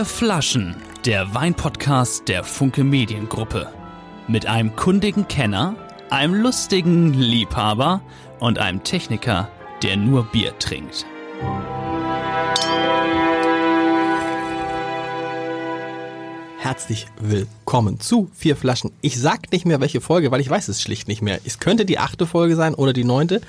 Vier 0.00 0.06
Flaschen, 0.06 0.76
der 1.04 1.34
Weinpodcast 1.34 2.26
der 2.26 2.42
Funke 2.42 2.84
Mediengruppe. 2.84 3.70
Mit 4.28 4.46
einem 4.46 4.74
kundigen 4.74 5.28
Kenner, 5.28 5.74
einem 6.08 6.32
lustigen 6.32 7.12
Liebhaber 7.12 8.00
und 8.38 8.58
einem 8.58 8.82
Techniker, 8.82 9.50
der 9.82 9.98
nur 9.98 10.24
Bier 10.24 10.58
trinkt. 10.58 11.04
Herzlich 16.56 17.06
willkommen 17.20 18.00
zu 18.00 18.30
Vier 18.34 18.56
Flaschen. 18.56 18.92
Ich 19.02 19.20
sag 19.20 19.52
nicht 19.52 19.66
mehr 19.66 19.82
welche 19.82 20.00
Folge, 20.00 20.30
weil 20.30 20.40
ich 20.40 20.48
weiß 20.48 20.68
es 20.68 20.80
schlicht 20.80 21.08
nicht 21.08 21.20
mehr. 21.20 21.40
Es 21.44 21.58
könnte 21.58 21.84
die 21.84 21.98
achte 21.98 22.26
Folge 22.26 22.56
sein 22.56 22.72
oder 22.72 22.94
die 22.94 23.04
neunte. 23.04 23.42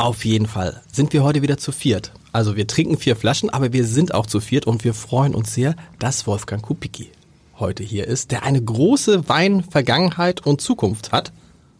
Auf 0.00 0.24
jeden 0.24 0.46
Fall 0.46 0.80
sind 0.90 1.12
wir 1.12 1.22
heute 1.22 1.42
wieder 1.42 1.58
zu 1.58 1.72
viert. 1.72 2.10
Also 2.32 2.56
wir 2.56 2.66
trinken 2.66 2.96
vier 2.96 3.16
Flaschen, 3.16 3.50
aber 3.50 3.74
wir 3.74 3.84
sind 3.84 4.14
auch 4.14 4.24
zu 4.24 4.40
viert 4.40 4.66
und 4.66 4.82
wir 4.82 4.94
freuen 4.94 5.34
uns 5.34 5.52
sehr, 5.52 5.76
dass 5.98 6.26
Wolfgang 6.26 6.62
Kubicki 6.62 7.10
heute 7.58 7.82
hier 7.82 8.06
ist, 8.06 8.30
der 8.30 8.42
eine 8.42 8.62
große 8.62 9.28
Weinvergangenheit 9.28 10.46
und 10.46 10.62
Zukunft 10.62 11.12
hat. 11.12 11.32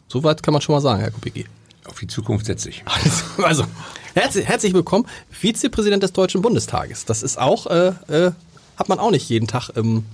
Soweit 0.07 0.43
kann 0.43 0.53
man 0.53 0.61
schon 0.61 0.75
mal 0.75 0.83
sagen, 0.83 1.01
Herr 1.01 1.11
Kubicki. 1.11 1.47
Auf 1.87 1.99
die 1.99 2.09
Zukunft 2.09 2.45
setze 2.45 2.69
ich. 2.69 2.85
Also, 3.43 3.65
herzlich, 4.13 4.47
herzlich 4.47 4.75
willkommen, 4.75 5.07
Vizepräsident 5.31 6.03
des 6.03 6.13
Deutschen 6.13 6.43
Bundestages. 6.43 7.07
Das 7.07 7.23
ist 7.23 7.39
auch, 7.39 7.69
äh, 7.69 7.95
äh, 8.09 8.33
hat 8.77 8.91
man 8.91 8.99
auch 8.99 9.13
nicht 9.13 9.31
jeden 9.31 9.47
Tag 9.47 9.71
im, 9.71 10.05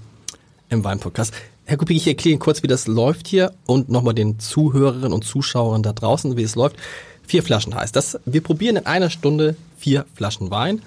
im 0.68 0.84
Weinpodcast. 0.84 1.34
Herr 1.64 1.76
Kubicki, 1.76 1.98
ich 1.98 2.06
erkläre 2.06 2.34
Ihnen 2.34 2.38
kurz, 2.38 2.62
wie 2.62 2.68
das 2.68 2.86
läuft 2.86 3.26
hier 3.26 3.52
und 3.66 3.88
nochmal 3.88 4.14
den 4.14 4.38
Zuhörerinnen 4.38 5.12
und 5.12 5.24
Zuschauern 5.24 5.82
da 5.82 5.92
draußen, 5.92 6.36
wie 6.36 6.44
es 6.44 6.54
läuft. 6.54 6.76
Vier 7.26 7.42
Flaschen 7.42 7.74
heißt 7.74 7.96
das. 7.96 8.18
Wir 8.24 8.42
probieren 8.42 8.76
in 8.76 8.86
einer 8.86 9.10
Stunde 9.10 9.56
vier 9.78 10.06
Flaschen 10.14 10.50
Wein. 10.50 10.82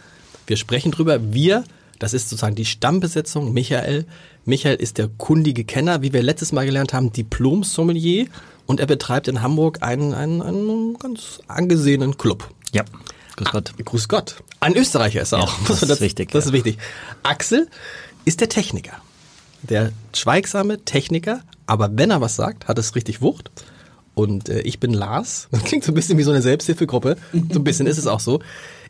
Wir 0.48 0.58
sprechen 0.58 0.92
drüber. 0.92 1.34
Wir, 1.34 1.64
das 2.00 2.14
ist 2.14 2.30
sozusagen 2.30 2.56
die 2.56 2.66
Stammbesetzung, 2.66 3.54
Michael. 3.54 4.06
Michael 4.46 4.76
ist 4.76 4.98
der 4.98 5.10
kundige 5.18 5.64
Kenner, 5.66 6.02
wie 6.02 6.14
wir 6.14 6.24
letztes 6.24 6.52
Mal 6.52 6.66
gelernt 6.66 6.94
haben, 6.94 7.12
Diplom-Sommelier. 7.12 8.28
Und 8.66 8.80
er 8.80 8.86
betreibt 8.86 9.28
in 9.28 9.42
Hamburg 9.42 9.80
einen, 9.82 10.14
einen, 10.14 10.42
einen 10.42 10.98
ganz 10.98 11.40
angesehenen 11.48 12.18
Club. 12.18 12.50
Ja. 12.72 12.84
Grüß 13.36 13.52
Gott. 13.52 13.74
Ah, 13.78 13.82
grüß 13.84 14.08
Gott. 14.08 14.36
Ein 14.60 14.76
Österreicher 14.76 15.22
ist 15.22 15.32
er 15.34 15.40
Ja, 15.40 15.46
auch. 15.46 15.54
das 15.68 15.84
ist 15.84 16.02
wichtig, 16.02 16.32
Das 16.32 16.46
ja. 16.46 16.50
ist 16.50 16.54
wichtig. 16.54 16.78
Axel 17.24 17.68
ist 18.26 18.42
der 18.42 18.50
Techniker. 18.50 18.94
Der 19.64 19.92
schweigsame 20.16 20.84
Techniker. 20.86 21.42
Aber 21.66 21.90
wenn 21.94 22.12
er 22.12 22.22
was 22.22 22.36
sagt, 22.36 22.68
hat 22.68 22.80
es 22.80 22.96
richtig 22.96 23.22
Wucht. 23.22 23.52
Und 24.20 24.50
äh, 24.50 24.60
ich 24.62 24.82
bin 24.82 24.94
Lars. 24.94 25.48
Das 25.52 25.64
klingt 25.64 25.86
so 25.86 25.94
ein 25.94 25.96
bisschen 25.96 26.18
wie 26.18 26.24
so 26.24 26.32
eine 26.32 26.42
Selbsthilfegruppe. 26.42 27.16
So 27.32 27.60
ein 27.60 27.64
bisschen 27.64 27.88
ist 27.88 27.98
es 27.98 28.06
auch 28.06 28.20
so. 28.20 28.42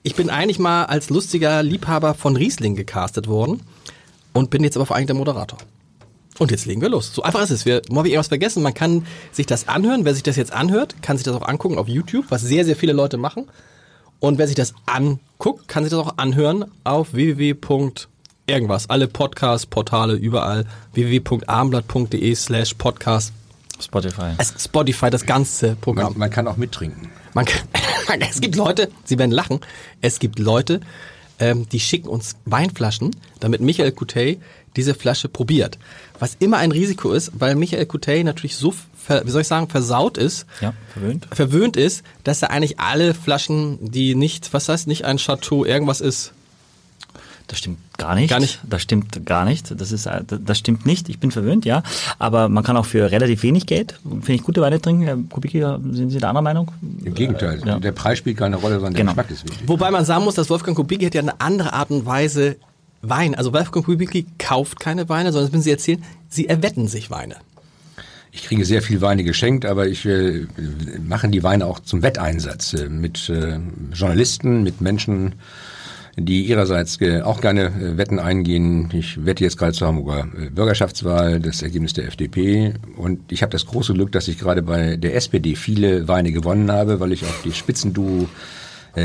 Ich 0.01 0.15
bin 0.15 0.31
eigentlich 0.31 0.57
mal 0.57 0.85
als 0.85 1.11
lustiger 1.11 1.61
Liebhaber 1.61 2.15
von 2.15 2.35
Riesling 2.35 2.75
gecastet 2.75 3.27
worden 3.27 3.61
und 4.33 4.49
bin 4.49 4.63
jetzt 4.63 4.75
aber 4.75 4.87
vor 4.87 4.95
allem 4.95 5.05
der 5.05 5.15
Moderator. 5.15 5.59
Und 6.39 6.49
jetzt 6.49 6.65
legen 6.65 6.81
wir 6.81 6.89
los. 6.89 7.13
So 7.13 7.21
einfach 7.21 7.43
ist 7.43 7.51
es. 7.51 7.65
Wir 7.65 7.81
habe 7.93 8.07
ich 8.07 8.13
irgendwas 8.13 8.29
vergessen. 8.29 8.63
Man 8.63 8.73
kann 8.73 9.05
sich 9.31 9.45
das 9.45 9.67
anhören. 9.67 10.03
Wer 10.03 10.15
sich 10.15 10.23
das 10.23 10.35
jetzt 10.35 10.51
anhört, 10.51 10.95
kann 11.03 11.17
sich 11.17 11.25
das 11.25 11.35
auch 11.35 11.47
angucken 11.47 11.77
auf 11.77 11.87
YouTube, 11.87 12.25
was 12.29 12.41
sehr, 12.41 12.65
sehr 12.65 12.75
viele 12.75 12.93
Leute 12.93 13.17
machen. 13.17 13.45
Und 14.19 14.39
wer 14.39 14.47
sich 14.47 14.55
das 14.55 14.73
anguckt, 14.87 15.67
kann 15.67 15.83
sich 15.83 15.91
das 15.91 15.99
auch 15.99 16.17
anhören 16.17 16.65
auf 16.83 17.13
www. 17.13 17.55
irgendwas. 18.47 18.89
Alle 18.89 19.07
Podcasts, 19.07 19.67
Portale, 19.67 20.13
überall. 20.13 20.65
www.armblatt.de 20.93 22.33
slash 22.35 22.73
podcast. 22.73 23.33
Spotify. 23.81 24.33
Es 24.37 24.53
Spotify, 24.63 25.09
das 25.09 25.25
ganze 25.25 25.75
Programm. 25.75 26.13
Man, 26.13 26.19
man 26.19 26.29
kann 26.29 26.47
auch 26.47 26.57
mittrinken. 26.57 27.09
Man 27.33 27.45
kann, 27.45 27.61
es 28.29 28.41
gibt 28.41 28.55
Leute, 28.55 28.89
sie 29.05 29.17
werden 29.17 29.31
lachen, 29.31 29.59
es 30.01 30.19
gibt 30.19 30.39
Leute, 30.39 30.81
ähm, 31.39 31.67
die 31.69 31.79
schicken 31.79 32.09
uns 32.09 32.35
Weinflaschen, 32.45 33.15
damit 33.39 33.61
Michael 33.61 33.91
Coutet 33.91 34.39
diese 34.75 34.93
Flasche 34.93 35.29
probiert. 35.29 35.77
Was 36.19 36.35
immer 36.39 36.57
ein 36.57 36.71
Risiko 36.71 37.11
ist, 37.13 37.31
weil 37.39 37.55
Michael 37.55 37.85
Coutet 37.85 38.25
natürlich 38.25 38.55
so, 38.55 38.73
ver, 38.95 39.25
wie 39.25 39.31
soll 39.31 39.41
ich 39.41 39.47
sagen, 39.47 39.67
versaut 39.69 40.17
ist, 40.17 40.45
Ja, 40.61 40.73
verwöhnt. 40.93 41.27
verwöhnt 41.31 41.77
ist, 41.77 42.03
dass 42.23 42.41
er 42.41 42.51
eigentlich 42.51 42.79
alle 42.79 43.13
Flaschen, 43.13 43.91
die 43.91 44.15
nicht, 44.15 44.53
was 44.53 44.69
heißt, 44.69 44.87
nicht 44.87 45.05
ein 45.05 45.17
Chateau 45.17 45.65
irgendwas 45.65 46.01
ist, 46.01 46.33
Das 47.47 47.57
stimmt 47.59 47.79
gar 47.99 48.15
nicht. 48.15 48.29
Gar 48.31 48.39
nicht? 48.39 48.59
Das 48.67 48.81
stimmt 48.81 49.25
gar 49.25 49.45
nicht. 49.45 49.79
Das 49.79 49.91
ist, 49.91 50.07
äh, 50.07 50.23
das 50.27 50.57
stimmt 50.57 50.85
nicht. 50.87 51.07
Ich 51.09 51.19
bin 51.19 51.29
verwöhnt, 51.29 51.65
ja. 51.65 51.83
Aber 52.17 52.49
man 52.49 52.63
kann 52.63 52.75
auch 52.77 52.85
für 52.87 53.11
relativ 53.11 53.43
wenig 53.43 53.67
Geld, 53.67 53.99
finde 54.03 54.33
ich, 54.33 54.43
gute 54.43 54.61
Weine 54.61 54.81
trinken. 54.81 55.03
Herr 55.03 55.17
Kubicki, 55.29 55.59
sind 55.91 56.09
Sie 56.09 56.17
der 56.17 56.29
anderer 56.29 56.41
Meinung? 56.41 56.71
Im 57.05 57.13
Gegenteil, 57.13 57.61
Ja. 57.63 57.79
der 57.79 57.91
Preis 57.91 58.17
spielt 58.17 58.37
keine 58.37 58.55
Rolle, 58.55 58.75
sondern 58.75 58.95
Genau. 58.95 59.13
der 59.13 59.23
Geschmack 59.25 59.31
ist 59.45 59.51
wichtig. 59.51 59.67
Wobei 59.67 59.91
man 59.91 60.03
sagen 60.05 60.23
muss, 60.23 60.35
dass 60.35 60.49
Wolfgang 60.49 60.75
Kubicki 60.75 61.05
hat 61.05 61.13
ja 61.13 61.21
eine 61.21 61.39
andere 61.39 61.73
Art 61.73 61.91
und 61.91 62.05
Weise 62.05 62.55
Wein. 63.01 63.35
Also 63.35 63.53
Wolfgang 63.53 63.85
Kubicki 63.85 64.25
kauft 64.39 64.79
keine 64.79 65.07
Weine, 65.09 65.31
sondern 65.31 65.47
das 65.47 65.51
müssen 65.53 65.63
Sie 65.63 65.71
erzählen, 65.71 66.03
Sie 66.27 66.47
erwetten 66.47 66.87
sich 66.87 67.11
Weine. 67.11 67.35
Ich 68.31 68.43
kriege 68.43 68.63
sehr 68.63 68.81
viel 68.83 69.01
Weine 69.01 69.23
geschenkt, 69.23 69.65
aber 69.65 69.87
ich 69.87 70.05
äh, 70.05 70.45
mache 71.07 71.27
die 71.29 71.41
Weine 71.41 71.65
auch 71.65 71.79
zum 71.79 72.03
Wetteinsatz 72.03 72.73
äh, 72.73 72.87
mit 72.87 73.27
äh, 73.29 73.57
Journalisten, 73.93 74.61
mit 74.61 74.81
Menschen, 74.81 75.33
die 76.21 76.45
ihrerseits 76.45 76.99
äh, 77.01 77.21
auch 77.21 77.41
gerne 77.41 77.65
äh, 77.65 77.97
Wetten 77.97 78.19
eingehen. 78.19 78.89
Ich 78.93 79.25
wette 79.25 79.43
jetzt 79.43 79.57
gerade 79.57 79.73
zur 79.73 79.87
Hamburger 79.87 80.27
äh, 80.37 80.49
Bürgerschaftswahl, 80.49 81.39
das 81.39 81.61
Ergebnis 81.61 81.93
der 81.93 82.07
FDP. 82.07 82.73
Und 82.97 83.31
ich 83.31 83.41
habe 83.41 83.51
das 83.51 83.65
große 83.65 83.93
Glück, 83.93 84.11
dass 84.11 84.27
ich 84.27 84.37
gerade 84.37 84.61
bei 84.61 84.97
der 84.97 85.15
SPD 85.15 85.55
viele 85.55 86.07
Weine 86.07 86.31
gewonnen 86.31 86.71
habe, 86.71 86.99
weil 86.99 87.11
ich 87.11 87.23
auf 87.23 87.41
die 87.43 87.51
Spitzenduo 87.51 88.27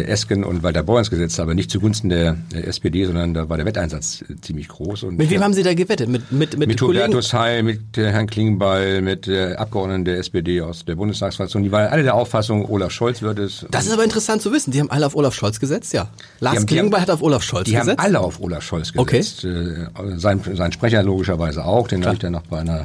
Esken 0.02 0.44
und 0.44 0.62
Walter 0.62 0.82
Borjans 0.82 1.10
gesetzt 1.10 1.38
habe, 1.38 1.54
nicht 1.54 1.70
zugunsten 1.70 2.08
der 2.08 2.36
äh, 2.52 2.60
SPD, 2.62 3.04
sondern 3.06 3.34
da 3.34 3.48
war 3.48 3.56
der 3.56 3.64
Wetteinsatz 3.66 4.22
äh, 4.28 4.34
ziemlich 4.40 4.68
groß. 4.68 5.04
Und 5.04 5.16
Mit 5.18 5.30
wem 5.30 5.42
haben 5.42 5.54
Sie 5.54 5.62
da 5.62 5.72
gewettet? 5.74 6.08
Mit, 6.08 6.32
mit, 6.32 6.58
mit, 6.58 6.68
mit? 6.68 6.80
Hubertus 6.82 7.32
Heil, 7.32 7.62
mit 7.62 7.96
äh, 7.96 8.10
Herrn 8.10 8.26
Klingbeil, 8.26 9.00
mit 9.02 9.28
äh, 9.28 9.54
Abgeordneten 9.54 10.04
der 10.04 10.18
SPD 10.18 10.60
aus 10.60 10.84
der 10.84 10.96
Bundestagsfraktion. 10.96 11.62
Die 11.62 11.70
waren 11.72 11.88
alle 11.92 12.02
der 12.02 12.14
Auffassung, 12.14 12.68
Olaf 12.68 12.90
Scholz 12.92 13.22
wird 13.22 13.38
es. 13.38 13.64
Das 13.70 13.86
ist 13.86 13.92
aber 13.92 14.04
interessant 14.04 14.42
zu 14.42 14.52
wissen. 14.52 14.70
Die 14.72 14.80
haben 14.80 14.90
alle 14.90 15.06
auf 15.06 15.14
Olaf 15.16 15.34
Scholz 15.34 15.60
gesetzt, 15.60 15.92
ja. 15.92 16.08
Lars 16.40 16.54
Die 16.54 16.58
haben- 16.58 16.66
die 16.66 16.74
Klingbeil 16.74 17.00
hat 17.00 17.10
auf 17.10 17.22
Olaf 17.22 17.42
Scholz 17.42 17.64
die 17.66 17.72
gesetzt. 17.72 17.90
haben 17.90 17.98
alle 17.98 18.20
auf 18.20 18.40
Olaf 18.40 18.62
Scholz 18.62 18.92
Okay. 18.96 19.18
gesetzt. 19.18 19.44
Äh, 19.44 19.86
sein, 20.16 20.40
sein 20.54 20.72
Sprecher 20.72 21.02
logischerweise 21.02 21.64
auch, 21.64 21.88
den 21.88 22.04
habe 22.04 22.14
ich 22.14 22.20
dann 22.20 22.32
noch 22.32 22.42
bei 22.42 22.58
einer, 22.60 22.82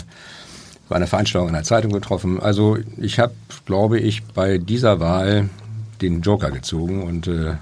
bei 0.88 0.96
einer 0.96 1.08
Veranstaltung 1.08 1.50
in 1.50 1.54
der 1.54 1.64
Zeitung 1.64 1.92
getroffen. 1.92 2.40
Also 2.40 2.78
ich 2.98 3.20
habe, 3.20 3.34
glaube 3.66 4.00
ich, 4.00 4.24
bei 4.24 4.58
dieser 4.58 5.00
Wahl 5.00 5.50
den 6.02 6.22
Joker 6.22 6.52
gezogen 6.52 7.04
und 7.04 7.28
äh, 7.28 7.56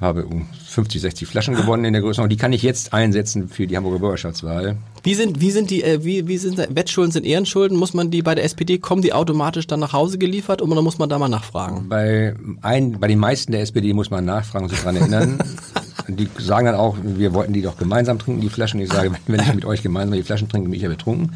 habe 0.00 0.26
um 0.26 0.46
50, 0.66 1.00
60 1.00 1.28
Flaschen 1.28 1.54
gewonnen 1.54 1.86
in 1.86 1.92
der 1.92 2.02
Größenordnung. 2.02 2.36
Die 2.36 2.40
kann 2.40 2.52
ich 2.52 2.62
jetzt 2.62 2.92
einsetzen 2.92 3.48
für 3.48 3.66
die 3.66 3.76
Hamburger 3.76 3.98
Bürgerschaftswahl. 3.98 4.76
Wie 5.02 5.14
sind, 5.14 5.40
wie 5.40 5.50
sind 5.50 5.70
die, 5.70 5.82
äh, 5.82 6.04
wie, 6.04 6.28
wie 6.28 6.36
sind 6.36 6.58
Wettschulden 6.58 7.12
sind 7.12 7.24
Ehrenschulden? 7.24 7.78
Muss 7.78 7.94
man 7.94 8.10
die 8.10 8.22
bei 8.22 8.34
der 8.34 8.44
SPD, 8.44 8.78
kommen 8.78 9.02
die 9.02 9.12
automatisch 9.12 9.66
dann 9.66 9.80
nach 9.80 9.92
Hause 9.92 10.18
geliefert 10.18 10.60
oder 10.60 10.82
muss 10.82 10.98
man 10.98 11.08
da 11.08 11.18
mal 11.18 11.28
nachfragen? 11.28 11.88
Bei, 11.88 12.34
ein, 12.62 13.00
bei 13.00 13.08
den 13.08 13.18
meisten 13.18 13.52
der 13.52 13.62
SPD 13.62 13.94
muss 13.94 14.10
man 14.10 14.24
nachfragen, 14.24 14.68
sich 14.68 14.80
daran 14.80 14.96
erinnern. 14.96 15.38
Die 16.08 16.28
sagen 16.38 16.66
dann 16.66 16.74
auch, 16.74 16.96
wir 17.02 17.34
wollten 17.34 17.52
die 17.52 17.62
doch 17.62 17.76
gemeinsam 17.76 18.18
trinken, 18.18 18.40
die 18.40 18.48
Flaschen. 18.48 18.80
Ich 18.80 18.90
sage, 18.90 19.12
wenn 19.26 19.40
ich 19.40 19.54
mit 19.54 19.64
euch 19.64 19.82
gemeinsam 19.82 20.16
die 20.16 20.22
Flaschen 20.22 20.48
trinke, 20.48 20.68
bin 20.68 20.76
ich 20.76 20.82
ja 20.82 20.88
betrunken. 20.88 21.32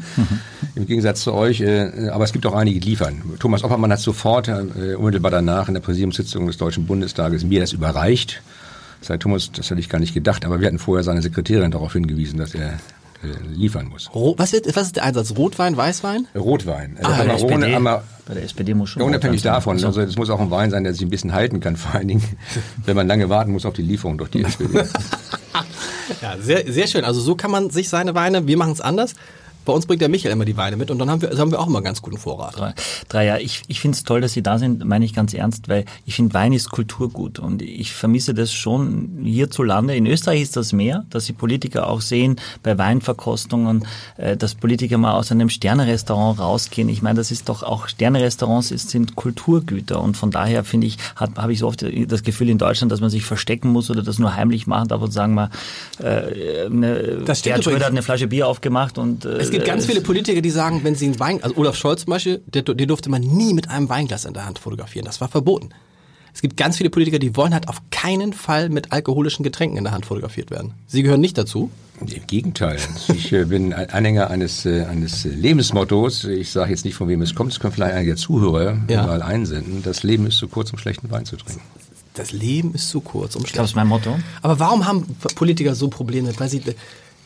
Im 0.75 0.85
Gegensatz 0.85 1.21
zu 1.21 1.33
euch. 1.33 1.61
Äh, 1.61 2.09
aber 2.09 2.23
es 2.23 2.33
gibt 2.33 2.45
auch 2.45 2.55
einige, 2.55 2.79
die 2.79 2.89
liefern. 2.89 3.21
Thomas 3.39 3.63
Oppermann 3.63 3.91
hat 3.91 3.99
sofort, 3.99 4.47
äh, 4.47 4.95
unmittelbar 4.95 5.31
danach 5.31 5.67
in 5.67 5.73
der 5.73 5.81
Präsidiumssitzung 5.81 6.47
des 6.47 6.57
Deutschen 6.57 6.85
Bundestages 6.85 7.43
mir 7.43 7.59
das 7.59 7.73
überreicht. 7.73 8.41
Sagt 9.01 9.23
Thomas, 9.23 9.51
das 9.51 9.69
hätte 9.69 9.79
ich 9.79 9.89
gar 9.89 9.99
nicht 9.99 10.13
gedacht, 10.13 10.45
aber 10.45 10.59
wir 10.59 10.67
hatten 10.67 10.79
vorher 10.79 11.03
seine 11.03 11.21
Sekretärin 11.21 11.71
darauf 11.71 11.93
hingewiesen, 11.93 12.37
dass 12.37 12.53
er 12.53 12.79
liefern 13.53 13.87
muss. 13.87 14.09
Was, 14.13 14.53
wird, 14.53 14.75
was 14.75 14.87
ist 14.87 14.95
der 14.95 15.03
Einsatz? 15.03 15.33
Rotwein, 15.37 15.75
Weißwein? 15.77 16.27
Rotwein. 16.35 16.97
Ah, 17.01 17.07
Also 17.07 17.17
bei 17.17 17.23
der 17.25 17.33
Amarone, 17.35 17.55
SPD, 17.65 17.75
Amar- 17.75 18.03
bei 18.27 18.33
der 18.33 18.43
SPD 18.43 18.73
muss 18.73 18.89
schon. 18.89 19.01
ja, 19.01 19.07
unabhängig 19.07 19.39
Rotwein 19.39 19.43
sein. 19.43 19.53
davon, 19.53 19.85
also 19.85 20.01
es 20.01 20.17
muss 20.17 20.29
auch 20.29 20.39
ein 20.39 20.51
Wein 20.51 20.71
sein, 20.71 20.83
der 20.83 20.93
sich 20.93 21.03
ein 21.03 21.09
bisschen 21.09 21.33
halten 21.33 21.59
kann, 21.59 21.75
vor 21.77 21.95
allen 21.95 22.07
Dingen, 22.07 22.23
wenn 22.85 22.95
man 22.95 23.07
lange 23.07 23.29
warten 23.29 23.51
muss 23.51 23.65
auf 23.65 23.73
die 23.73 23.81
Lieferung 23.83 24.17
durch 24.17 24.31
die 24.31 24.43
SPD. 24.43 24.83
Ja, 26.21 26.35
sehr, 26.39 26.71
sehr 26.71 26.87
schön. 26.87 27.05
Also 27.05 27.21
so 27.21 27.35
kann 27.35 27.51
man 27.51 27.69
sich 27.69 27.87
seine 27.89 28.13
Weine, 28.15 28.45
wir 28.45 28.57
machen 28.57 28.73
es 28.73 28.81
anders. 28.81 29.13
Bei 29.65 29.73
uns 29.73 29.85
bringt 29.85 30.01
der 30.01 30.09
Michael 30.09 30.31
immer 30.31 30.45
die 30.45 30.57
Weine 30.57 30.75
mit 30.77 30.89
und 30.89 30.97
dann 30.99 31.09
haben 31.09 31.21
wir, 31.21 31.29
also 31.29 31.41
haben 31.41 31.51
wir 31.51 31.59
auch 31.59 31.67
immer 31.67 31.77
einen 31.77 31.85
ganz 31.85 32.01
guten 32.01 32.17
Vorrat. 32.17 32.57
Drei, 32.57 32.73
drei 33.09 33.25
Jahre. 33.25 33.41
Ich, 33.41 33.61
ich 33.67 33.79
finde 33.79 33.95
es 33.95 34.03
toll, 34.03 34.21
dass 34.21 34.33
Sie 34.33 34.41
da 34.41 34.57
sind, 34.57 34.83
meine 34.85 35.05
ich 35.05 35.13
ganz 35.13 35.33
ernst, 35.33 35.69
weil 35.69 35.85
ich 36.05 36.15
finde, 36.15 36.33
Wein 36.33 36.53
ist 36.53 36.71
Kulturgut 36.71 37.39
und 37.39 37.61
ich 37.61 37.93
vermisse 37.93 38.33
das 38.33 38.51
schon 38.51 39.19
hierzulande. 39.23 39.95
In 39.95 40.07
Österreich 40.07 40.41
ist 40.41 40.57
das 40.57 40.73
mehr, 40.73 41.05
dass 41.09 41.25
die 41.25 41.33
Politiker 41.33 41.87
auch 41.87 42.01
sehen, 42.01 42.37
bei 42.63 42.77
Weinverkostungen, 42.77 43.85
äh, 44.17 44.35
dass 44.35 44.55
Politiker 44.55 44.97
mal 44.97 45.13
aus 45.13 45.31
einem 45.31 45.49
Sternerestaurant 45.49 46.39
rausgehen. 46.39 46.89
Ich 46.89 47.01
meine, 47.01 47.17
das 47.17 47.31
ist 47.31 47.49
doch 47.49 47.63
auch, 47.63 47.87
Sternerestaurants 47.87 48.69
sind 48.69 49.15
Kulturgüter 49.15 50.01
und 50.01 50.17
von 50.17 50.31
daher 50.31 50.63
finde 50.63 50.87
ich, 50.87 50.97
habe 51.15 51.53
ich 51.53 51.59
so 51.59 51.67
oft 51.67 51.85
das 52.07 52.23
Gefühl 52.23 52.49
in 52.49 52.57
Deutschland, 52.57 52.91
dass 52.91 53.01
man 53.01 53.09
sich 53.09 53.23
verstecken 53.23 53.69
muss 53.69 53.89
oder 53.91 54.01
das 54.01 54.17
nur 54.17 54.35
heimlich 54.35 54.65
machen 54.67 54.87
darf 54.87 55.01
und 55.01 55.11
sagen 55.11 55.33
mal, 55.33 55.49
äh, 55.99 56.65
eine, 56.65 57.21
Das 57.25 57.45
übrigens. 57.45 57.65
hat 57.83 57.91
eine 57.91 58.01
Flasche 58.01 58.27
Bier 58.27 58.47
aufgemacht 58.47 58.97
und 58.97 59.25
äh, 59.25 59.50
Es 59.51 59.55
gibt 59.57 59.65
ganz 59.65 59.83
äh, 59.83 59.87
viele 59.87 60.01
Politiker, 60.01 60.41
die 60.41 60.49
sagen, 60.49 60.81
wenn 60.83 60.95
sie 60.95 61.07
ein 61.07 61.19
Wein, 61.19 61.43
also 61.43 61.55
Olaf 61.57 61.75
Scholz 61.75 62.01
zum 62.05 62.11
Beispiel, 62.11 62.41
der, 62.47 62.61
den 62.63 62.87
durfte 62.87 63.09
man 63.09 63.21
nie 63.21 63.53
mit 63.53 63.69
einem 63.69 63.89
Weinglas 63.89 64.25
in 64.25 64.33
der 64.33 64.45
Hand 64.45 64.59
fotografieren. 64.59 65.05
Das 65.05 65.19
war 65.21 65.27
verboten. 65.27 65.69
es 66.33 66.41
gibt 66.41 66.55
ganz 66.57 66.77
viele 66.77 66.89
Politiker, 66.89 67.19
die 67.19 67.35
wollen 67.35 67.53
halt 67.53 67.67
auf 67.67 67.81
keinen 67.91 68.33
Fall 68.33 68.69
mit 68.69 68.91
alkoholischen 68.91 69.43
Getränken 69.43 69.77
in 69.77 69.83
der 69.83 69.93
Hand 69.93 70.05
fotografiert 70.05 70.49
werden. 70.51 70.73
Sie 70.87 71.03
gehören 71.03 71.21
nicht 71.21 71.37
dazu. 71.37 71.69
Im 71.99 72.25
Gegenteil. 72.25 72.79
Ich 73.13 73.31
äh, 73.31 73.45
bin 73.45 73.73
ein 73.73 73.89
Anhänger 73.91 74.31
eines, 74.31 74.65
äh, 74.65 74.85
eines 74.85 75.23
Lebensmottos. 75.23 76.23
Ich 76.23 76.49
sage 76.51 76.71
jetzt 76.71 76.83
nicht, 76.85 76.95
von 76.95 77.07
wem 77.07 77.21
es 77.21 77.35
kommt. 77.35 77.51
Es 77.51 77.59
können 77.59 77.73
vielleicht 77.73 77.93
einige 77.93 78.15
Zuhörer 78.15 78.77
Ja. 78.89 79.05
mal 79.05 79.21
einsenden. 79.21 79.83
Das 79.83 80.01
Leben 80.01 80.25
ist 80.25 80.37
zu 80.37 80.47
kurz, 80.47 80.71
um 80.71 80.79
schlechten 80.79 81.11
Wein 81.11 81.25
zu 81.25 81.35
trinken. 81.35 81.61
Das 82.15 82.31
Leben 82.31 82.73
ist 82.73 82.89
zu 82.89 83.01
kurz, 83.01 83.35
um 83.35 83.43
Ich 83.45 83.53
glaube, 83.53 83.63
das 83.65 83.71
schlecht. 83.71 83.71
ist 83.71 83.75
mein 83.75 83.87
Motto. 83.87 84.17
Aber 84.41 84.59
warum 84.59 84.87
haben 84.87 85.05
Politiker 85.35 85.75
so 85.75 85.89
Probleme? 85.89 86.33
Weil 86.39 86.49
sie, 86.49 86.61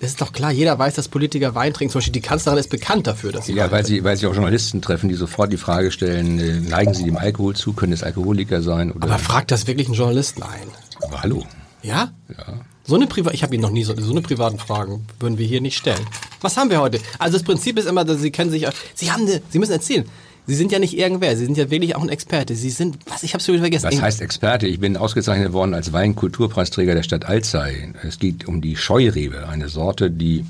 das 0.06 0.12
ist 0.12 0.22
doch 0.22 0.32
klar, 0.32 0.52
jeder 0.52 0.78
weiß, 0.78 0.94
dass 0.94 1.08
Politiker 1.08 1.56
Wein 1.56 1.74
trinken. 1.74 1.92
Zum 1.92 2.00
Beispiel 2.00 2.14
die 2.14 2.22
Kanzlerin 2.22 2.60
ist 2.60 2.70
bekannt 2.70 3.08
dafür, 3.08 3.32
dass 3.32 3.48
sie 3.48 3.54
Ja, 3.54 3.66
Wein 3.66 3.72
weil 3.72 3.86
sie, 3.86 4.04
weil 4.04 4.16
sie 4.16 4.28
auch 4.28 4.34
Journalisten 4.34 4.82
treffen, 4.82 5.10
die 5.10 5.16
sofort 5.16 5.52
die 5.52 5.58
Frage 5.58 5.92
stellen, 5.92 6.40
äh, 6.40 6.60
neigen 6.60 6.94
sie 6.94 7.04
dem 7.04 7.18
Alkohol 7.18 7.56
zu, 7.56 7.74
können 7.74 7.92
es 7.92 8.04
Alkoholiker 8.04 8.62
sein 8.62 8.92
oder... 8.92 9.06
Aber 9.06 9.18
fragt 9.18 9.52
das 9.52 9.66
wirklich 9.68 9.88
einen 9.88 9.96
Journalisten 9.96 10.44
ein? 10.44 10.68
aber 11.02 11.24
hallo. 11.24 11.44
Ja? 11.82 12.12
Ja. 12.30 12.46
So 12.84 12.96
eine 12.96 13.08
Privat, 13.08 13.34
ich 13.34 13.42
habe 13.42 13.56
Ihnen 13.56 13.64
noch 13.64 13.72
nie 13.72 13.84
so, 13.84 13.96
so 14.00 14.12
eine 14.12 14.22
privaten 14.22 14.60
Fragen 14.60 15.08
würden 15.20 15.40
wir 15.40 15.48
hier 15.48 15.60
nicht 15.60 15.78
stellen. 15.78 16.06
Was 16.42 16.56
haben 16.56 16.70
wir 16.70 16.80
heute? 16.80 17.00
Also 17.18 17.38
das 17.38 17.44
Prinzip 17.44 17.80
ist 17.80 17.88
immer, 17.88 18.06
dass 18.06 18.22
Sie 18.22 18.32
können 18.32 18.52
sich, 18.52 18.68
Sie 18.94 19.12
haben 19.12 19.24
eine, 19.24 19.42
Sie 19.50 19.58
müssen 19.58 19.72
erzählen. 19.72 20.06
Sie 20.48 20.56
sind 20.56 20.72
ja 20.72 20.80
nicht 20.80 20.98
irgendwer, 20.98 21.36
Sie 21.36 21.46
sind 21.46 21.58
ja 21.58 21.72
wirklich 21.72 21.96
auch 21.96 22.04
ein 22.04 22.10
Experte. 22.10 22.56
Sie 22.56 22.70
sind, 22.70 22.98
was, 23.08 23.24
ich 23.24 23.34
habe 23.34 23.44
schon 23.44 23.54
wieder 23.56 23.64
vergessen. 23.64 23.88
Was 23.88 24.02
heißt 24.02 24.22
Experte? 24.22 24.68
Ich 24.68 24.80
bin 24.80 24.96
ausgezeichnet 24.96 25.54
worden 25.54 25.74
als 25.74 25.92
Weinkulturpreisträger 25.92 26.94
der 26.94 27.04
Stadt 27.04 27.26
Alzey. 27.26 27.94
Es 28.04 28.20
geht 28.20 28.48
um 28.48 28.62
die 28.62 28.76
Scheurebe, 28.76 29.48
eine 29.50 29.70
Sorte, 29.70 30.12
die 30.12 30.46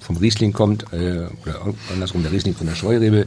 vom 0.00 0.16
Riesling 0.16 0.52
kommt, 0.52 0.84
äh, 0.92 1.26
oder 1.42 1.60
andersrum 1.92 2.22
der 2.22 2.32
Riesling 2.32 2.54
von 2.54 2.66
der 2.66 2.74
Scheurebe. 2.74 3.26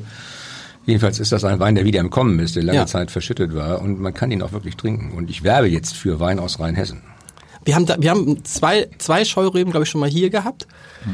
Jedenfalls 0.87 1.19
ist 1.19 1.31
das 1.33 1.43
ein 1.43 1.59
Wein, 1.59 1.75
der 1.75 1.83
wieder 1.85 1.99
im 1.99 2.09
Kommen 2.09 2.39
ist, 2.39 2.55
der 2.55 2.63
lange 2.63 2.79
Ja. 2.79 2.85
Zeit 2.85 3.11
verschüttet 3.11 3.53
war 3.53 3.81
und 3.81 3.99
man 3.99 4.13
kann 4.13 4.31
ihn 4.31 4.41
auch 4.41 4.53
wirklich 4.53 4.77
trinken. 4.77 5.11
Und 5.11 5.29
ich 5.29 5.43
werbe 5.43 5.67
jetzt 5.67 5.95
für 5.95 6.19
Wein 6.19 6.39
aus 6.39 6.59
Rheinhessen. 6.59 7.01
Wir 7.65 7.75
haben, 7.75 7.85
da, 7.85 7.97
wir 7.99 8.09
haben 8.09 8.43
zwei, 8.45 8.87
zwei 8.97 9.25
Scheureben, 9.25 9.71
glaube 9.71 9.83
ich, 9.83 9.89
schon 9.89 9.99
mal 9.99 10.09
hier 10.09 10.29
gehabt. 10.29 10.65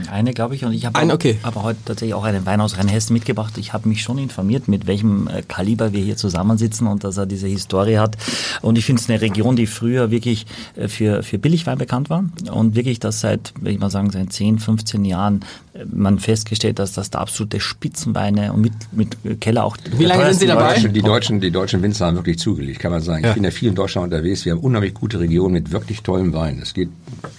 Eine, 0.09 0.33
glaube 0.33 0.55
ich, 0.55 0.65
und 0.65 0.73
ich 0.73 0.85
habe 0.85 1.13
okay. 1.13 1.37
aber 1.43 1.63
heute 1.63 1.79
tatsächlich 1.85 2.13
auch 2.13 2.23
einen 2.23 2.45
Wein 2.45 2.61
aus 2.61 2.77
Rheinhessen 2.77 3.13
mitgebracht. 3.13 3.57
Ich 3.57 3.73
habe 3.73 3.87
mich 3.87 4.01
schon 4.01 4.17
informiert, 4.17 4.67
mit 4.67 4.87
welchem 4.87 5.27
äh, 5.27 5.43
Kaliber 5.47 5.93
wir 5.93 6.03
hier 6.03 6.17
zusammensitzen 6.17 6.87
und 6.87 7.03
dass 7.03 7.17
er 7.17 7.25
diese 7.25 7.47
Historie 7.47 7.97
hat. 7.97 8.17
Und 8.61 8.77
ich 8.77 8.85
finde 8.85 9.01
es 9.01 9.09
eine 9.09 9.21
Region, 9.21 9.55
die 9.55 9.67
früher 9.67 10.11
wirklich 10.11 10.45
äh, 10.75 10.87
für, 10.87 11.23
für 11.23 11.37
Billigwein 11.37 11.77
bekannt 11.77 12.09
war 12.09 12.25
und 12.51 12.75
wirklich 12.75 12.99
das 12.99 13.21
seit, 13.21 13.53
würde 13.57 13.71
ich 13.71 13.79
mal 13.79 13.89
sagen, 13.89 14.09
seit 14.11 14.33
10, 14.33 14.59
15 14.59 15.05
Jahren 15.05 15.41
äh, 15.73 15.85
man 15.85 16.19
festgestellt, 16.19 16.79
dass 16.79 16.93
das 16.93 17.09
da 17.09 17.19
absolute 17.19 17.59
Spitzenweine 17.59 18.53
und 18.53 18.61
mit, 18.61 18.73
mit 18.91 19.41
Keller 19.41 19.63
auch. 19.63 19.77
Wie 19.97 20.05
lange 20.05 20.25
sind 20.25 20.39
Sie 20.39 20.47
dabei? 20.47 20.79
Die 20.79 21.01
Deutschen, 21.01 21.39
die 21.39 21.51
deutschen 21.51 21.81
Winzer 21.81 22.07
haben 22.07 22.15
wirklich 22.15 22.39
zugelegt, 22.39 22.79
kann 22.79 22.91
man 22.91 23.01
sagen. 23.01 23.23
Ja. 23.23 23.29
Ich 23.29 23.35
bin 23.35 23.43
ja 23.43 23.51
viel 23.51 23.69
in 23.69 23.75
Deutschland 23.75 24.05
unterwegs. 24.05 24.45
Wir 24.45 24.53
haben 24.53 24.59
unheimlich 24.59 24.93
gute 24.93 25.19
Regionen 25.19 25.53
mit 25.53 25.71
wirklich 25.71 26.01
tollem 26.01 26.33
Wein. 26.33 26.59
Es 26.61 26.73
geht 26.73 26.89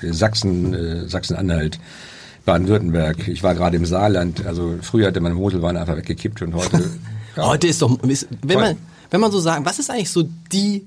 Sachsen, 0.02 0.75
äh, 0.75 1.08
Sachsen-Anhalt, 1.08 1.79
Baden-Württemberg. 2.44 3.29
Ich 3.29 3.43
war 3.43 3.55
gerade 3.55 3.76
im 3.76 3.87
Saarland. 3.87 4.44
Also 4.46 4.75
früher 4.82 5.08
hatte 5.08 5.20
man 5.20 5.32
Moselwein 5.32 5.76
einfach 5.76 5.96
weggekippt 5.96 6.43
und 6.43 6.55
heute. 6.55 6.79
ja. 7.37 7.46
Heute 7.46 7.67
ist 7.67 7.82
doch, 7.82 8.00
ist, 8.05 8.29
wenn 8.43 8.61
man, 8.61 8.76
wenn 9.11 9.20
man 9.20 9.32
so 9.32 9.41
sagen, 9.41 9.64
was 9.64 9.81
ist 9.81 9.91
eigentlich 9.91 10.11
so 10.11 10.23
die 10.52 10.87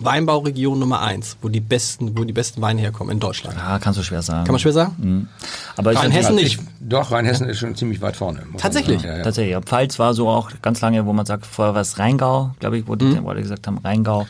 Weinbauregion 0.00 0.78
Nummer 0.78 1.00
eins, 1.00 1.36
wo 1.42 1.48
die 1.48 1.60
besten, 1.60 2.18
wo 2.18 2.24
die 2.24 2.32
besten 2.32 2.60
Weine 2.60 2.80
herkommen 2.80 3.12
in 3.12 3.20
Deutschland? 3.20 3.56
Ja, 3.56 3.78
kannst 3.78 3.98
du 3.98 4.02
schwer 4.02 4.20
sagen. 4.20 4.44
Kann 4.46 4.52
man 4.52 4.58
schwer 4.58 4.72
sagen? 4.72 4.94
Mhm. 4.98 5.28
Aber 5.76 5.92
ist 5.92 5.98
Rheinhessen 5.98 6.34
natürlich- 6.34 6.58
nicht. 6.58 6.68
Doch, 6.88 7.10
Rheinhessen 7.10 7.48
ist 7.48 7.58
schon 7.58 7.74
ziemlich 7.74 8.00
weit 8.00 8.16
vorne. 8.16 8.42
Tatsächlich? 8.58 9.02
Ja, 9.02 9.16
ja. 9.18 9.22
Tatsächlich, 9.24 9.52
ja. 9.52 9.60
Pfalz 9.60 9.98
war 9.98 10.14
so 10.14 10.28
auch 10.28 10.50
ganz 10.62 10.80
lange, 10.80 11.04
wo 11.04 11.12
man 11.12 11.26
sagt, 11.26 11.44
vorher 11.44 11.74
war 11.74 11.80
es 11.80 11.98
Rheingau, 11.98 12.52
glaube 12.60 12.78
ich, 12.78 12.86
wo 12.86 12.94
die, 12.94 13.20
wo 13.22 13.28
alle 13.28 13.42
gesagt 13.42 13.66
haben, 13.66 13.78
Rheingau. 13.78 14.26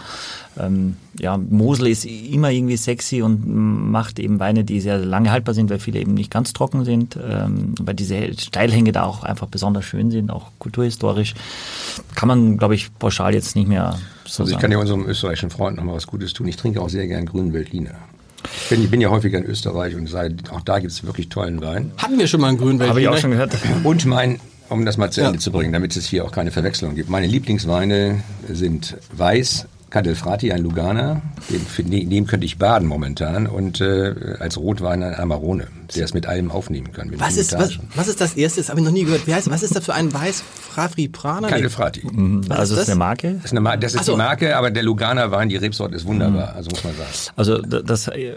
Ähm, 0.59 0.97
ja, 1.21 1.37
Mosel 1.37 1.89
ist 1.89 2.07
immer 2.07 2.51
irgendwie 2.51 2.79
sexy 2.79 3.21
und 3.21 3.47
macht 3.91 4.19
eben 4.19 4.41
Weine, 4.41 4.65
die 4.65 4.81
sehr 4.81 4.97
lange 4.97 5.31
haltbar 5.31 5.55
sind, 5.55 5.69
weil 5.69 5.79
viele 5.79 6.01
eben 6.01 6.15
nicht 6.15 6.31
ganz 6.31 6.55
trocken 6.55 6.87
sind, 6.87 7.19
ähm, 7.23 7.75
weil 7.79 7.95
diese 7.95 8.33
Steilhänge 8.39 8.93
da 8.93 9.05
auch 9.05 9.23
einfach 9.23 9.49
besonders 9.49 9.85
schön 9.85 10.11
sind, 10.11 10.31
auch 10.31 10.47
kulturhistorisch. 10.59 11.35
Kann 12.15 12.29
man, 12.29 12.57
glaube 12.57 12.75
ich, 12.75 12.89
pauschal 12.99 13.35
jetzt 13.35 13.55
nicht 13.55 13.69
mehr 13.69 13.99
so 14.25 14.43
Also 14.43 14.45
ich 14.45 14.51
sagen. 14.53 14.63
kann 14.63 14.73
ja 14.73 14.79
unserem 14.79 15.05
österreichischen 15.05 15.51
Freund 15.51 15.77
noch 15.77 15.85
mal 15.85 15.95
was 15.95 16.07
Gutes 16.07 16.33
tun. 16.33 16.49
Ich 16.49 16.57
trinke 16.57 16.81
auch 16.81 16.89
sehr 16.89 17.07
gern 17.07 17.27
grünen 17.27 17.53
Veltliner. 17.53 17.97
Ich 18.63 18.69
bin, 18.69 18.83
ich 18.83 18.91
bin 18.91 19.01
ja 19.01 19.11
häufiger 19.11 19.39
in 19.39 19.45
Österreich 19.45 19.95
und 19.95 20.09
sage, 20.09 20.37
auch 20.51 20.61
da 20.61 20.79
gibt 20.79 20.93
es 20.93 21.05
wirklich 21.05 21.29
tollen 21.29 21.61
Wein. 21.61 21.93
Hatten 21.99 22.19
wir 22.19 22.27
schon 22.27 22.41
mal 22.41 22.49
einen 22.49 22.59
grünen 22.59 22.81
Habe 22.83 23.01
ich 23.01 23.09
auch 23.09 23.17
schon 23.19 23.31
gehört. 23.33 23.55
Und 23.85 24.05
mein, 24.07 24.41
um 24.69 24.85
das 24.85 24.97
mal 24.97 25.11
zu 25.11 25.21
Ja. 25.21 25.29
Ende 25.29 25.39
zu 25.39 25.51
bringen, 25.53 25.73
damit 25.73 25.97
es 25.97 26.07
hier 26.07 26.25
auch 26.25 26.33
keine 26.33 26.51
Verwechslung 26.51 26.95
gibt. 26.95 27.09
Meine 27.09 27.27
Lieblingsweine 27.27 28.23
sind 28.49 28.97
Weiß, 29.13 29.67
Cadelfrati, 29.91 30.53
ein 30.53 30.63
Luganer, 30.63 31.23
für, 31.69 31.83
den 31.85 32.11
dem 32.11 32.27
könnte 32.27 32.45
ich 32.45 32.59
baden 32.59 32.89
momentan 32.89 33.47
und 33.47 33.81
äh, 33.81 34.15
als 34.41 34.59
Rotwein 34.59 35.03
ein 35.03 35.15
Amarone, 35.15 35.69
der 35.95 36.05
es 36.05 36.13
mit 36.13 36.27
allem 36.27 36.51
aufnehmen 36.51 36.93
kann. 36.93 37.09
mit 37.09 37.21
Was 37.21 37.37
ist, 37.37 37.53
was, 37.57 37.79
was 37.95 38.09
ist 38.09 38.21
das 38.21 38.35
erste? 38.35 38.61
Das 38.61 38.69
habe 38.69 38.81
ich 38.81 38.85
noch 38.85 38.93
nie 38.93 39.05
gehört. 39.05 39.27
Wie 39.27 39.35
heißt, 39.35 39.49
was 39.51 39.63
ist 39.63 39.77
das 39.77 39.85
für 39.85 39.95
ein 39.95 40.13
Weiß? 40.13 40.43
Frafri 40.75 41.09
Prana? 41.09 41.49
Cadelfrati. 41.49 42.03
Was 42.05 42.59
Also 42.59 42.75
ist 42.75 42.81
das 42.81 42.89
eine 42.91 42.99
Marke. 42.99 43.35
Das 43.43 43.53
ist, 43.53 43.57
eine, 43.57 43.79
das 43.79 43.95
ist 43.95 44.05
so. 44.05 44.13
die 44.13 44.19
Marke, 44.19 44.57
aber 44.57 44.71
der 44.71 44.83
Luganer 44.83 45.31
Wein, 45.31 45.49
die 45.49 45.57
Rebsorte 45.57 45.95
ist 45.95 46.05
wunderbar, 46.05 46.55
also 46.55 46.69
muss 46.71 46.83
man 46.85 46.95
sagen. 46.97 47.09
Also 47.37 47.59
da- 47.63 47.81
das, 47.83 48.09
äh, 48.09 48.35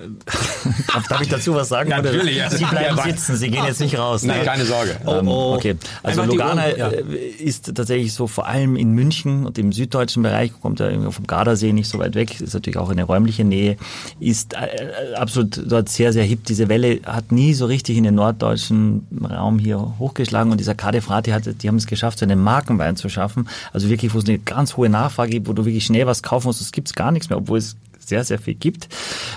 darf, 1.09 1.21
ich 1.21 1.29
dazu 1.29 1.55
was 1.55 1.67
sagen? 1.69 1.89
Natürlich, 1.89 2.37
ja. 2.37 2.49
Sie 2.49 2.63
bleiben 2.63 2.95
Ja, 2.95 3.03
sitzen, 3.03 3.35
Sie 3.35 3.49
gehen 3.49 3.65
jetzt 3.65 3.79
nicht 3.81 3.97
raus. 3.97 4.23
Nein, 4.23 4.39
ne? 4.39 4.45
keine 4.45 4.65
Sorge. 4.65 4.95
Ähm, 5.07 5.27
oh. 5.27 5.55
Okay, 5.55 5.75
also 6.03 6.21
Einfach 6.21 6.45
Ohren, 6.45 6.59
ja. 6.77 6.89
äh, 6.89 7.01
ist 7.39 7.73
tatsächlich 7.75 8.13
so 8.13 8.27
vor 8.27 8.47
allem 8.47 8.75
in 8.75 8.91
München 8.93 9.45
und 9.45 9.57
im 9.57 9.71
süddeutschen 9.73 10.23
Bereich, 10.23 10.51
kommt 10.61 10.79
ja 10.79 10.87
irgendwie 10.89 11.11
vom 11.11 11.27
Gardasee 11.39 11.71
nicht 11.71 11.87
so 11.87 11.99
weit 11.99 12.15
weg, 12.15 12.41
ist 12.41 12.53
natürlich 12.53 12.77
auch 12.77 12.89
eine 12.89 13.03
räumliche 13.03 13.45
Nähe, 13.45 13.77
ist 14.19 14.53
äh, 14.55 15.15
absolut 15.15 15.61
dort 15.71 15.87
sehr, 15.87 16.11
sehr 16.11 16.25
hip. 16.25 16.43
Diese 16.43 16.67
Welle 16.67 16.99
hat 17.05 17.31
nie 17.31 17.53
so 17.53 17.65
richtig 17.65 17.95
in 17.95 18.03
den 18.03 18.15
norddeutschen 18.15 19.07
Raum 19.23 19.57
hier 19.57 19.95
hochgeschlagen 19.99 20.51
und 20.51 20.59
dieser 20.59 20.75
Cade 20.75 21.01
Frati 21.01 21.31
hat, 21.31 21.43
die 21.63 21.67
haben 21.69 21.77
es 21.77 21.87
geschafft, 21.87 22.19
so 22.19 22.25
einen 22.25 22.41
Markenwein 22.41 22.97
zu 22.97 23.07
schaffen. 23.07 23.47
Also 23.71 23.89
wirklich, 23.89 24.13
wo 24.13 24.17
es 24.19 24.25
eine 24.25 24.37
ganz 24.37 24.75
hohe 24.75 24.89
Nachfrage 24.89 25.31
gibt, 25.31 25.47
wo 25.47 25.53
du 25.53 25.63
wirklich 25.63 25.85
schnell 25.85 26.05
was 26.07 26.23
kaufen 26.23 26.47
musst, 26.47 26.59
es 26.59 26.73
gibt 26.73 26.93
gar 26.93 27.11
nichts 27.13 27.29
mehr, 27.29 27.37
obwohl 27.37 27.59
es 27.59 27.77
sehr, 28.05 28.25
sehr 28.25 28.39
viel 28.39 28.55
gibt. 28.55 28.89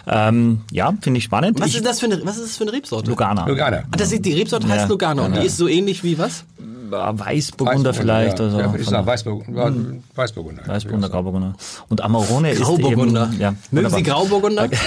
Ähm, 0.08 0.62
ja, 0.72 0.93
finde 1.02 1.19
ich 1.19 1.25
spannend. 1.25 1.60
Was 1.60 1.69
ich, 1.69 1.76
ist 1.76 1.87
das 1.87 2.00
für 2.00 2.06
eine, 2.06 2.25
was 2.25 2.37
ist 2.37 2.46
das 2.46 2.56
für 2.56 2.64
eine 2.64 2.72
Rebsorte? 2.72 3.10
Lugana. 3.10 3.46
Lugana. 3.46 3.84
Ah, 3.90 3.96
das 3.96 4.10
ist, 4.10 4.25
die 4.25 4.32
Rebsorte 4.32 4.66
heißt 4.66 4.82
Ja. 4.84 4.88
Lugano 4.88 5.25
und 5.25 5.37
die 5.37 5.46
ist 5.46 5.56
so 5.56 5.69
ähnlich 5.69 6.02
wie 6.02 6.19
was? 6.19 6.44
Weißburgunder 6.93 7.94
vielleicht. 7.94 8.39
ja. 8.39 8.44
oder 8.47 8.50
so. 8.55 8.61
Ja, 8.61 8.73
ist 8.75 8.85
Von- 8.85 8.93
nach 8.94 9.06
Weißburgunder. 9.06 9.73
Weißburgunder. 10.15 10.62
Weißburgunder, 10.67 11.09
Grauburgunder. 11.09 11.55
Und 11.89 12.00
Amarone 12.00 12.55
Grauburgunder. 12.55 13.23
ist 13.25 13.33
eben... 13.33 13.41
Ja, 13.41 13.55
Mögen 13.71 13.91
Sie. 13.91 14.03
Grauburgunder? 14.03 14.69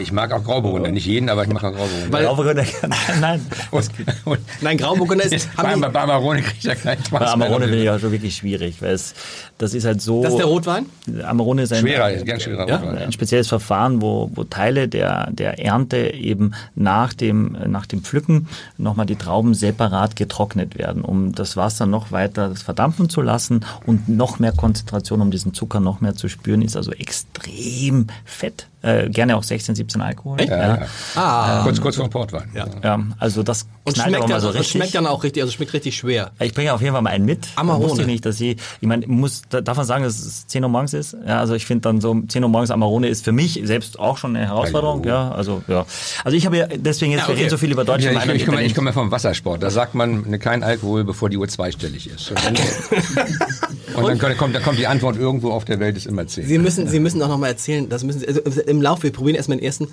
Ich 0.00 0.12
mag 0.12 0.32
auch 0.32 0.42
Grauburgunder, 0.42 0.90
nicht 0.90 1.06
jeden, 1.06 1.28
aber 1.28 1.42
ich 1.44 1.48
mag 1.48 1.62
auch 1.64 1.72
Grauburgunder. 1.72 2.12
Weil- 2.12 2.24
Grauburgunder, 2.24 2.64
nein, 3.20 3.40
und, 3.70 3.90
und 4.24 4.38
Nein, 4.60 4.76
Grauburgunder 4.78 5.24
ist. 5.24 5.48
bei, 5.56 5.76
bei 5.76 6.00
Amarone 6.00 6.42
kriegt 6.42 6.64
er 6.64 6.74
keinen 6.76 7.04
Spaß 7.04 7.20
Bei 7.20 7.26
Amarone 7.28 7.68
bin 7.68 7.78
ich 7.80 7.90
auch 7.90 7.98
schon 7.98 8.10
wirklich 8.12 8.36
schwierig, 8.36 8.80
weil 8.82 8.92
es, 8.92 9.14
das 9.58 9.74
ist 9.74 9.84
halt 9.84 10.00
so... 10.00 10.22
das 10.22 10.32
ist 10.32 10.38
der 10.38 10.46
Rotwein? 10.46 10.86
Amarone 11.24 11.62
ist 11.62 11.72
ein, 11.72 11.80
Schwerer, 11.80 12.10
ist 12.10 12.26
ganz 12.26 12.42
schwerer 12.42 12.68
Ja? 12.68 12.76
Rotwein, 12.76 12.94
ja. 12.96 13.00
ein 13.02 13.12
spezielles 13.12 13.48
Verfahren, 13.48 14.02
wo, 14.02 14.30
wo 14.34 14.44
Teile 14.44 14.88
der, 14.88 15.30
der 15.30 15.58
Ernte 15.64 16.12
eben 16.14 16.52
nach 16.74 17.12
dem, 17.14 17.56
nach 17.66 17.86
dem 17.86 18.02
Pflücken 18.02 18.48
nochmal 18.78 19.06
die 19.06 19.16
Trauben 19.16 19.54
separat 19.54 20.16
getrocknet 20.16 20.76
werden, 20.78 21.02
um 21.02 21.32
das 21.32 21.43
Wasser 21.56 21.86
noch 21.86 22.12
weiter 22.12 22.54
verdampfen 22.56 23.08
zu 23.08 23.20
lassen 23.22 23.64
und 23.86 24.08
noch 24.08 24.38
mehr 24.38 24.52
Konzentration, 24.52 25.20
um 25.20 25.30
diesen 25.30 25.54
Zucker 25.54 25.80
noch 25.80 26.00
mehr 26.00 26.14
zu 26.14 26.28
spüren, 26.28 26.62
ist 26.62 26.76
also 26.76 26.92
extrem 26.92 28.06
fett. 28.24 28.68
Äh, 28.82 29.08
gerne 29.08 29.34
auch 29.38 29.42
16, 29.42 29.74
17 29.76 30.02
Alkohol. 30.02 30.38
Echt? 30.40 30.50
Ja, 30.50 30.76
ja. 30.76 30.86
Ah. 31.14 31.62
Kurz, 31.62 31.80
kurz 31.80 31.96
vor 31.96 32.06
dem 32.06 32.10
Portwein. 32.10 32.50
Ja. 32.54 32.66
Ja, 32.82 33.00
also 33.18 33.42
das 33.42 33.66
Und 33.84 33.94
knallt 33.94 34.10
schmeckt, 34.10 34.24
dann, 34.24 34.30
mal 34.30 34.40
so 34.42 34.48
richtig. 34.50 34.68
schmeckt 34.72 34.94
dann 34.94 35.06
auch 35.06 35.22
richtig, 35.24 35.42
also 35.42 35.54
schmeckt 35.54 35.72
richtig 35.72 35.96
schwer. 35.96 36.32
Ich 36.38 36.52
bringe 36.52 36.74
auf 36.74 36.82
jeden 36.82 36.92
Fall 36.92 37.00
mal 37.00 37.08
einen 37.08 37.24
mit. 37.24 37.48
Amarone. 37.56 37.84
Wusste 37.86 38.02
ich 38.02 38.06
nicht, 38.08 38.26
dass 38.26 38.36
sie, 38.36 38.56
ich 38.82 38.86
meine, 38.86 39.06
muss, 39.06 39.40
da- 39.48 39.62
darf 39.62 39.78
man 39.78 39.86
sagen, 39.86 40.04
dass 40.04 40.18
es 40.18 40.46
10 40.48 40.62
Uhr 40.64 40.68
morgens 40.68 40.92
ist? 40.92 41.16
Ja, 41.26 41.40
also 41.40 41.54
ich 41.54 41.64
finde 41.64 41.80
dann 41.88 42.02
so 42.02 42.14
10 42.28 42.42
Uhr 42.42 42.50
morgens 42.50 42.70
Amarone 42.70 43.08
ist 43.08 43.24
für 43.24 43.32
mich 43.32 43.58
selbst 43.64 43.98
auch 43.98 44.18
schon 44.18 44.36
eine 44.36 44.44
Herausforderung. 44.48 45.00
Hallo. 45.00 45.08
Ja, 45.08 45.30
also 45.30 45.62
ja. 45.66 45.86
Also 46.22 46.36
ich 46.36 46.44
habe 46.44 46.58
ja 46.58 46.66
deswegen 46.66 47.12
jetzt, 47.12 47.22
Ja, 47.22 47.28
wir 47.28 47.32
okay. 47.32 47.40
reden 47.44 47.50
so 47.50 47.56
viel 47.56 47.72
über 47.72 47.86
deutsche 47.86 48.12
Ja, 48.12 48.22
ich, 48.22 48.30
ich, 48.34 48.44
komme, 48.44 48.62
ich 48.64 48.74
komme 48.74 48.92
vom 48.92 49.10
Wassersport. 49.10 49.62
Da 49.62 49.70
sagt 49.70 49.94
man 49.94 50.28
ne, 50.28 50.38
kein 50.38 50.62
Alkohol, 50.62 51.04
bevor 51.04 51.23
die 51.28 51.36
Uhr 51.36 51.48
zweistellig 51.48 52.08
ist. 52.08 52.30
Und 52.30 52.44
dann, 52.44 52.54
und 53.96 54.08
dann 54.08 54.18
kommt, 54.18 54.38
kommt, 54.38 54.54
dann 54.54 54.62
kommt 54.62 54.78
die 54.78 54.86
Antwort 54.86 55.16
irgendwo 55.16 55.50
auf 55.50 55.64
der 55.64 55.80
Welt 55.80 55.96
ist 55.96 56.06
immer 56.06 56.26
zehn. 56.26 56.46
Sie 56.46 56.58
müssen, 56.58 56.88
Sie 56.88 57.00
müssen 57.00 57.22
auch 57.22 57.28
noch 57.28 57.38
mal 57.38 57.48
erzählen, 57.48 57.88
das 57.88 58.04
müssen 58.04 58.20
Sie, 58.20 58.28
also 58.28 58.60
im 58.62 58.82
Lauf, 58.82 59.02
wir 59.02 59.12
probieren 59.12 59.36
erstmal 59.36 59.58
den 59.58 59.64
ersten. 59.64 59.88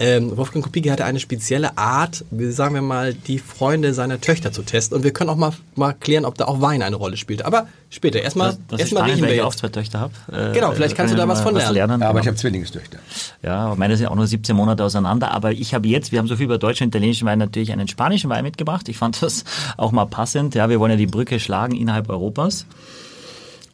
Ähm, 0.00 0.36
Wolfgang 0.36 0.64
Kopicki 0.64 0.88
hatte 0.88 1.04
eine 1.04 1.20
spezielle 1.20 1.78
Art, 1.78 2.24
sagen 2.30 2.74
wir 2.74 2.82
mal, 2.82 3.14
die 3.14 3.38
Freunde 3.38 3.94
seiner 3.94 4.20
Töchter 4.20 4.50
zu 4.50 4.62
testen. 4.62 4.96
Und 4.96 5.04
wir 5.04 5.12
können 5.12 5.30
auch 5.30 5.36
mal, 5.36 5.52
mal 5.76 5.92
klären, 5.92 6.24
ob 6.24 6.36
da 6.36 6.46
auch 6.46 6.60
Wein 6.60 6.82
eine 6.82 6.96
Rolle 6.96 7.16
spielt. 7.16 7.44
Aber 7.44 7.68
später, 7.90 8.20
erstmal, 8.20 8.48
das, 8.48 8.58
das 8.68 8.74
ist 8.74 8.80
erstmal 8.80 9.02
spannend, 9.02 9.16
riechen 9.18 9.28
wir 9.28 9.34
ich 9.36 9.42
auch 9.42 9.54
zwei 9.54 9.68
Töchter 9.68 10.00
habe. 10.00 10.12
Äh, 10.32 10.52
Genau, 10.52 10.72
vielleicht 10.72 10.96
kannst 10.96 11.14
du 11.14 11.16
da 11.16 11.28
was 11.28 11.42
von 11.42 11.54
lernen. 11.54 12.02
Aber 12.02 12.18
ich 12.18 12.24
genau. 12.24 12.32
habe 12.32 12.36
Zwillingstöchter. 12.36 12.98
Ja, 13.42 13.66
aber 13.66 13.76
meine 13.76 13.96
sind 13.96 14.08
auch 14.08 14.16
nur 14.16 14.26
17 14.26 14.56
Monate 14.56 14.82
auseinander. 14.84 15.30
Aber 15.30 15.52
ich 15.52 15.74
habe 15.74 15.86
jetzt, 15.86 16.10
wir 16.10 16.18
haben 16.18 16.26
so 16.26 16.36
viel 16.36 16.46
über 16.46 16.58
deutschen 16.58 16.84
und 16.84 16.88
italienischen 16.88 17.26
Wein, 17.26 17.38
natürlich 17.38 17.70
einen 17.72 17.86
spanischen 17.86 18.30
Wein 18.30 18.42
mitgebracht. 18.42 18.88
Ich 18.88 18.98
fand 18.98 19.22
das 19.22 19.44
auch 19.76 19.92
mal 19.92 20.06
passend. 20.06 20.54
Ja, 20.54 20.68
wir 20.68 20.80
wollen 20.80 20.90
ja 20.90 20.96
die 20.96 21.06
Brücke 21.06 21.38
schlagen 21.38 21.76
innerhalb 21.76 22.08
Europas. 22.08 22.66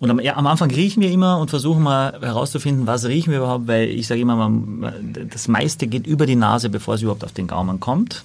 Und 0.00 0.10
am, 0.10 0.18
ja, 0.18 0.36
am 0.36 0.46
Anfang 0.46 0.70
riechen 0.70 1.02
wir 1.02 1.10
immer 1.10 1.38
und 1.38 1.50
versuchen 1.50 1.82
mal 1.82 2.18
herauszufinden, 2.20 2.86
was 2.86 3.04
riechen 3.04 3.30
wir 3.32 3.38
überhaupt, 3.40 3.68
weil 3.68 3.88
ich 3.90 4.06
sage 4.06 4.22
immer, 4.22 4.34
man, 4.34 5.14
das 5.30 5.46
meiste 5.46 5.86
geht 5.86 6.06
über 6.06 6.24
die 6.26 6.36
Nase, 6.36 6.70
bevor 6.70 6.94
es 6.94 7.02
überhaupt 7.02 7.22
auf 7.22 7.32
den 7.32 7.46
Gaumen 7.46 7.80
kommt. 7.80 8.24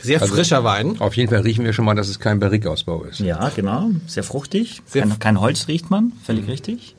Sehr 0.00 0.20
Also- 0.22 0.34
frischer 0.34 0.62
Wein. 0.62 1.00
Auf 1.00 1.16
jeden 1.16 1.30
Fall 1.30 1.40
riechen 1.42 1.64
wir 1.64 1.72
schon 1.72 1.84
mal, 1.84 1.94
dass 1.94 2.08
es 2.08 2.20
kein 2.20 2.38
Barrikausbau 2.38 3.02
ist. 3.04 3.18
Ja, 3.20 3.48
genau. 3.56 3.90
Sehr 4.06 4.22
fruchtig. 4.22 4.82
Sehr 4.86 5.02
kein, 5.02 5.18
kein 5.18 5.40
Holz 5.40 5.66
riecht 5.66 5.90
man, 5.90 6.12
völlig 6.22 6.46
richtig. 6.46 6.94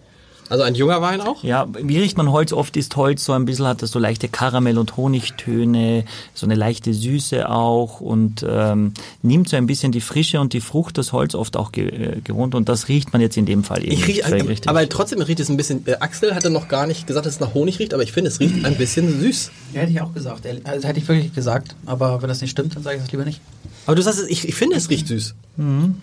Also 0.47 0.63
ein 0.63 0.75
junger 0.75 1.01
Wein 1.01 1.21
auch. 1.21 1.43
Ja, 1.43 1.67
wie 1.81 1.97
riecht 1.99 2.17
man 2.17 2.31
Holz? 2.31 2.53
Oft 2.53 2.77
ist 2.77 2.95
Holz 2.95 3.25
so 3.25 3.33
ein 3.33 3.45
bisschen, 3.45 3.65
hat 3.65 3.81
das 3.81 3.91
so 3.91 3.97
leichte 3.99 4.27
Karamell- 4.27 4.77
und 4.77 4.95
Honigtöne, 4.95 6.05
so 6.33 6.45
eine 6.45 6.55
leichte 6.55 6.93
Süße 6.93 7.49
auch 7.49 7.99
und 7.99 8.45
ähm, 8.47 8.93
nimmt 9.23 9.49
so 9.49 9.57
ein 9.57 9.65
bisschen 9.65 9.91
die 9.91 10.01
Frische 10.01 10.39
und 10.39 10.53
die 10.53 10.61
Frucht 10.61 10.97
des 10.97 11.13
Holz 11.13 11.33
oft 11.35 11.57
auch 11.57 11.71
ge 11.71 11.87
äh, 11.89 12.21
gewohnt 12.21 12.53
und 12.55 12.69
das 12.69 12.87
riecht 12.89 13.11
man 13.11 13.21
jetzt 13.21 13.37
in 13.37 13.45
dem 13.45 13.63
Fall 13.63 13.83
eben 13.83 13.93
Ich 13.93 14.05
nicht 14.07 14.19
riech, 14.19 14.25
völlig 14.25 14.47
richtig. 14.47 14.69
aber 14.69 14.87
trotzdem 14.87 15.21
riecht 15.21 15.39
es 15.39 15.49
ein 15.49 15.57
bisschen. 15.57 15.85
Äh, 15.87 15.95
Axel 15.99 16.35
hatte 16.35 16.49
noch 16.49 16.67
gar 16.67 16.85
nicht 16.87 17.07
gesagt, 17.07 17.25
dass 17.25 17.33
es 17.35 17.39
nach 17.39 17.53
Honig 17.53 17.79
riecht, 17.79 17.93
aber 17.93 18.03
ich 18.03 18.11
finde, 18.11 18.29
es 18.29 18.39
riecht 18.39 18.63
ein 18.65 18.75
bisschen 18.75 19.19
süß. 19.19 19.51
Ja, 19.73 19.81
hätte 19.81 19.91
ich 19.91 20.01
auch 20.01 20.13
gesagt. 20.13 20.45
Also 20.63 20.87
hätte 20.87 20.99
ich 20.99 21.07
wirklich 21.07 21.33
gesagt. 21.33 21.75
Aber 21.85 22.21
wenn 22.21 22.29
das 22.29 22.41
nicht 22.41 22.51
stimmt, 22.51 22.75
dann 22.75 22.83
sage 22.83 22.97
ich 22.97 23.01
das 23.03 23.11
lieber 23.11 23.25
nicht. 23.25 23.41
Aber 23.85 23.95
du 23.95 24.01
sagst, 24.01 24.19
es, 24.19 24.27
ich, 24.29 24.47
ich 24.47 24.55
finde, 24.55 24.75
es 24.77 24.89
riecht 24.89 25.07
süß. 25.07 25.35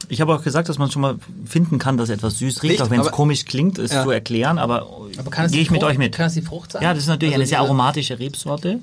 ich 0.08 0.20
habe 0.20 0.34
auch 0.34 0.42
gesagt, 0.42 0.68
dass 0.68 0.78
man 0.78 0.90
schon 0.90 1.02
mal 1.02 1.16
finden 1.44 1.78
kann, 1.78 1.96
dass 1.96 2.08
etwas 2.10 2.38
süß 2.38 2.62
riecht, 2.62 2.72
Riecht, 2.74 2.82
auch 2.82 2.90
wenn 2.90 3.00
es 3.00 3.08
aber- 3.08 3.16
komisch 3.16 3.44
klingt, 3.44 3.78
es 3.78 3.92
Ja. 3.92 4.04
zu 4.04 4.10
erklären, 4.10 4.58
aber, 4.58 4.86
Aber 5.18 5.30
kann 5.30 5.46
es 5.46 5.52
gehe 5.52 5.58
die 5.58 5.62
ich 5.64 5.70
mit 5.70 5.80
Frucht- 5.82 5.90
euch 5.92 5.98
mit. 5.98 6.12
Kann 6.14 6.26
es 6.26 6.34
die 6.34 6.42
Frucht 6.42 6.72
sein? 6.72 6.82
Ja, 6.82 6.94
das 6.94 7.02
ist 7.02 7.08
natürlich 7.08 7.34
Also 7.34 7.40
eine 7.42 7.46
sehr 7.48 7.58
diese- 7.58 7.66
aromatische 7.66 8.18
Rebsorte. 8.18 8.78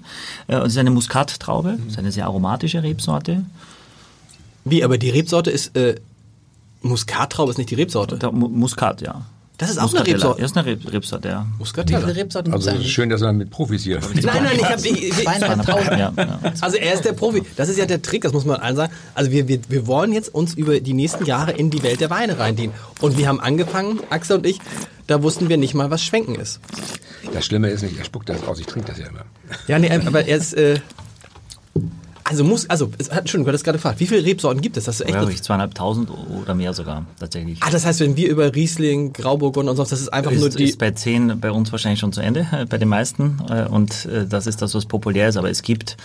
Äh, 0.48 0.56
und 0.58 0.62
es 0.64 0.74
ist 0.74 0.78
eine 0.78 0.92
Muskattraube, 0.92 1.78
es 1.88 1.94
ist 1.94 2.00
eine 2.00 2.12
sehr 2.12 2.26
aromatische 2.26 2.84
Rebsorte. 2.84 3.46
Wie, 4.66 4.84
aber 4.84 4.98
die 4.98 5.10
Rebsorte 5.10 5.50
ist. 5.50 5.76
Äh, 5.78 5.96
Muskattraube 6.82 7.52
ist 7.52 7.58
nicht 7.58 7.70
die 7.72 7.76
Rebsorte. 7.76 8.32
Mu- 8.32 8.48
Muskat, 8.50 9.02
ja. 9.02 9.26
Das 9.60 9.70
ist 9.70 9.78
auch 9.78 9.94
eine 9.94 10.00
Muscatella. 10.00 10.16
Rebsorte. 10.16 10.40
Ja, 10.40 10.46
ist 10.46 10.58
eine 10.58 10.66
Reb 10.66 10.94
Rebsorte, 10.94 11.28
ja. 11.28 11.46
Wie 11.52 11.60
Muskatella. 11.60 12.00
viele 12.00 12.16
Rebsorten 12.16 12.54
Also 12.54 12.72
ist 12.72 12.88
schön, 12.88 13.10
dass 13.10 13.20
man 13.20 13.38
mit 13.38 13.50
Profis 13.50 13.84
hier. 13.84 14.00
Nein, 14.00 14.44
nein, 14.44 14.58
ich 14.58 14.64
habe. 14.64 15.46
Von 15.46 15.62
Trauben. 15.62 16.00
Ja, 16.00 16.14
ja. 16.16 16.40
also 16.62 16.78
er 16.78 16.94
ist 16.94 17.04
der 17.04 17.12
Profi. 17.12 17.44
Das 17.58 17.68
ist 17.68 17.78
ja 17.78 17.86
der 17.86 18.02
Trick, 18.02 18.22
das 18.22 18.32
muss 18.32 18.46
man 18.46 18.62
allen 18.62 18.78
sagen. 18.78 18.94
Also 19.16 19.32
wir, 19.32 19.50
wir, 19.50 19.60
wir 19.68 19.86
wollen 19.86 20.14
jetzt 20.14 20.34
uns 20.34 20.54
über 20.54 20.80
die 20.80 20.94
nächsten 20.94 21.26
Jahre 21.26 21.52
in 21.52 21.72
die 21.72 21.84
Welt 21.84 22.00
der 22.00 22.10
Weine 22.10 22.40
reindienen. 22.40 22.74
Und 23.02 23.18
wir 23.18 23.28
haben 23.28 23.42
angefangen, 23.42 24.00
Axel 24.10 24.38
und 24.38 24.46
ich, 24.46 24.60
da 25.08 25.22
wussten 25.24 25.50
wir 25.50 25.58
nicht 25.58 25.74
mal, 25.74 25.92
was 25.92 26.02
Schwenken 26.02 26.36
ist. 26.36 26.62
Das 27.34 27.46
Schlimme 27.46 27.70
ist 27.70 27.84
nicht, 27.84 27.98
er 27.98 28.06
spuckt 28.06 28.30
das 28.30 28.42
aus, 28.48 28.62
ich 28.62 28.66
trinke 28.66 28.88
das 28.88 28.98
ja 28.98 29.08
immer. 29.08 29.26
Ja, 29.68 29.78
nee, 29.78 29.92
aber 29.92 30.26
er 30.26 30.38
ist. 30.38 30.54
Äh, 30.54 30.80
also 32.30 32.44
muss, 32.44 32.70
also, 32.70 32.92
es 33.00 33.08
Entschuldigung, 33.08 33.46
du 33.46 33.50
hattest 33.50 33.64
gerade 33.64 33.80
gefragt, 33.80 34.00
wie 34.00 34.06
viele 34.06 34.24
Rebsorten 34.24 34.62
gibt 34.62 34.78
es? 34.78 34.84
Das 34.84 35.00
ist 35.00 35.08
echt. 35.08 35.16
Ja, 35.16 35.28
ich 35.28 35.42
zweieinhalbtausend 35.42 36.12
oder 36.12 36.54
mehr 36.54 36.74
sogar, 36.74 37.08
tatsächlich. 37.20 37.58
Ah, 37.62 37.72
das 37.72 37.88
heißt, 37.88 38.02
wenn 38.02 38.16
wir 38.18 38.30
über 38.30 38.54
Riesling, 38.54 39.14
Grauburgunder 39.14 39.72
und 39.72 39.78
sonst, 39.78 39.92
das 39.92 40.00
ist 40.00 40.10
einfach 40.10 40.32
nur 40.32 40.48
ist, 40.48 40.60
die. 40.60 40.66
ist 40.66 40.78
bei 40.78 40.92
10 40.92 41.40
bei 41.40 41.50
uns 41.50 41.72
wahrscheinlich 41.72 42.00
schon 42.00 42.14
zu 42.14 42.22
Ende, 42.22 42.46
bei 42.70 42.78
den 42.78 42.88
meisten. 42.88 43.42
Äh, 43.50 43.66
Und 43.68 44.06
äh, 44.06 44.28
das 44.28 44.46
ist 44.46 44.62
das, 44.62 44.76
was 44.76 44.86
populär 44.86 45.30
ist, 45.30 45.38
aber 45.38 45.50
es 45.50 45.64
gibt 45.64 45.98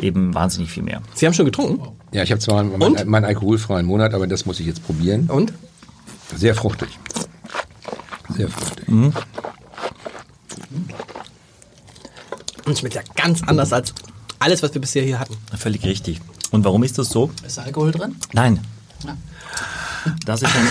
eben 0.00 0.34
wahnsinnig 0.34 0.68
viel 0.68 0.82
mehr. 0.82 1.00
Sie 1.14 1.26
haben 1.26 1.34
schon 1.34 1.46
getrunken? 1.46 1.80
Ja, 2.12 2.24
ich 2.24 2.32
habe 2.32 2.40
zwar 2.40 2.64
Und? 2.64 2.76
meinen 2.76 3.08
meinen 3.08 3.24
alkoholfreien 3.24 3.86
Monat, 3.86 4.14
aber 4.14 4.26
das 4.26 4.46
muss 4.46 4.58
ich 4.58 4.66
jetzt 4.66 4.84
probieren. 4.84 5.30
Und? 5.30 5.52
Sehr 6.34 6.56
fruchtig. 6.56 6.88
Sehr 8.36 8.48
fruchtig. 8.48 8.88
Und 8.88 9.14
es 12.66 12.80
schmeckt 12.80 12.96
ja 12.96 13.02
ganz 13.14 13.42
anders 13.44 13.72
als 13.72 13.94
alles, 14.38 14.62
was 14.62 14.72
wir 14.74 14.80
bisher 14.80 15.02
hier 15.02 15.18
hatten. 15.18 15.36
Völlig 15.56 15.84
richtig. 15.84 16.20
Und 16.50 16.64
warum 16.64 16.82
ist 16.82 16.98
das 16.98 17.10
so? 17.10 17.30
Ist 17.46 17.58
Alkohol 17.58 17.92
drin? 17.92 18.16
Nein. 18.32 18.60
Ja. 19.04 19.16
Das 20.24 20.42
ist 20.42 20.54
ein, 20.54 20.68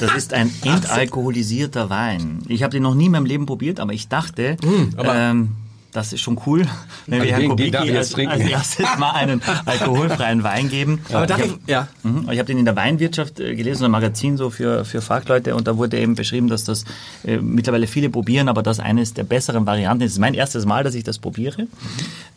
das 0.00 0.14
ist 0.16 0.32
ein 0.32 0.50
entalkoholisierter 0.64 1.90
Wein. 1.90 2.42
Ich 2.48 2.62
habe 2.62 2.72
den 2.72 2.82
noch 2.82 2.94
nie 2.94 3.06
in 3.06 3.12
meinem 3.12 3.26
Leben 3.26 3.46
probiert, 3.46 3.78
aber 3.80 3.92
ich 3.92 4.08
dachte, 4.08 4.56
ähm, 4.98 5.52
das 5.92 6.12
ist 6.12 6.20
schon 6.20 6.40
cool, 6.46 6.66
wenn 7.06 7.22
wir 7.22 7.34
Also 7.34 7.46
Herrn 7.48 7.56
den 7.56 7.72
darf 7.72 7.82
Kubicki 7.86 7.96
als, 7.96 8.14
als 8.14 8.40
erstes 8.50 8.86
mal 8.98 9.10
einen 9.12 9.42
alkoholfreien 9.66 10.42
Wein 10.42 10.68
geben. 10.68 11.00
Aber 11.12 11.26
darf 11.26 11.44
ich 11.44 11.50
hab- 11.52 11.68
ja. 11.68 11.88
Mhm. 12.02 12.28
Ich 12.30 12.38
habe 12.38 12.44
den 12.44 12.58
in 12.58 12.64
der 12.64 12.76
Weinwirtschaft 12.76 13.40
äh, 13.40 13.54
gelesen, 13.54 13.84
ein 13.84 13.90
Magazin 13.90 14.36
so 14.36 14.50
für, 14.50 14.84
für 14.84 15.00
Fachleute 15.02 15.54
und 15.54 15.66
da 15.66 15.76
wurde 15.76 15.98
eben 15.98 16.14
beschrieben, 16.14 16.48
dass 16.48 16.64
das 16.64 16.84
äh, 17.24 17.38
mittlerweile 17.38 17.86
viele 17.86 18.08
probieren, 18.10 18.48
aber 18.48 18.62
das 18.62 18.78
eines 18.80 19.14
der 19.14 19.24
besseren 19.24 19.66
Varianten 19.66 20.02
ist. 20.04 20.12
Es 20.12 20.16
ist 20.16 20.20
mein 20.20 20.34
erstes 20.34 20.64
Mal, 20.66 20.84
dass 20.84 20.94
ich 20.94 21.04
das 21.04 21.18
probiere. 21.18 21.66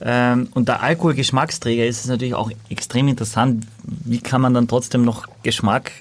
Ähm, 0.01 0.47
und 0.53 0.69
da 0.69 0.77
Alkohol 0.77 1.13
Geschmacksträger 1.13 1.85
ist, 1.85 1.97
ist 1.97 2.03
es 2.05 2.09
natürlich 2.09 2.33
auch 2.33 2.51
extrem 2.69 3.07
interessant, 3.07 3.65
wie 3.83 4.19
kann 4.19 4.41
man 4.41 4.53
dann 4.53 4.67
trotzdem 4.67 5.05
noch 5.05 5.27
Geschmack 5.43 5.91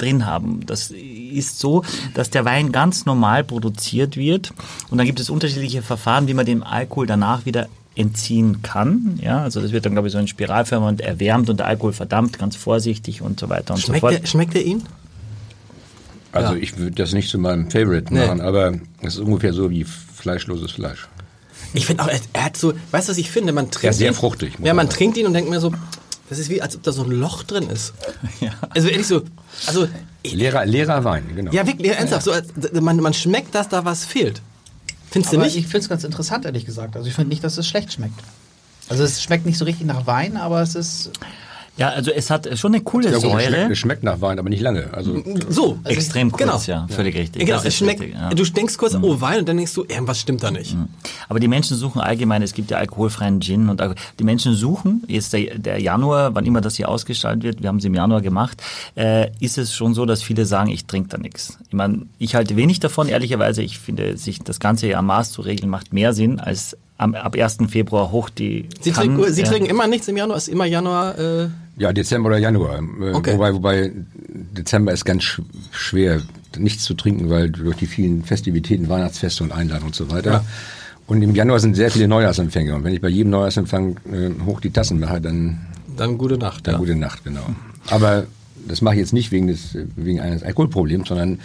drin 0.00 0.26
haben. 0.26 0.60
Das 0.66 0.90
ist 0.90 1.58
so, 1.58 1.84
dass 2.14 2.30
der 2.30 2.44
Wein 2.44 2.72
ganz 2.72 3.06
normal 3.06 3.44
produziert 3.44 4.16
wird 4.16 4.52
und 4.90 4.98
dann 4.98 5.06
gibt 5.06 5.20
es 5.20 5.30
unterschiedliche 5.30 5.82
Verfahren, 5.82 6.26
wie 6.28 6.34
man 6.34 6.46
dem 6.46 6.62
Alkohol 6.62 7.06
danach 7.06 7.44
wieder 7.46 7.68
entziehen 7.96 8.62
kann. 8.62 9.18
Ja, 9.22 9.42
also 9.42 9.60
das 9.60 9.72
wird 9.72 9.84
dann, 9.84 9.92
glaube 9.92 10.08
ich, 10.08 10.12
so 10.12 10.18
in 10.18 10.28
Spiralförmig 10.28 10.88
und 10.88 11.00
erwärmt 11.00 11.50
und 11.50 11.58
der 11.58 11.66
Alkohol 11.66 11.92
verdampft, 11.92 12.38
ganz 12.38 12.56
vorsichtig 12.56 13.20
und 13.20 13.38
so 13.40 13.48
weiter 13.48 13.74
und 13.74 13.80
Schmeckt, 13.80 14.00
so 14.02 14.08
fort. 14.08 14.22
der, 14.22 14.26
schmeckt 14.26 14.54
der 14.54 14.64
ihn? 14.64 14.82
Also 16.32 16.54
Ja. 16.54 16.60
ich 16.60 16.78
würde 16.78 16.92
das 16.92 17.12
nicht 17.12 17.28
zu 17.28 17.38
meinem 17.38 17.70
Favorite 17.70 18.14
Nee. 18.14 18.26
machen, 18.26 18.40
aber 18.40 18.74
es 19.02 19.14
ist 19.14 19.20
ungefähr 19.20 19.52
so 19.52 19.70
wie 19.70 19.84
fleischloses 19.84 20.70
Fleisch. 20.70 21.08
Ich 21.72 21.86
finde 21.86 22.04
auch, 22.04 22.08
er, 22.08 22.20
er 22.32 22.44
hat 22.44 22.56
so, 22.56 22.72
weißt 22.92 23.08
du, 23.08 23.10
was 23.12 23.18
ich 23.18 23.30
finde? 23.30 23.52
Man 23.52 23.66
trinkt 23.70 23.84
Ja, 23.84 23.92
sehr 23.92 24.08
ihn, 24.10 24.14
fruchtig, 24.14 24.52
Ja, 24.54 24.66
man 24.68 24.76
man 24.76 24.86
sagen. 24.86 24.96
trinkt 24.96 25.16
ihn 25.18 25.26
und 25.26 25.32
denkt 25.34 25.50
mir 25.50 25.60
so, 25.60 25.72
das 26.30 26.38
ist 26.38 26.48
wie, 26.48 26.62
als 26.62 26.76
ob 26.76 26.84
da 26.84 26.92
so 26.92 27.02
ein 27.02 27.10
Loch 27.10 27.42
drin 27.42 27.68
ist. 27.68 27.92
Ja. 28.40 28.52
Also 28.70 28.88
ehrlich 28.88 29.06
so, 29.06 29.22
also, 29.66 29.86
Leerer, 30.24 30.64
leerer 30.64 31.04
Wein, 31.04 31.24
genau. 31.34 31.52
ja 31.52 31.66
wirklich, 31.66 31.90
ernsthaft, 31.92 32.24
so, 32.24 32.32
als, 32.32 32.48
man, 32.72 32.98
man 32.98 33.12
schmeckt, 33.12 33.54
dass 33.54 33.68
da 33.68 33.84
was 33.84 34.04
fehlt. 34.04 34.40
Findest 35.10 35.32
du 35.32 35.38
Aber 35.38 35.46
nicht? 35.46 35.56
ich 35.56 35.64
finde 35.64 35.78
es 35.78 35.88
ganz 35.88 36.04
interessant, 36.04 36.44
ehrlich 36.44 36.64
gesagt. 36.64 36.96
Also 36.96 37.08
ich 37.08 37.14
finde 37.14 37.30
nicht, 37.30 37.42
dass 37.42 37.58
es 37.58 37.66
schlecht 37.66 37.92
schmeckt. 37.92 38.18
Also 38.88 39.02
es 39.02 39.22
schmeckt 39.22 39.44
nicht 39.44 39.58
so 39.58 39.64
richtig 39.64 39.86
nach 39.86 40.06
Wein, 40.06 40.36
aber 40.36 40.62
es 40.62 40.74
ist... 40.74 41.10
Ja, 41.80 41.88
also 41.88 42.10
es 42.10 42.28
hat 42.30 42.46
schon 42.58 42.74
eine 42.74 42.82
coole 42.84 43.06
Ja, 43.10 43.14
gut, 43.16 43.24
es, 43.24 43.30
Säure. 43.30 43.42
schmeckt, 43.42 43.70
es 43.72 43.78
schmeckt 43.78 44.02
nach 44.02 44.20
Wein, 44.20 44.38
aber 44.38 44.50
nicht 44.50 44.60
lange. 44.60 44.92
Also 44.92 45.22
so. 45.48 45.78
Extrem 45.84 46.30
kurz, 46.30 46.42
Genau. 46.42 46.60
ja, 46.66 46.86
völlig 46.90 47.16
richtig. 47.16 47.46
Genau, 47.46 47.60
es 47.64 47.74
schmeckt, 47.74 48.00
richtig, 48.02 48.18
ja. 48.20 48.28
du 48.28 48.44
denkst 48.44 48.76
kurz, 48.76 48.94
oh 49.00 49.20
Wein, 49.22 49.38
und 49.40 49.48
dann 49.48 49.56
denkst 49.56 49.72
du, 49.72 49.84
irgendwas 49.88 50.20
stimmt 50.20 50.42
da 50.42 50.50
nicht. 50.50 50.76
Aber 51.30 51.40
die 51.40 51.48
Menschen 51.48 51.78
suchen 51.78 52.00
allgemein, 52.02 52.42
es 52.42 52.52
gibt 52.52 52.70
ja 52.70 52.76
alkoholfreien 52.76 53.40
Gin 53.40 53.70
und 53.70 53.80
Alko- 53.80 53.94
die 54.18 54.24
Menschen 54.24 54.54
suchen, 54.54 55.04
jetzt 55.08 55.32
der, 55.32 55.58
der 55.58 55.80
Januar, 55.80 56.34
wann 56.34 56.44
immer 56.44 56.60
das 56.60 56.76
hier 56.76 56.88
ausgestaltet 56.90 57.42
wird, 57.44 57.62
wir 57.62 57.68
haben 57.70 57.78
es 57.78 57.84
im 57.86 57.94
Januar 57.94 58.20
gemacht, 58.20 58.62
äh, 58.94 59.30
ist 59.40 59.56
es 59.56 59.74
schon 59.74 59.94
so, 59.94 60.04
dass 60.04 60.22
viele 60.22 60.44
sagen, 60.44 60.68
ich 60.70 60.84
trinke 60.84 61.08
da 61.08 61.16
nichts. 61.16 61.56
Ich 61.68 61.72
meine, 61.74 62.02
ich 62.18 62.34
halte 62.34 62.56
wenig 62.56 62.80
davon, 62.80 63.08
ehrlicherweise. 63.08 63.62
Ich 63.62 63.78
finde, 63.78 64.18
sich 64.18 64.40
das 64.40 64.60
ganze 64.60 64.86
Jahr 64.88 64.98
am 64.98 65.06
Maß 65.06 65.32
zu 65.32 65.40
regeln, 65.40 65.70
macht 65.70 65.94
mehr 65.94 66.12
Sinn, 66.12 66.40
als 66.40 66.76
am, 66.98 67.14
ab 67.14 67.34
1. 67.34 67.56
Februar 67.70 68.10
hoch 68.12 68.28
die 68.28 68.68
Sie, 68.82 68.90
Kannen, 68.92 69.16
trinken, 69.16 69.32
Sie 69.32 69.40
ja. 69.40 69.48
trinken 69.48 69.70
immer 69.70 69.86
nichts 69.86 70.06
im 70.08 70.18
Januar, 70.18 70.36
ist 70.36 70.48
immer 70.48 70.66
Januar, 70.66 71.18
äh, 71.18 71.48
ja, 71.76 71.92
Dezember 71.92 72.28
oder 72.28 72.38
Januar. 72.38 72.78
Äh, 72.78 73.12
Okay. 73.14 73.34
Wobei, 73.34 73.54
wobei 73.54 73.92
Dezember 74.28 74.92
ist 74.92 75.04
ganz 75.04 75.22
sch 75.24 75.40
schwer, 75.70 76.20
nichts 76.58 76.84
zu 76.84 76.94
trinken, 76.94 77.30
weil 77.30 77.50
durch 77.50 77.76
die 77.76 77.86
vielen 77.86 78.22
Festivitäten, 78.24 78.88
Weihnachtsfeste 78.88 79.44
und 79.44 79.52
Einladungen 79.52 79.88
und 79.88 79.94
so 79.94 80.10
weiter. 80.10 80.30
Ja. 80.32 80.44
Und 81.06 81.22
im 81.22 81.34
Januar 81.34 81.58
sind 81.60 81.74
sehr 81.74 81.90
viele 81.90 82.06
Neujahrsempfänge. 82.08 82.74
Und 82.74 82.84
wenn 82.84 82.94
ich 82.94 83.00
bei 83.00 83.08
jedem 83.08 83.30
Neujahrsempfang 83.30 83.96
äh, 84.12 84.30
hoch 84.46 84.60
die 84.60 84.70
Tassen 84.70 85.00
mache, 85.00 85.20
dann, 85.20 85.58
dann 85.96 86.18
gute 86.18 86.38
Nacht. 86.38 86.66
dann 86.66 86.74
Ja. 86.74 86.78
gute 86.78 86.94
Nacht, 86.94 87.24
genau. 87.24 87.44
Aber 87.88 88.26
das 88.68 88.82
mache 88.82 88.94
ich 88.96 89.00
jetzt 89.00 89.12
nicht 89.12 89.32
wegen, 89.32 89.46
des, 89.46 89.76
wegen 89.96 90.20
eines 90.20 90.42
Alkoholproblems, 90.42 91.08
sondern 91.08 91.40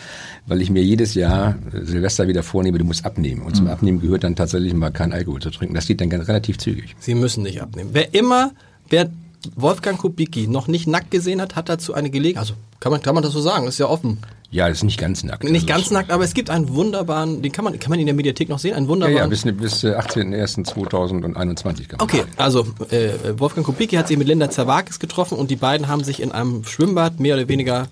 weil 0.47 0.61
ich 0.61 0.69
mir 0.69 0.83
jedes 0.83 1.13
Jahr 1.15 1.55
Silvester 1.71 2.27
wieder 2.27 2.43
vornehme, 2.43 2.77
du 2.77 2.85
musst 2.85 3.05
abnehmen. 3.05 3.41
Und 3.41 3.51
Mhm. 3.53 3.55
zum 3.55 3.67
Abnehmen 3.67 4.01
gehört 4.01 4.23
dann 4.23 4.35
tatsächlich 4.35 4.73
mal 4.73 4.91
kein 4.91 5.13
Alkohol 5.13 5.41
zu 5.41 5.49
trinken. 5.49 5.73
Das 5.75 5.87
geht 5.87 6.01
dann 6.01 6.09
ganz 6.09 6.27
relativ 6.27 6.57
zügig. 6.57 6.95
Sie 6.99 7.15
müssen 7.15 7.41
nicht 7.43 7.61
abnehmen. 7.61 7.89
Wer 7.93 8.13
immer, 8.13 8.51
wer 8.89 9.09
Wolfgang 9.55 9.97
Kubicki 9.99 10.47
noch 10.47 10.67
nicht 10.67 10.87
nackt 10.87 11.11
gesehen 11.11 11.41
hat, 11.41 11.55
hat 11.55 11.69
dazu 11.69 11.93
eine 11.93 12.09
Gelegenheit. 12.09 12.41
Also 12.41 12.53
kann 12.79 12.91
man, 12.91 13.01
kann 13.01 13.13
man 13.15 13.23
das 13.23 13.33
so 13.33 13.41
sagen, 13.41 13.67
ist 13.67 13.77
ja 13.77 13.87
offen. 13.87 14.19
Ja, 14.51 14.67
ist 14.67 14.83
nicht 14.83 14.99
ganz 14.99 15.23
nackt. 15.23 15.43
Nicht 15.43 15.53
Also 15.53 15.65
ganz 15.67 15.91
nackt, 15.91 16.11
aber 16.11 16.23
es 16.23 16.33
gibt 16.33 16.49
einen 16.49 16.73
wunderbaren, 16.73 17.41
den 17.41 17.51
kann 17.51 17.65
man, 17.65 17.77
kann 17.79 17.89
man 17.89 17.99
in 17.99 18.05
der 18.05 18.15
Mediathek 18.15 18.47
noch 18.47 18.59
sehen, 18.59 18.73
einen 18.75 18.85
Ja, 18.85 18.89
wunderbaren. 18.89 19.17
ja, 19.17 19.27
bis, 19.27 19.43
bis 19.43 19.83
äh, 19.83 19.95
18.01.2021 19.95 21.87
kann 21.87 21.97
man. 21.97 22.01
Okay, 22.01 22.23
also 22.37 22.65
äh, 22.89 23.09
Wolfgang 23.37 23.65
Kubicki 23.65 23.95
hat 23.95 24.07
sich 24.07 24.17
mit 24.17 24.27
Linda 24.27 24.49
Zerwakis 24.49 24.99
getroffen 24.99 25.37
und 25.37 25.51
die 25.51 25.55
beiden 25.55 25.87
haben 25.87 26.03
sich 26.03 26.21
in 26.21 26.31
einem 26.31 26.63
Schwimmbad 26.63 27.19
mehr 27.19 27.35
oder 27.35 27.47
weniger 27.47 27.87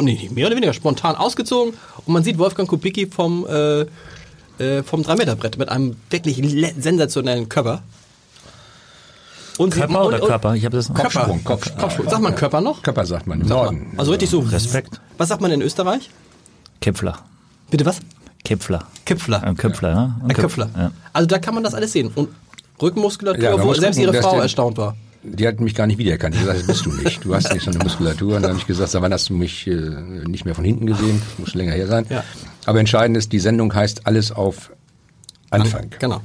nee, 0.00 0.30
mehr 0.32 0.46
oder 0.46 0.56
weniger 0.56 0.72
spontan 0.72 1.14
ausgezogen 1.16 1.74
und 2.06 2.12
man 2.12 2.24
sieht 2.24 2.38
Wolfgang 2.38 2.68
Kubicki 2.68 3.06
vom 3.06 3.46
äh, 3.46 3.86
äh, 4.58 4.84
vom 4.84 5.02
3-Meter-Brett 5.02 5.58
mit 5.58 5.68
einem 5.68 5.96
wirklich 6.10 6.38
le- 6.38 6.72
sensationellen 6.78 7.48
Körper. 7.48 7.82
Und 9.58 9.70
Körper 9.72 10.06
oder 10.06 10.18
Körper? 10.18 10.54
Ich 10.54 10.64
habe 10.64 10.76
das 10.76 10.88
Körper. 10.88 11.02
Kopfsprung, 11.02 11.44
Kopf- 11.44 11.76
Kopfsprung. 11.78 12.08
Sagt 12.10 12.22
man 12.22 12.34
Körper 12.34 12.60
noch? 12.60 12.82
Körper 12.82 13.06
sagt 13.06 13.26
man 13.26 13.40
im. 13.40 13.46
Norden. 13.46 13.86
Also 13.96 14.10
richtig 14.10 14.30
so. 14.30 14.40
Respekt. 14.40 15.00
Was 15.18 15.28
sagt 15.28 15.40
man 15.40 15.50
in 15.52 15.62
Österreich? 15.62 16.10
Kepfler. 16.80 17.18
Bitte 17.70 17.86
was? 17.86 18.00
Kepfler. 18.44 18.84
Kipfler. 19.06 19.42
Ein 19.42 19.56
Köpfler, 19.56 19.90
ja. 19.90 20.20
Ein 20.22 20.34
Köpfler. 20.34 20.68
Ja. 20.76 20.90
Also 21.12 21.26
da 21.26 21.38
kann 21.38 21.54
man 21.54 21.62
das 21.64 21.72
alles 21.74 21.92
sehen. 21.92 22.10
Und 22.14 22.28
Rückenmuskulatur, 22.82 23.42
Ja, 23.42 23.56
man 23.56 23.66
wo 23.66 23.74
selbst 23.74 23.96
gucken, 23.98 24.12
ihre 24.12 24.22
Frau 24.22 24.32
der- 24.34 24.42
erstaunt 24.42 24.76
war. 24.76 24.96
die 25.22 25.46
hat 25.48 25.60
mich 25.60 25.74
gar 25.74 25.86
nicht 25.86 25.96
wiedererkannt. 25.98 26.34
Die 26.34 26.40
hat 26.40 26.46
gesagt, 26.56 26.60
das 26.60 26.66
bist 26.66 26.86
du 26.86 26.90
nicht. 26.92 27.24
Du 27.24 27.34
hast 27.34 27.52
nicht 27.54 27.64
so 27.64 27.70
eine 27.70 27.78
Muskulatur. 27.78 28.36
Und 28.36 28.42
dann 28.42 28.50
habe 28.50 28.58
ich 28.60 28.66
gesagt, 28.66 28.90
sag, 28.90 29.00
wann 29.02 29.12
hast 29.12 29.30
du 29.30 29.34
mich 29.34 29.66
äh, 29.66 29.72
nicht 30.26 30.44
mehr 30.44 30.54
von 30.54 30.64
hinten 30.64 30.86
gesehen? 30.86 31.22
Das 31.30 31.38
muss 31.38 31.54
länger 31.54 31.72
her 31.72 31.86
sein. 31.86 32.04
Ja. 32.10 32.22
Aber 32.66 32.80
entscheidend 32.80 33.16
ist, 33.16 33.32
die 33.32 33.38
Sendung 33.38 33.72
heißt 33.74 34.06
Alles 34.06 34.32
auf 34.32 34.70
Anfang. 35.50 35.88
Genau. 36.00 36.20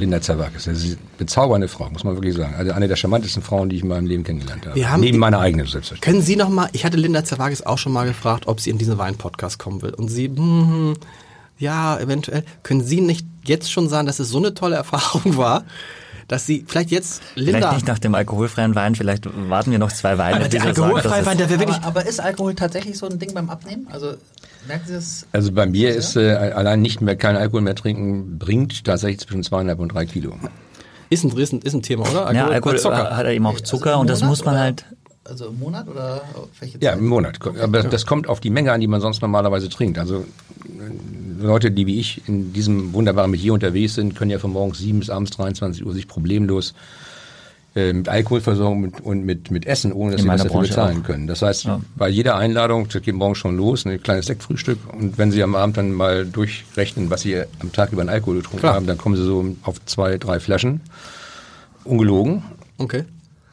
Linda 0.00 0.20
Zerwakis. 0.20 0.64
Das 0.64 0.78
ist 0.78 0.84
eine 0.84 0.96
bezaubernde 1.18 1.68
Frau, 1.68 1.88
muss 1.90 2.02
man 2.04 2.14
wirklich 2.14 2.34
sagen. 2.34 2.54
Also 2.56 2.72
eine 2.72 2.88
der 2.88 2.96
charmantesten 2.96 3.42
Frauen, 3.42 3.68
die 3.68 3.76
ich 3.76 3.82
in 3.82 3.88
meinem 3.88 4.06
Leben 4.06 4.24
kennengelernt 4.24 4.66
habe. 4.66 4.74
Wir 4.74 4.90
haben- 4.90 5.00
Neben 5.00 5.18
meiner 5.18 5.38
eigenen 5.38 5.66
selbstverständlich. 5.66 6.00
Können 6.00 6.22
Sie 6.22 6.36
noch 6.36 6.48
mal, 6.48 6.68
ich 6.72 6.84
hatte 6.84 6.96
Linda 6.96 7.24
Zerwagis 7.24 7.62
auch 7.62 7.78
schon 7.78 7.92
mal 7.92 8.06
gefragt, 8.06 8.48
ob 8.48 8.60
sie 8.60 8.70
in 8.70 8.78
diesen 8.78 8.98
Wein-Podcast 8.98 9.58
kommen 9.58 9.82
will. 9.82 9.94
Und 9.94 10.08
sie, 10.08 10.26
hm, 10.26 10.94
ja, 11.58 11.98
eventuell. 11.98 12.44
Können 12.62 12.82
Sie 12.82 13.00
nicht 13.00 13.26
jetzt 13.44 13.70
schon 13.70 13.88
sagen, 13.88 14.06
dass 14.06 14.18
es 14.18 14.30
so 14.30 14.38
eine 14.38 14.54
tolle 14.54 14.76
Erfahrung 14.76 15.36
war, 15.36 15.64
dass 16.26 16.46
Sie 16.46 16.64
vielleicht 16.66 16.90
jetzt 16.90 17.22
Linda... 17.34 17.58
Vielleicht 17.58 17.74
nicht 17.74 17.86
nach 17.88 17.98
dem 17.98 18.14
alkoholfreien 18.14 18.74
Wein, 18.74 18.94
vielleicht 18.94 19.26
warten 19.48 19.70
wir 19.72 19.78
noch 19.78 19.92
zwei 19.92 20.16
Weine. 20.16 20.36
Aber 20.36 20.48
der 20.48 20.62
alkoholfreie 20.62 21.26
Wein, 21.26 21.36
der 21.38 21.50
wäre 21.50 21.60
wirklich... 21.60 21.76
Aber, 21.78 22.00
aber 22.00 22.06
ist 22.06 22.20
Alkohol 22.20 22.54
tatsächlich 22.54 22.96
so 22.96 23.06
ein 23.06 23.18
Ding 23.18 23.34
beim 23.34 23.50
Abnehmen? 23.50 23.86
Also 23.90 24.14
merken 24.68 24.84
Sie 24.86 24.94
das? 24.94 25.26
Also 25.32 25.52
bei 25.52 25.66
mir 25.66 25.94
ist 25.94 26.16
äh, 26.16 26.32
allein 26.54 26.80
nicht 26.82 27.00
mehr 27.00 27.16
kein 27.16 27.36
Alkohol 27.36 27.60
mehr 27.62 27.74
trinken 27.74 28.38
bringt 28.38 28.84
tatsächlich 28.84 29.20
zwischen 29.20 29.42
zweieinhalb 29.42 29.78
und 29.78 29.88
drei 29.94 30.06
Kilo. 30.06 30.34
Ist 31.08 31.24
ein, 31.24 31.36
ist 31.36 31.52
ein, 31.52 31.60
ist 31.62 31.74
ein 31.74 31.82
Thema, 31.82 32.08
oder? 32.10 32.32
Ja, 32.32 32.48
Alkohol 32.48 32.78
Zucker. 32.78 33.16
hat 33.16 33.24
er 33.26 33.32
eben 33.32 33.46
auch 33.46 33.52
Also 33.52 33.64
Zucker 33.64 33.94
im 33.94 34.00
und 34.00 34.10
das 34.10 34.20
Monat 34.20 34.30
muss 34.30 34.44
man 34.44 34.54
oder- 34.54 34.62
halt. 34.62 34.84
Also 35.24 35.46
im 35.48 35.58
Monat 35.60 35.86
oder 35.86 36.22
welche 36.58 36.78
Ja, 36.80 36.90
Zeit? 36.92 36.98
im 36.98 37.06
Monat. 37.06 37.38
Aber 37.60 37.82
das 37.82 38.06
kommt 38.06 38.28
auf 38.28 38.40
die 38.40 38.50
Menge 38.50 38.72
an, 38.72 38.80
die 38.80 38.86
man 38.88 39.00
sonst 39.00 39.20
normalerweise 39.22 39.68
trinkt. 39.68 39.98
Also 39.98 40.24
äh, 40.64 41.42
Leute, 41.44 41.70
die 41.70 41.86
wie 41.86 42.00
ich 42.00 42.22
in 42.26 42.52
diesem 42.52 42.92
wunderbaren 42.94 43.30
Milieu 43.30 43.54
unterwegs 43.54 43.94
sind, 43.94 44.16
können 44.16 44.30
ja 44.30 44.38
von 44.38 44.52
morgens 44.52 44.78
7 44.78 44.98
bis 45.00 45.10
abends 45.10 45.30
23 45.32 45.84
Uhr 45.86 45.92
sich 45.92 46.08
problemlos 46.08 46.74
äh, 47.76 47.92
mit 47.92 48.08
Alkohol 48.08 48.40
versorgen 48.40 48.80
mit, 48.80 49.00
und 49.00 49.24
mit, 49.24 49.50
mit 49.50 49.64
Essen, 49.66 49.92
ohne 49.92 50.12
dass 50.12 50.20
In 50.20 50.24
sie 50.26 50.28
was 50.32 50.38
dafür 50.42 50.52
Branche 50.52 50.68
bezahlen 50.70 50.98
auch. 51.00 51.06
können. 51.06 51.26
Das 51.26 51.42
heißt, 51.42 51.64
Ja. 51.64 51.80
bei 51.96 52.08
jeder 52.08 52.36
Einladung, 52.36 52.88
das 52.88 53.00
geht 53.02 53.14
morgens 53.14 53.38
schon 53.38 53.56
los, 53.56 53.86
ein 53.86 54.02
kleines 54.02 54.26
Sektfrühstück 54.26 54.78
und 54.92 55.18
wenn 55.18 55.30
sie 55.30 55.42
am 55.42 55.54
Abend 55.54 55.76
dann 55.76 55.92
mal 55.92 56.26
durchrechnen, 56.26 57.10
was 57.10 57.20
sie 57.22 57.36
am 57.60 57.72
Tag 57.72 57.92
über 57.92 58.02
an 58.02 58.08
Alkohol 58.08 58.36
getrunken 58.38 58.58
Klar. 58.60 58.74
haben, 58.74 58.86
dann 58.86 58.98
kommen 58.98 59.16
sie 59.16 59.24
so 59.24 59.44
auf 59.62 59.76
zwei, 59.86 60.18
drei 60.18 60.40
Flaschen. 60.40 60.80
Ungelogen. 61.84 62.42
Okay. 62.78 63.04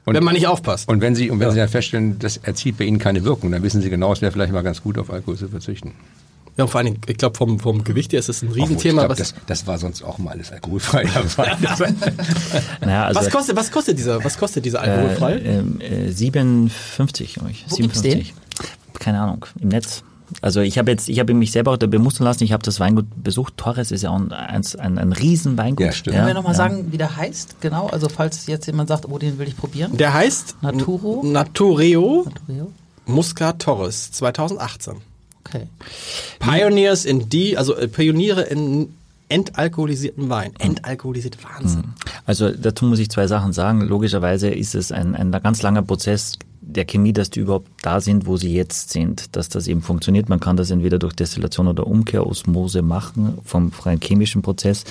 Und- 0.06 0.14
Wenn 0.16 0.24
man 0.24 0.34
nicht 0.36 0.48
aufpasst. 0.48 0.88
Und 0.88 1.02
wenn 1.02 1.16
Sie, 1.16 1.30
und 1.30 1.40
wenn 1.40 1.48
Ja. 1.48 1.52
Sie 1.54 1.60
dann 1.60 1.68
feststellen, 1.70 2.18
das 2.18 2.38
erzielt 2.38 2.78
bei 2.78 2.86
Ihnen 2.86 2.98
keine 2.98 3.24
Wirkung, 3.26 3.52
dann 3.52 3.62
wissen 3.62 3.82
Sie 3.82 3.90
genau, 3.90 4.14
es 4.14 4.22
wäre 4.22 4.32
vielleicht 4.32 4.54
mal 4.54 4.62
ganz 4.64 4.82
gut, 4.82 4.98
auf 4.98 5.12
Alkohol 5.12 5.36
zu 5.38 5.50
verzichten. 5.50 5.92
Ja, 6.58 6.64
und 6.64 6.70
vor 6.72 6.80
allen 6.80 6.88
Dingen, 6.88 7.02
ich 7.08 7.18
glaube, 7.18 7.38
vom, 7.38 7.60
vom 7.60 7.84
Gewicht 7.84 8.14
her 8.14 8.20
ist 8.20 8.30
es 8.30 8.42
ein 8.42 8.50
Obwohl, 8.50 8.64
Riesenthema. 8.64 9.04
ich 9.04 9.08
glaub, 9.08 9.20
was, 9.20 9.34
das, 9.34 9.36
das 9.46 9.68
war 9.68 9.78
sonst 9.78 10.02
auch 10.04 10.18
mal 10.18 10.32
alles 10.32 10.52
alkoholfrei. 10.52 11.08
Naja, 12.82 13.06
also, 13.06 13.20
was, 13.20 13.30
kostet, 13.30 13.56
was 13.56 13.72
kostet 13.72 13.98
dieser, 14.00 14.24
was 14.24 14.38
kostet 14.38 14.66
dieser 14.66 14.82
alkoholfrei? 14.82 15.34
Äh, 15.38 16.08
äh, 16.08 16.12
57, 16.12 17.36
glaub 17.36 17.50
ich. 17.50 17.66
Wo 17.70 17.76
gibt's 17.76 18.02
den? 18.02 18.26
Keine 18.94 19.22
Ahnung, 19.22 19.46
im 19.62 19.70
Netz. 19.70 20.04
Also 20.42 20.62
ich 20.62 20.78
habe 20.78 20.92
jetzt, 20.92 21.08
ich 21.08 21.20
habe 21.20 21.34
mich 21.34 21.52
selber 21.52 21.72
auch 21.72 21.78
da 21.78 21.88
bemustern 21.88 22.26
lassen, 22.26 22.44
ich 22.44 22.52
habe 22.52 22.64
das 22.64 22.80
Weingut 22.80 23.06
besucht. 23.24 23.56
Torres 23.56 23.92
ist 23.92 24.02
ja 24.02 24.10
auch 24.10 24.18
ein, 24.18 24.32
ein, 24.32 24.62
ein, 24.80 24.98
ein 24.98 25.14
Riesen-Weingut. 25.14 25.86
Ja, 25.86 25.92
stimmt. 25.92 26.16
Können 26.16 26.28
wir 26.28 26.34
nochmal 26.34 26.54
ja. 26.54 26.58
sagen, 26.58 26.92
wie 26.92 26.98
der 26.98 27.16
heißt? 27.16 27.62
Genau, 27.62 27.88
also 27.88 28.10
falls 28.10 28.48
jetzt 28.48 28.66
jemand 28.66 28.90
sagt, 28.90 29.08
oh, 29.08 29.18
den 29.18 29.38
will 29.38 29.48
ich 29.48 29.56
probieren. 29.56 29.96
Der 29.96 30.14
heißt 30.14 30.58
Naturo? 30.62 31.22
Natureo 31.24 32.26
Rio? 32.48 32.72
Muscat 33.06 33.60
Torres 33.60 34.12
2018. 34.12 34.96
Okay. 35.48 35.68
Pioneers 36.40 37.06
in 37.06 37.30
die, 37.30 37.58
also 37.58 37.76
äh, 37.76 37.88
Pioniere 37.88 38.42
in 38.44 38.94
entalkoholisierten 39.30 40.30
Wein. 40.30 40.54
Entalkoholisiert, 40.60 41.38
Wahnsinn. 41.44 41.84
Also 42.26 42.52
dazu 42.52 42.86
muss 42.86 43.00
ich 43.00 43.10
zwei 43.10 43.28
Sachen 43.28 43.54
sagen. 43.54 43.82
Logischerweise 43.82 44.50
ist 44.50 44.76
es 44.76 44.92
ein, 44.92 45.16
ein 45.16 45.32
ganz 45.32 45.62
langer 45.62 45.82
Prozess 45.82 46.34
der 46.62 46.86
Chemie, 46.86 47.14
dass 47.14 47.30
die 47.30 47.40
überhaupt 47.40 47.70
da 47.82 48.02
sind, 48.02 48.26
wo 48.26 48.38
sie 48.38 48.54
jetzt 48.54 48.90
sind, 48.90 49.36
dass 49.36 49.50
das 49.50 49.68
eben 49.68 49.82
funktioniert. 49.82 50.30
Man 50.30 50.40
kann 50.40 50.58
das 50.58 50.70
entweder 50.70 51.00
durch 51.00 51.14
Destillation 51.14 51.68
oder 51.68 51.88
Umkehrosmose 51.88 52.82
machen, 52.82 53.38
vom 53.44 53.72
rein 53.84 54.00
chemischen 54.02 54.42
Prozess. 54.42 54.84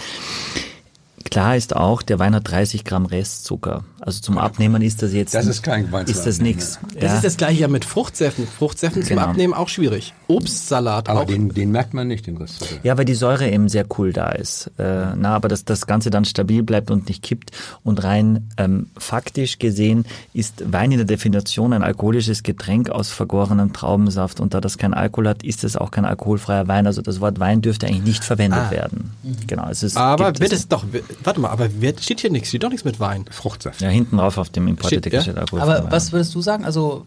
Klar 1.31 1.57
ist 1.57 1.75
auch, 1.77 2.03
der 2.03 2.19
Wein 2.19 2.35
hat 2.35 2.49
30 2.51 2.85
Gramm 2.85 3.05
Restzucker. 3.07 3.85
Also 4.01 4.21
zum 4.21 4.39
Abnehmen 4.39 4.83
ist 4.83 5.03
das 5.03 5.13
jetzt 5.13 5.35
Das 5.35 5.47
ist 5.47 5.63
kein 5.63 5.91
Wein 5.91 6.07
zum 6.07 6.15
ist 6.15 6.27
das 6.27 6.41
nichts. 6.41 6.79
Das 7.01 7.15
ist 7.15 7.25
das 7.25 7.37
gleiche 7.37 7.63
ja 7.63 7.69
mit 7.69 7.85
Fruchtsäften. 7.85 8.47
Fruchtsäften 8.47 9.03
zum 9.03 9.17
Genau. 9.17 9.23
Abnehmen 9.29 9.53
auch 9.53 9.69
schwierig. 9.69 10.15
Obstsalat 10.29 11.09
Aber 11.09 11.23
auch. 11.23 11.25
den, 11.25 11.49
den 11.49 11.73
merkt 11.73 11.93
man 11.95 12.07
nicht, 12.07 12.27
den 12.27 12.37
Rest. 12.37 12.79
Ja, 12.85 12.97
weil 12.97 13.05
die 13.05 13.15
Säure 13.15 13.51
eben 13.51 13.69
sehr 13.69 13.85
cool 13.99 14.13
da 14.13 14.29
ist. 14.31 14.71
Äh, 14.79 15.17
na, 15.17 15.35
aber 15.35 15.49
dass 15.49 15.65
das 15.65 15.87
Ganze 15.87 16.11
dann 16.11 16.25
stabil 16.25 16.63
bleibt 16.63 16.91
und 16.91 17.09
nicht 17.09 17.23
kippt. 17.23 17.51
Und 17.83 18.05
rein 18.05 18.49
ähm, 18.57 18.87
faktisch 18.97 19.59
gesehen 19.59 20.05
ist 20.33 20.63
Wein 20.73 20.93
in 20.93 20.99
der 20.99 21.07
Definition 21.07 21.73
ein 21.73 21.83
alkoholisches 21.83 22.45
Getränk 22.45 22.91
aus 22.91 23.11
vergorenem 23.11 23.73
Traubensaft. 23.73 24.39
Und 24.39 24.55
da 24.55 24.61
das 24.61 24.79
kein 24.79 24.95
Alkohol 24.95 25.29
hat, 25.29 25.43
ist 25.43 25.65
es 25.65 25.77
auch 25.77 25.91
kein 25.91 26.05
alkoholfreier 26.05 26.69
Wein. 26.69 26.87
Also 26.87 27.03
das 27.03 27.21
Wort 27.21 27.41
Wein 27.41 27.63
dürfte 27.63 27.87
eigentlich 27.89 28.05
nicht 28.05 28.25
verwendet 28.25 28.71
werden. 28.71 29.11
Genau. 29.49 29.69
Es 29.69 29.83
ist, 29.83 29.97
aber 29.97 30.39
wird 30.39 30.53
es- 30.53 30.61
es 30.61 30.69
doch, 30.69 30.85
warte 31.25 31.41
mal, 31.41 31.51
aber 31.51 31.81
wird, 31.81 32.01
steht 32.03 32.21
hier 32.21 32.31
nichts, 32.31 32.49
steht 32.49 32.63
doch 32.63 32.69
nichts 32.71 32.85
mit 32.85 33.01
Wein. 33.01 33.25
Fruchtsaft. 33.31 33.81
Ja, 33.81 33.89
hinten 33.89 34.17
drauf 34.19 34.39
auf 34.39 34.51
dem 34.51 34.69
Importeticket 34.69 35.13
Steht, 35.13 35.23
steht 35.23 35.35
ja? 35.37 35.41
alkoholfreier 35.43 35.79
Aber 35.81 35.91
was 35.93 36.13
würdest 36.13 36.35
du 36.35 36.41
sagen? 36.43 36.65
Also 36.65 37.05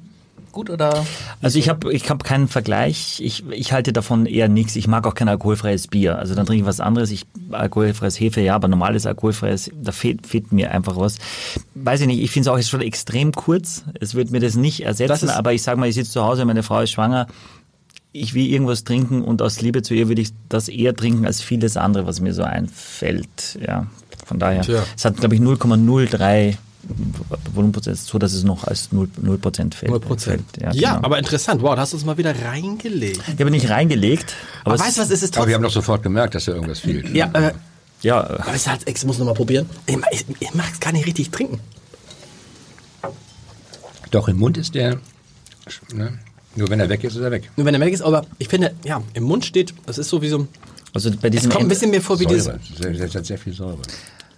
gut 0.52 0.70
oder? 0.72 1.06
Also 1.44 1.60
ich 1.60 1.70
habe 1.70 1.94
ich 1.94 2.10
hab 2.10 2.24
keinen 2.24 2.48
Vergleich. 2.48 3.20
Ich, 3.24 3.48
ich 3.52 3.72
halte 3.72 3.94
davon 3.94 4.26
eher 4.26 4.48
nichts. 4.50 4.76
Ich 4.76 4.88
mag 4.88 5.06
auch 5.06 5.14
kein 5.14 5.30
alkoholfreies 5.30 5.88
Bier. 5.88 6.18
Also 6.18 6.34
dann 6.34 6.46
trinke 6.48 6.62
ich 6.62 6.68
was 6.68 6.80
anderes. 6.80 7.12
Ich 7.12 7.26
alkoholfreies 7.52 8.20
Hefe, 8.20 8.42
ja, 8.42 8.56
aber 8.56 8.68
normales 8.68 9.06
alkoholfreies, 9.06 9.70
da 9.80 9.92
fehlt, 9.92 10.26
fehlt 10.26 10.52
mir 10.52 10.72
einfach 10.72 10.98
was. 10.98 11.18
Weiß 11.76 12.02
ich 12.02 12.08
nicht, 12.08 12.20
ich 12.22 12.32
finde 12.32 12.50
es 12.50 12.54
auch 12.54 12.58
jetzt 12.58 12.70
schon 12.70 12.82
extrem 12.82 13.32
kurz. 13.32 13.84
Es 14.00 14.16
wird 14.16 14.32
mir 14.32 14.40
das 14.40 14.56
nicht 14.56 14.80
Das 14.82 15.00
ersetzen, 15.00 15.26
ist- 15.30 15.36
aber 15.36 15.54
ich 15.54 15.62
sage 15.62 15.80
mal, 15.80 15.88
ich 15.88 15.96
sitze 15.96 16.12
zu 16.12 16.24
Hause, 16.24 16.46
meine 16.46 16.64
Frau 16.64 16.82
ist 16.82 16.92
schwanger. 16.92 17.28
Ich 18.12 18.34
will 18.34 18.48
irgendwas 18.48 18.84
trinken 18.84 19.22
und 19.22 19.42
aus 19.42 19.62
Liebe 19.62 19.84
zu 19.84 19.94
ihr 19.94 20.08
würde 20.08 20.22
ich 20.22 20.32
das 20.50 20.68
eher 20.68 20.96
trinken 20.96 21.26
als 21.26 21.42
vieles 21.42 21.78
andere, 21.78 22.08
was 22.08 22.22
mir 22.22 22.34
so 22.34 22.44
einfällt. 22.44 23.60
Ja, 23.66 23.88
von 24.26 24.40
daher. 24.40 24.62
Tja. 24.62 24.84
Es 24.98 25.06
hat, 25.06 25.18
glaube 25.18 25.36
ich, 25.36 25.42
0,03 25.42 26.58
Volumenprozent, 27.54 27.98
so 27.98 28.18
dass 28.18 28.34
es 28.34 28.44
noch 28.44 28.64
als 28.64 28.90
0%, 28.92 29.10
0 29.22 29.40
fällt. 29.72 29.92
0 29.92 30.00
Prozent. 30.00 30.44
fällt. 30.54 30.76
Ja, 30.76 30.94
genau. 30.94 31.06
aber 31.06 31.20
interessant. 31.20 31.62
Wow, 31.62 31.76
da 31.76 31.82
hast 31.82 31.94
du 31.94 31.98
es 31.98 32.06
mal 32.06 32.18
wieder 32.18 32.34
reingelegt. 32.44 33.22
Ich 33.28 33.40
habe 33.40 33.52
nicht 33.52 33.70
reingelegt, 33.70 34.34
aber, 34.64 34.74
Aber 34.76 34.84
weißt 34.84 34.98
du 34.98 35.02
was, 35.02 35.12
es 35.12 35.22
ist 35.22 35.38
Aber 35.38 35.48
wir 35.48 35.54
trotzdem... 35.54 35.54
haben 35.56 35.64
doch 35.64 35.72
sofort 35.72 36.04
gemerkt, 36.04 36.36
dass 36.36 36.46
da 36.46 36.54
irgendwas 36.54 36.80
fehlt. 36.80 37.14
Ja, 37.14 37.30
äh, 37.34 37.54
ja, 38.02 38.22
aber 38.22 38.54
es 38.54 38.68
hat, 38.68 38.90
ich 38.90 39.06
muss 39.06 39.18
noch 39.20 39.26
mal 39.26 39.34
probieren. 39.34 39.70
Ich, 39.86 39.98
ich, 40.12 40.26
ich 40.40 40.54
mag 40.54 40.70
es 40.72 40.80
gar 40.80 40.94
nicht 40.94 41.06
richtig 41.06 41.30
trinken. 41.32 41.60
Doch, 44.12 44.28
im 44.28 44.38
Mund 44.38 44.58
ist 44.58 44.74
der, 44.74 45.00
ne? 45.94 46.18
Nur 46.56 46.70
wenn 46.70 46.80
er 46.80 46.90
weg 46.90 47.04
ist, 47.04 47.16
ist 47.16 47.22
er 47.22 47.32
weg. 47.32 47.50
Nur 47.56 47.66
wenn 47.66 47.74
der 47.74 47.82
weg 47.82 47.94
ist, 47.94 48.02
aber 48.02 48.26
ich 48.38 48.48
finde, 48.48 48.74
ja, 48.84 49.02
im 49.14 49.24
Mund 49.24 49.46
steht, 49.46 49.74
es 49.86 49.98
ist 49.98 50.10
so 50.10 50.22
wie 50.22 50.30
so, 50.30 50.48
also 50.94 51.12
bei 51.22 51.28
es 51.28 51.32
diesem 51.32 51.52
kommt 51.52 51.66
ein 51.66 51.68
bisschen 51.70 51.92
mir 51.92 52.02
vor 52.02 52.20
wie 52.20 52.26
dieses, 52.26 52.46
Säure. 52.46 52.60
Sehr, 53.10 53.24
sehr, 53.24 53.38
viel 53.38 53.54
Säure. 53.54 53.78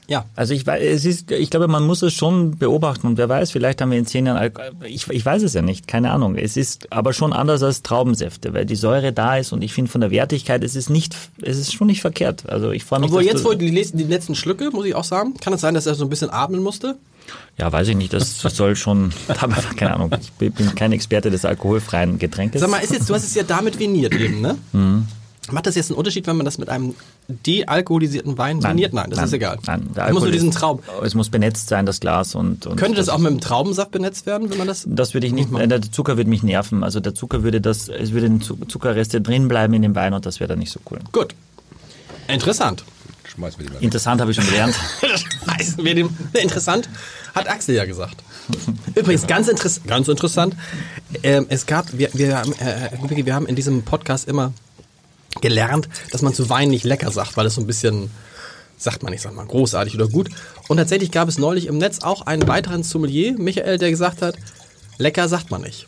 ja. 0.07 0.25
Also 0.35 0.53
ich 0.53 0.67
weiß, 0.67 0.83
es 0.83 1.05
ist, 1.05 1.31
ich 1.31 1.49
glaube, 1.49 1.69
man 1.69 1.85
muss 1.87 2.01
es 2.01 2.13
schon 2.13 2.57
beobachten 2.57 3.07
und 3.07 3.17
wer 3.17 3.29
weiß, 3.29 3.51
vielleicht 3.51 3.79
haben 3.81 3.91
wir 3.91 3.97
in 3.97 4.05
zehn 4.05 4.25
Jahren, 4.25 4.37
Alk- 4.37 4.59
ich, 4.85 5.07
ich 5.07 5.25
weiß 5.25 5.41
es 5.43 5.53
ja 5.53 5.61
nicht, 5.61 5.87
keine 5.87 6.11
Ahnung. 6.11 6.35
Es 6.35 6.57
ist 6.57 6.91
aber 6.91 7.13
schon 7.13 7.31
anders 7.31 7.63
als 7.63 7.81
Traubensäfte, 7.81 8.53
weil 8.53 8.65
die 8.65 8.75
Säure 8.75 9.13
da 9.13 9.37
ist 9.37 9.53
und 9.53 9.61
ich 9.63 9.71
finde 9.73 9.89
von 9.89 10.01
der 10.01 10.11
Wertigkeit, 10.11 10.63
es 10.65 10.75
ist 10.75 10.89
nicht, 10.89 11.15
es 11.41 11.57
ist 11.57 11.73
schon 11.73 11.87
nicht 11.87 12.01
verkehrt. 12.01 12.49
Also 12.49 12.71
ich 12.71 12.83
freue 12.83 12.99
mich. 12.99 13.09
Obwohl 13.09 13.23
jetzt, 13.23 13.45
du- 13.45 13.49
wo 13.49 13.53
die, 13.53 13.69
letzten- 13.71 13.97
die 13.97 14.03
letzten 14.03 14.35
Schlücke, 14.35 14.69
muss 14.71 14.85
ich 14.85 14.95
auch 14.95 15.05
sagen, 15.05 15.35
kann 15.39 15.53
es 15.53 15.61
sein, 15.61 15.73
dass 15.75 15.85
er 15.85 15.95
so 15.95 16.03
ein 16.03 16.09
bisschen 16.09 16.29
atmen 16.29 16.61
musste? 16.61 16.97
Ja, 17.57 17.71
weiß 17.71 17.87
ich 17.89 17.95
nicht, 17.95 18.13
das 18.13 18.39
soll 18.39 18.75
schon, 18.75 19.11
keine 19.77 19.93
Ahnung. 19.93 20.11
Ich 20.19 20.31
bin 20.33 20.75
kein 20.75 20.91
Experte 20.91 21.29
des 21.31 21.45
alkoholfreien 21.45 22.17
Getränkes. 22.19 22.61
Sag 22.61 22.69
mal, 22.69 22.79
ist 22.79 22.91
jetzt, 22.93 23.09
du 23.09 23.13
hast 23.13 23.23
es 23.23 23.35
ja 23.35 23.43
damit 23.43 23.77
viniert 23.79 24.13
eben, 24.15 24.41
ne? 24.41 24.57
Mhm. 24.73 25.07
Macht 25.51 25.65
das 25.65 25.75
jetzt 25.75 25.89
einen 25.89 25.97
Unterschied, 25.97 26.27
wenn 26.27 26.37
man 26.37 26.45
das 26.45 26.59
mit 26.59 26.69
einem 26.69 26.93
dealkoholisierten 27.27 28.37
Wein 28.37 28.63
viniert? 28.63 28.93
Nein, 28.93 29.09
das 29.09 29.19
ist 29.25 29.33
egal. 29.33 29.57
Nein, 29.65 29.89
der 29.95 30.07
Es 30.07 30.13
muss 30.13 30.23
nur 30.23 30.31
diesen 30.31 30.51
Traum. 30.51 30.79
Es 31.03 31.13
muss 31.15 31.29
benetzt 31.29 31.67
sein, 31.67 31.85
das 31.85 31.99
Glas 31.99 32.35
und, 32.35 32.67
und 32.67 32.77
Könnte 32.77 32.97
das 32.97 33.09
auch 33.09 33.17
ist- 33.17 33.23
mit 33.23 33.31
dem 33.31 33.41
Traubensaft 33.41 33.91
benetzt 33.91 34.25
werden, 34.27 34.49
wenn 34.49 34.57
man 34.59 34.67
das? 34.67 34.85
Das 34.87 35.13
würde 35.13 35.27
ich 35.27 35.33
nicht, 35.33 35.51
äh, 35.53 35.67
der 35.67 35.81
Zucker 35.81 36.15
würde 36.17 36.29
mich 36.29 36.43
nerven. 36.43 36.83
Also 36.83 36.99
der 36.99 37.15
Zucker 37.15 37.43
würde 37.43 37.59
das, 37.59 37.89
es 37.89 38.11
würden 38.11 38.41
Zu- 38.41 38.55
Zuckerreste 38.67 39.19
drin 39.19 39.47
bleiben 39.47 39.73
in 39.73 39.81
dem 39.81 39.95
Wein 39.95 40.13
und 40.13 40.25
das 40.25 40.39
wäre 40.39 40.47
dann 40.49 40.59
nicht 40.59 40.71
so 40.71 40.79
cool. 40.89 40.99
Gut. 41.11 41.33
Interessant. 42.27 42.83
Schmeißen 43.25 43.59
wir 43.59 43.65
die 43.65 43.69
mal 43.71 43.75
weg. 43.77 43.83
Interessant 43.83 44.21
habe 44.21 44.31
ich 44.31 44.37
schon 44.37 44.45
gelernt. 44.45 44.75
Schmeißen 45.43 45.83
wir 45.83 45.95
den. 45.95 46.09
Interessant, 46.33 46.87
hat 47.33 47.49
Axel 47.49 47.75
ja 47.75 47.85
gesagt. 47.85 48.17
Übrigens, 48.95 49.27
ganz, 49.27 49.47
interess 49.47 49.81
ganz 49.85 50.07
interessant, 50.07 50.55
ähm, 51.23 51.45
es 51.49 51.65
gab, 51.65 51.97
wir, 51.97 52.09
wir, 52.13 52.37
haben, 52.37 52.53
äh, 52.53 53.25
wir 53.25 53.35
haben 53.35 53.45
in 53.45 53.55
diesem 53.55 53.83
Podcast 53.83 54.27
immer 54.27 54.53
gelernt, 55.39 55.87
dass 56.11 56.21
man 56.21 56.33
zu 56.33 56.49
Wein 56.49 56.69
nicht 56.69 56.83
lecker 56.83 57.11
sagt, 57.11 57.37
weil 57.37 57.45
es 57.45 57.55
so 57.55 57.61
ein 57.61 57.67
bisschen, 57.67 58.11
sagt 58.77 59.03
man 59.03 59.11
nicht, 59.11 59.21
sagt 59.21 59.35
man 59.35 59.47
großartig 59.47 59.95
oder 59.95 60.07
gut. 60.07 60.29
Und 60.67 60.77
tatsächlich 60.77 61.11
gab 61.11 61.29
es 61.29 61.37
neulich 61.37 61.67
im 61.67 61.77
Netz 61.77 61.99
auch 61.99 62.25
einen 62.25 62.47
weiteren 62.47 62.83
Sommelier, 62.83 63.35
Michael, 63.37 63.77
der 63.77 63.89
gesagt 63.91 64.21
hat, 64.21 64.35
lecker 64.97 65.29
sagt 65.29 65.51
man 65.51 65.61
nicht. 65.61 65.85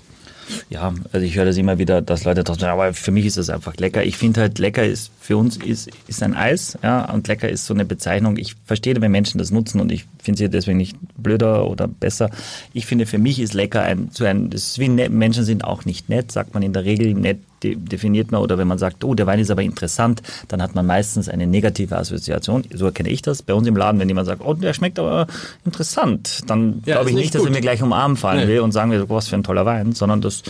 Ja, 0.70 0.94
also 1.12 1.26
ich 1.26 1.36
höre 1.36 1.46
das 1.46 1.58
immer 1.58 1.78
wieder, 1.78 2.02
dass 2.02 2.26
Leute 2.26 2.44
sagen, 2.46 2.64
aber 2.66 2.94
für 2.94 3.12
mich 3.12 3.26
ist 3.26 3.38
das 3.38 3.50
einfach 3.50 3.76
lecker. 3.78 4.04
Ich 4.04 4.18
finde 4.18 4.42
halt, 4.42 4.60
lecker 4.60 4.86
ist, 4.86 5.12
für 5.20 5.38
uns 5.38 5.58
ist, 5.58 5.90
ist 6.08 6.22
ein 6.22 6.36
Eis, 6.36 6.78
ja, 6.84 7.10
und 7.12 7.28
lecker 7.28 7.48
ist 7.48 7.66
so 7.66 7.74
eine 7.74 7.86
Bezeichnung. 7.86 8.38
Ich 8.38 8.56
verstehe, 8.66 9.00
wenn 9.00 9.12
Menschen 9.12 9.38
das 9.38 9.52
nutzen 9.52 9.80
und 9.80 9.92
ich 9.92 10.06
finde 10.24 10.40
sie 10.40 10.50
deswegen 10.50 10.78
nicht 10.78 10.98
blöder 11.18 11.68
oder 11.70 11.88
besser. 11.88 12.30
Ich 12.74 12.86
finde, 12.86 13.06
für 13.06 13.18
mich 13.18 13.40
ist 13.40 13.54
lecker 13.54 13.82
ein, 13.84 14.12
zu 14.12 14.26
ein, 14.26 14.50
das 14.50 14.64
ist 14.68 14.80
wie 14.80 14.90
nett, 14.90 15.12
Menschen 15.12 15.44
sind 15.44 15.64
auch 15.64 15.86
nicht 15.86 16.10
nett, 16.10 16.32
sagt 16.32 16.54
man 16.54 16.64
in 16.64 16.74
der 16.74 16.84
Regel 16.86 17.14
nett 17.14 17.40
de- 17.62 17.76
definiert 17.76 18.32
man 18.32 18.42
oder 18.42 18.58
wenn 18.58 18.68
man 18.68 18.78
sagt, 18.78 19.04
oh, 19.04 19.14
der 19.14 19.26
Wein 19.28 19.40
ist 19.40 19.52
aber 19.52 19.62
interessant, 19.62 20.22
dann 20.48 20.62
hat 20.62 20.76
man 20.76 20.86
meistens 20.86 21.30
eine 21.30 21.46
negative 21.48 21.98
Assoziation. 21.98 22.64
So 22.74 22.86
erkenne 22.86 23.10
ich 23.10 23.22
das 23.22 23.42
bei 23.42 23.54
uns 23.54 23.68
im 23.68 23.76
Laden, 23.76 24.00
wenn 24.00 24.08
jemand 24.10 24.28
sagt, 24.28 24.42
oh, 24.44 24.54
der 24.54 24.74
schmeckt 24.74 24.98
aber 25.00 25.28
interessant, 25.66 26.42
dann 26.48 26.82
Ja, 26.86 26.96
glaube 26.96 27.10
ich 27.10 27.16
nicht 27.16 27.24
nicht, 27.26 27.36
dass 27.36 27.42
er 27.42 27.46
gut. 27.48 27.56
mir 27.56 27.62
gleich 27.62 27.82
um 27.82 27.94
Arm 27.94 28.18
fallen 28.18 28.48
Nee. 28.48 28.54
will 28.54 28.60
und 28.62 28.72
sagen 28.72 28.92
will, 28.92 29.06
was 29.10 29.28
für 29.28 29.36
ein 29.36 29.44
toller 29.44 29.66
Wein, 29.66 29.94
sondern 29.94 30.22
das, 30.22 30.44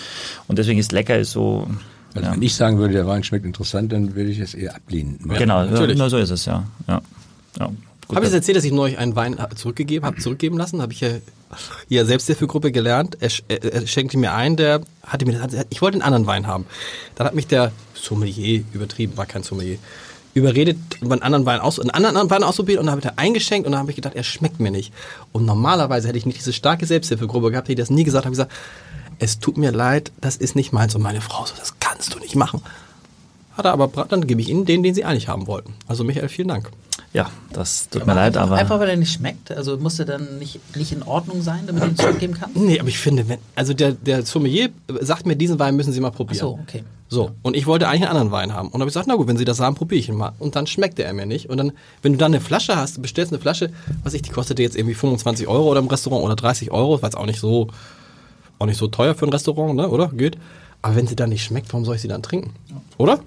und 0.48 0.58
deswegen 0.60 0.80
ist 0.80 0.92
lecker 0.92 1.18
ist 1.18 1.32
so, 1.32 1.68
Also 2.16 2.28
ja. 2.28 2.34
wenn 2.34 2.42
ich 2.42 2.56
sagen 2.56 2.78
würde, 2.78 2.94
der 2.94 3.08
Wein 3.08 3.24
schmeckt 3.24 3.46
interessant, 3.46 3.92
dann 3.92 4.16
würde 4.16 4.30
ich 4.30 4.40
es 4.40 4.54
eher 4.54 4.76
ablehnen. 4.76 5.20
genau, 5.38 5.64
ja, 5.66 6.10
so 6.10 6.18
ist 6.18 6.30
es, 6.32 6.46
ja. 6.46 6.64
ja. 6.88 7.02
ja. 7.60 7.70
Habe 8.16 8.26
ich 8.26 8.32
es 8.32 8.36
erzählt, 8.36 8.58
dass 8.58 8.64
ich 8.64 8.72
neulich 8.72 8.98
einen 8.98 9.16
Wein 9.16 9.38
zurückgegeben 9.56 10.06
habe, 10.06 10.18
zurückgeben 10.18 10.58
lassen? 10.58 10.82
Habe 10.82 10.94
ich 10.94 11.02
ja 11.02 11.10
hier 11.88 12.06
Selbsthilfegruppe 12.06 12.72
gelernt. 12.72 13.18
Er, 13.20 13.30
er, 13.48 13.74
er 13.74 13.88
schenkte 13.88 14.18
mir 14.18 14.34
ein, 14.34 14.56
der 14.56 14.82
hatte 15.04 15.26
mir, 15.26 15.48
ich 15.70 15.82
wollte 15.82 15.96
einen 15.96 16.02
anderen 16.02 16.26
Wein 16.26 16.48
haben. 16.48 16.66
Dann 17.16 17.28
hat 17.28 17.36
mich 17.36 17.48
der 17.48 17.72
Sommelier 17.94 18.64
übertrieben, 18.74 19.18
war 19.18 19.26
kein 19.26 19.44
Sommelier, 19.44 19.78
überredet, 20.34 20.78
einen 21.02 21.22
anderen 21.22 21.46
Wein 21.46 21.60
aus, 21.60 21.80
einen 21.80 21.92
anderen 21.92 22.30
Wein 22.30 22.44
ausprobiert 22.44 22.80
und 22.80 22.88
dann 22.88 22.92
habe 22.92 23.02
ich 23.02 23.08
da 23.08 23.14
eingeschenkt 23.18 23.66
und 23.66 23.74
dann 23.74 23.80
habe 23.80 23.92
ich 23.92 23.96
gedacht, 23.96 24.16
er 24.16 24.24
schmeckt 24.24 24.60
mir 24.60 24.72
nicht. 24.72 24.94
Und 25.32 25.46
normalerweise 25.46 26.08
hätte 26.08 26.18
ich 26.18 26.26
nicht 26.26 26.40
diese 26.40 26.54
starke 26.54 26.86
Selbsthilfegruppe 26.86 27.52
gehabt, 27.52 27.68
die 27.68 27.76
das 27.76 27.90
nie 27.90 28.04
gesagt 28.04 28.26
habe, 28.26 28.32
gesagt, 28.32 28.52
es 29.20 29.40
tut 29.40 29.58
mir 29.58 29.72
leid, 29.72 30.12
das 30.22 30.38
ist 30.38 30.56
nicht 30.56 30.74
meins. 30.74 30.96
Und 30.96 31.02
meine 31.02 31.22
Frau 31.22 31.46
so, 31.46 31.54
das 31.58 31.76
kannst 31.80 32.14
du 32.14 32.20
nicht 32.20 32.36
machen. 32.36 32.62
Hat 33.56 33.66
er 33.66 33.74
aber, 33.74 34.06
dann 34.06 34.26
gebe 34.26 34.42
ich 34.42 34.50
Ihnen 34.50 34.66
den, 34.66 34.82
den 34.82 34.96
Sie 34.96 35.06
eigentlich 35.06 35.28
haben 35.28 35.46
wollten. 35.46 35.76
Also 35.88 36.04
Michael, 36.04 36.30
vielen 36.30 36.48
Dank. 36.48 36.72
Ja, 37.14 37.30
das 37.52 37.90
tut 37.90 38.08
mir 38.08 38.16
leid, 38.16 38.38
aber 38.38 38.56
Einfach 38.56 38.80
weil 38.80 38.90
er 38.90 38.98
nicht 38.98 39.14
schmeckt. 39.14 39.52
Also 39.52 39.78
muss 39.78 40.00
er 40.00 40.06
dann 40.06 40.40
nicht, 40.40 40.60
nicht 40.76 40.92
in 40.92 41.04
Ordnung 41.04 41.44
sein, 41.44 41.68
damit 41.68 41.84
du 41.84 41.88
ihn 41.88 41.96
zurückgeben 41.96 42.34
kannst? 42.34 42.56
Nee, 42.58 42.80
aber 42.80 42.90
ich 42.90 42.98
finde, 42.98 43.30
wenn, 43.30 43.38
also 43.56 43.74
der, 43.76 43.92
der 43.92 44.26
Sommelier 44.26 44.70
sagt 45.02 45.28
mir, 45.28 45.36
diesen 45.36 45.60
Wein 45.60 45.76
müssen 45.76 45.94
Sie 45.94 46.00
mal 46.00 46.10
Ach 46.12 46.16
probieren. 46.16 46.40
so, 46.40 46.60
okay. 46.62 46.84
So, 47.10 47.30
und 47.44 47.56
ich 47.56 47.68
wollte 47.68 47.88
eigentlich 47.88 48.02
einen 48.02 48.18
anderen 48.18 48.32
Wein 48.32 48.54
haben. 48.54 48.70
Und 48.70 48.82
habe 48.82 48.86
ich 48.86 48.94
gesagt, 48.94 49.06
na 49.08 49.14
gut, 49.16 49.28
wenn 49.28 49.38
Sie 49.38 49.46
das 49.46 49.60
haben, 49.60 49.76
probiere 49.76 50.00
ich 50.00 50.10
ihn 50.10 50.16
mal. 50.16 50.32
Und 50.40 50.56
dann 50.56 50.66
schmeckte 50.66 51.04
er 51.04 51.14
mir 51.14 51.28
nicht. 51.28 51.48
Und 51.48 51.58
dann, 51.58 51.72
wenn 52.02 52.14
du 52.14 52.18
dann 52.18 52.34
eine 52.34 52.42
Flasche 52.42 52.76
hast, 52.76 53.00
bestellst 53.00 53.32
eine 53.32 53.40
Flasche, 53.40 53.70
was 54.04 54.16
ich, 54.16 54.24
die 54.24 54.32
kostete 54.32 54.64
jetzt 54.64 54.76
irgendwie 54.76 54.96
25 54.96 55.48
Euro 55.48 55.70
oder 55.70 55.80
im 55.80 55.88
Restaurant 55.88 56.24
oder 56.24 56.36
30 56.36 56.72
Euro, 56.72 57.00
war 57.04 57.10
jetzt 57.10 57.16
auch 57.16 57.28
nicht 57.28 57.40
so, 57.40 57.68
auch 58.58 58.66
nicht 58.66 58.78
so 58.78 58.88
teuer 58.88 59.14
für 59.14 59.28
ein 59.28 59.32
Restaurant, 59.32 59.76
ne, 59.76 59.88
oder? 59.88 60.08
Geht. 60.08 60.40
Aber 60.82 60.96
wenn 60.96 61.06
sie 61.06 61.16
dann 61.16 61.30
nicht 61.30 61.44
schmeckt, 61.44 61.72
warum 61.72 61.86
soll 61.86 61.96
ich 61.96 62.02
sie 62.02 62.08
dann 62.08 62.24
trinken? 62.24 62.54
Oder? 62.98 63.20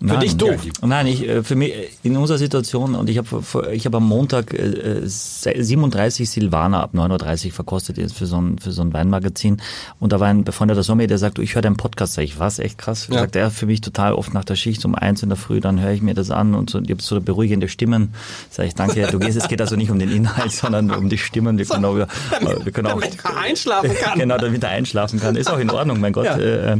Für 0.00 0.04
Nein. 0.06 0.20
dich 0.20 0.36
doof. 0.36 0.60
Nein, 0.80 1.08
ich, 1.08 1.28
äh, 1.28 1.42
für 1.42 1.56
mich, 1.56 1.74
äh, 1.74 1.88
in 2.04 2.16
unserer 2.16 2.38
Situation, 2.38 2.94
und 2.94 3.10
ich 3.10 3.18
habe 3.18 3.42
ich 3.72 3.84
hab 3.84 3.96
am 3.96 4.06
Montag 4.06 4.54
äh, 4.54 5.00
äh, 5.02 5.08
37 5.08 6.30
Silvaner 6.30 6.84
ab 6.84 6.90
9.30 6.94 7.46
Uhr 7.46 7.52
verkostet 7.52 7.98
jetzt 7.98 8.16
für 8.16 8.26
so 8.26 8.40
ein, 8.40 8.58
für 8.58 8.70
so 8.70 8.82
ein 8.82 8.92
Weinmagazin. 8.92 9.60
Und 9.98 10.12
da 10.12 10.20
war 10.20 10.28
ein 10.28 10.44
befreundeter 10.44 10.84
Sommelier, 10.84 11.08
der 11.08 11.18
sagt, 11.18 11.38
du, 11.38 11.42
ich 11.42 11.56
höre 11.56 11.62
deinen 11.62 11.76
Podcast. 11.76 12.14
Sag 12.14 12.22
ich, 12.22 12.38
was? 12.38 12.60
Echt 12.60 12.78
krass? 12.78 13.08
Ja. 13.10 13.18
Sagt 13.18 13.34
er 13.34 13.50
für 13.50 13.66
mich 13.66 13.80
total 13.80 14.12
oft 14.12 14.32
nach 14.34 14.44
der 14.44 14.54
Schicht 14.54 14.84
um 14.84 14.94
eins 14.94 15.24
in 15.24 15.30
der 15.30 15.38
Früh, 15.38 15.60
dann 15.60 15.80
höre 15.80 15.90
ich 15.90 16.02
mir 16.02 16.14
das 16.14 16.30
an 16.30 16.54
und 16.54 16.70
so, 16.70 16.78
ich 16.80 16.90
habe 16.90 17.02
so 17.02 17.20
beruhigende 17.20 17.68
Stimmen. 17.68 18.14
Sag 18.50 18.66
ich, 18.66 18.76
danke, 18.76 19.04
du 19.10 19.18
gehst, 19.18 19.36
es 19.36 19.48
geht 19.48 19.60
also 19.60 19.74
nicht 19.74 19.90
um 19.90 19.98
den 19.98 20.12
Inhalt, 20.12 20.52
sondern 20.52 20.92
um 20.92 21.08
die 21.08 21.18
Stimmen. 21.18 21.58
Wir 21.58 21.66
können 21.66 21.84
auch, 21.84 21.96
äh, 21.96 22.06
wir 22.64 22.70
können 22.70 22.86
auch 22.86 23.00
Damit 23.00 23.18
er 23.24 23.36
einschlafen 23.36 23.90
kann. 24.00 24.18
genau, 24.20 24.38
damit 24.38 24.62
er 24.62 24.70
einschlafen 24.70 25.18
kann. 25.18 25.34
Ist 25.34 25.50
auch 25.50 25.58
in 25.58 25.70
Ordnung, 25.70 25.98
mein 25.98 26.12
Gott. 26.18 26.26
Ja. 26.26 26.76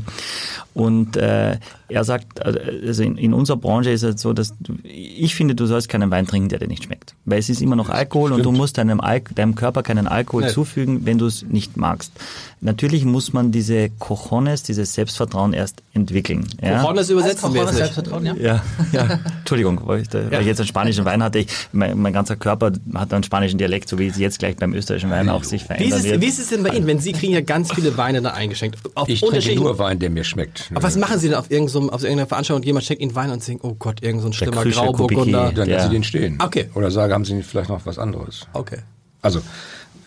Und 0.75 1.17
äh, 1.17 1.57
er 1.89 2.05
sagt, 2.05 2.45
also 2.45 3.03
in, 3.03 3.17
in 3.17 3.33
unserer 3.33 3.57
Branche 3.57 3.91
ist 3.91 4.03
es 4.03 4.21
so, 4.21 4.33
dass 4.33 4.53
du, 4.61 4.75
ich 4.85 5.35
finde, 5.35 5.55
du 5.55 5.67
sollst 5.67 5.89
keinen 5.89 6.11
Wein 6.11 6.27
trinken, 6.27 6.49
der 6.51 6.59
dir 6.59 6.69
nicht 6.69 6.85
schmeckt. 6.85 7.15
Weil 7.25 7.39
es 7.39 7.49
ist 7.49 7.63
immer 7.63 7.77
noch 7.77 7.89
Alkohol 7.89 8.33
und 8.33 8.45
du 8.45 8.53
musst 8.53 8.79
deinem, 8.79 9.01
Al 9.01 9.23
deinem 9.35 9.55
Körper 9.55 9.83
keinen 9.83 10.07
Alkohol 10.07 10.45
Nee. 10.45 10.51
zufügen, 10.53 11.07
wenn 11.07 11.19
du 11.19 11.27
es 11.27 11.43
nicht 11.49 11.77
magst. 11.77 12.13
Natürlich 12.61 13.05
muss 13.05 13.33
man 13.33 13.53
diese 13.53 13.89
Cojones, 13.99 14.65
dieses 14.65 14.93
Selbstvertrauen 14.95 15.53
erst 15.53 15.83
entwickeln. 15.95 16.45
Ja? 16.61 16.83
Cojones 16.83 17.09
jetzt 17.09 17.49
nicht. 17.49 17.69
Selbstvertrauen, 17.69 18.27
ja? 18.27 18.35
Ja, 18.37 18.63
ja. 18.93 19.21
Entschuldigung, 19.39 19.81
weil 19.85 20.03
ich, 20.03 20.09
da, 20.09 20.31
weil 20.31 20.41
ich 20.43 20.47
jetzt 20.47 20.59
einen 20.61 20.67
spanischen 20.67 21.05
Wein 21.05 21.23
hatte. 21.23 21.39
Ich, 21.39 21.47
mein, 21.73 21.99
mein 21.99 22.13
ganzer 22.13 22.37
Körper 22.37 22.73
hat 22.95 23.13
einen 23.15 23.23
spanischen 23.23 23.59
Dialekt, 23.59 23.89
so 23.89 23.99
wie 23.99 24.09
es 24.09 24.19
jetzt 24.19 24.41
gleich 24.41 24.57
beim 24.57 24.75
österreichischen 24.75 25.11
Wein 25.11 25.29
auch 25.29 25.45
sich 25.45 25.69
Wie 25.69 25.85
ist, 25.85 25.95
es, 25.99 26.05
wird. 26.05 26.21
wie 26.21 26.27
ist 26.27 26.39
es 26.39 26.49
denn 26.49 26.63
bei 26.63 26.71
Ihnen, 26.71 26.87
wenn 26.87 26.99
Sie 26.99 27.13
kriegen 27.13 27.33
ja 27.33 27.41
ganz 27.41 27.73
viele 27.73 27.97
Weine 27.97 28.21
da 28.23 28.31
eingeschenkt? 28.31 28.79
Auf 28.95 29.09
Ich 29.09 29.21
trinke 29.21 29.37
unterschiedlichen- 29.37 29.63
nur 29.65 29.79
Wein, 29.79 29.99
der 30.01 30.11
mir 30.11 30.25
schmeckt. 30.25 30.69
Aber 30.75 30.83
was 30.83 30.97
machen 30.97 31.19
Sie 31.21 31.29
denn 31.29 31.37
auf, 31.39 31.51
irgendeinem, 31.51 31.78
auf 31.91 32.03
irgendeiner 32.03 32.27
Veranstaltung 32.27 32.61
und 32.63 32.67
jemand 32.67 32.85
schenkt 32.85 33.03
Ihnen 33.03 33.15
Wein 33.15 33.31
und 33.31 33.47
denken, 33.47 33.67
oh 33.67 33.75
Gott, 33.79 34.03
irgend 34.03 34.23
so 34.23 34.29
ein 34.29 34.33
schlimmer 34.33 34.65
Grauburgunder. 34.65 35.53
Dann 35.53 35.69
Ja. 35.69 35.77
lassen 35.77 35.89
Sie 35.91 35.97
den 35.97 36.05
stehen. 36.05 36.39
Okay. 36.43 36.69
Oder 36.75 36.91
sage, 36.91 37.15
haben 37.15 37.25
Sie 37.25 37.43
vielleicht 37.43 37.69
noch 37.71 37.85
was 37.87 37.99
anderes? 37.99 38.47
Okay. 38.53 38.79
Also, 39.23 39.41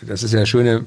das 0.07 0.23
ist 0.23 0.33
ja 0.33 0.39
das 0.41 0.49
Schöne 0.49 0.83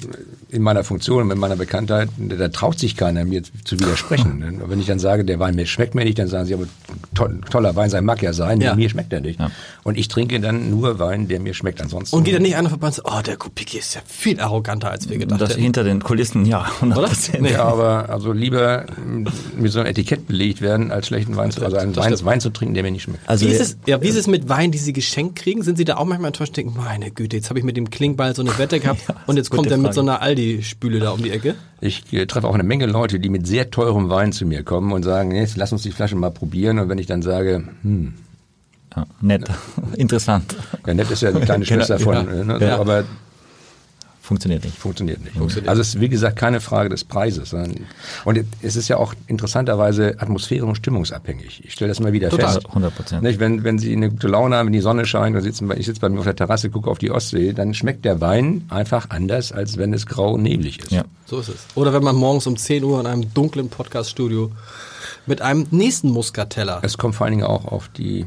in 0.50 0.62
meiner 0.62 0.84
Funktion, 0.84 1.26
mit 1.26 1.38
meiner 1.38 1.56
Bekanntheit, 1.56 2.08
da, 2.18 2.48
traut 2.48 2.78
sich 2.78 2.96
keiner, 2.96 3.24
mir 3.24 3.42
zu 3.64 3.78
widersprechen. 3.78 4.40
Denn 4.40 4.60
Wenn 4.68 4.80
ich 4.80 4.86
dann 4.86 4.98
sage, 4.98 5.24
der 5.24 5.38
Wein 5.38 5.54
mir 5.54 5.66
schmeckt 5.66 5.94
mir 5.94 6.04
nicht, 6.04 6.18
dann 6.18 6.28
sagen 6.28 6.46
sie, 6.46 6.54
aber 6.54 6.66
to 7.14 7.28
toller 7.50 7.74
Wein 7.76 7.90
sein 7.90 8.04
mag 8.04 8.22
ja 8.22 8.32
sein, 8.32 8.60
Ja. 8.60 8.74
mir 8.74 8.88
schmeckt 8.88 9.12
er 9.12 9.20
nicht. 9.20 9.38
Ja. 9.40 9.50
Und 9.82 9.98
ich 9.98 10.08
trinke 10.08 10.40
dann 10.40 10.70
nur 10.70 10.98
Wein, 10.98 11.28
der 11.28 11.40
mir 11.40 11.54
schmeckt. 11.54 11.80
Ansonsten. 11.80 12.16
Und 12.16 12.24
geht 12.24 12.34
dann 12.34 12.42
nicht 12.42 12.56
einer 12.56 12.70
vorbei 12.70 12.86
und 12.88 12.94
sagt, 12.94 13.08
oh, 13.10 13.20
der 13.22 13.36
Kubicki 13.36 13.78
ist 13.78 13.94
ja 13.94 14.00
viel 14.06 14.40
arroganter, 14.40 14.90
als 14.90 15.08
wir 15.08 15.18
gedacht 15.18 15.40
das 15.40 15.50
hätten. 15.50 15.60
hinter 15.62 15.84
den 15.84 16.02
Kulissen, 16.02 16.44
ja, 16.46 16.62
100 16.62 16.98
Oder? 16.98 17.08
Prozent. 17.08 17.42
Nee. 17.42 17.52
Ja, 17.52 17.64
aber 17.64 18.08
also 18.08 18.32
lieber 18.32 18.86
mm, 19.04 19.26
mit 19.60 19.72
so 19.72 19.80
einem 19.80 19.88
Etikett 19.88 20.26
belegt 20.26 20.60
werden, 20.60 20.90
als 20.90 21.08
schlechten 21.08 21.36
Wein 21.36 21.50
zu, 21.50 21.64
also 21.64 21.76
einen 21.76 21.94
Wein. 21.96 22.14
Wein 22.24 22.40
zu 22.40 22.50
trinken, 22.50 22.74
der 22.74 22.82
mir 22.82 22.90
nicht 22.90 23.02
schmeckt. 23.02 23.28
Also 23.28 23.46
Wie 23.46 23.50
ist, 23.50 23.60
es, 23.60 23.76
ja, 23.86 24.00
wie 24.02 24.08
ist 24.08 24.16
es 24.16 24.26
mit 24.26 24.48
Wein, 24.48 24.70
die 24.72 24.78
Sie 24.78 24.92
geschenkt 24.92 25.36
kriegen? 25.36 25.62
Sind 25.62 25.76
Sie 25.76 25.84
da 25.84 25.96
auch 25.96 26.04
manchmal 26.04 26.28
enttäuscht 26.28 26.50
und 26.50 26.56
denken, 26.58 26.74
meine 26.76 27.10
Güte, 27.10 27.36
jetzt 27.36 27.48
habe 27.50 27.58
ich 27.58 27.64
mit 27.64 27.76
dem 27.76 27.90
Klingball 27.90 28.34
so 28.34 28.42
eine 28.42 28.56
Wette 28.58 28.80
gehabt 28.80 29.03
und 29.26 29.36
jetzt 29.36 29.50
kommt 29.50 29.70
er 29.70 29.78
mit 29.78 29.94
so 29.94 30.00
einer 30.00 30.22
Aldi-Spüle 30.22 31.00
da 31.00 31.10
um 31.10 31.22
die 31.22 31.30
Ecke? 31.30 31.54
Ich 31.80 32.12
äh, 32.12 32.26
treffe 32.26 32.46
auch 32.48 32.54
eine 32.54 32.62
Menge 32.62 32.86
Leute, 32.86 33.20
die 33.20 33.28
mit 33.28 33.46
sehr 33.46 33.70
teurem 33.70 34.08
Wein 34.10 34.32
zu 34.32 34.46
mir 34.46 34.62
kommen 34.62 34.92
und 34.92 35.02
sagen, 35.02 35.32
jetzt 35.32 35.56
lass 35.56 35.72
uns 35.72 35.82
die 35.82 35.90
Flasche 35.90 36.16
mal 36.16 36.30
probieren. 36.30 36.78
Und 36.78 36.88
wenn 36.88 36.98
ich 36.98 37.06
dann 37.06 37.22
sage, 37.22 37.64
hm, 37.82 38.14
ja, 38.96 39.06
nett, 39.20 39.44
interessant, 39.96 40.54
ja, 40.86 40.94
nett 40.94 41.10
ist 41.10 41.22
ja 41.22 41.32
die 41.32 41.40
kleine 41.40 41.64
Schwester 41.66 41.98
von, 41.98 42.14
ja. 42.14 42.22
äh, 42.22 42.44
ne, 42.44 42.58
so, 42.58 42.64
Ja. 42.64 42.78
aber 42.78 43.04
funktioniert 44.24 44.64
nicht. 44.64 44.76
funktioniert 44.78 45.20
nicht. 45.22 45.36
Funktioniert 45.36 45.68
Also 45.68 45.82
es 45.82 45.88
ist 45.94 46.00
wie 46.00 46.08
gesagt 46.08 46.36
keine 46.36 46.60
Frage 46.60 46.88
des 46.88 47.04
Preises. 47.04 47.50
sondern- 47.50 47.86
Und 48.24 48.40
es 48.62 48.74
ist 48.76 48.88
ja 48.88 48.96
auch 48.96 49.12
interessanterweise 49.26 50.16
atmosphäre- 50.18 50.64
und 50.64 50.76
stimmungsabhängig. 50.76 51.62
Ich 51.64 51.72
stelle 51.74 51.90
das 51.90 51.98
immer 52.00 52.12
wieder 52.12 52.30
Total. 52.30 52.54
fest. 52.54 52.66
100 52.68 52.94
Prozent. 52.94 53.40
Wenn, 53.40 53.64
wenn 53.64 53.78
Sie 53.78 53.92
eine 53.92 54.10
gute 54.10 54.28
Laune 54.28 54.56
haben, 54.56 54.66
wenn 54.66 54.72
die 54.72 54.80
Sonne 54.80 55.04
scheint, 55.04 55.36
und 55.36 55.42
sitzen, 55.42 55.70
ich 55.76 55.86
sitze 55.86 56.00
bei 56.00 56.08
mir 56.08 56.18
auf 56.18 56.24
der 56.24 56.34
Terrasse, 56.36 56.70
gucke 56.70 56.90
auf 56.90 56.98
die 56.98 57.10
Ostsee, 57.10 57.52
dann 57.52 57.74
schmeckt 57.74 58.04
der 58.04 58.20
Wein 58.20 58.64
einfach 58.70 59.10
anders, 59.10 59.52
als 59.52 59.76
wenn 59.76 59.92
es 59.92 60.06
grau 60.06 60.32
und 60.34 60.42
neblig 60.42 60.78
ist. 60.80 60.90
Ja. 60.90 61.04
So 61.26 61.38
ist 61.40 61.48
es. 61.48 61.66
Oder 61.74 61.92
wenn 61.92 62.02
man 62.02 62.16
morgens 62.16 62.46
um 62.46 62.56
10 62.56 62.82
Uhr 62.82 62.98
in 63.00 63.06
einem 63.06 63.32
dunklen 63.34 63.68
Podcast-Studio 63.68 64.50
mit 65.26 65.42
einem 65.42 65.66
nächsten 65.70 66.08
Muskateller 66.10 66.80
Es 66.82 66.96
kommt 66.98 67.14
vor 67.14 67.26
allen 67.26 67.36
Dingen 67.38 67.46
auch 67.46 67.66
auf 67.66 67.88
die, 67.88 68.26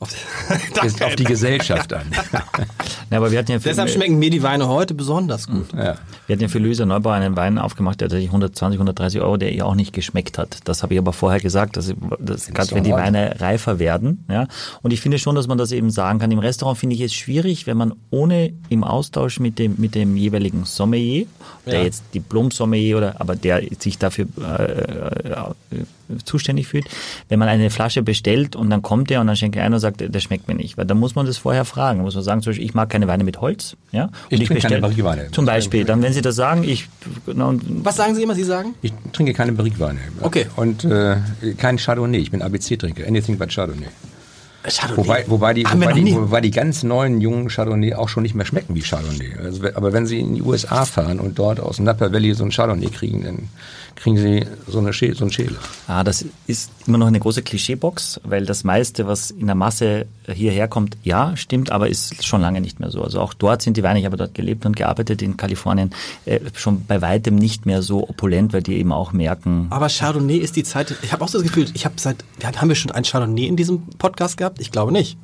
auf, 0.00 0.10
ist 0.84 1.02
auf 1.02 1.16
die 1.16 1.24
Gesellschaft 1.24 1.92
an. 1.92 2.06
Ja, 3.10 3.16
aber 3.18 3.30
wir 3.32 3.38
hatten 3.38 3.50
ja 3.52 3.58
für, 3.58 3.68
Deshalb 3.70 3.90
schmecken 3.90 4.18
mir 4.18 4.30
die 4.30 4.42
Weine 4.42 4.68
heute 4.68 4.94
besonders 4.94 5.46
gut. 5.48 5.72
ja. 5.72 5.96
wir 6.26 6.34
hatten 6.34 6.42
ja 6.42 6.48
für 6.48 6.58
Luisa 6.58 6.84
Neubauer 6.86 7.14
einen 7.14 7.36
Wein 7.36 7.58
aufgemacht, 7.58 8.00
der 8.00 8.08
tatsächlich 8.08 8.28
120, 8.28 8.76
130 8.78 9.20
Euro, 9.20 9.36
der 9.38 9.52
ihr 9.52 9.66
auch 9.66 9.74
nicht 9.74 9.92
geschmeckt 9.92 10.38
hat. 10.38 10.58
Das 10.64 10.82
habe 10.82 10.94
ich 10.94 10.98
aber 11.00 11.12
vorher 11.12 11.40
gesagt, 11.40 11.76
dass, 11.76 11.88
ich- 11.88 11.96
dass 12.20 12.46
gerade 12.48 12.72
wenn 12.74 12.84
die. 12.84 12.92
Weine 12.92 13.40
reifer 13.40 13.78
werden, 13.78 14.24
ja. 14.30 14.46
Und 14.82 14.92
ich 14.92 15.00
finde 15.00 15.18
schon, 15.18 15.34
dass 15.34 15.46
man 15.46 15.58
das 15.58 15.72
eben 15.72 15.90
sagen 15.90 16.18
kann. 16.18 16.30
Im 16.30 16.38
Restaurant 16.38 16.78
finde 16.78 16.94
ich 16.96 17.00
es 17.02 17.12
schwierig, 17.14 17.66
wenn 17.66 17.76
man 17.76 17.92
ohne 18.10 18.52
im 18.68 18.82
Austausch 18.84 19.40
mit 19.40 19.58
dem, 19.58 19.74
mit 19.78 19.94
dem 19.94 20.16
jeweiligen 20.16 20.64
Sommelier, 20.64 21.26
der 21.66 21.78
Ja. 21.78 21.84
jetzt 21.84 22.02
Diplom-Sommelier 22.14 22.96
oder, 22.98 23.20
aber 23.20 23.36
der 23.36 23.62
sich 23.78 23.98
dafür 23.98 24.26
äh, 24.40 24.72
äh, 25.32 25.54
zuständig 26.24 26.66
fühlt, 26.68 26.86
wenn 27.28 27.38
man 27.38 27.48
eine 27.48 27.70
Flasche 27.70 28.02
bestellt 28.02 28.56
und 28.56 28.70
dann 28.70 28.82
kommt 28.82 29.10
der 29.10 29.20
und 29.20 29.26
dann 29.26 29.36
schenkt 29.36 29.56
er 29.56 29.64
ein 29.64 29.72
und 29.74 29.80
sagt, 29.80 30.00
der 30.00 30.20
schmeckt 30.20 30.48
mir 30.48 30.54
nicht. 30.54 30.76
Weil 30.78 30.86
dann 30.86 30.98
muss 30.98 31.14
man 31.14 31.26
das 31.26 31.36
vorher 31.38 31.64
fragen. 31.64 32.00
Muss 32.00 32.14
man 32.14 32.24
sagen, 32.24 32.42
zum 32.42 32.50
Beispiel, 32.50 32.64
ich 32.66 32.74
mag 32.74 32.88
keine 32.90 33.06
Weine 33.08 33.24
mit 33.24 33.40
Holz, 33.40 33.76
ja. 33.92 34.04
Und 34.04 34.12
Ich 34.30 34.38
trinke 34.46 34.54
keine 34.62 34.76
bestell- 34.76 34.80
Barrique-Weine. 34.80 35.30
Zum 35.32 35.44
Beispiel. 35.44 35.84
Dann, 35.84 36.02
wenn 36.02 36.12
Sie 36.12 36.22
das 36.22 36.36
sagen, 36.36 36.64
ich, 36.64 36.88
na, 37.26 37.46
und 37.46 37.62
Was 37.84 37.96
sagen 37.96 38.14
Sie 38.14 38.22
immer? 38.22 38.34
Sie 38.34 38.44
sagen? 38.44 38.74
Ich 38.82 38.92
trinke 39.12 39.32
keine 39.34 39.52
Barrique-Weine. 39.52 39.98
Okay. 40.22 40.46
Und 40.56 40.84
äh, 40.84 41.16
kein 41.56 41.76
Chardonnay. 41.78 42.18
Ich 42.18 42.30
bin 42.30 42.42
ABC-Trinker. 42.42 43.06
Anything 43.06 43.38
but 43.38 43.50
Chardonnay. 43.54 43.86
Chardonnay. 44.62 44.96
Wobei, 44.96 45.24
wobei, 45.28 45.54
die, 45.54 45.64
wobei, 45.64 45.92
die, 45.92 46.14
wobei 46.14 46.40
die 46.40 46.50
ganz 46.50 46.82
neuen 46.82 47.20
jungen 47.20 47.48
Chardonnay 47.48 47.94
auch 47.94 48.08
schon 48.08 48.22
nicht 48.24 48.34
mehr 48.34 48.44
schmecken 48.44 48.74
wie 48.74 48.80
Chardonnay. 48.80 49.36
Also, 49.42 49.62
aber 49.74 49.92
wenn 49.92 50.06
Sie 50.06 50.20
in 50.20 50.34
die 50.34 50.42
USA 50.42 50.84
fahren 50.84 51.20
und 51.20 51.38
dort 51.38 51.60
aus 51.60 51.76
dem 51.76 51.84
Napa 51.84 52.12
Valley 52.12 52.34
so 52.34 52.44
ein 52.44 52.50
Chardonnay 52.50 52.90
kriegen, 52.90 53.22
dann 53.22 53.48
kriegen 53.94 54.16
Sie 54.16 54.44
so, 54.66 54.78
eine 54.78 54.92
Schä 54.92 55.12
so 55.12 55.24
einen 55.24 55.32
Schäler. 55.32 55.58
Ah, 55.86 56.04
das 56.04 56.24
ist 56.46 56.70
immer 56.86 56.98
noch 56.98 57.06
eine 57.06 57.20
große 57.20 57.42
Klischeebox, 57.42 58.20
weil 58.24 58.46
das 58.46 58.64
meiste, 58.64 59.06
was 59.06 59.30
in 59.30 59.46
der 59.46 59.54
Masse 59.54 60.06
hierher 60.26 60.68
kommt, 60.68 60.96
ja, 61.02 61.36
stimmt, 61.36 61.70
aber 61.70 61.88
ist 61.88 62.24
schon 62.24 62.40
lange 62.40 62.60
nicht 62.60 62.80
mehr 62.80 62.90
so. 62.90 63.02
Also 63.02 63.20
auch 63.20 63.34
dort 63.34 63.62
sind 63.62 63.76
die 63.76 63.82
Weine, 63.82 63.98
ich 63.98 64.06
habe 64.06 64.16
dort 64.16 64.34
gelebt 64.34 64.66
und 64.66 64.76
gearbeitet 64.76 65.22
in 65.22 65.36
Kalifornien, 65.36 65.90
äh, 66.26 66.40
schon 66.54 66.84
bei 66.84 67.00
weitem 67.00 67.36
nicht 67.36 67.66
mehr 67.66 67.82
so 67.82 68.08
opulent, 68.08 68.52
weil 68.52 68.62
die 68.62 68.78
eben 68.78 68.92
auch 68.92 69.12
merken, 69.12 69.66
Aber 69.70 69.88
Chardonnay 69.88 70.36
ist 70.36 70.56
die 70.56 70.64
Zeit. 70.64 70.94
Ich 71.02 71.12
habe 71.12 71.24
auch 71.24 71.28
so 71.28 71.38
das 71.38 71.46
Gefühl, 71.46 71.66
ich 71.74 71.84
habe 71.84 71.94
seit. 71.98 72.24
Haben 72.42 72.68
wir 72.68 72.76
schon 72.76 72.92
ein 72.92 73.04
Chardonnay 73.04 73.46
in 73.46 73.56
diesem 73.56 73.82
Podcast 73.98 74.36
gehabt? 74.36 74.47
Ich 74.58 74.70
glaube 74.70 74.92
nicht. 74.92 75.16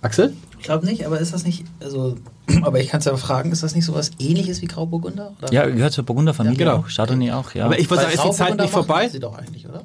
Axel? 0.00 0.32
Ich 0.58 0.64
glaube 0.64 0.86
nicht, 0.86 1.06
aber 1.06 1.18
ist 1.20 1.32
das 1.32 1.44
nicht, 1.44 1.64
also, 1.82 2.16
aber 2.62 2.80
ich 2.80 2.88
kann 2.88 2.98
es 2.98 3.04
ja 3.04 3.16
fragen, 3.16 3.52
ist 3.52 3.62
das 3.62 3.74
nicht 3.74 3.84
sowas 3.84 4.10
ähnliches 4.18 4.62
wie 4.62 4.66
Grauburgunder? 4.66 5.32
Oder? 5.40 5.52
Ja, 5.52 5.66
gehört 5.66 5.92
zur 5.92 6.04
Burgunderfamilie 6.04 6.58
Ja, 6.58 6.72
genau. 6.72 6.84
auch, 6.84 6.88
Chardonnay 6.88 7.32
auch, 7.32 7.54
ja. 7.54 7.64
Aber 7.66 7.78
ich 7.78 7.88
würde 7.90 8.02
sagen, 8.04 8.14
ist 8.14 8.24
die 8.24 8.30
Zeit 8.32 8.56
nicht 8.58 8.70
vorbei? 8.70 9.08
Sie 9.08 9.20
doch 9.20 9.36
eigentlich, 9.36 9.68
oder? 9.68 9.82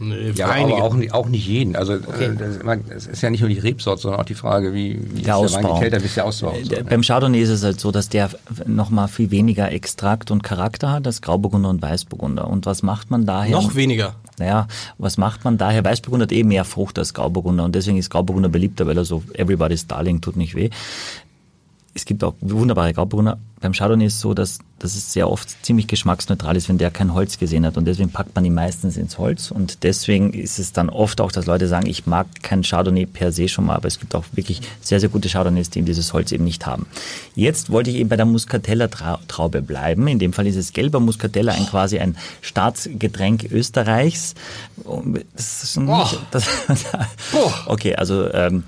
Nee, 0.00 0.32
Ja, 0.34 0.48
aber 0.48 0.82
auch, 0.82 0.94
nicht- 0.94 1.14
auch 1.14 1.28
nicht 1.28 1.46
jeden. 1.46 1.76
Also 1.76 1.92
äh, 1.94 2.00
man- 2.64 2.82
es 2.90 3.06
ist 3.06 3.22
ja 3.22 3.30
nicht 3.30 3.40
nur 3.42 3.48
die 3.48 3.60
Rebsorte, 3.60 4.02
sondern 4.02 4.20
auch 4.20 4.24
die 4.24 4.34
Frage, 4.34 4.74
wie, 4.74 4.98
wie 5.00 5.18
ist 5.20 5.26
Der 5.26 5.34
der 5.34 5.34
Wein 5.36 5.44
Ausbau. 5.44 5.74
gekältert, 5.74 6.02
wie 6.02 6.06
ist 6.06 6.16
der 6.16 6.24
Ausbau. 6.26 6.52
Der- 6.68 6.78
ne? 6.82 6.90
Beim 6.90 7.02
Chardonnay 7.02 7.40
ist 7.40 7.48
es 7.50 7.62
halt 7.62 7.78
so, 7.78 7.92
dass 7.92 8.08
der 8.08 8.28
nochmal 8.66 9.06
viel 9.06 9.30
weniger 9.30 9.70
Extrakt 9.70 10.32
und 10.32 10.42
Charakter 10.42 10.90
hat 10.90 11.06
als 11.06 11.22
Grauburgunder 11.22 11.68
und 11.68 11.80
Weißburgunder. 11.80 12.48
Und 12.48 12.66
was 12.66 12.82
macht 12.82 13.12
man 13.12 13.24
daher? 13.24 13.52
Noch 13.52 13.76
weniger. 13.76 14.16
Naja, 14.38 14.66
was 14.98 15.16
macht 15.16 15.44
man 15.44 15.58
daher? 15.58 15.84
Weißburgunder 15.84 16.24
hat 16.24 16.32
eh 16.32 16.42
mehr 16.42 16.64
Frucht 16.64 16.98
als 16.98 17.14
Grauburgunder 17.14 17.64
und 17.64 17.74
deswegen 17.74 17.98
ist 17.98 18.10
Grauburgunder 18.10 18.48
beliebter, 18.48 18.86
weil 18.86 18.96
er 18.96 19.04
so 19.04 19.22
everybody's 19.34 19.86
darling 19.86 20.20
tut 20.20 20.36
nicht 20.36 20.54
weh. 20.54 20.70
Es 21.96 22.04
gibt 22.04 22.24
auch 22.24 22.34
wunderbare 22.40 22.92
Grauburgunder. 22.92 23.38
Beim 23.60 23.72
Chardonnay 23.72 24.06
ist 24.06 24.14
es 24.14 24.20
so, 24.20 24.34
dass, 24.34 24.58
dass 24.80 24.96
es 24.96 25.12
sehr 25.12 25.30
oft 25.30 25.64
ziemlich 25.64 25.86
geschmacksneutral 25.86 26.56
ist, 26.56 26.68
wenn 26.68 26.76
der 26.76 26.90
kein 26.90 27.14
Holz 27.14 27.38
gesehen 27.38 27.64
hat 27.64 27.76
und 27.76 27.86
deswegen 27.86 28.10
packt 28.10 28.34
man 28.34 28.44
ihn 28.44 28.52
meistens 28.52 28.96
ins 28.96 29.16
Holz 29.16 29.52
und 29.52 29.84
deswegen 29.84 30.32
ist 30.34 30.58
es 30.58 30.72
dann 30.72 30.90
oft 30.90 31.20
auch, 31.20 31.30
dass 31.30 31.46
Leute 31.46 31.68
sagen, 31.68 31.86
ich 31.86 32.04
mag 32.04 32.26
kein 32.42 32.62
Chardonnay 32.62 33.06
per 33.06 33.30
se 33.30 33.48
schon 33.48 33.64
mal, 33.64 33.76
aber 33.76 33.86
es 33.86 34.00
gibt 34.00 34.14
auch 34.16 34.24
wirklich 34.32 34.60
sehr, 34.80 34.98
sehr 34.98 35.08
gute 35.08 35.28
Chardonnays, 35.28 35.70
die 35.70 35.82
dieses 35.82 36.12
Holz 36.12 36.32
eben 36.32 36.44
nicht 36.44 36.66
haben. 36.66 36.86
Jetzt 37.36 37.70
wollte 37.70 37.90
ich 37.90 37.96
eben 37.96 38.08
bei 38.08 38.16
der 38.16 38.26
Muscatella-Traube 38.26 39.62
bleiben. 39.62 40.08
In 40.08 40.18
dem 40.18 40.32
Fall 40.32 40.48
ist 40.48 40.56
es 40.56 40.72
gelber 40.72 40.98
Muscatella, 40.98 41.52
ein 41.52 41.66
quasi 41.66 42.00
ein 42.00 42.16
Staatsgetränk 42.42 43.50
Österreichs. 43.52 44.34
Das 45.36 45.62
ist 45.62 45.72
schon 45.74 45.86
Boah. 45.86 46.10
das. 46.32 46.46
Okay, 47.66 47.94
also 47.94 48.30
ähm, 48.32 48.64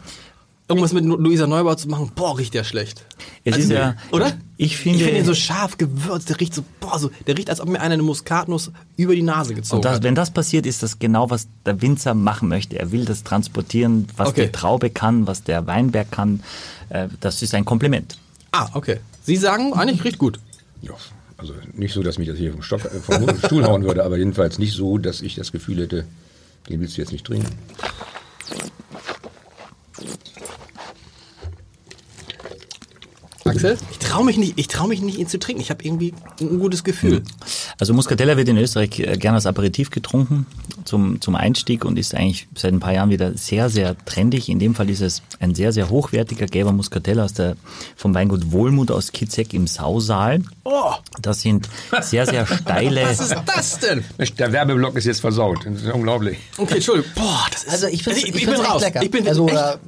Irgendwas 0.69 0.93
mit 0.93 1.05
Luisa 1.05 1.47
Neubauer 1.47 1.77
zu 1.77 1.89
machen, 1.89 2.11
boah, 2.17 2.37
riecht 2.37 2.53
der 2.53 2.65
schlecht. 2.65 3.05
es 3.45 3.55
Also, 3.55 3.67
ist 3.67 3.71
ja, 3.73 3.95
Oder? 4.11 4.37
Ich 4.57 4.77
finde, 4.77 4.99
ich 4.99 5.05
finde 5.05 5.21
ihn 5.21 5.25
so 5.25 5.35
scharf 5.35 5.79
gewürzt, 5.79 6.29
der 6.29 6.41
riecht 6.41 6.55
so, 6.55 6.65
boah, 6.81 6.99
so, 6.99 7.11
der 7.27 7.39
riecht, 7.39 7.51
als 7.51 7.61
ob 7.61 7.69
mir 7.69 7.81
einer 7.81 7.95
eine 7.95 8.03
Muskatnuss 8.03 8.73
über 8.97 9.15
die 9.15 9.23
Nase 9.23 9.55
gezogen 9.55 9.77
Und 9.79 9.85
das, 9.85 9.97
hat. 9.97 10.03
wenn 10.03 10.17
das 10.17 10.33
passiert, 10.33 10.67
ist 10.67 10.83
das 10.83 10.99
genau, 10.99 11.31
was 11.31 11.47
der 11.65 11.81
Winzer 11.83 12.15
machen 12.15 12.49
möchte. 12.49 12.79
Er 12.81 12.91
will 12.91 13.05
das 13.05 13.23
transportieren, 13.23 14.09
was 14.17 14.31
Okay. 14.31 14.47
die 14.47 14.53
Traube 14.53 14.91
kann, 14.91 15.29
was 15.29 15.45
der 15.45 15.67
Weinberg 15.69 16.11
kann. 16.11 16.43
Äh, 16.89 17.09
Das 17.21 17.43
ist 17.43 17.55
ein 17.55 17.65
Kompliment. 17.65 18.19
Ah, 18.51 18.69
okay. 18.75 18.99
Sie 19.23 19.37
sagen, 19.37 19.73
eigentlich 19.73 20.03
riecht 20.03 20.19
gut. 20.19 20.41
Ja, 20.83 20.95
also 21.37 21.55
nicht 21.75 21.93
so, 21.95 22.03
dass 22.03 22.19
mich 22.19 22.27
das 22.27 22.39
hier 22.39 22.51
vom, 22.51 22.63
Stock, 22.63 22.85
äh, 22.87 22.89
vom 23.01 23.39
Stuhl 23.45 23.65
hauen 23.65 23.85
würde, 23.85 24.05
aber 24.05 24.17
jedenfalls 24.19 24.59
nicht 24.59 24.73
so, 24.75 24.99
dass 24.99 25.21
ich 25.21 25.37
das 25.37 25.53
Gefühl 25.53 25.83
hätte, 25.83 26.07
den 26.69 26.81
willst 26.81 26.97
du 26.97 27.03
jetzt 27.03 27.13
nicht 27.13 27.25
trinken. 27.25 27.47
Axel? 33.49 33.79
Ich 33.91 33.99
traue 33.99 34.25
mich 34.25 34.37
nicht, 34.37 34.55
ich 34.57 34.69
traue 34.69 34.89
mich 34.89 35.01
nicht, 35.01 35.19
ihn 35.19 35.29
zu 35.29 35.39
trinken. 35.39 35.61
Ich 35.61 35.71
habe 35.71 35.85
irgendwie 35.85 36.15
ein 36.41 36.59
gutes 36.59 36.85
Gefühl. 36.85 37.23
Also 37.79 37.95
Muscatella 37.95 38.37
wird 38.37 38.49
in 38.49 38.57
Österreich 38.59 38.99
äh, 39.01 39.17
gerne 39.17 39.37
als 39.37 39.47
Aperitif 39.47 39.91
getrunken 39.91 40.47
zum, 40.85 41.21
zum 41.21 41.35
Einstieg 41.35 41.85
und 41.85 41.99
ist 41.99 42.15
eigentlich 42.15 42.49
seit 42.55 42.73
ein 42.73 42.81
paar 42.81 42.93
Jahren 42.93 43.11
wieder 43.11 43.37
sehr, 43.37 43.69
sehr 43.71 43.97
trendig. 44.05 44.49
In 44.49 44.59
dem 44.59 44.75
Fall 44.75 44.89
ist 44.91 45.01
es 45.01 45.23
ein 45.41 45.55
sehr, 45.55 45.73
sehr 45.73 45.91
hochwertiger 45.91 46.47
gelber 46.47 46.73
Muscatella 46.73 47.25
aus 47.25 47.33
der, 47.35 47.57
vom 47.97 48.15
Weingut 48.15 48.53
Wohlmut 48.53 48.91
aus 48.91 49.13
Kitzek 49.13 49.55
im 49.55 49.67
Sausaal. 49.67 50.43
Oh, 50.65 50.93
Das 51.21 51.43
sind 51.43 51.69
sehr, 52.01 52.27
sehr 52.27 52.47
steile... 52.47 53.05
was 53.05 53.21
ist 53.21 53.37
das 53.47 53.79
denn? 53.79 54.05
Mensch, 54.19 54.35
Der 54.35 54.53
Werbeblock 54.53 54.97
ist 54.97 55.05
jetzt 55.07 55.21
versaut. 55.21 55.59
Das 55.65 55.83
ist 55.83 55.93
unglaublich. 55.93 56.39
Okay, 56.57 56.75
Entschuldigung. 56.77 57.11
Boah, 57.15 57.47
das 57.51 57.65
ist. 57.65 57.73
Also 57.73 57.87
ich, 57.89 58.03
find's, 58.03 58.21
ich, 58.21 58.29
ich, 58.29 58.35
ich, 58.35 58.45
find's 58.45 58.57
bin 58.57 58.65
echt 58.65 58.75
raus. 58.75 58.83
lecker. 58.83 59.03
Ich 59.03 59.11
bin 59.11 59.29
also, 59.29 59.49
echt, 59.49 59.79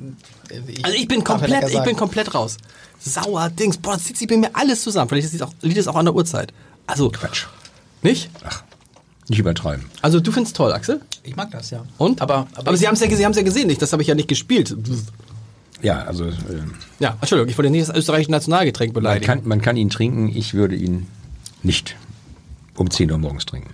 äh, 0.51 0.83
also 0.83 0.97
ich 0.97 1.09
bin 1.09 1.25
komplett, 1.25 1.71
ich 1.71 1.83
bin 1.83 1.97
komplett 1.97 2.35
raus. 2.35 2.57
Sauer 2.99 3.51
Dings. 3.51 3.79
Boah, 3.79 3.95
das 3.95 4.05
zieht 4.05 4.17
sich 4.17 4.29
bei 4.29 4.37
mir 4.37 4.51
alles 4.55 4.83
zusammen. 4.83 5.09
Vielleicht 5.09 5.33
liegt 5.33 5.43
es 5.43 5.49
auch, 5.49 5.53
liegt 5.63 5.79
es 5.79 5.89
auch 5.89 5.97
an 5.97 6.05
der 6.07 6.15
Uhrzeit. 6.15 6.53
Also 6.87 7.11
Quatsch. 7.11 7.47
nicht? 8.03 8.31
Nicht 9.29 9.39
übertreiben. 9.39 9.85
Also 10.01 10.21
du 10.21 10.33
findest 10.33 10.57
toll, 10.57 10.73
Axel? 10.73 11.03
Ich 11.23 11.37
mag 11.37 11.51
das, 11.51 11.71
ja. 11.71 11.85
Und? 11.99 12.23
Aber, 12.23 12.49
aber 12.55 12.77
Sie 12.77 12.87
haben 12.87 12.95
es 12.95 13.01
ja, 13.01 13.15
Sie 13.15 13.23
ja 13.23 13.31
gesehen, 13.43 13.67
nicht? 13.67 13.83
Das 13.83 13.93
habe 13.93 14.03
ich 14.03 14.09
ja 14.09 14.15
nicht 14.15 14.29
gespielt. 14.29 14.75
Ja, 15.83 16.03
also 16.05 16.25
äh, 16.25 16.33
Ja, 16.99 17.17
Entschuldigung, 17.21 17.51
ich 17.51 17.59
wollte 17.59 17.71
nicht 17.71 17.89
das 17.89 17.95
österreichische 17.95 18.31
Nationalgetränk 18.31 18.95
man, 18.95 19.03
beleidigen. 19.03 19.27
kann, 19.27 19.47
man 19.47 19.61
kann 19.61 19.77
ihn 19.77 19.91
trinken, 19.91 20.29
ich 20.35 20.55
würde 20.55 20.75
ihn 20.75 21.07
nicht 21.63 21.97
um 22.75 22.91
10 22.91 23.11
Uhr 23.13 23.19
morgens 23.19 23.47
trinken. 23.47 23.71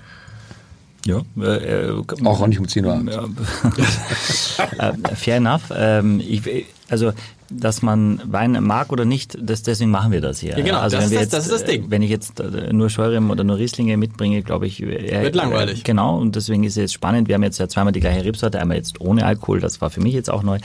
Ja, 1.06 1.22
äh, 1.40 1.92
Auch 2.24 2.46
nicht 2.46 2.58
um 2.58 2.66
10 2.66 2.84
Uhr 2.86 2.94
abends. 2.94 3.14
äh, 4.78 5.14
fair 5.14 5.36
enough. 5.36 5.64
Ähm, 5.74 6.20
ich, 6.20 6.66
also, 6.88 7.12
dass 7.50 7.82
man 7.82 8.20
Wein 8.24 8.52
mag 8.62 8.90
oder 8.92 9.04
nicht, 9.04 9.36
das, 9.40 9.62
deswegen 9.62 9.90
machen 9.90 10.12
wir 10.12 10.20
das 10.20 10.40
hier. 10.40 10.56
Ja, 10.58 10.64
genau, 10.64 10.78
also, 10.78 10.96
das 10.96 11.04
wenn 11.04 11.06
ist 11.06 11.10
wir 11.12 11.18
das- 11.18 11.24
jetzt, 11.24 11.32
das 11.34 11.44
ist 11.46 11.52
das 11.52 11.64
Ding. 11.64 11.84
äh, 11.84 11.90
Wenn 11.90 12.02
ich 12.02 12.10
jetzt 12.10 12.40
äh, 12.40 12.72
nur 12.72 12.90
Scheurem 12.90 13.30
oder 13.30 13.44
nur 13.44 13.58
Rieslinge 13.58 13.96
mitbringe, 13.96 14.42
glaube 14.42 14.66
ich, 14.66 14.82
äh, 14.82 15.22
Wird 15.22 15.34
langweilig. 15.34 15.80
Äh, 15.80 15.82
genau, 15.82 16.18
und 16.18 16.36
deswegen 16.36 16.64
ist 16.64 16.72
es 16.72 16.76
jetzt 16.76 16.94
spannend. 16.94 17.28
Wir 17.28 17.34
haben 17.34 17.42
jetzt 17.42 17.58
ja 17.58 17.68
zweimal 17.68 17.92
die 17.92 18.00
gleiche 18.00 18.24
Rebsorte, 18.24 18.60
einmal 18.60 18.76
jetzt 18.76 19.00
ohne 19.00 19.26
Alkohol, 19.26 19.60
das 19.60 19.80
war 19.80 19.90
für 19.90 20.00
mich 20.00 20.14
jetzt 20.14 20.30
auch 20.30 20.42
neu, 20.42 20.58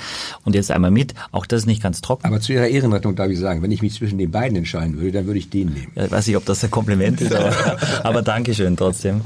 und 0.46 0.56
jetzt 0.56 0.72
einmal 0.72 0.92
mit. 0.92 1.14
Auch 1.32 1.46
das 1.46 1.62
ist 1.62 1.66
nicht 1.68 1.84
ganz 1.84 2.02
trocken. 2.02 2.26
Aber 2.26 2.40
zu 2.40 2.54
Ihrer 2.54 2.68
Ehrenrettung 2.68 3.16
darf 3.16 3.30
ich 3.30 3.40
sagen, 3.40 3.62
wenn 3.62 3.72
ich 3.72 3.82
mich 3.82 3.94
zwischen 3.96 4.18
den 4.18 4.32
beiden 4.32 4.58
entscheiden 4.58 4.98
würde, 4.98 5.12
dann 5.12 5.26
würde 5.28 5.40
ich 5.40 5.50
den 5.50 5.70
nehmen. 5.70 5.92
Ja, 5.96 6.06
Ich 6.06 6.12
weiß 6.12 6.28
nicht, 6.28 6.38
ob 6.38 6.46
das 6.46 6.64
ein 6.64 6.72
Kompliment 6.72 7.20
ist, 7.22 7.34
aber, 7.34 7.54
aber 8.04 8.22
Dankeschön 8.22 8.78
trotzdem. 8.78 9.22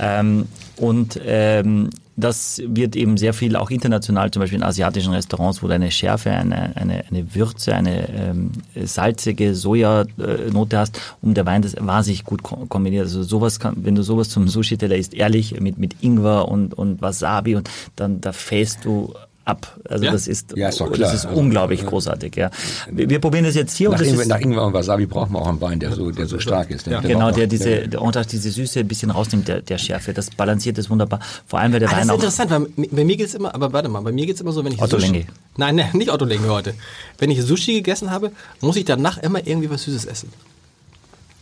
Ähm, 0.00 0.46
und 0.76 1.18
ähm, 1.24 1.90
das 2.16 2.62
wird 2.66 2.96
eben 2.96 3.16
sehr 3.18 3.34
viel 3.34 3.56
auch 3.56 3.70
international, 3.70 4.30
zum 4.30 4.40
Beispiel 4.40 4.58
in 4.58 4.62
asiatischen 4.62 5.12
Restaurants, 5.12 5.62
wo 5.62 5.68
du 5.68 5.74
eine 5.74 5.90
Schärfe, 5.90 6.30
eine, 6.30 6.74
eine, 6.76 7.04
eine 7.10 7.34
Würze, 7.34 7.74
eine 7.74 8.08
ähm, 8.08 8.52
salzige 8.84 9.54
Sojanote 9.54 10.78
hast, 10.78 11.00
um 11.20 11.34
der 11.34 11.44
Wein 11.46 11.62
das 11.62 11.76
wahnsinnig 11.78 12.24
gut 12.24 12.42
ko- 12.42 12.64
kombiniert. 12.68 13.04
Also 13.04 13.22
sowas 13.22 13.60
kann, 13.60 13.76
wenn 13.84 13.94
du 13.94 14.02
sowas 14.02 14.30
zum 14.30 14.48
Sushi-Teller 14.48 14.96
isst, 14.96 15.14
ehrlich, 15.14 15.60
mit, 15.60 15.78
mit 15.78 16.02
Ingwer 16.02 16.48
und, 16.48 16.74
und 16.74 17.02
Wasabi 17.02 17.56
und 17.56 17.68
dann 17.96 18.20
da 18.20 18.32
fällst 18.32 18.84
du 18.84 19.12
ab. 19.46 19.78
Also 19.88 20.04
Ja? 20.04 20.12
das 20.12 20.26
ist, 20.28 20.56
Ja, 20.56 20.68
ist 20.68 20.76
klar. 20.78 20.90
das 20.90 21.14
ist 21.14 21.26
Also, 21.26 21.38
unglaublich 21.40 21.86
großartig. 21.86 22.36
Ja. 22.36 22.50
Wir, 22.90 23.08
wir 23.08 23.20
probieren 23.20 23.44
das 23.44 23.54
jetzt 23.54 23.76
hier 23.76 23.88
Nach, 23.88 23.94
und 23.94 24.00
das 24.00 24.08
Ingwer, 24.08 24.22
ist, 24.22 24.28
nach 24.28 24.40
Ingwer 24.40 24.66
und 24.66 24.72
Wasabi 24.72 25.06
braucht 25.06 25.30
man 25.30 25.42
auch 25.42 25.48
einen 25.48 25.60
Wein, 25.60 25.80
der 25.80 25.92
so, 25.92 26.10
der 26.10 26.26
so 26.26 26.38
stark 26.38 26.70
ist. 26.70 26.86
Ja. 26.86 27.00
Genau, 27.00 27.30
der 27.30 27.46
diese, 27.46 27.88
der, 27.88 28.00
auch 28.02 28.10
diese 28.10 28.50
Süße 28.50 28.80
ein 28.80 28.88
bisschen 28.88 29.10
rausnimmt, 29.10 29.48
der, 29.48 29.62
der 29.62 29.78
Schärfe. 29.78 30.12
Das 30.12 30.30
balanciert 30.30 30.78
es 30.78 30.90
wunderbar. 30.90 31.20
Vor 31.46 31.60
allem, 31.60 31.72
weil 31.72 31.80
der 31.80 31.88
Ah, 31.88 31.92
das 31.92 31.98
Wein 32.00 32.04
ist 32.06 32.10
auch. 32.10 32.14
interessant, 32.16 32.50
weil 32.50 32.88
bei 32.90 33.04
mir 33.04 33.16
geht's 33.16 33.34
immer, 33.34 33.54
aber 33.54 33.72
warte 33.72 33.88
mal, 33.88 34.00
bei 34.00 34.12
mir 34.12 34.26
geht's 34.26 34.40
immer 34.40 34.52
so, 34.52 34.64
wenn 34.64 34.72
ich 34.72 34.82
Otto 34.82 34.98
Sushi. 34.98 35.26
Nein, 35.56 35.76
nein, 35.76 35.90
nicht 35.94 36.10
Otto 36.10 36.26
heute. 36.48 36.74
Wenn 37.18 37.30
ich 37.30 37.40
Sushi 37.42 37.74
gegessen 37.74 38.10
habe, 38.10 38.32
muss 38.60 38.76
ich 38.76 38.84
danach 38.84 39.18
immer 39.18 39.46
irgendwie 39.46 39.70
was 39.70 39.84
Süßes 39.84 40.04
essen. 40.06 40.30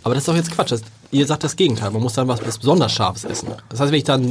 Aber 0.05 0.14
das 0.14 0.23
ist 0.23 0.29
doch 0.29 0.37
jetzt 0.37 0.51
Quatsch. 0.53 0.71
Das, 0.71 0.83
ihr 1.11 1.27
sagt 1.27 1.43
das 1.45 1.57
Gegenteil. 1.57 1.90
Man 1.90 2.03
muss 2.03 2.12
dann 2.12 2.29
was, 2.29 2.45
was 2.47 2.59
besonders 2.59 2.93
Scharfes 2.93 3.25
essen. 3.25 3.49
Das 3.71 3.81
heißt, 3.81 3.90
wenn 3.90 3.99
ich 3.99 4.05
dann 4.05 4.23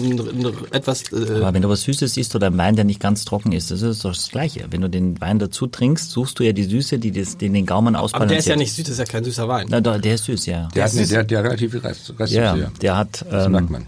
etwas. 0.71 1.11
Äh, 1.11 1.37
Aber 1.41 1.53
wenn 1.53 1.61
du 1.63 1.69
was 1.69 1.81
Süßes 1.81 2.15
isst 2.15 2.35
oder 2.35 2.47
ein 2.47 2.57
Wein, 2.57 2.75
der 2.75 2.85
nicht 2.85 2.99
ganz 2.99 3.25
trocken 3.25 3.51
ist, 3.51 3.71
das 3.71 3.81
ist 3.81 4.05
doch 4.05 4.13
das 4.13 4.29
Gleiche. 4.29 4.65
Wenn 4.69 4.81
du 4.81 4.89
den 4.89 5.19
Wein 5.19 5.39
dazu 5.39 5.65
trinkst, 5.67 6.11
suchst 6.11 6.37
du 6.39 6.43
ja 6.43 6.53
die 6.53 6.63
Süße, 6.63 6.99
die 6.99 7.11
das, 7.11 7.37
die 7.37 7.49
den 7.49 7.65
Gaumen 7.65 7.95
aber 7.95 8.03
ausbalanciert. 8.05 8.31
der 8.31 8.39
ist 8.39 8.47
ja 8.47 8.55
nicht 8.55 8.73
süß, 8.73 8.83
das 8.85 8.91
ist 8.93 8.99
ja 8.99 9.05
kein 9.05 9.23
süßer 9.23 9.47
Wein. 9.47 9.67
Na, 9.69 9.81
der 9.81 10.13
ist 10.15 10.25
süß, 10.25 10.45
ja. 10.45 10.67
Der 10.75 10.83
hat, 10.85 10.93
Der 10.93 11.01
ist 11.01 11.11
der, 11.11 11.19
hat- 11.19 11.31
der 11.31 11.39
hat 11.39 11.45
relativ 11.45 11.71
viel 11.71 11.79
Rest, 11.81 12.13
Rest 12.19 12.33
Ja, 12.33 12.55
ja. 12.55 12.71
der 12.81 12.97
hat, 12.97 13.25
Das 13.29 13.49
merkt 13.49 13.67
ähm, 13.67 13.71
man. 13.73 13.85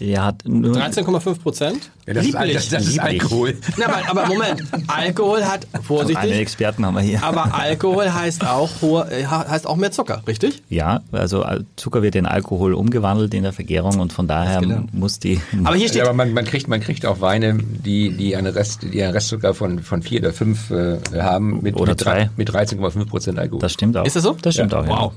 Der 0.00 0.24
hat 0.24 0.42
nur, 0.46 0.74
13,5 0.76 1.40
Prozent. 1.40 1.90
Ja, 2.06 2.14
das, 2.14 2.26
ist, 2.26 2.34
das, 2.34 2.68
das 2.68 2.86
ist 2.86 2.98
Alkohol. 2.98 3.56
Na, 3.78 3.86
aber, 3.86 4.10
aber 4.10 4.26
Moment, 4.26 4.62
Alkohol 4.88 5.44
hat, 5.44 5.66
vorsichtig, 5.82 6.32
Experten 6.32 6.84
haben 6.84 6.94
wir 6.94 7.00
hier. 7.02 7.22
aber 7.22 7.54
Alkohol 7.54 8.12
heißt 8.12 8.46
auch, 8.46 8.68
hoher, 8.82 9.10
äh, 9.10 9.24
heißt 9.24 9.66
auch 9.66 9.76
mehr 9.76 9.90
Zucker, 9.92 10.22
richtig? 10.26 10.62
ja, 10.68 11.00
also 11.12 11.42
Al- 11.42 11.64
Zucker 11.76 12.02
wird 12.02 12.14
in 12.16 12.26
Alkohol 12.26 12.74
umgewandelt 12.74 13.32
in 13.32 13.42
der 13.42 13.52
Vergärung 13.54 14.00
und 14.00 14.12
von 14.12 14.28
daher 14.28 14.60
gelernt. 14.60 14.92
muss 14.92 15.18
die, 15.18 15.40
Aber 15.64 15.76
hier 15.76 15.88
steht, 15.88 15.98
Ja, 16.00 16.04
aber 16.04 16.12
man, 16.12 16.32
man, 16.34 16.44
kriegt, 16.44 16.68
man 16.68 16.80
kriegt 16.80 17.06
auch 17.06 17.20
Weine, 17.22 17.56
die, 17.58 18.10
die, 18.16 18.36
eine 18.36 18.54
Rest, 18.54 18.82
die 18.82 19.02
einen 19.02 19.12
Restzucker 19.12 19.54
von, 19.54 19.78
von 19.80 20.02
4 20.02 20.20
oder 20.20 20.32
5 20.34 20.70
äh, 20.70 20.98
haben, 21.20 21.62
mit, 21.62 21.76
Oder 21.76 21.92
mit, 21.92 22.04
drei. 22.04 22.30
mit 22.36 22.50
13,5 22.50 23.06
Prozent 23.06 23.38
Alkohol. 23.38 23.60
das 23.60 23.72
stimmt 23.72 23.96
auch. 23.96 24.04
Ist 24.04 24.16
das 24.16 24.22
so? 24.24 24.36
Das 24.42 24.54
stimmt 24.54 24.72
Ja. 24.72 24.80
auch, 24.80 24.84
ja. 24.86 24.90
wow. 24.90 25.12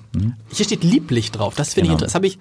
Hier 0.54 0.66
steht 0.66 0.84
lieblich 0.86 1.32
drauf. 1.32 1.56
Das 1.56 1.74
finde 1.74 1.88
Genau. 1.90 1.98
ich 1.98 2.02
interessant. 2.04 2.08
Das 2.08 2.16
habe 2.16 2.28
ich 2.28 2.38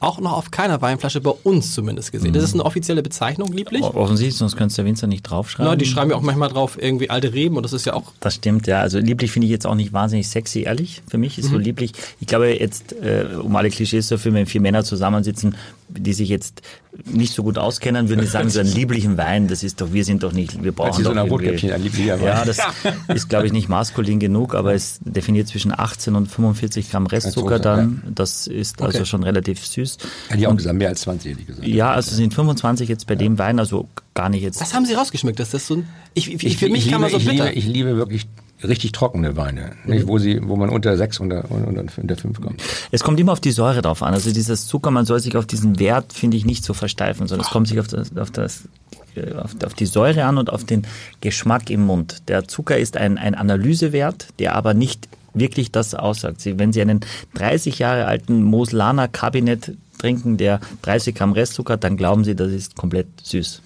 auch 0.00 0.20
noch 0.20 0.32
auf 0.32 0.50
keiner 0.50 0.80
Weinflasche 0.80 1.20
bei 1.20 1.30
uns 1.42 1.74
zumindest 1.74 2.12
gesehen. 2.12 2.32
Das 2.32 2.44
ist 2.44 2.54
eine 2.54 2.64
offizielle 2.64 3.02
Bezeichnung, 3.02 3.52
lieblich. 3.52 3.82
Offensichtlich, 3.82 4.36
sonst 4.36 4.56
könnte 4.56 4.76
der 4.76 4.84
Winzer 4.84 5.06
nicht 5.08 5.22
draufschreiben. 5.22 5.70
Na, 5.72 5.76
die 5.76 5.86
schreiben 5.86 6.10
ja 6.10 6.16
auch 6.16 6.22
manchmal 6.22 6.48
drauf 6.50 6.78
irgendwie 6.80 7.10
alte 7.10 7.32
Reben 7.32 7.56
und 7.56 7.64
das 7.64 7.72
ist 7.72 7.84
ja 7.86 7.94
auch. 7.94 8.12
Das 8.20 8.34
stimmt, 8.36 8.66
ja. 8.68 8.80
Also 8.80 8.98
lieblich 8.98 9.32
finde 9.32 9.46
ich 9.46 9.50
jetzt 9.50 9.66
auch 9.66 9.74
nicht 9.74 9.92
wahnsinnig 9.92 10.28
sexy, 10.28 10.60
ehrlich. 10.62 11.02
Für 11.08 11.18
mich 11.18 11.38
ist 11.38 11.46
Mhm. 11.46 11.50
so 11.50 11.58
lieblich. 11.58 11.92
Ich 12.20 12.26
glaube 12.28 12.48
jetzt, 12.58 12.92
äh, 12.92 13.26
um 13.42 13.54
alle 13.56 13.70
Klischees 13.70 14.06
zu 14.08 14.14
erfüllen, 14.14 14.34
wenn 14.36 14.46
vier 14.46 14.60
Männer 14.60 14.84
zusammensitzen, 14.84 15.56
die 15.88 16.12
sich 16.12 16.28
jetzt 16.28 16.62
nicht 17.04 17.32
so 17.32 17.42
gut 17.42 17.58
auskennen, 17.58 18.08
würden 18.08 18.20
die 18.20 18.26
sagen, 18.26 18.50
so 18.50 18.60
einen 18.60 18.72
lieblichen 18.72 19.16
Wein, 19.16 19.48
das 19.48 19.62
ist 19.62 19.80
doch, 19.80 19.92
wir 19.92 20.04
sind 20.04 20.22
doch 20.22 20.32
nicht, 20.32 20.62
wir 20.62 20.72
brauchen 20.72 20.94
Sie 20.98 21.02
so 21.02 21.10
doch 21.10 21.16
ein 21.16 21.26
irgendwie- 21.26 21.46
Rotkäppchen, 21.46 21.72
ein 21.72 21.82
lieblicher 21.82 22.18
Wein. 22.20 22.26
Ja, 22.26 22.44
das 22.44 22.58
ist, 23.14 23.28
glaube 23.28 23.46
ich, 23.46 23.52
nicht 23.52 23.68
maskulin 23.68 24.18
genug, 24.18 24.54
aber 24.54 24.74
es 24.74 24.98
definiert 25.02 25.48
zwischen 25.48 25.72
18 25.78 26.14
und 26.14 26.26
45 26.26 26.90
Gramm 26.90 27.06
Restzucker 27.06 27.58
dann. 27.58 28.02
Das 28.14 28.46
ist 28.46 28.82
also 28.82 29.04
schon 29.04 29.22
relativ 29.22 29.64
süß. 29.66 29.98
Hätte 30.28 30.40
ich 30.40 30.46
auch 30.46 30.56
gesagt, 30.56 30.76
mehr 30.76 30.88
als 30.88 31.00
20 31.02 31.30
hätte 31.32 31.40
ich 31.40 31.46
gesagt. 31.46 31.66
Ja, 31.66 31.92
also 31.92 32.14
sind 32.14 32.34
25 32.34 32.88
jetzt 32.88 33.06
bei 33.06 33.14
dem 33.14 33.38
Wein, 33.38 33.58
also 33.58 33.88
gar 34.14 34.28
nicht 34.28 34.42
jetzt. 34.42 34.60
Was 34.60 34.74
haben 34.74 34.84
Sie 34.86 34.94
rausgeschmeckt? 34.94 35.38
Dass 35.38 35.50
das 35.50 35.66
so 35.66 35.76
ein, 35.76 35.86
ich, 36.14 36.32
ich, 36.32 36.44
Ich, 36.44 36.56
für 36.58 36.68
mich 36.68 36.86
ich, 36.86 36.92
kann 36.92 37.00
liebe, 37.00 37.00
man 37.00 37.10
so 37.10 37.16
ich, 37.18 37.24
bitter. 37.26 37.44
liebe, 37.46 37.58
ich 37.58 37.66
liebe 37.66 37.96
wirklich 37.96 38.26
richtig 38.62 38.92
trockene 38.92 39.36
Weine, 39.36 39.72
nicht, 39.84 40.06
wo 40.06 40.18
sie, 40.18 40.40
wo 40.42 40.56
man 40.56 40.68
unter 40.68 40.96
sechs 40.96 41.20
unter, 41.20 41.50
unter, 41.50 41.84
unter 41.96 42.16
fünf 42.16 42.40
kommt. 42.40 42.62
Es 42.90 43.04
kommt 43.04 43.20
immer 43.20 43.32
auf 43.32 43.40
die 43.40 43.52
Säure 43.52 43.82
drauf 43.82 44.02
an. 44.02 44.14
Also 44.14 44.32
dieses 44.32 44.66
Zucker, 44.66 44.90
man 44.90 45.04
soll 45.04 45.20
sich 45.20 45.36
auf 45.36 45.46
diesen 45.46 45.78
Wert, 45.78 46.12
finde 46.12 46.36
ich, 46.36 46.44
nicht 46.44 46.64
so 46.64 46.74
versteifen, 46.74 47.28
sondern 47.28 47.46
es 47.46 47.52
kommt 47.52 47.68
sich 47.68 47.78
auf 47.78 47.86
das, 47.86 48.16
auf 48.16 48.30
das 48.30 48.64
äh, 49.14 49.34
auf, 49.34 49.74
die 49.74 49.86
Säure 49.86 50.24
an 50.24 50.38
und 50.38 50.50
auf 50.50 50.64
den 50.64 50.86
Geschmack 51.20 51.70
im 51.70 51.86
Mund. 51.86 52.22
Der 52.28 52.48
Zucker 52.48 52.78
ist 52.78 52.96
ein, 52.96 53.18
ein 53.18 53.34
Analysewert, 53.34 54.28
der 54.38 54.54
aber 54.54 54.74
nicht 54.74 55.08
wirklich 55.34 55.70
das 55.70 55.94
aussagt. 55.94 56.40
Sie, 56.40 56.58
wenn 56.58 56.72
Sie 56.72 56.80
einen 56.80 57.00
30 57.34 57.78
Jahre 57.78 58.06
alten 58.06 58.42
Moslaner 58.42 59.08
Kabinett 59.08 59.76
trinken, 59.98 60.36
der 60.36 60.60
30 60.82 61.14
Gramm 61.14 61.32
Restzucker 61.32 61.74
hat, 61.74 61.84
dann 61.84 61.96
glauben 61.96 62.24
Sie, 62.24 62.34
das 62.34 62.52
ist 62.52 62.76
komplett 62.76 63.06
süß. 63.22 63.62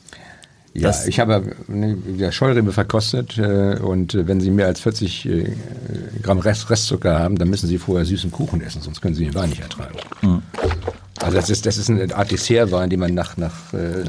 Ja, 0.74 0.88
Das- 0.88 1.06
ich 1.06 1.20
habe 1.20 1.54
ne, 1.68 2.32
Scheurebe 2.32 2.72
verkostet 2.72 3.36
äh, 3.38 3.76
und 3.78 4.14
äh, 4.14 4.26
wenn 4.26 4.40
Sie 4.40 4.50
mehr 4.50 4.66
als 4.66 4.80
40 4.80 5.26
äh, 5.28 5.52
Gramm 6.22 6.38
Rest, 6.38 6.70
Restzucker 6.70 7.18
haben, 7.18 7.36
dann 7.36 7.48
müssen 7.50 7.66
Sie 7.68 7.76
vorher 7.78 8.06
süßen 8.06 8.30
Kuchen 8.32 8.62
essen, 8.62 8.80
sonst 8.80 9.00
können 9.02 9.14
Sie 9.14 9.24
den 9.24 9.34
Wein 9.34 9.50
nicht 9.50 9.60
ertragen. 9.60 9.98
Also 11.20 11.36
das 11.36 11.50
ist, 11.50 11.66
das 11.66 11.76
ist 11.76 11.90
eine 11.90 12.14
Art 12.16 12.30
Dessertwein, 12.30 12.88
den 12.88 13.00
man 13.00 13.12
nach, 13.14 13.36
nach, 13.36 13.72
äh, 13.74 14.04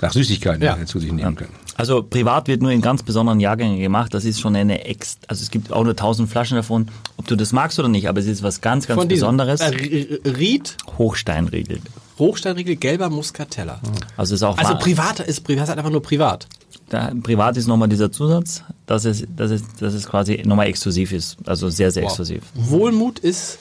nach 0.00 0.12
Süßigkeiten 0.12 0.62
Ja. 0.62 0.76
äh, 0.78 0.86
zu 0.86 0.98
sich 0.98 1.12
nehmen 1.12 1.36
kann. 1.36 1.48
Also 1.76 2.02
privat 2.02 2.46
wird 2.48 2.62
nur 2.62 2.70
in 2.70 2.80
ganz 2.80 3.02
besonderen 3.02 3.40
Jahrgängen 3.40 3.80
gemacht. 3.80 4.14
Das 4.14 4.24
ist 4.24 4.40
schon 4.40 4.54
eine 4.56 4.84
Ex, 4.86 5.18
also 5.28 5.42
es 5.42 5.50
gibt 5.50 5.72
auch 5.72 5.82
nur 5.84 5.92
1000 5.92 6.28
Flaschen 6.28 6.56
davon, 6.56 6.88
ob 7.16 7.26
du 7.26 7.36
das 7.36 7.52
magst 7.52 7.78
oder 7.78 7.88
nicht, 7.88 8.08
aber 8.08 8.20
es 8.20 8.26
ist 8.26 8.42
was 8.42 8.60
ganz, 8.60 8.86
ganz 8.86 8.98
Von 8.98 9.08
Besonderes. 9.08 9.60
Äh, 9.60 10.20
Ried, 10.24 10.76
Hochsteinriegel. 10.98 11.80
Hochsteinriegel, 12.18 12.76
gelber 12.76 13.10
Muscatella. 13.10 13.80
Also 14.16 14.34
ist 14.34 14.42
auch 14.42 14.56
Also 14.56 14.72
wa- 14.74 14.78
privat 14.78 15.20
ist 15.20 15.40
privat 15.42 15.68
ist 15.68 15.76
einfach 15.76 15.90
nur 15.90 16.02
privat. 16.02 16.46
da, 16.90 17.12
privat 17.22 17.56
ist 17.56 17.66
nochmal 17.66 17.88
dieser 17.88 18.12
Zusatz, 18.12 18.62
dass 18.86 19.04
es, 19.04 19.24
dass 19.36 19.50
es, 19.50 19.62
dass 19.80 19.94
es 19.94 20.06
quasi 20.06 20.42
nochmal 20.44 20.66
exklusiv 20.68 21.12
ist. 21.12 21.36
Also 21.46 21.68
sehr, 21.70 21.90
sehr 21.90 22.04
exklusiv. 22.04 22.42
Wohlmut 22.54 23.18
ist 23.18 23.58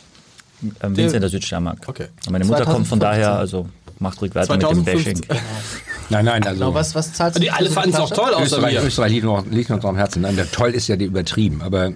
Ähm, 0.81 0.95
Winzer 0.95 1.15
in 1.15 1.21
der 1.21 1.29
Südsteiermark. 1.29 1.79
Okay. 1.87 2.07
Meine 2.29 2.45
Mutter 2.45 2.63
kommt 2.65 2.87
von 2.87 2.99
2015. 2.99 2.99
daher, 2.99 3.37
also 3.39 3.67
macht 3.99 4.21
ruhig 4.21 4.33
weiter 4.35 4.53
mit 4.53 4.61
dem 4.61 4.83
2015. 4.85 5.21
Bashing. 5.27 5.41
Nein, 6.09 6.25
nein, 6.25 6.43
also 6.45 6.59
Genau, 6.59 6.73
was, 6.73 6.93
was 6.95 7.11
zahlst 7.13 7.37
du? 7.37 7.41
Die 7.41 7.49
alle 7.49 7.69
fanden 7.69 7.89
es 7.91 7.95
auch 7.95 8.07
Flasche? 8.07 8.21
toll 8.21 8.33
außer 8.33 8.43
Österreich, 8.57 8.73
mir. 8.75 8.83
Österreich 8.83 9.11
liegt, 9.13 9.23
noch, 9.25 9.45
liegt 9.47 9.71
uns 9.71 9.83
am 9.85 9.95
Herzen. 9.95 10.21
Nein, 10.21 10.35
der 10.35 10.51
toll 10.51 10.71
ist 10.71 10.87
ja 10.87 10.95
die 10.97 11.05
übertrieben, 11.05 11.61
aber 11.61 11.93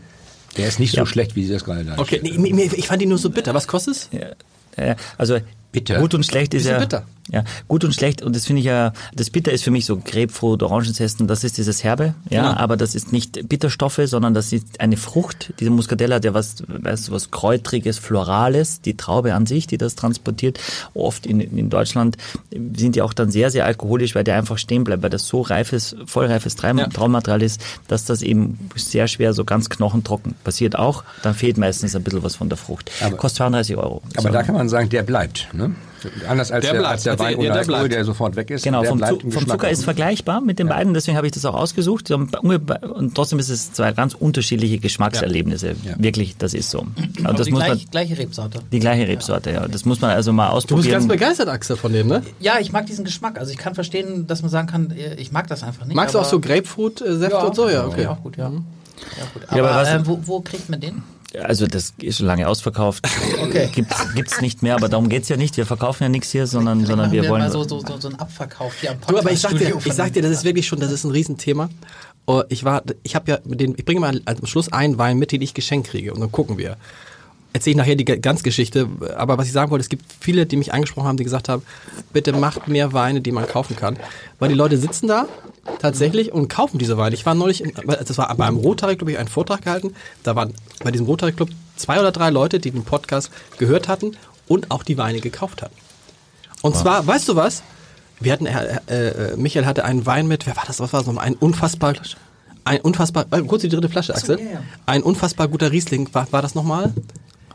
der 0.56 0.68
ist 0.68 0.80
nicht 0.80 0.96
so 0.96 1.06
schlecht, 1.06 1.36
wie 1.36 1.46
Sie 1.46 1.52
das 1.54 1.66
gerade 1.66 1.84
da 1.86 1.98
Okay, 1.98 2.20
nee, 2.24 2.38
mir- 2.38 2.54
mir- 2.56 2.74
ich 2.74 2.88
fand 2.88 3.02
die 3.02 3.06
nur 3.06 3.18
so 3.18 3.30
bitter. 3.30 3.54
Was 3.54 3.68
kostet 3.68 3.96
es? 3.96 4.10
Ja, 4.12 4.86
ja, 4.88 4.96
also 5.18 5.38
Bitter. 5.72 6.00
gut 6.00 6.14
und 6.14 6.26
schlecht 6.26 6.54
ist 6.54 6.66
ja 6.66 6.80
bitter. 6.80 7.06
Ja 7.32 7.44
gut 7.68 7.84
und 7.84 7.94
schlecht 7.94 8.22
und 8.22 8.36
das 8.36 8.46
finde 8.46 8.60
ich 8.62 8.66
ja 8.66 8.94
das 9.16 9.30
Bitter 9.30 9.52
ist 9.52 9.64
für 9.64 9.72
mich 9.72 9.86
so 9.86 9.98
Grapefruit, 9.98 10.64
Orangenzesten, 10.64 11.28
das 11.28 11.44
ist 11.44 11.58
dieses 11.58 11.84
herbe, 11.84 12.14
ja, 12.30 12.42
Genau. 12.50 12.60
aber 12.60 12.78
das 12.78 12.96
ist 12.96 13.12
nicht 13.12 13.48
Bitterstoffe, 13.50 14.00
sondern 14.06 14.34
das 14.34 14.54
ist 14.54 14.80
eine 14.80 14.98
Frucht. 14.98 15.54
Diese 15.60 15.70
Muscatella 15.72 16.16
hat 16.16 16.26
ja 16.26 16.34
was, 16.34 16.56
weißt 16.68 17.08
du, 17.10 17.12
was 17.12 17.32
kräutriges, 17.32 17.98
florales, 18.00 18.82
die 18.82 18.96
Traube 18.98 19.34
an 19.34 19.46
sich, 19.46 19.68
die 19.68 19.78
das 19.78 19.96
transportiert. 19.96 20.60
Oft 20.94 21.26
in, 21.26 21.40
in 21.42 21.70
Deutschland 21.70 22.18
sind 22.52 22.96
die 22.96 23.02
auch 23.02 23.14
dann 23.14 23.32
sehr 23.32 23.50
sehr 23.52 23.66
alkoholisch, 23.66 24.16
weil 24.16 24.24
der 24.24 24.36
einfach 24.38 24.58
stehen 24.58 24.84
bleibt, 24.84 25.04
weil 25.04 25.10
das 25.10 25.28
so 25.28 25.42
reifes, 25.42 25.96
vollreifes 26.06 26.56
Traum, 26.56 26.78
Ja. 26.80 26.88
Traumaterial 26.88 27.42
ist, 27.42 27.62
dass 27.88 28.06
das 28.06 28.22
eben 28.22 28.70
sehr 28.76 29.08
schwer 29.08 29.34
so 29.34 29.44
ganz 29.46 29.70
knochentrocken 29.70 30.36
passiert 30.44 30.78
auch. 30.78 31.04
Dann 31.24 31.34
fehlt 31.36 31.58
meistens 31.58 31.96
ein 31.96 32.04
bisschen 32.04 32.24
was 32.24 32.36
von 32.36 32.50
der 32.50 32.58
Frucht. 32.58 32.92
Aber- 33.02 33.18
Kostet 33.18 33.38
32 33.38 33.78
Euro. 33.78 34.02
Aber 34.16 34.22
So. 34.24 34.30
da 34.30 34.44
kann 34.44 34.56
man 34.56 34.70
sagen, 34.70 34.90
der 34.90 35.04
bleibt. 35.04 35.50
Ne? 35.54 35.76
Anders 36.28 36.52
als 36.52 36.64
Der 36.66 36.74
der, 36.74 36.88
als 36.88 37.04
der 37.04 37.18
Wein 37.20 37.32
ja, 37.34 37.38
ohne 37.38 37.48
der 37.48 37.56
Alkohol, 37.58 37.90
der 37.90 38.06
sofort 38.06 38.36
weg 38.36 38.50
ist. 38.52 38.64
Genau, 38.64 38.82
der 38.82 38.90
vom, 38.90 38.98
bleibt 39.00 39.22
Zu 39.22 39.28
im 39.28 39.32
vom 39.32 39.48
Zucker 39.48 39.70
ist 39.70 39.84
vergleichbar 39.84 40.42
mit 40.42 40.60
den 40.60 40.68
beiden, 40.68 40.94
deswegen 40.94 41.18
habe 41.18 41.28
ich 41.28 41.34
das 41.34 41.44
auch 41.46 41.56
ausgesucht. 41.56 42.12
Und 42.12 43.16
trotzdem 43.16 43.40
ist 43.40 43.50
es 43.50 43.74
zwei 43.74 43.92
ganz 43.94 44.14
unterschiedliche 44.14 44.80
Geschmackserlebnisse. 44.80 45.76
Wirklich, 45.98 46.38
das 46.38 46.54
ist 46.54 46.70
so. 46.70 46.80
Also 46.80 46.90
Aber 47.24 47.34
das 47.38 47.46
die 47.48 47.52
muss 47.52 47.60
man, 47.62 47.70
gleich, 47.72 47.90
gleiche 47.92 48.18
Rebsorte. 48.18 48.60
die 48.72 48.80
gleiche 48.80 49.08
Rebsorte, 49.08 49.52
ja. 49.52 49.68
Das 49.68 49.86
muss 49.86 50.02
man 50.02 50.12
also 50.12 50.32
mal 50.34 50.48
Du 50.50 50.54
bist 50.56 50.66
ausprobieren. 50.66 50.92
ganz 50.94 51.08
begeistert, 51.08 51.50
Axel, 51.50 51.78
von 51.78 51.92
dem, 51.94 52.08
ne? 52.08 52.22
Ja, 52.40 52.60
ich 52.60 52.72
mag 52.72 52.86
diesen 52.86 53.06
Geschmack. 53.06 53.40
Also 53.40 53.52
ich 53.52 53.58
kann 53.58 53.76
verstehen, 53.76 54.28
dass 54.28 54.42
man 54.42 54.52
sagen 54.52 54.68
kann, 54.68 54.92
äh, 54.92 55.16
ich 55.16 55.32
mag 55.32 55.48
das 55.48 55.64
einfach 55.64 55.86
nicht. 55.86 55.96
Magst 55.96 56.16
du 56.16 56.20
auch 56.20 56.26
so 56.26 56.40
Grapefruit-Säfte 56.40 57.38
und 57.38 57.56
so? 57.56 57.70
Ja, 57.70 57.86
okay. 57.86 58.04
Ja, 58.04 58.12
auch 58.12 58.22
gut, 58.22 58.38
ja. 58.38 58.46
ja 58.46 58.50
gut. 59.34 59.44
Ja, 59.52 59.58
aber 59.60 59.70
Aber, 59.72 59.82
was- 59.82 59.90
äh, 59.90 60.06
wo, 60.06 60.20
wo 60.24 60.42
kriegt 60.42 60.70
man 60.70 60.80
den? 60.80 61.04
Also 61.44 61.68
das 61.68 61.94
ist 62.02 62.18
schon 62.18 62.28
lange 62.28 62.48
ausverkauft. 62.48 63.08
Okay. 63.40 63.70
Gibt 63.74 64.32
es 64.32 64.42
nicht 64.42 64.62
mehr, 64.62 64.76
aber 64.76 64.90
darum 64.90 65.10
geht's 65.10 65.30
ja 65.30 65.38
nicht. 65.38 65.56
Wir 65.58 65.66
verkaufen 65.66 66.04
ja 66.04 66.10
nichts 66.10 66.32
hier, 66.32 66.48
sondern, 66.48 66.86
sondern 66.86 67.08
Machen 67.10 67.22
wir 67.22 67.30
wollen... 67.30 67.44
mal 67.44 67.52
so, 67.52 67.64
so, 67.64 67.80
so, 67.80 68.08
einen 68.08 68.20
Abverkauf 68.20 68.74
hier 68.82 68.92
am 68.92 68.98
Du, 69.08 69.18
aber 69.18 69.32
ich 69.32 69.40
sag 69.40 69.58
dir, 69.58 69.78
ich 69.84 69.94
sag 69.94 70.12
dir, 70.14 70.22
das 70.22 70.32
ist 70.32 70.44
wirklich 70.44 70.68
schon, 70.68 70.80
das 70.80 70.92
ist 70.92 71.04
ein 71.04 71.12
Riesenthema. 71.12 71.70
Oh, 72.26 72.44
Ich 72.50 72.66
war, 72.66 72.84
ich 73.04 73.16
habe 73.16 73.32
ja 73.32 73.40
mit 73.46 73.62
den, 73.62 73.74
ich 73.78 73.86
bringe 73.86 74.02
mal 74.02 74.22
am 74.26 74.46
Schluss 74.46 74.72
einen 74.72 74.98
Wein 74.98 75.18
mit, 75.18 75.32
den 75.32 75.42
ich 75.42 75.54
geschenkt 75.54 75.90
kriege 75.90 76.14
und 76.14 76.20
dann 76.20 76.32
gucken 76.32 76.58
wir. 76.58 76.78
Erzähle 77.58 77.72
ich 77.72 77.78
nachher 77.78 77.96
die 77.96 78.06
ganze 78.06 78.44
Geschichte, 78.44 78.88
aber 79.16 79.40
was 79.40 79.48
ich 79.48 79.52
sagen 79.52 79.72
wollte, 79.72 79.82
es 79.82 79.90
gibt 79.90 80.06
viele, 80.20 80.46
die 80.46 80.58
mich 80.58 80.76
angesprochen 80.76 81.08
haben, 81.08 81.18
die 81.18 81.24
gesagt 81.24 81.50
haben, 81.50 81.64
bitte 82.14 82.32
macht 82.32 82.68
mehr 82.68 82.94
Weine, 82.94 83.20
die 83.20 83.32
man 83.32 83.48
kaufen 83.48 83.76
kann. 83.76 83.98
Weil 84.38 84.50
die 84.50 84.54
Leute 84.54 84.78
sitzen 84.78 85.08
da 85.08 85.26
tatsächlich 85.80 86.32
und 86.32 86.50
kaufen 86.50 86.78
diese 86.78 87.00
Weine. 87.00 87.16
Ich 87.16 87.26
war 87.26 87.34
neulich, 87.34 87.64
in, 87.64 87.74
das 87.74 88.16
war 88.20 88.32
bei 88.36 88.46
einem 88.46 88.58
Rotary 88.58 88.96
Club, 88.96 89.10
ich 89.10 89.18
einen 89.18 89.28
Vortrag 89.28 89.64
gehalten, 89.64 89.96
da 90.22 90.36
waren 90.36 90.54
bei 90.84 90.92
diesem 90.92 91.08
Rotary 91.08 91.32
Club 91.32 91.50
zwei 91.78 92.00
oder 92.00 92.12
drei 92.12 92.30
Leute, 92.30 92.60
die 92.60 92.70
den 92.70 92.84
Podcast 92.84 93.32
gehört 93.58 93.88
hatten 93.88 94.16
und 94.48 94.70
auch 94.70 94.84
die 94.84 95.00
Weine 95.00 95.20
gekauft 95.20 95.64
hatten. 95.64 95.74
Und 96.62 96.76
zwar, 96.76 97.08
weißt 97.08 97.28
du 97.28 97.36
was? 97.36 97.64
Wir 98.20 98.34
hatten, 98.34 98.46
äh, 98.46 98.82
äh, 98.88 99.36
Michael 99.36 99.66
hatte 99.66 99.84
einen 99.84 100.06
Wein 100.06 100.28
mit, 100.28 100.46
wer 100.46 100.56
war 100.58 100.66
das, 100.68 100.80
was 100.80 100.94
war 100.94 101.00
das 101.00 101.08
nochmal? 101.08 101.26
Ein 101.26 101.34
unfassbar, 101.34 101.96
ein 102.66 102.82
unfassbar, 102.82 103.26
äh, 103.32 103.42
kurz 103.42 103.64
die 103.64 103.70
dritte 103.70 103.90
Flasche, 103.90 104.14
Axel. 104.14 104.38
Ein 104.86 105.02
unfassbar 105.02 105.48
guter 105.48 105.72
Riesling, 105.72 106.08
war, 106.14 106.32
war 106.32 106.44
das 106.44 106.54
nochmal? 106.54 106.94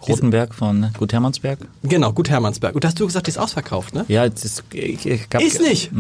Rotenberg 0.08 0.54
von 0.54 0.90
Gut 0.98 1.12
Hermannsberg. 1.12 1.58
Genau, 1.82 2.12
Gut 2.12 2.30
Hermannsberg. 2.30 2.74
Und 2.74 2.84
da 2.84 2.88
hast 2.88 2.98
du 3.00 3.06
gesagt, 3.06 3.26
die 3.26 3.30
ist 3.30 3.38
ausverkauft, 3.38 3.94
ne? 3.94 4.04
Ja, 4.08 4.24
es 4.24 4.44
ist, 4.44 4.64
ich, 4.72 5.06
ich 5.06 5.22
hab, 5.32 5.42
Ist 5.42 5.60
nicht! 5.60 5.90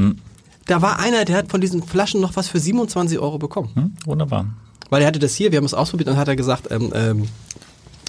Da 0.66 0.80
war 0.80 1.00
einer, 1.00 1.24
der 1.24 1.36
hat 1.36 1.50
von 1.50 1.60
diesen 1.60 1.82
Flaschen 1.82 2.20
noch 2.20 2.36
was 2.36 2.48
für 2.48 2.60
27 2.60 3.18
Euro 3.18 3.38
bekommen. 3.38 3.70
Hm, 3.74 3.92
wunderbar. 4.04 4.46
Weil 4.90 5.02
er 5.02 5.08
hatte 5.08 5.18
das 5.18 5.34
hier, 5.34 5.50
wir 5.50 5.56
haben 5.58 5.64
es 5.64 5.74
ausprobiert 5.74 6.08
und 6.08 6.16
hat 6.16 6.28
er 6.28 6.36
gesagt, 6.36 6.68
ähm, 6.70 6.92
ähm, 6.94 7.28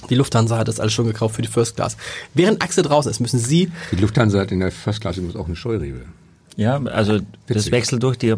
die 0.10 0.16
Lufthansa 0.16 0.58
hat 0.58 0.68
das 0.68 0.80
alles 0.80 0.94
schon 0.94 1.06
gekauft 1.06 1.36
für 1.36 1.42
die 1.42 1.48
First 1.48 1.76
Class. 1.76 1.98
Während 2.34 2.62
Axel 2.62 2.84
draußen 2.84 3.10
ist, 3.10 3.20
müssen 3.20 3.40
Sie, 3.40 3.72
Die 3.92 3.96
Lufthansa 3.96 4.40
hat 4.42 4.52
in 4.52 4.60
der 4.60 4.72
First 4.72 5.02
Class 5.02 5.18
übrigens 5.18 5.36
auch 5.36 5.46
eine 5.48 5.56
Scheurebe. 5.56 6.02
Ja, 6.56 6.82
also 6.84 7.20
das 7.48 7.58
Witzig. 7.58 7.72
wechselt 7.72 8.04
durch, 8.04 8.18
die 8.18 8.36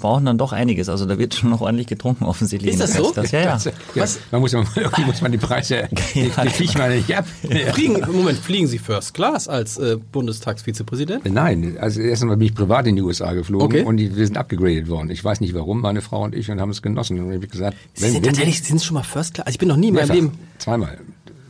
brauchen 0.00 0.26
dann 0.26 0.36
doch 0.36 0.52
einiges. 0.52 0.88
Also 0.88 1.06
da 1.06 1.18
wird 1.18 1.34
schon 1.34 1.48
noch 1.50 1.60
ordentlich 1.62 1.86
getrunken 1.86 2.24
offensichtlich. 2.24 2.72
Ist 2.74 2.80
das 2.80 2.94
so? 2.94 3.10
Class. 3.10 3.30
Ja, 3.32 3.40
ja. 3.40 3.58
Ja, 3.94 4.04
man 4.32 4.40
muss 4.42 4.52
ja 4.52 4.60
mal, 4.60 4.68
irgendwie 4.76 5.04
muss 5.04 5.22
man 5.22 5.32
die 5.32 5.38
Preise, 5.38 5.88
die, 6.14 6.24
die 6.24 6.28
kriegt 6.30 6.76
man 6.76 6.90
nicht 6.94 7.14
ab. 7.16 7.26
fliegen, 7.72 8.00
Moment, 8.12 8.38
fliegen 8.38 8.66
Sie 8.66 8.78
First 8.78 9.14
Class 9.14 9.48
als 9.48 9.78
äh, 9.78 9.96
Bundestagsvizepräsident? 10.12 11.24
Nein, 11.32 11.76
also 11.80 12.00
erst 12.00 12.22
einmal 12.22 12.36
bin 12.36 12.48
ich 12.48 12.54
privat 12.54 12.86
in 12.86 12.96
die 12.96 13.02
USA 13.02 13.32
geflogen 13.32 13.66
Okay. 13.66 13.82
und 13.84 13.96
die, 13.96 14.14
wir 14.14 14.26
sind 14.26 14.36
abgegradet 14.36 14.88
worden. 14.88 15.10
Ich 15.10 15.24
weiß 15.24 15.40
nicht 15.40 15.54
warum, 15.54 15.80
meine 15.80 16.00
Frau 16.02 16.22
und 16.24 16.34
ich 16.34 16.50
und 16.50 16.60
haben 16.60 16.70
es 16.70 16.82
genossen. 16.82 17.18
Und 17.20 17.30
ich 17.30 17.36
habe 17.36 17.46
gesagt, 17.48 17.76
Sie 17.94 18.10
sind 18.10 18.24
tatsächlich, 18.24 18.58
Sie 18.58 18.64
sind 18.68 18.82
schon 18.82 18.94
mal 18.94 19.02
First 19.02 19.34
Class? 19.34 19.46
Also 19.46 19.54
ich 19.54 19.58
bin 19.58 19.68
noch 19.68 19.76
nie 19.76 19.88
in 19.88 19.94
meinem 19.94 20.10
Leben... 20.12 20.32
zweimal. 20.58 20.98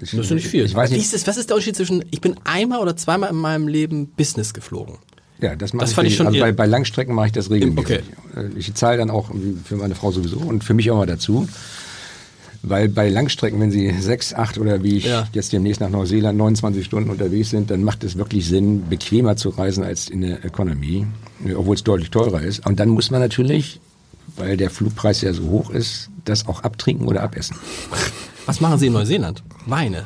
Ich, 0.00 0.12
Das 0.12 0.20
ist 0.20 0.30
nicht 0.30 0.46
viel. 0.46 0.64
Ich 0.64 0.74
weiß 0.76 0.90
nicht. 0.90 1.00
ist 1.00 1.12
das, 1.12 1.26
was 1.26 1.36
ist 1.38 1.50
der 1.50 1.56
Unterschied 1.56 1.74
zwischen, 1.74 2.04
ich 2.12 2.20
bin 2.20 2.36
einmal 2.44 2.78
oder 2.78 2.96
zweimal 2.96 3.30
in 3.30 3.36
meinem 3.36 3.66
Leben 3.66 4.06
Business 4.16 4.54
geflogen? 4.54 4.98
Ja, 5.40 5.54
das, 5.56 5.72
mache 5.72 5.82
Das 5.84 5.90
ich, 5.90 5.96
fand 5.96 6.08
ich 6.08 6.16
schon 6.16 6.26
also 6.26 6.38
bei, 6.40 6.52
bei 6.52 6.66
Langstrecken 6.66 7.14
mache 7.14 7.26
ich 7.28 7.32
das 7.32 7.50
regelmäßig. 7.50 7.84
Okay. 7.84 8.00
Äh, 8.36 8.58
Ich 8.58 8.74
zahle 8.74 8.98
dann 8.98 9.10
auch 9.10 9.30
für 9.64 9.76
meine 9.76 9.94
Frau 9.94 10.10
sowieso 10.10 10.38
und 10.38 10.64
für 10.64 10.74
mich 10.74 10.90
auch 10.90 10.96
mal 10.96 11.06
dazu. 11.06 11.48
Weil 12.62 12.88
bei 12.88 13.08
Langstrecken, 13.08 13.60
wenn 13.60 13.70
Sie 13.70 13.88
sechs, 14.00 14.34
acht 14.34 14.58
oder 14.58 14.82
wie 14.82 14.96
ich 14.96 15.04
Ja. 15.04 15.28
jetzt 15.32 15.52
demnächst 15.52 15.80
nach 15.80 15.90
Neuseeland 15.90 16.36
29 16.36 16.84
Stunden 16.84 17.08
unterwegs 17.08 17.50
sind, 17.50 17.70
dann 17.70 17.84
macht 17.84 18.02
es 18.02 18.16
wirklich 18.16 18.48
Sinn, 18.48 18.88
bequemer 18.88 19.36
zu 19.36 19.50
reisen 19.50 19.84
als 19.84 20.08
in 20.08 20.22
der 20.22 20.44
Economy, 20.44 21.06
äh, 21.46 21.54
obwohl 21.54 21.76
es 21.76 21.84
deutlich 21.84 22.10
teurer 22.10 22.42
ist. 22.42 22.66
Und 22.66 22.80
dann 22.80 22.88
muss 22.88 23.12
man 23.12 23.20
natürlich, 23.20 23.80
weil 24.36 24.56
der 24.56 24.70
Flugpreis 24.70 25.20
ja 25.20 25.32
so 25.32 25.44
hoch 25.44 25.70
ist, 25.70 26.10
das 26.24 26.48
auch 26.48 26.64
abtrinken 26.64 27.06
oder 27.06 27.22
abessen. 27.22 27.56
Was 28.46 28.60
machen 28.60 28.78
Sie 28.80 28.88
in 28.88 28.92
Neuseeland? 28.94 29.44
Weine. 29.66 30.04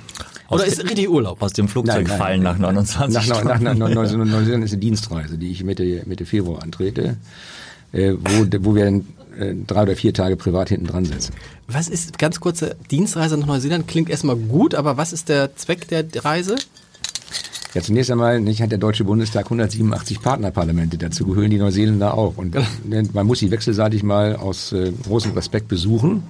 Oder 0.53 0.67
ist 0.67 0.85
richtig 0.85 1.09
Urlaub? 1.09 1.43
Aus 1.43 1.53
dem 1.53 1.69
Flugzeug 1.69 1.95
Nein, 1.97 2.05
nein. 2.07 2.19
fallen 2.19 2.43
nach 2.43 2.59
29 2.59 3.15
Nach, 3.15 3.27
nach, 3.29 3.37
Stunden. 3.39 3.65
nach, 3.65 3.75
nach 3.75 3.89
Neuseeland, 3.89 4.31
Neuseeland 4.31 4.65
ist 4.65 4.73
eine 4.73 4.81
Dienstreise, 4.81 5.39
die 5.39 5.51
ich 5.51 5.65
Mitte, 5.65 6.03
Mitte 6.07 6.27
Februar 6.27 6.63
antrete, 6.63 7.17
äh, 7.93 8.13
wo, 8.13 8.47
wo 8.61 8.75
wir 8.75 8.85
dann 8.85 9.07
äh, 9.39 9.55
drei 9.67 9.83
oder 9.83 9.97
vier 9.97 10.13
Tage 10.13 10.37
privat 10.37 10.69
hinten 10.69 10.87
dran 10.87 11.05
sitzen. 11.05 11.33
Was 11.69 11.89
ist, 11.89 12.19
ganz 12.19 12.41
kurze 12.41 12.77
Dienstreise 12.91 13.39
nach 13.39 13.47
Neuseeland 13.47 13.89
klingt 13.89 14.11
erstmal 14.11 14.37
gut, 14.37 14.75
aber 14.75 14.97
was 14.97 15.13
ist 15.13 15.29
der 15.29 15.57
Zweck 15.57 15.89
der 15.89 16.05
Reise? 16.25 16.57
Ja, 17.75 17.81
zunächst 17.81 18.11
einmal 18.11 18.39
nicht, 18.41 18.61
hat 18.61 18.71
der 18.71 18.79
Deutsche 18.79 19.05
Bundestag 19.05 19.47
187 19.47 20.21
Partnerparlamente, 20.21 20.99
dazu 20.99 21.25
gehören 21.25 21.51
die 21.51 21.57
Neuseeländer 21.57 22.13
auch. 22.15 22.37
Und 22.37 22.55
man 23.15 23.27
muss 23.27 23.39
sie 23.39 23.51
wechselseitig 23.51 24.03
mal 24.03 24.37
aus 24.37 24.73
äh, 24.73 24.93
großem 25.05 25.33
Respekt 25.33 25.69
besuchen. 25.69 26.23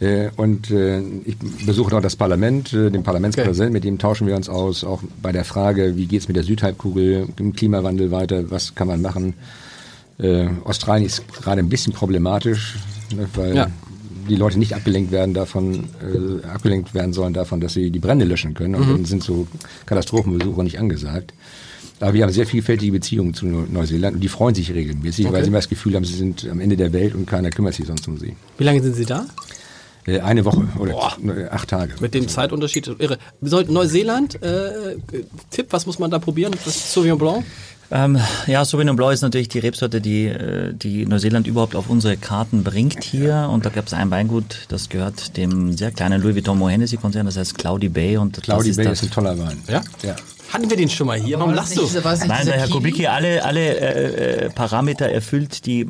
Äh, 0.00 0.30
und 0.36 0.70
äh, 0.70 1.00
ich 1.24 1.36
besuche 1.66 1.90
dort 1.90 2.04
das 2.04 2.16
Parlament, 2.16 2.72
äh, 2.72 2.90
den 2.90 3.02
Parlamentspräsidenten, 3.02 3.72
mit 3.74 3.84
dem 3.84 3.98
tauschen 3.98 4.26
wir 4.26 4.34
uns 4.34 4.48
aus, 4.48 4.82
auch 4.82 5.02
bei 5.22 5.30
der 5.32 5.44
Frage, 5.44 5.96
wie 5.96 6.06
geht's 6.06 6.26
mit 6.26 6.36
der 6.36 6.44
Südhalbkugel, 6.44 7.28
im 7.38 7.52
Klimawandel 7.52 8.10
weiter, 8.10 8.50
was 8.50 8.74
kann 8.74 8.88
man 8.88 9.02
machen. 9.02 9.34
Australien 10.64 11.06
ist 11.06 11.26
gerade 11.32 11.60
ein 11.62 11.70
bisschen 11.70 11.94
problematisch, 11.94 12.76
ne, 13.16 13.26
weil 13.34 13.56
Ja. 13.56 13.70
die 14.28 14.36
Leute 14.36 14.58
nicht 14.58 14.74
abgelenkt 14.74 15.12
werden 15.12 15.32
davon, 15.32 15.84
äh, 16.02 16.46
abgelenkt 16.46 16.92
werden 16.92 17.14
sollen 17.14 17.32
davon, 17.32 17.60
dass 17.62 17.72
sie 17.72 17.90
die 17.90 18.00
Brände 18.00 18.26
löschen 18.26 18.52
können. 18.52 18.74
Und 18.74 18.86
dann 18.86 19.04
sind 19.06 19.22
so 19.22 19.46
Katastrophenbesuche 19.86 20.62
nicht 20.62 20.78
angesagt. 20.78 21.32
Aber 22.00 22.12
wir 22.12 22.22
haben 22.24 22.32
sehr 22.32 22.44
vielfältige 22.46 22.92
Beziehungen 22.92 23.32
zu 23.32 23.46
Neu- 23.46 23.64
Neuseeland 23.70 24.16
und 24.16 24.20
die 24.20 24.28
freuen 24.28 24.54
sich 24.54 24.70
regelmäßig, 24.74 25.24
weil 25.24 25.32
Okay. 25.36 25.42
sie 25.44 25.48
immer 25.48 25.58
das 25.58 25.68
Gefühl 25.70 25.94
haben, 25.96 26.04
sie 26.04 26.14
sind 26.16 26.46
am 26.50 26.60
Ende 26.60 26.76
der 26.76 26.92
Welt 26.92 27.14
und 27.14 27.26
keiner 27.26 27.48
kümmert 27.48 27.72
sich 27.72 27.86
sonst 27.86 28.06
um 28.06 28.18
sie. 28.18 28.34
Wie 28.58 28.64
lange 28.64 28.82
sind 28.82 28.96
Sie 28.96 29.06
da? 29.06 29.26
Äh, 30.10 30.20
eine 30.20 30.44
Woche 30.44 30.66
oder 30.78 31.16
äh, 31.26 31.48
acht 31.48 31.68
Tage. 31.68 31.94
Mit 32.00 32.14
dem 32.14 32.28
Zeitunterschied 32.28 32.88
irre. 32.98 33.18
Neuseeland, 33.40 34.42
äh, 34.42 34.96
Tipp, 35.50 35.68
was 35.70 35.86
muss 35.86 35.98
man 35.98 36.10
da 36.10 36.18
probieren? 36.18 36.54
Das 36.64 36.92
Sauvignon 36.92 37.18
Blanc? 37.18 37.44
Ähm, 37.92 38.18
ja, 38.46 38.64
Sauvignon 38.64 38.94
Blanc 38.96 39.12
ist 39.14 39.22
natürlich 39.22 39.48
die 39.48 39.58
Rebsorte, 39.58 40.00
die, 40.00 40.26
äh, 40.26 40.72
die 40.74 41.06
Neuseeland 41.06 41.46
überhaupt 41.46 41.74
auf 41.74 41.90
unsere 41.90 42.16
Karten 42.16 42.62
bringt 42.62 43.02
hier. 43.02 43.48
Und 43.52 43.66
da 43.66 43.70
gab 43.70 43.86
es 43.86 43.92
ein 43.94 44.10
Weingut, 44.10 44.66
das 44.68 44.88
gehört 44.88 45.36
dem 45.36 45.76
sehr 45.76 45.90
kleinen 45.90 46.22
Louis 46.22 46.34
Vuitton 46.36 46.58
Moët 46.60 46.70
Hennessy 46.70 46.96
Konzern, 46.96 47.26
das 47.26 47.36
heißt 47.36 47.58
Cloudy 47.58 47.88
Bay. 47.88 48.16
Und 48.16 48.40
Cloudy 48.42 48.68
das 48.68 48.76
Bay 48.76 48.84
das, 48.86 49.02
ist 49.02 49.08
ein 49.08 49.10
toller 49.12 49.38
Wein. 49.38 49.58
Ja? 49.68 49.82
Ja. 50.02 50.14
Hatten 50.52 50.68
wir 50.68 50.76
den 50.76 50.88
schon 50.88 51.06
mal 51.06 51.18
hier? 51.20 51.38
Warum 51.38 51.54
lachst 51.54 51.76
du? 51.76 51.82
diese- 51.82 52.00
Nein, 52.26 52.46
Herr? 52.46 52.68
Kubicki 52.68 53.06
alle, 53.06 53.44
alle 53.44 53.60
äh, 53.78 54.46
äh, 54.46 54.50
Parameter 54.50 55.06
erfüllt, 55.06 55.64
die, 55.66 55.82
äh, 55.82 55.86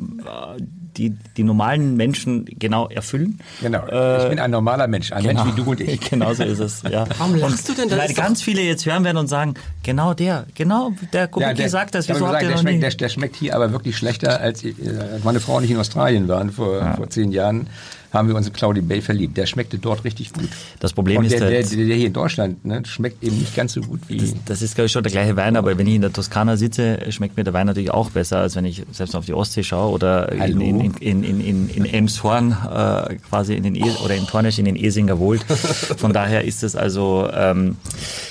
die 0.97 1.15
die 1.37 1.43
normalen 1.43 1.95
Menschen 1.95 2.45
genau 2.45 2.87
erfüllen. 2.87 3.39
Genau. 3.61 3.85
Äh, 3.87 4.23
ich 4.23 4.29
bin 4.29 4.39
ein 4.39 4.51
normaler 4.51 4.87
Mensch, 4.87 5.11
ein 5.11 5.25
Mensch 5.25 5.41
wie 5.45 5.51
du 5.51 5.69
und 5.69 5.79
ich. 5.79 6.01
Genau 6.11 6.33
so 6.33 6.43
ist 6.43 6.59
es. 6.59 6.83
Ja. 6.89 7.05
Warum 7.17 7.35
lachst 7.35 7.69
du 7.69 7.73
denn? 7.73 7.87
Das 7.87 7.99
Weil 7.99 8.13
ganz 8.13 8.41
viele 8.41 8.61
jetzt 8.61 8.85
hören 8.85 9.03
werden 9.03 9.17
und 9.17 9.27
sagen, 9.27 9.53
genau 9.83 10.13
der, 10.13 10.45
genau 10.55 10.91
der 11.13 11.27
Kubicki 11.27 11.55
der, 11.55 11.69
sagt 11.69 11.95
das. 11.95 12.05
ich 12.05 12.09
habe 12.09 12.19
Wieso 12.19 12.27
habt 12.27 12.39
gesagt, 12.39 12.43
ihr 12.43 12.47
der, 12.47 12.55
noch 12.55 12.61
schmeckt, 12.61 12.75
nie? 12.75 12.81
der, 12.81 12.89
der 12.91 13.09
schmeckt 13.09 13.35
hier 13.35 13.55
aber 13.55 13.71
wirklich 13.71 13.97
schlechter, 13.97 14.41
als 14.41 14.63
ich, 14.63 14.75
äh, 14.83 14.97
als 14.97 15.23
meine 15.23 15.39
Frau 15.39 15.57
und 15.57 15.63
ich 15.63 15.71
in 15.71 15.77
Australien 15.77 16.27
waren 16.27 16.51
vor, 16.51 16.95
vor 16.97 17.09
zehn 17.09 17.31
Jahren. 17.31 17.67
Haben 18.13 18.27
wir 18.27 18.35
uns 18.35 18.47
in 18.47 18.53
Cloudy 18.53 18.81
Bay 18.81 19.01
verliebt. 19.01 19.37
Der 19.37 19.45
schmeckte 19.45 19.77
dort 19.77 20.03
richtig 20.03 20.33
gut. 20.33 20.49
Das 20.79 20.91
Problem 20.93 21.19
und 21.19 21.25
ist 21.25 21.31
der, 21.39 21.49
der, 21.49 21.63
halt- 21.63 21.71
der 21.71 21.95
hier 21.95 22.07
in 22.07 22.13
Deutschland 22.13 22.65
ne, 22.65 22.83
schmeckt 22.85 23.23
eben 23.23 23.37
nicht 23.39 23.55
ganz 23.55 23.73
so 23.73 23.81
gut 23.81 24.01
wie. 24.07 24.17
Das, 24.17 24.33
das 24.45 24.61
ist, 24.61 24.75
glaube 24.75 24.87
ich, 24.87 24.91
schon 24.91 25.03
der 25.03 25.11
gleiche 25.11 25.35
Wein, 25.37 25.55
aber 25.55 25.77
wenn 25.77 25.87
ich 25.87 25.95
in 25.95 26.01
der 26.01 26.11
Toskana 26.11 26.57
sitze, 26.57 26.99
schmeckt 27.09 27.37
mir 27.37 27.43
der 27.45 27.53
Wein 27.53 27.67
natürlich 27.67 27.91
auch 27.91 28.09
besser, 28.09 28.39
als 28.39 28.55
wenn 28.57 28.65
ich 28.65 28.83
selbst 28.91 29.15
auf 29.15 29.25
die 29.25 29.33
Ostsee 29.33 29.63
schaue 29.63 29.91
oder 29.93 30.31
in, 30.31 30.39
Hallo? 30.41 30.59
in, 30.61 30.93
in, 30.99 31.23
in, 31.23 31.39
in, 31.41 31.69
in 31.69 31.85
Elmshorn, 31.85 32.51
äh, 32.51 33.15
quasi 33.29 33.53
in 33.55 33.63
den 33.63 33.75
e 33.75 33.83
oder 34.03 34.15
in 34.15 34.27
Tornisch 34.27 34.59
in 34.59 34.65
den 34.65 34.75
Esinger 34.75 35.17
Wold. 35.19 35.43
Von 35.43 36.11
daher 36.11 36.43
ist 36.43 36.63
es 36.63 36.75
also, 36.75 37.29
ähm, 37.33 37.77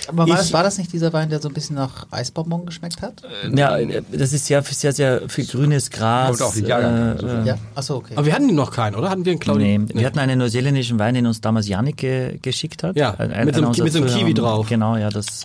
Aber 0.08 0.18
war, 0.18 0.26
Ich- 0.28 0.34
das, 0.34 0.52
war 0.52 0.62
das 0.62 0.76
nicht 0.76 0.92
dieser 0.92 1.12
Wein, 1.14 1.30
der 1.30 1.40
so 1.40 1.48
ein 1.48 1.54
bisschen 1.54 1.76
nach 1.76 2.06
Eisbonbon 2.10 2.66
geschmeckt 2.66 3.00
hat? 3.00 3.22
ja, 3.54 3.78
das 4.12 4.32
ist 4.34 4.44
sehr, 4.46 4.62
sehr, 4.62 4.92
sehr 4.92 5.22
viel 5.28 5.46
grünes 5.46 5.90
Gras. 5.90 6.38
Kommt 6.38 6.42
auch 6.50 6.54
die 6.54 6.60
Jahrgang, 6.60 7.18
äh, 7.44 7.48
Ja, 7.48 7.58
achso, 7.74 7.96
okay. 7.96 8.12
Aber 8.16 8.26
wir 8.26 8.34
hatten 8.34 8.54
noch 8.54 8.72
keinen, 8.72 8.94
oder? 8.94 9.08
Hatten 9.08 9.24
wir 9.24 9.32
einen 9.32 9.40
Claudia? 9.40 9.66
Nee, 9.66 9.69
wir 9.78 10.06
hatten 10.06 10.18
einen 10.18 10.38
neuseeländischen 10.38 10.98
Wein, 10.98 11.14
den 11.14 11.26
uns 11.26 11.40
damals 11.40 11.68
Janik 11.68 11.96
ge 11.98 12.38
geschickt 12.42 12.82
hat. 12.82 12.96
Ja, 12.96 13.14
Ein- 13.14 13.46
mit 13.46 13.54
so 13.54 13.62
einem- 13.62 13.84
mit 13.84 13.92
so 13.92 13.98
einem. 14.02 14.08
Kiwi 14.08 14.34
drauf. 14.34 14.68
Genau, 14.68 14.96
ja, 14.96 15.08
das. 15.10 15.44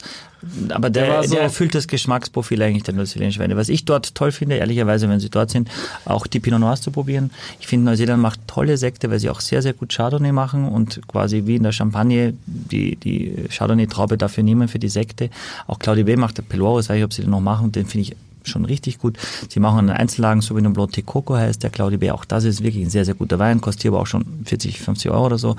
Aber 0.70 0.92
der, 0.92 1.06
Der 1.06 1.14
war 1.14 1.22
der, 1.22 1.30
so- 1.30 1.38
erfüllt 1.38 1.74
das 1.74 1.88
Geschmacksprofil 1.88 2.62
eigentlich 2.62 2.84
der 2.84 2.94
neuseeländischen 2.94 3.42
Weine. 3.42 3.58
Was 3.58 3.68
ich 3.68 3.84
dort 3.86 4.14
toll 4.14 4.32
finde, 4.32 4.58
ehrlicherweise, 4.58 5.10
wenn 5.10 5.20
Sie 5.20 5.30
dort 5.32 5.50
sind, 5.50 5.70
auch 6.06 6.28
die 6.28 6.40
Pinot 6.40 6.60
Noirs 6.60 6.82
zu 6.82 6.92
probieren. 6.92 7.32
Ich 7.60 7.66
finde, 7.68 7.86
Neuseeland 7.86 8.22
macht 8.22 8.40
tolle 8.48 8.78
Sekte, 8.78 9.10
weil 9.10 9.20
sie 9.20 9.30
auch 9.32 9.40
sehr, 9.40 9.64
sehr 9.64 9.74
gut 9.74 9.92
Chardonnay 9.96 10.32
machen 10.32 10.68
und 10.68 11.02
quasi 11.08 11.44
wie 11.48 11.56
in 11.56 11.64
der 11.64 11.72
Champagne 11.72 12.34
die, 12.46 12.96
die 12.96 13.34
Chardonnay-Traube 13.50 14.18
dafür 14.20 14.44
nehmen 14.44 14.68
für 14.68 14.78
die 14.78 14.90
Sekte. 14.90 15.32
Auch 15.66 15.80
Claudie 15.80 16.04
B 16.04 16.16
macht 16.16 16.38
der 16.38 16.44
Pelot, 16.44 16.84
ich 16.84 16.90
weiß 16.90 16.96
nicht, 16.96 17.06
ob 17.06 17.14
sie 17.14 17.24
den 17.24 17.32
noch 17.32 17.42
machen, 17.42 17.72
den 17.72 17.88
finde 17.88 18.10
ich 18.10 18.16
schon 18.48 18.66
richtig 18.66 19.00
gut. 19.00 19.18
Sie 19.50 19.60
machen 19.60 19.80
einen 19.80 19.90
Einzellagen, 19.90 20.42
Sauvignon 20.42 20.74
Blanc 20.74 20.92
Tecoco 20.92 21.36
heißt 21.36 21.64
der 21.64 21.70
Claudie 21.70 21.98
B. 21.98 22.12
Auch 22.12 22.26
das 22.26 22.44
ist 22.44 22.64
wirklich 22.64 22.86
ein 22.86 22.90
sehr, 22.90 23.06
sehr 23.06 23.16
guter 23.16 23.40
Wein, 23.40 23.62
kostet 23.62 23.84
hier 23.84 23.92
aber 23.92 24.02
auch 24.02 24.08
schon 24.08 24.26
40, 24.46 24.80
50 24.80 25.12
Euro 25.12 25.26
oder 25.26 25.38
so. 25.38 25.56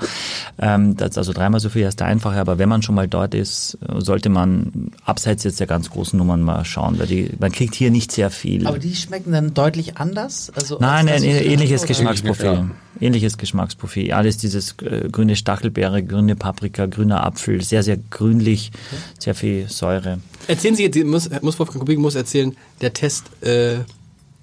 Ähm, 0.59 0.95
das 0.97 1.11
ist 1.11 1.17
also 1.17 1.33
dreimal 1.33 1.59
so 1.59 1.69
viel 1.69 1.85
als 1.85 1.95
der 1.95 2.07
einfache, 2.07 2.39
aber 2.39 2.57
wenn 2.57 2.69
man 2.69 2.81
schon 2.81 2.95
mal 2.95 3.07
dort 3.07 3.33
ist, 3.33 3.77
sollte 3.97 4.29
man 4.29 4.91
abseits 5.05 5.43
jetzt 5.43 5.59
der 5.59 5.67
ganz 5.67 5.89
großen 5.89 6.17
Nummern 6.17 6.41
mal 6.41 6.63
schauen, 6.65 6.99
weil 6.99 7.07
die, 7.07 7.31
man 7.39 7.51
kriegt 7.51 7.75
hier 7.75 7.91
nicht 7.91 8.11
sehr 8.11 8.29
viel. 8.29 8.67
Aber 8.67 8.79
die 8.79 8.95
schmecken 8.95 9.31
dann 9.31 9.53
deutlich 9.53 9.97
anders? 9.97 10.51
Also 10.55 10.77
Nein, 10.79 11.07
als 11.09 11.23
ein 11.23 11.29
ähnliches? 11.29 11.85
Geschmacksprofil. 11.85 12.69
Ähnliches 12.99 13.37
Geschmacksprofil. 13.37 14.11
Alles 14.11 14.37
dieses 14.37 14.75
äh, 14.81 15.09
grüne 15.11 15.35
Stachelbeere, 15.35 16.03
grüne 16.03 16.35
Paprika, 16.35 16.85
grüner 16.85 17.23
Apfel, 17.25 17.61
sehr, 17.61 17.83
sehr 17.83 17.97
grünlich, 17.97 18.71
sehr 19.19 19.35
viel 19.35 19.69
Säure. 19.69 20.19
Erzählen 20.47 20.75
Sie 20.75 20.83
jetzt, 20.83 21.03
muss, 21.03 21.29
muss 21.41 21.59
Wolfgang 21.59 21.79
Kubik 21.79 21.99
muss 21.99 22.15
erzählen, 22.15 22.55
der 22.81 22.93
Test, 22.93 23.25
äh, 23.41 23.79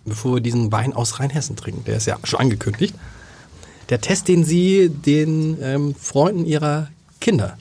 bevor 0.05 0.36
wir 0.36 0.40
diesen 0.40 0.70
Wein 0.72 0.92
aus 0.92 1.20
Rheinhessen 1.20 1.57
trinken, 1.57 1.84
der 1.84 1.96
ist 1.96 2.07
ja 2.07 2.18
schon 2.24 2.40
angekündigt. 2.40 2.94
Der 3.90 4.00
Test, 4.00 4.28
den 4.28 4.44
Sie 4.44 4.88
den 4.88 5.59
ähm, 5.61 5.94
Freunden 5.94 6.46
Ihrer 6.46 6.88
Kinder, 7.20 7.59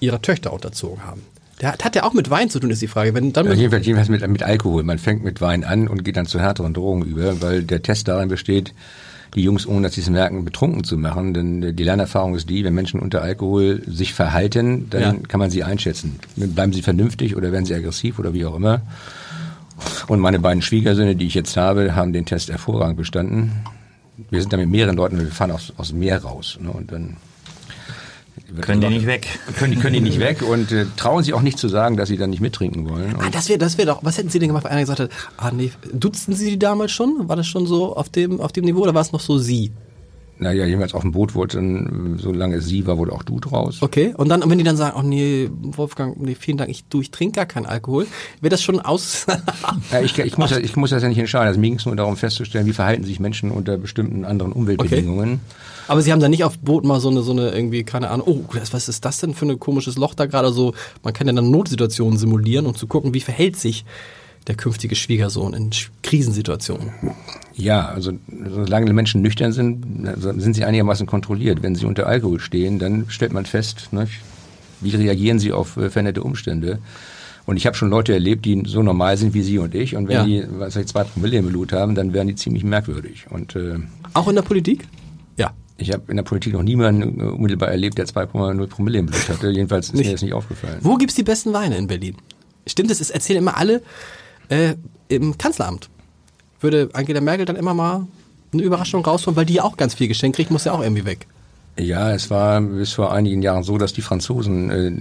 Ihrer 0.00 0.22
Töchter 0.22 0.52
unterzogen 0.52 1.04
haben. 1.04 1.22
Der 1.60 1.72
hat, 1.72 1.84
hat 1.84 1.94
ja 1.94 2.02
auch 2.02 2.12
mit 2.12 2.28
Wein 2.28 2.50
zu 2.50 2.58
tun, 2.58 2.70
ist 2.70 2.82
die 2.82 2.88
Frage. 2.88 3.14
Wenn 3.14 3.32
dann 3.32 3.44
Ja, 3.44 3.50
mit, 3.50 3.60
jedenfalls, 3.60 3.86
jedenfalls 3.86 4.08
mit, 4.08 4.26
mit 4.28 4.42
Alkohol. 4.42 4.82
Man 4.82 4.98
fängt 4.98 5.22
mit 5.22 5.40
Wein 5.40 5.62
an 5.62 5.86
und 5.86 6.04
geht 6.04 6.16
dann 6.16 6.26
zu 6.26 6.40
härteren 6.40 6.74
Drogen 6.74 7.02
über, 7.02 7.40
weil 7.40 7.62
der 7.62 7.82
Test 7.82 8.08
darin 8.08 8.28
besteht, 8.28 8.74
die 9.34 9.42
Jungs, 9.42 9.66
ohne 9.66 9.82
dass 9.82 9.94
sie 9.94 10.02
es 10.02 10.10
merken, 10.10 10.44
betrunken 10.44 10.84
zu 10.84 10.96
machen. 10.98 11.32
Denn 11.34 11.62
äh, 11.62 11.72
die 11.72 11.84
Lernerfahrung 11.84 12.34
ist 12.34 12.48
die, 12.50 12.64
wenn 12.64 12.74
Menschen 12.74 13.00
unter 13.00 13.22
Alkohol 13.22 13.82
sich 13.86 14.12
verhalten, 14.14 14.88
dann 14.90 15.00
Ja. 15.02 15.14
kann 15.28 15.40
man 15.40 15.50
sie 15.50 15.64
einschätzen. 15.64 16.18
Bleiben 16.36 16.72
sie 16.72 16.82
vernünftig 16.82 17.36
oder 17.36 17.50
werden 17.52 17.64
sie 17.64 17.74
aggressiv 17.74 18.18
oder 18.18 18.34
wie 18.34 18.44
auch 18.44 18.56
immer. 18.56 18.82
Und 20.06 20.20
meine 20.20 20.38
beiden 20.38 20.62
Schwiegersöhne, 20.62 21.16
die 21.16 21.26
ich 21.26 21.34
jetzt 21.34 21.56
habe, 21.56 21.94
haben 21.96 22.12
den 22.12 22.26
Test 22.26 22.50
hervorragend 22.50 22.96
bestanden. 22.96 23.52
Wir 24.30 24.40
sind 24.40 24.52
da 24.52 24.56
mit 24.56 24.68
mehreren 24.68 24.96
Leuten, 24.96 25.18
wir 25.18 25.26
fahren 25.28 25.50
aus, 25.50 25.72
aus 25.76 25.88
dem 25.88 25.98
Meer 26.00 26.22
raus. 26.22 26.58
Ne, 26.60 26.70
und 26.70 26.92
dann 26.92 27.16
Können 28.60 28.80
die 28.80 28.88
nicht 28.88 29.06
weg. 29.06 29.26
Können, 29.58 29.72
die- 29.74 29.78
können 29.78 29.94
die 29.94 30.00
nicht 30.00 30.18
weg 30.20 30.42
und 30.42 30.70
äh, 30.72 30.86
trauen 30.96 31.22
sich 31.24 31.32
auch 31.34 31.42
nicht 31.42 31.58
zu 31.58 31.68
sagen, 31.68 31.96
dass 31.96 32.08
sie 32.08 32.16
dann 32.16 32.30
nicht 32.30 32.40
mittrinken 32.40 32.88
wollen. 32.88 33.14
ah, 33.18 33.24
Und 33.26 33.34
das 33.34 33.48
wäre 33.48 33.58
das 33.58 33.78
wär 33.78 33.86
doch, 33.86 34.04
was 34.04 34.18
hätten 34.18 34.28
Sie 34.28 34.38
denn 34.38 34.48
gemacht, 34.48 34.64
wenn 34.64 34.72
einer 34.72 34.80
gesagt 34.82 35.00
hat, 35.00 35.10
ah 35.38 35.50
nee, 35.50 35.70
dutzten 35.92 36.34
Sie 36.34 36.50
die 36.50 36.58
damals 36.58 36.92
schon? 36.92 37.28
War 37.28 37.36
das 37.36 37.46
schon 37.46 37.66
so 37.66 37.96
auf 37.96 38.08
dem, 38.08 38.40
auf 38.40 38.52
dem 38.52 38.64
Niveau 38.64 38.80
oder 38.82 38.94
war 38.94 39.00
es 39.02 39.12
noch 39.12 39.20
so 39.20 39.38
Sie? 39.38 39.72
Naja, 40.38 40.64
jedenfalls 40.66 40.92
auf 40.92 41.02
dem 41.02 41.12
Boot 41.12 41.36
wurde 41.36 41.58
dann, 41.58 42.16
solange 42.20 42.56
es 42.56 42.66
sie 42.66 42.84
war, 42.84 42.98
wurde 42.98 43.12
auch 43.12 43.22
du 43.22 43.38
draus. 43.38 43.80
Okay, 43.80 44.12
und 44.16 44.28
dann, 44.28 44.42
wenn 44.50 44.58
die 44.58 44.64
dann 44.64 44.76
sagen, 44.76 44.96
oh 44.98 45.02
nee, 45.02 45.48
Wolfgang, 45.52 46.20
nee, 46.20 46.34
vielen 46.34 46.56
Dank, 46.58 46.68
ich, 46.68 46.84
du, 46.86 47.00
ich 47.00 47.12
trinke 47.12 47.36
gar 47.36 47.46
keinen 47.46 47.66
Alkohol, 47.66 48.08
wäre 48.40 48.50
das 48.50 48.60
schon 48.60 48.80
aus... 48.80 49.26
Ja, 49.92 50.00
ich, 50.00 50.18
ich, 50.18 50.36
muss, 50.38 50.50
ich 50.50 50.74
muss 50.76 50.90
das 50.90 51.02
ja 51.02 51.08
nicht 51.08 51.18
entscheiden. 51.18 51.46
Also 51.46 51.60
mir 51.60 51.68
ging 51.68 51.78
es 51.78 51.86
nur 51.86 51.94
darum 51.94 52.16
festzustellen, 52.16 52.66
wie 52.66 52.72
verhalten 52.72 53.04
sich 53.04 53.20
Menschen 53.20 53.52
unter 53.52 53.76
bestimmten 53.78 54.24
anderen 54.24 54.50
Umweltbedingungen. 54.52 55.40
Aber 55.88 56.02
Sie 56.02 56.12
haben 56.12 56.20
da 56.20 56.28
nicht 56.28 56.44
auf 56.44 56.58
Boot 56.58 56.84
mal 56.84 57.00
so 57.00 57.10
eine, 57.10 57.22
so 57.22 57.32
eine 57.32 57.50
irgendwie, 57.50 57.82
keine 57.84 58.10
Ahnung, 58.10 58.26
oh, 58.28 58.54
was 58.70 58.88
ist 58.88 59.04
das 59.04 59.18
denn 59.20 59.34
für 59.34 59.46
ein 59.46 59.58
komisches 59.58 59.96
Loch 59.96 60.14
da 60.14 60.26
gerade 60.26 60.52
so? 60.52 60.74
Man 61.02 61.12
kann 61.12 61.26
ja 61.26 61.32
dann 61.32 61.50
Notsituationen 61.50 62.18
simulieren, 62.18 62.66
um 62.66 62.74
zu 62.74 62.86
gucken, 62.86 63.14
wie 63.14 63.20
verhält 63.20 63.56
sich 63.56 63.84
der 64.46 64.56
künftige 64.56 64.96
Schwiegersohn 64.96 65.54
in 65.54 65.70
Krisensituationen. 66.02 66.90
Ja, 67.54 67.86
also 67.88 68.12
solange 68.50 68.86
die 68.86 68.92
Menschen 68.92 69.22
nüchtern 69.22 69.52
sind, 69.52 69.84
sind 70.18 70.54
sie 70.54 70.64
einigermaßen 70.64 71.06
kontrolliert. 71.06 71.62
Wenn 71.62 71.74
sie 71.76 71.86
unter 71.86 72.06
Alkohol 72.06 72.40
stehen, 72.40 72.78
dann 72.78 73.06
stellt 73.08 73.32
man 73.32 73.46
fest, 73.46 73.88
ne, 73.92 74.08
wie 74.80 74.90
reagieren 74.96 75.38
sie 75.38 75.52
auf 75.52 75.76
äh, 75.76 75.90
veränderte 75.90 76.22
Umstände. 76.24 76.78
Und 77.46 77.56
ich 77.56 77.66
habe 77.66 77.76
schon 77.76 77.90
Leute 77.90 78.12
erlebt, 78.12 78.44
die 78.44 78.62
so 78.66 78.82
normal 78.82 79.16
sind 79.16 79.34
wie 79.34 79.42
Sie 79.42 79.58
und 79.58 79.74
ich. 79.74 79.96
Und 79.96 80.06
wenn 80.08 80.14
Ja. 80.14 80.24
die, 80.24 80.44
was 80.58 80.76
weiß 80.76 80.82
ich, 80.82 80.88
zwei 80.88 81.02
Promille 81.04 81.38
im 81.38 81.48
Blut 81.48 81.72
haben, 81.72 81.94
dann 81.96 82.12
werden 82.12 82.28
die 82.28 82.36
ziemlich 82.36 82.62
merkwürdig. 82.62 83.26
Und 83.30 83.56
äh, 83.56 83.78
Auch 84.14 84.28
in 84.28 84.36
der 84.36 84.42
Politik? 84.42 84.86
Ich 85.82 85.92
habe 85.92 86.04
in 86.08 86.16
der 86.16 86.22
Politik 86.22 86.52
noch 86.52 86.62
niemanden 86.62 87.20
äh, 87.20 87.24
unmittelbar 87.24 87.70
erlebt, 87.70 87.98
der 87.98 88.06
2,0 88.06 88.66
Promille 88.68 88.98
im 89.00 89.06
Blut 89.06 89.28
hatte. 89.28 89.50
Jedenfalls 89.50 89.88
ist 89.88 89.94
Nicht. 89.94 90.06
mir 90.06 90.12
das 90.12 90.22
nicht 90.22 90.32
aufgefallen. 90.32 90.78
Wo 90.80 90.96
gibt's 90.96 91.14
die 91.14 91.22
besten 91.22 91.52
Weine 91.52 91.76
in 91.76 91.86
Berlin? 91.86 92.16
Stimmt 92.66 92.90
es? 92.90 93.00
Es 93.00 93.10
erzählen 93.10 93.40
immer 93.40 93.56
alle 93.56 93.82
äh, 94.48 94.74
im 95.08 95.36
Kanzleramt. 95.36 95.90
Würde 96.60 96.90
Angela 96.92 97.20
Merkel 97.20 97.44
dann 97.44 97.56
immer 97.56 97.74
mal 97.74 98.06
eine 98.52 98.62
Überraschung 98.62 99.04
rausholen, 99.04 99.36
weil 99.36 99.46
die 99.46 99.54
ja 99.54 99.64
auch 99.64 99.76
ganz 99.76 99.94
viel 99.94 100.08
geschenkt 100.08 100.36
kriegt, 100.36 100.50
muss 100.50 100.64
ja 100.64 100.72
auch 100.72 100.82
irgendwie 100.82 101.04
weg. 101.04 101.26
Ja, 101.78 102.12
es 102.12 102.28
war 102.28 102.60
bis 102.60 102.92
vor 102.92 103.12
einigen 103.12 103.40
Jahren 103.40 103.62
so, 103.62 103.78
dass 103.78 103.94
die 103.94 104.02
Franzosen 104.02 104.70
äh, 104.70 104.92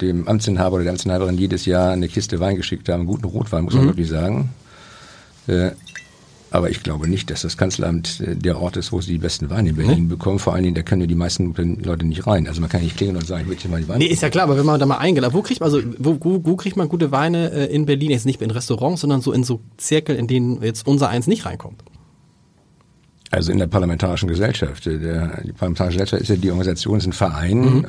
dem 0.00 0.28
Amtsinhaber 0.28 0.76
oder 0.76 0.84
der 0.84 0.92
Amtsinhaberin 0.92 1.36
jedes 1.36 1.66
Jahr 1.66 1.90
eine 1.90 2.08
Kiste 2.08 2.38
Wein 2.38 2.56
geschickt 2.56 2.88
haben, 2.88 3.06
guten 3.06 3.24
Rotwein, 3.24 3.64
muss 3.64 3.74
man 3.74 3.86
wirklich 3.86 4.08
sagen. 4.08 4.50
Äh, 5.48 5.72
Aber 6.54 6.70
ich 6.70 6.84
glaube 6.84 7.08
nicht, 7.08 7.30
dass 7.30 7.42
das 7.42 7.56
Kanzleramt 7.56 8.20
äh, 8.20 8.36
der 8.36 8.60
Ort 8.60 8.76
ist, 8.76 8.92
wo 8.92 9.00
sie 9.00 9.10
die 9.10 9.18
besten 9.18 9.50
Weine 9.50 9.70
in 9.70 9.74
Berlin 9.76 10.08
bekommen. 10.08 10.38
Vor 10.38 10.54
allen 10.54 10.62
Dingen, 10.62 10.76
da 10.76 10.82
können 10.82 11.00
ja 11.00 11.08
die 11.08 11.16
meisten 11.16 11.52
Leute 11.82 12.06
nicht 12.06 12.28
rein. 12.28 12.46
Also 12.46 12.60
man 12.60 12.70
kann 12.70 12.80
nicht 12.80 12.96
klingeln 12.96 13.16
und 13.16 13.26
sagen, 13.26 13.42
ich 13.42 13.48
möchte 13.48 13.68
mal 13.68 13.80
die 13.80 13.88
Weine. 13.88 13.98
Nee, 13.98 14.06
ist 14.10 14.22
ja 14.22 14.30
klar, 14.30 14.44
aber 14.44 14.56
wenn 14.56 14.64
man 14.64 14.78
da 14.78 14.86
mal 14.86 14.98
eingeladen, 14.98 15.34
wo 15.34 15.42
kriegt 15.42 15.58
man, 15.58 15.66
also, 15.66 15.82
wo, 15.98 16.16
wo, 16.20 16.40
wo 16.44 16.54
kriegt 16.54 16.76
man 16.76 16.88
gute 16.88 17.10
Weine 17.10 17.50
äh, 17.50 17.74
in 17.74 17.86
Berlin? 17.86 18.12
Jetzt 18.12 18.24
nicht 18.24 18.40
in 18.40 18.52
Restaurants, 18.52 19.00
sondern 19.00 19.20
so 19.20 19.32
in 19.32 19.42
so 19.42 19.62
Zirkel, 19.78 20.14
in 20.14 20.28
denen 20.28 20.62
jetzt 20.62 20.86
unser 20.86 21.08
eins 21.08 21.26
nicht 21.26 21.44
reinkommt. 21.44 21.82
Also 23.32 23.50
in 23.50 23.58
der 23.58 23.66
Parlamentarischen 23.66 24.28
Gesellschaft. 24.28 24.86
Äh, 24.86 25.00
Der, 25.00 25.42
die 25.42 25.50
Parlamentarische 25.52 25.98
Gesellschaft 25.98 26.22
ist 26.22 26.28
ja 26.28 26.36
die 26.36 26.50
Organisation, 26.52 26.98
ist 26.98 27.06
ein 27.06 27.12
Verein, 27.12 27.58
Mhm. 27.58 27.84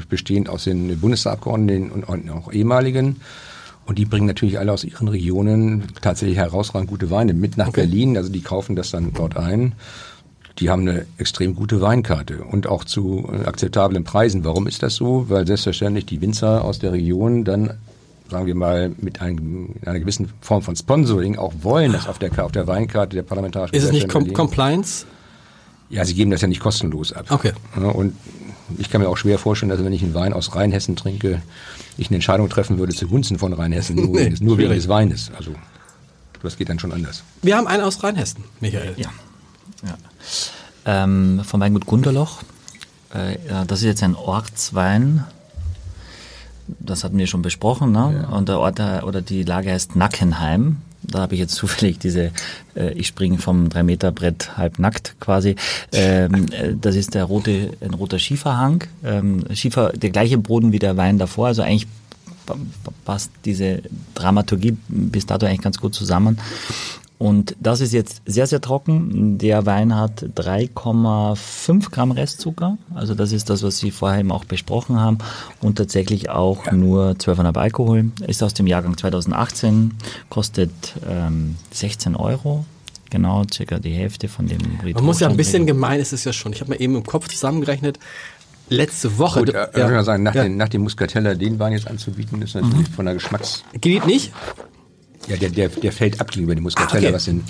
äh, 0.00 0.02
bestehend 0.08 0.48
aus 0.48 0.64
den 0.64 0.98
Bundestagsabgeordneten 0.98 1.92
und, 1.92 2.02
und 2.02 2.28
auch 2.30 2.52
ehemaligen. 2.52 3.20
Und 3.84 3.98
die 3.98 4.04
bringen 4.04 4.26
natürlich 4.26 4.58
alle 4.58 4.72
aus 4.72 4.84
ihren 4.84 5.08
Regionen 5.08 5.84
tatsächlich 6.00 6.38
herausragend 6.38 6.88
gute 6.88 7.10
Weine 7.10 7.34
mit 7.34 7.56
nach 7.56 7.70
Berlin. 7.70 8.16
Also 8.16 8.30
die 8.30 8.40
kaufen 8.40 8.76
das 8.76 8.90
dann 8.90 9.12
dort 9.12 9.36
ein. 9.36 9.74
Die 10.58 10.70
haben 10.70 10.82
eine 10.82 11.06
extrem 11.18 11.54
gute 11.54 11.80
Weinkarte 11.80 12.44
und 12.44 12.66
auch 12.66 12.84
zu 12.84 13.28
äh, 13.32 13.46
akzeptablen 13.46 14.04
Preisen. 14.04 14.44
Warum 14.44 14.66
ist 14.66 14.82
das 14.82 14.94
so? 14.94 15.26
Weil 15.28 15.46
selbstverständlich 15.46 16.06
die 16.06 16.20
Winzer 16.20 16.62
aus 16.62 16.78
der 16.78 16.92
Region 16.92 17.44
dann, 17.44 17.78
sagen 18.30 18.46
wir 18.46 18.54
mal, 18.54 18.92
mit 18.98 19.20
einem, 19.22 19.70
einer 19.84 19.98
gewissen 19.98 20.30
Form 20.40 20.62
von 20.62 20.76
Sponsoring 20.76 21.38
auch 21.38 21.54
wollen, 21.62 21.92
dass 21.92 22.06
auf 22.06 22.18
der, 22.18 22.44
auf 22.44 22.52
der 22.52 22.66
Weinkarte 22.66 23.16
der 23.16 23.22
Parlamentarischen 23.22 23.74
Ist 23.74 23.84
es 23.84 23.92
nicht 23.92 24.08
Com 24.08 24.32
Compliance? 24.32 25.06
Ja, 25.92 26.04
sie 26.06 26.14
geben 26.14 26.30
das 26.30 26.40
ja 26.40 26.48
nicht 26.48 26.60
kostenlos 26.60 27.12
ab. 27.12 27.26
Okay. 27.28 27.52
Ja, 27.76 27.88
und 27.88 28.16
ich 28.78 28.90
kann 28.90 29.02
mir 29.02 29.08
auch 29.08 29.18
schwer 29.18 29.38
vorstellen, 29.38 29.68
dass 29.68 29.84
wenn 29.84 29.92
ich 29.92 30.02
einen 30.02 30.14
Wein 30.14 30.32
aus 30.32 30.54
Rheinhessen 30.54 30.96
trinke, 30.96 31.42
ich 31.98 32.08
eine 32.08 32.16
Entscheidung 32.16 32.48
treffen 32.48 32.78
würde 32.78 32.94
zugunsten 32.94 33.38
von 33.38 33.52
Rheinhessen, 33.52 33.96
nur, 33.96 34.06
Nee, 34.20 34.34
nur 34.40 34.56
wegen 34.56 34.70
des 34.70 34.88
Weines. 34.88 35.30
Also 35.36 35.54
das 36.42 36.56
geht 36.56 36.70
dann 36.70 36.78
schon 36.78 36.92
anders. 36.92 37.22
Wir 37.42 37.56
haben 37.56 37.66
einen 37.66 37.82
aus 37.82 38.02
Rheinhessen, 38.02 38.44
Michael. 38.60 38.94
Ja. 38.96 39.10
ja. 39.84 39.96
Ähm, 40.86 41.42
vom 41.44 41.60
Weingut 41.60 41.84
Gunderloch. 41.84 42.42
Äh, 43.14 43.36
ja, 43.46 43.64
das 43.66 43.80
ist 43.80 43.84
jetzt 43.84 44.02
ein 44.02 44.16
Ortswein. 44.16 45.24
Das 46.80 47.04
hatten 47.04 47.18
wir 47.18 47.26
schon 47.26 47.42
besprochen. 47.42 47.92
Ne? 47.92 48.26
Und 48.32 48.48
der 48.48 48.58
Ort 48.58 48.80
oder 48.80 49.20
die 49.20 49.42
Lage 49.42 49.70
heißt 49.70 49.94
Nackenheim. 49.94 50.78
Da 51.04 51.20
habe 51.20 51.34
ich 51.34 51.40
jetzt 51.40 51.54
zufällig 51.54 51.98
diese, 51.98 52.30
äh, 52.76 52.92
ich 52.94 53.08
springe 53.08 53.38
vom 53.38 53.68
3-Meter-Brett 53.68 54.56
halb 54.56 54.78
nackt 54.78 55.14
quasi. 55.20 55.56
Ähm, 55.92 56.46
äh, 56.52 56.74
das 56.80 56.94
ist 56.96 57.14
der 57.14 57.24
rote, 57.24 57.70
ein 57.80 57.94
roter 57.94 58.18
Schieferhang. 58.18 58.84
Ähm, 59.04 59.44
Schiefer, 59.54 59.92
der 59.92 60.10
gleiche 60.10 60.38
Boden 60.38 60.72
wie 60.72 60.78
der 60.78 60.96
Wein 60.96 61.18
davor. 61.18 61.48
Also 61.48 61.62
eigentlich 61.62 61.86
pa- 62.46 62.54
pa- 62.84 62.92
passt 63.04 63.30
diese 63.44 63.82
Dramaturgie 64.14 64.76
bis 64.88 65.26
dato 65.26 65.46
eigentlich 65.46 65.60
ganz 65.62 65.78
gut 65.78 65.94
zusammen. 65.94 66.38
Und 67.22 67.54
das 67.60 67.80
ist 67.80 67.92
jetzt 67.92 68.20
sehr, 68.26 68.48
sehr 68.48 68.60
trocken. 68.60 69.38
Der 69.38 69.64
Wein 69.64 69.94
hat 69.94 70.24
3,5 70.34 71.92
Gramm 71.92 72.10
Restzucker. 72.10 72.78
Also 72.96 73.14
das 73.14 73.30
ist 73.30 73.48
das, 73.48 73.62
was 73.62 73.78
Sie 73.78 73.92
vorher 73.92 74.18
eben 74.18 74.32
auch 74.32 74.44
besprochen 74.44 74.98
haben. 74.98 75.18
Und 75.60 75.78
tatsächlich 75.78 76.30
auch 76.30 76.72
nur 76.72 77.12
12,5 77.12 77.56
Alkohol. 77.56 78.10
Ist 78.26 78.42
aus 78.42 78.54
dem 78.54 78.66
Jahrgang 78.66 78.98
2018, 78.98 79.94
kostet 80.30 80.72
ähm, 81.08 81.54
16 81.70 82.16
Euro. 82.16 82.64
Genau, 83.10 83.44
circa 83.54 83.78
die 83.78 83.92
Hälfte 83.92 84.26
von 84.26 84.48
dem 84.48 84.58
Man 84.92 85.04
muss 85.04 85.20
ja 85.20 85.28
ein 85.28 85.36
bisschen 85.36 85.64
gemein 85.64 86.00
ist 86.00 86.12
es 86.12 86.24
ja 86.24 86.32
schon. 86.32 86.52
Ich 86.52 86.60
habe 86.60 86.72
mir 86.72 86.80
eben 86.80 86.96
im 86.96 87.04
Kopf 87.04 87.28
zusammengerechnet, 87.28 88.00
letzte 88.68 89.16
Woche. 89.18 89.44
Gut, 89.44 89.54
ja, 89.54 89.66
äh, 89.66 89.78
ja. 89.78 90.00
Ich 90.00 90.04
sagen, 90.06 90.24
nach, 90.24 90.34
ja. 90.34 90.42
den, 90.42 90.56
nach 90.56 90.70
dem 90.70 90.82
Muscatella 90.82 91.36
den 91.36 91.60
Wein 91.60 91.72
jetzt 91.72 91.86
anzubieten, 91.86 92.42
ist 92.42 92.56
natürlich 92.56 92.88
von 92.88 93.04
der 93.04 93.14
Geschmacks... 93.14 93.62
Geht 93.80 94.08
nicht? 94.08 94.32
Ja, 95.28 95.36
der, 95.36 95.50
der, 95.50 95.68
der 95.68 95.92
fällt 95.92 96.20
ab 96.20 96.30
gegenüber 96.30 96.54
dem 96.54 96.64
Muscatella, 96.64 97.04
Ah, 97.04 97.08
okay. 97.08 97.14
was 97.14 97.24
den, 97.26 97.44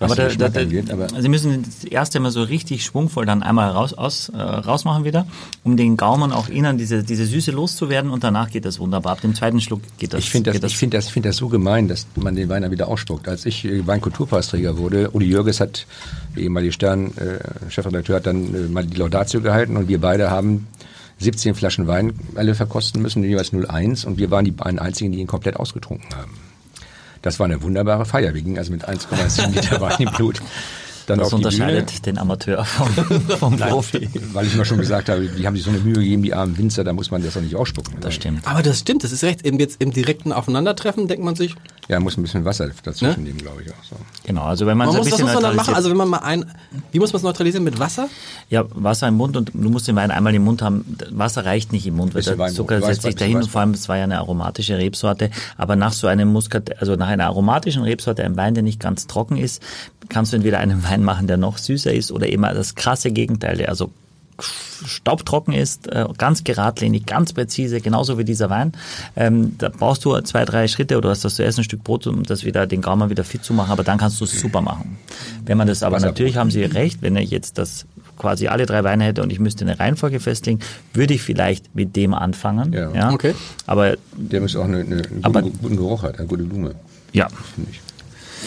was 0.00 0.12
Aber, 0.12 0.28
da, 0.28 0.48
da, 0.48 0.60
angeht. 0.60 0.90
Aber 0.90 1.06
Sie 1.20 1.28
müssen 1.28 1.62
das 1.62 1.84
erste 1.84 2.18
Mal 2.18 2.32
so 2.32 2.42
richtig 2.42 2.84
schwungvoll 2.84 3.24
dann 3.26 3.42
einmal 3.44 3.70
raus, 3.70 3.94
aus, 3.94 4.28
äh, 4.30 4.36
rausmachen 4.36 5.04
wieder, 5.04 5.26
um 5.62 5.76
den 5.76 5.96
Gaumen 5.96 6.32
auch 6.32 6.48
innen 6.48 6.76
diese, 6.76 7.04
diese 7.04 7.24
Süße 7.24 7.52
loszuwerden 7.52 8.10
und 8.10 8.24
danach 8.24 8.50
geht 8.50 8.64
das 8.64 8.80
wunderbar. 8.80 9.12
Ab 9.12 9.20
dem 9.20 9.34
zweiten 9.36 9.60
Schluck 9.60 9.82
geht 9.98 10.12
das. 10.12 10.20
Ich 10.20 10.30
finde 10.30 10.50
das, 10.50 10.60
geht 10.60 10.70
ich 10.70 10.76
finde 10.76 10.96
das, 10.96 11.06
ich 11.06 11.12
finde 11.12 11.28
das 11.28 11.36
so 11.36 11.48
gemein, 11.48 11.86
dass 11.86 12.06
man 12.16 12.34
den 12.34 12.48
Wein 12.48 12.62
dann 12.62 12.72
wieder 12.72 12.88
ausspuckt. 12.88 13.28
Als 13.28 13.46
ich 13.46 13.64
äh, 13.64 13.86
Weinkulturpreisträger 13.86 14.76
wurde, 14.76 15.10
Uli 15.10 15.26
Jürges 15.26 15.60
hat, 15.60 15.86
der 16.34 16.42
ehemalige 16.42 16.72
Stern-Chefredakteur, 16.72 18.16
hat 18.16 18.26
dann 18.26 18.52
äh, 18.54 18.68
mal 18.68 18.84
die 18.84 18.96
Laudatio 18.96 19.40
gehalten 19.40 19.76
und 19.76 19.86
wir 19.88 20.00
beide 20.00 20.30
haben 20.30 20.66
17 21.18 21.54
Flaschen 21.54 21.86
Wein 21.86 22.12
alle 22.34 22.56
verkosten 22.56 23.00
müssen, 23.00 23.22
jeweils 23.22 23.52
0,1 23.52 24.04
und 24.04 24.18
wir 24.18 24.32
waren 24.32 24.44
die 24.44 24.50
beiden 24.50 24.80
einzigen, 24.80 25.12
die 25.12 25.20
ihn 25.20 25.28
komplett 25.28 25.56
ausgetrunken 25.56 26.08
haben. 26.16 26.32
Das 27.24 27.40
war 27.40 27.46
eine 27.46 27.62
wunderbare 27.62 28.04
Feier. 28.04 28.34
Wir 28.34 28.42
gingen 28.42 28.58
also 28.58 28.70
mit 28.70 28.86
1,7 28.86 29.50
Liter 29.50 29.80
Wein 29.80 29.96
im 29.98 30.10
Blut. 30.10 30.42
Dann 31.06 31.18
Das 31.18 31.32
auf 31.32 31.40
die 31.40 31.44
Bühne. 31.44 31.54
unterscheidet 31.64 32.06
den 32.06 32.18
Amateur 32.18 32.64
vom, 32.64 32.88
vom 33.38 33.56
Profi. 33.58 34.08
Weil 34.32 34.46
ich 34.46 34.54
immer 34.54 34.64
schon 34.64 34.78
gesagt 34.78 35.08
habe, 35.08 35.26
die 35.26 35.46
haben 35.46 35.54
sich 35.54 35.64
so 35.64 35.70
eine 35.70 35.80
Mühe 35.80 35.94
gegeben, 35.94 36.22
die 36.22 36.32
armen 36.34 36.56
Winzer, 36.56 36.82
da 36.84 36.92
muss 36.92 37.10
man 37.10 37.22
das 37.22 37.34
doch 37.34 37.40
nicht 37.42 37.54
ausspucken. 37.56 37.94
Das 38.00 38.14
stimmt. 38.14 38.46
Aber 38.46 38.62
das 38.62 38.78
stimmt, 38.80 39.04
das 39.04 39.12
ist 39.12 39.22
recht. 39.24 39.44
Eben 39.44 39.58
jetzt 39.58 39.80
im 39.82 39.90
direkten 39.92 40.32
Aufeinandertreffen 40.32 41.06
denkt 41.08 41.24
man 41.24 41.34
sich, 41.36 41.54
Ja, 41.88 42.00
muss 42.00 42.16
ein 42.16 42.22
bisschen 42.22 42.44
Wasser 42.44 42.70
dazwischen 42.82 43.22
nehmen, 43.24 43.38
glaube 43.38 43.62
ich 43.62 43.70
auch. 43.70 43.84
So. 43.88 43.96
Genau, 44.24 44.44
also 44.44 44.66
wenn 44.66 44.78
man, 44.78 44.86
man 44.86 44.96
so 44.96 45.00
ein 45.02 45.04
muss, 45.04 45.06
was 45.12 45.18
bisschen 45.18 45.26
muss 45.26 45.34
man 45.34 45.42
dann 45.42 45.56
machen? 45.56 45.74
Also 45.74 45.90
wenn 45.90 45.96
man 45.98 46.08
mal 46.08 46.18
ein, 46.18 46.44
wie 46.92 46.98
muss 46.98 47.12
man 47.12 47.18
es 47.18 47.22
neutralisieren? 47.24 47.64
Mit 47.64 47.78
Wasser? 47.78 48.08
Ja, 48.48 48.64
Wasser 48.74 49.08
im 49.08 49.14
Mund 49.16 49.36
und 49.36 49.50
du 49.52 49.68
musst 49.70 49.86
den 49.88 49.96
Wein 49.96 50.10
einmal 50.10 50.34
im 50.34 50.42
Mund 50.44 50.62
haben. 50.62 50.96
Wasser 51.10 51.44
reicht 51.44 51.72
nicht 51.72 51.86
im 51.86 51.96
Mund, 51.96 52.14
weil 52.14 52.22
der 52.22 52.38
Wein- 52.38 52.52
Zucker 52.54 52.76
Weiß- 52.78 52.86
setzt 52.86 53.02
sich 53.02 53.14
Weiß- 53.14 53.18
dahin 53.18 53.36
und 53.38 53.48
vor 53.50 53.60
allem, 53.60 53.72
es 53.72 53.88
war 53.88 53.98
ja 53.98 54.04
eine 54.04 54.16
aromatische 54.18 54.78
Rebsorte. 54.78 55.30
Aber 55.58 55.76
nach 55.76 55.92
so 55.92 56.06
einem 56.06 56.32
Muskat, 56.32 56.80
also 56.80 56.96
nach 56.96 57.08
einer 57.08 57.26
aromatischen 57.26 57.82
Rebsorte, 57.82 58.24
einem 58.24 58.36
Wein, 58.36 58.54
der 58.54 58.62
nicht 58.62 58.80
ganz 58.80 59.06
trocken 59.06 59.36
ist, 59.36 59.62
kannst 60.08 60.32
du 60.32 60.36
entweder 60.36 60.58
einen 60.58 60.82
Wein 60.84 61.02
machen, 61.02 61.26
der 61.26 61.36
noch 61.36 61.58
süßer 61.58 61.92
ist 61.92 62.12
oder 62.12 62.28
eben 62.28 62.42
das 62.42 62.74
krasse 62.74 63.10
Gegenteil, 63.10 63.56
der 63.56 63.68
also 63.68 63.90
staubtrocken 64.86 65.54
ist, 65.54 65.86
äh, 65.86 66.04
ganz 66.18 66.42
geradlinig, 66.44 67.06
ganz 67.06 67.32
präzise, 67.32 67.80
genauso 67.80 68.18
wie 68.18 68.24
dieser 68.24 68.50
Wein. 68.50 68.72
Ähm, 69.16 69.54
da 69.58 69.68
brauchst 69.68 70.04
du 70.04 70.18
zwei, 70.22 70.44
drei 70.44 70.66
Schritte 70.68 70.96
oder 70.98 71.10
hast 71.10 71.24
das 71.24 71.36
zuerst 71.36 71.58
ein 71.58 71.64
Stück 71.64 71.84
Brot, 71.84 72.06
um 72.08 72.24
das 72.24 72.44
wieder, 72.44 72.66
den 72.66 72.82
Gaumen 72.82 73.10
wieder 73.10 73.22
fit 73.24 73.44
zu 73.44 73.54
machen, 73.54 73.70
aber 73.70 73.84
dann 73.84 73.96
kannst 73.98 74.20
du 74.20 74.24
es 74.24 74.38
super 74.38 74.60
machen. 74.60 74.98
Wenn 75.46 75.56
man 75.56 75.68
das 75.68 75.82
aber 75.82 75.96
Wasserbrot. 75.96 76.14
natürlich 76.14 76.36
haben 76.36 76.50
Sie 76.50 76.64
recht, 76.64 77.00
wenn 77.02 77.16
ich 77.16 77.30
jetzt 77.30 77.58
das 77.58 77.86
quasi 78.18 78.48
alle 78.48 78.66
drei 78.66 78.82
Weine 78.84 79.04
hätte 79.04 79.22
und 79.22 79.32
ich 79.32 79.38
müsste 79.40 79.64
eine 79.64 79.78
Reihenfolge 79.78 80.20
festlegen, 80.20 80.58
würde 80.92 81.14
ich 81.14 81.22
vielleicht 81.22 81.74
mit 81.74 81.94
dem 81.96 82.12
anfangen. 82.14 82.72
Ja. 82.72 83.12
Okay. 83.12 83.34
Aber 83.66 83.94
Der 84.16 84.40
muss 84.40 84.54
auch 84.56 84.64
eine, 84.64 84.78
eine, 84.80 84.96
einen 84.96 85.20
Aber- 85.22 85.42
guten 85.42 85.76
Geruch 85.76 86.02
hat, 86.02 86.18
eine 86.18 86.26
gute 86.26 86.42
Blume, 86.44 86.74
ja, 87.12 87.28
finde 87.54 87.70
ich. 87.70 87.80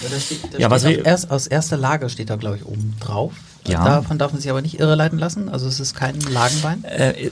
Ja, 0.03 0.09
da 0.09 0.19
steht, 0.19 0.39
da 0.53 0.57
Ja, 0.57 0.69
was 0.71 0.83
wir- 0.85 1.05
erst, 1.05 1.31
aus 1.31 1.47
erster 1.47 1.77
Lage 1.77 2.09
steht 2.09 2.29
da, 2.29 2.35
glaube 2.35 2.57
ich, 2.57 2.65
oben 2.65 2.95
drauf. 2.99 3.33
Ja. 3.67 3.83
Davon 3.83 4.17
darf 4.17 4.31
man 4.31 4.41
sich 4.41 4.49
aber 4.49 4.61
nicht 4.61 4.79
irreleiten 4.79 5.19
lassen. 5.19 5.49
Also 5.49 5.67
es 5.67 5.79
ist 5.79 5.93
kein 5.95 6.19
Lagenwein. 6.31 6.83
äh, 6.85 7.29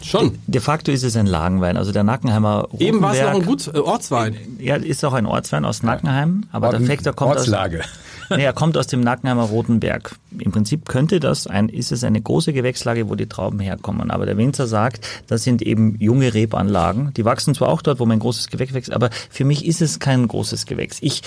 Schon. 0.00 0.38
de 0.46 0.60
facto 0.60 0.92
ist 0.92 1.02
es 1.02 1.16
ein 1.16 1.26
Lagenwein. 1.26 1.76
Also 1.76 1.90
der 1.90 2.04
Nackenheimer 2.04 2.68
Eben 2.78 3.00
war 3.02 3.12
es 3.14 3.20
noch 3.20 3.28
ein 3.30 3.36
Rotenberg- 3.42 3.46
gut 3.46 3.74
äh, 3.74 3.78
Ortswein. 3.80 4.36
Ja, 4.60 4.76
ist 4.76 5.04
auch 5.04 5.12
ein 5.12 5.26
Ortswein 5.26 5.64
aus 5.64 5.82
Nackenheim, 5.82 6.44
aber 6.52 6.70
der 6.70 6.80
Faktor 6.82 7.12
kommt 7.14 7.32
aus, 7.32 7.38
Ortslage. 7.38 7.80
Nee, 8.30 8.44
er 8.44 8.52
kommt 8.52 8.76
aus 8.76 8.86
dem 8.86 9.00
Nackenheimer 9.00 9.44
Rotenberg. 9.44 10.14
Im 10.38 10.52
Prinzip 10.52 10.86
könnte 10.86 11.18
das 11.18 11.46
ein, 11.46 11.70
ist 11.70 11.92
es 11.92 12.04
eine 12.04 12.20
große 12.20 12.52
Gewächslage, 12.52 13.08
wo 13.08 13.14
die 13.14 13.24
Trauben 13.26 13.58
herkommen. 13.58 14.10
Aber 14.10 14.26
der 14.26 14.36
Winzer 14.36 14.66
sagt, 14.66 15.00
das 15.28 15.44
sind 15.44 15.62
eben 15.62 15.96
junge 15.98 16.34
Rebanlagen. 16.34 17.14
Die 17.14 17.24
wachsen 17.24 17.54
zwar 17.54 17.68
auch 17.70 17.80
dort, 17.80 18.00
wo 18.00 18.04
man 18.04 18.18
ein 18.18 18.20
großes 18.20 18.48
Gewächs 18.48 18.74
wächst, 18.74 18.92
aber 18.92 19.08
für 19.30 19.46
mich 19.46 19.64
ist 19.64 19.80
es 19.80 19.98
kein 19.98 20.28
großes 20.28 20.66
Gewächs. 20.66 20.98
Ich, 21.00 21.22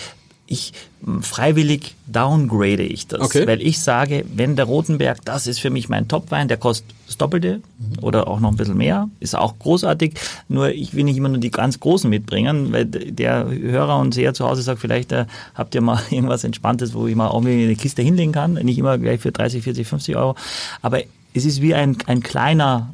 ich 0.51 0.73
freiwillig 1.21 1.95
downgrade 2.07 2.83
ich 2.83 3.07
das, 3.07 3.21
Okay. 3.21 3.47
weil 3.47 3.61
ich 3.61 3.79
sage, 3.79 4.25
wenn 4.35 4.55
der 4.55 4.65
Rotenberg, 4.65 5.23
das 5.25 5.47
ist 5.47 5.59
für 5.59 5.69
mich 5.69 5.89
mein 5.89 6.07
Topwein, 6.07 6.47
der 6.47 6.57
kostet 6.57 6.93
das 7.07 7.17
Doppelte 7.17 7.61
oder 8.01 8.27
auch 8.27 8.39
noch 8.39 8.51
ein 8.51 8.55
bisschen 8.57 8.77
mehr, 8.77 9.09
ist 9.19 9.35
auch 9.35 9.57
großartig. 9.59 10.13
Nur 10.47 10.69
ich 10.69 10.93
will 10.93 11.03
nicht 11.03 11.17
immer 11.17 11.29
nur 11.29 11.39
die 11.39 11.51
ganz 11.51 11.79
Großen 11.79 12.09
mitbringen, 12.09 12.71
weil 12.71 12.85
der 12.85 13.47
Hörer 13.49 13.97
und 13.99 14.13
Seher 14.13 14.33
zu 14.33 14.47
Hause 14.47 14.61
sagt, 14.61 14.79
vielleicht 14.79 15.11
äh, 15.11 15.25
habt 15.55 15.73
ihr 15.75 15.81
mal 15.81 15.99
irgendwas 16.11 16.43
Entspanntes, 16.43 16.93
wo 16.93 17.07
ich 17.07 17.15
mal 17.15 17.29
auch 17.29 17.43
eine 17.43 17.75
Kiste 17.75 18.01
hinlegen 18.01 18.31
kann, 18.31 18.53
nicht 18.53 18.77
immer 18.77 18.97
gleich 18.97 19.21
für 19.21 19.31
30, 19.31 19.63
40, 19.63 19.87
50 19.87 20.15
Euro. 20.15 20.35
Aber 20.81 21.01
es 21.33 21.45
ist 21.45 21.61
wie 21.61 21.73
ein, 21.73 21.97
ein 22.07 22.21
kleiner 22.21 22.93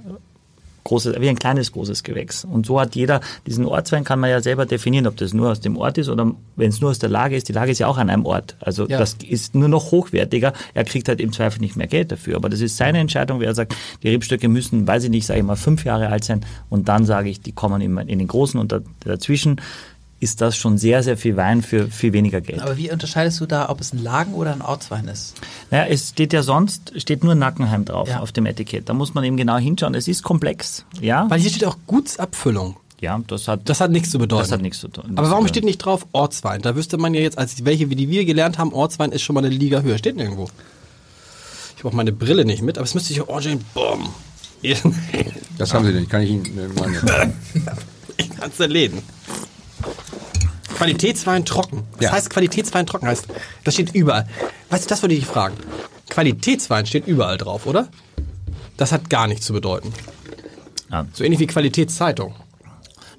großes, 0.88 1.20
wie 1.20 1.30
ein 1.30 1.38
kleines 1.38 1.72
großes 1.72 2.04
Gewächs. 2.04 2.44
Und 2.46 2.66
so 2.66 2.80
hat 2.80 2.96
jeder, 2.96 3.22
diesen 3.46 3.66
Ortswein 3.66 4.04
kann 4.04 4.20
man 4.20 4.30
ja 4.30 4.42
selber 4.42 4.66
definieren, 4.66 5.06
ob 5.08 5.18
das 5.18 5.34
nur 5.34 5.52
aus 5.52 5.60
dem 5.60 5.78
Ort 5.78 5.98
ist 5.98 6.10
oder 6.10 6.34
wenn 6.56 6.70
es 6.70 6.82
nur 6.82 6.90
aus 6.90 7.00
der 7.00 7.10
Lage 7.10 7.36
ist. 7.36 7.50
Die 7.50 7.54
Lage 7.54 7.72
ist 7.72 7.80
ja 7.80 7.88
auch 7.88 7.98
an 7.98 8.10
einem 8.10 8.26
Ort. 8.26 8.56
Also 8.60 8.88
Ja. 8.88 8.98
das 8.98 9.18
ist 9.28 9.54
nur 9.54 9.68
noch 9.68 9.92
hochwertiger. 9.92 10.54
Er 10.74 10.84
kriegt 10.84 11.08
halt 11.10 11.20
im 11.22 11.32
Zweifel 11.32 11.60
nicht 11.62 11.76
mehr 11.76 11.88
Geld 11.88 12.12
dafür. 12.12 12.36
Aber 12.38 12.50
das 12.50 12.62
ist 12.62 12.78
seine 12.78 13.00
Entscheidung, 13.00 13.40
wer 13.40 13.54
sagt, 13.54 13.76
die 14.02 14.10
Rebstöcke 14.10 14.48
müssen, 14.48 14.88
weiß 14.88 15.04
ich 15.04 15.10
nicht, 15.10 15.26
sage 15.26 15.40
ich 15.42 15.46
mal, 15.46 15.56
fünf 15.58 15.84
Jahre 15.86 16.08
alt 16.10 16.24
sein. 16.24 16.46
Und 16.70 16.88
dann 16.90 17.06
sage 17.06 17.30
ich, 17.30 17.42
die 17.42 17.52
kommen 17.52 17.82
immer 17.82 18.02
in 18.08 18.20
den 18.20 18.28
großen 18.28 18.60
und 18.60 18.72
da, 18.72 18.80
dazwischen 19.02 19.62
ist 20.20 20.42
das 20.42 20.56
schon 20.58 20.78
sehr, 20.78 21.04
sehr 21.04 21.16
viel 21.18 21.38
Wein 21.38 21.62
für 21.62 21.90
viel 21.90 22.12
weniger 22.14 22.42
Geld. 22.42 22.60
Aber 22.62 22.78
wie 22.78 22.92
unterscheidest 22.92 23.40
du 23.40 23.46
da, 23.46 23.70
ob 23.70 23.80
es 23.82 23.94
ein 23.94 24.02
Lagen- 24.02 24.34
oder 24.34 24.52
ein 24.52 24.62
Ortswein 24.64 25.08
ist? 25.08 25.36
Naja, 25.70 25.86
es 25.90 26.10
steht 26.10 26.34
ja 26.34 26.42
sonst, 26.42 26.94
steht 27.00 27.24
nur 27.24 27.36
Nackenheim 27.36 27.86
drauf 27.86 28.10
Ja. 28.10 28.20
auf 28.22 28.32
dem 28.32 28.46
Etikett. 28.48 28.90
Da 28.90 28.94
muss 28.94 29.14
man 29.14 29.24
eben 29.24 29.38
genau 29.38 29.58
hinschauen. 29.58 29.94
Es 29.94 30.08
ist 30.08 30.24
komplex, 30.24 30.86
ja. 31.00 31.26
Weil 31.30 31.40
hier 31.40 31.52
steht 31.52 31.66
auch 31.66 31.78
Gutsabfüllung. 31.86 32.78
Ja, 33.00 33.22
das 33.28 33.48
hat, 33.48 33.70
Das 33.70 33.80
hat 33.80 33.92
nichts 33.92 34.10
zu 34.10 34.18
bedeuten. 34.18 34.42
Das 34.42 34.52
hat 34.52 34.62
nichts 34.64 34.80
zu 34.80 34.88
tun. 34.88 35.12
Aber 35.16 35.30
warum 35.30 35.48
steht 35.48 35.64
nicht 35.64 35.78
drauf 35.78 36.08
Ortswein? 36.14 36.64
Da 36.64 36.76
wüsste 36.76 36.98
man 36.98 37.14
ja 37.14 37.22
jetzt, 37.22 37.38
als 37.38 37.64
welche, 37.64 37.92
wie 37.92 37.96
die 37.96 38.10
wir 38.10 38.26
gelernt 38.26 38.58
haben, 38.58 38.74
Ortswein 38.74 39.12
ist 39.12 39.22
schon 39.22 39.36
mal 39.36 39.46
eine 39.46 39.54
Liga 39.54 39.82
höher. 39.82 40.00
Steht 40.00 40.16
nirgendwo. 40.16 40.50
Ich 41.76 41.84
habe 41.84 41.90
auch 41.90 41.94
meine 41.94 42.12
Brille 42.12 42.44
nicht 42.44 42.64
mit, 42.64 42.80
aber 42.80 42.86
es 42.86 42.96
müsste 42.96 43.14
ich 43.14 43.22
auch 43.22 43.28
Orange 43.28 43.60
Boom. 43.76 44.10
Das 45.60 45.76
haben 45.76 45.86
Sie 45.86 45.94
nicht. 45.94 46.10
Kann 46.10 46.24
ich 46.24 46.32
Ihnen 46.32 46.44
meine, 46.80 47.34
Ich 48.18 48.32
kann's 48.32 48.60
erledigen. 48.60 49.04
Qualitätswein 50.78 51.46
trocken. 51.46 51.84
Das 51.94 52.02
Ja. 52.06 52.12
heißt 52.12 52.30
Qualitätswein 52.30 52.86
trocken 52.86 53.08
heißt, 53.08 53.28
das 53.64 53.74
steht 53.74 53.94
überall. 53.96 54.28
Weißt 54.70 54.86
du, 54.86 54.90
das 54.90 55.02
würde 55.02 55.16
ich 55.16 55.26
fragen. 55.26 55.56
Qualitätswein 56.10 56.86
steht 56.86 57.08
überall 57.08 57.38
drauf, 57.38 57.66
oder? 57.66 57.88
Das 58.78 58.92
hat 58.92 59.10
gar 59.10 59.28
nichts 59.28 59.46
zu 59.46 59.54
bedeuten. 59.54 59.92
Ja. 60.92 61.06
So 61.14 61.24
ähnlich 61.24 61.40
wie 61.40 61.48
Qualitätszeitung. 61.48 62.36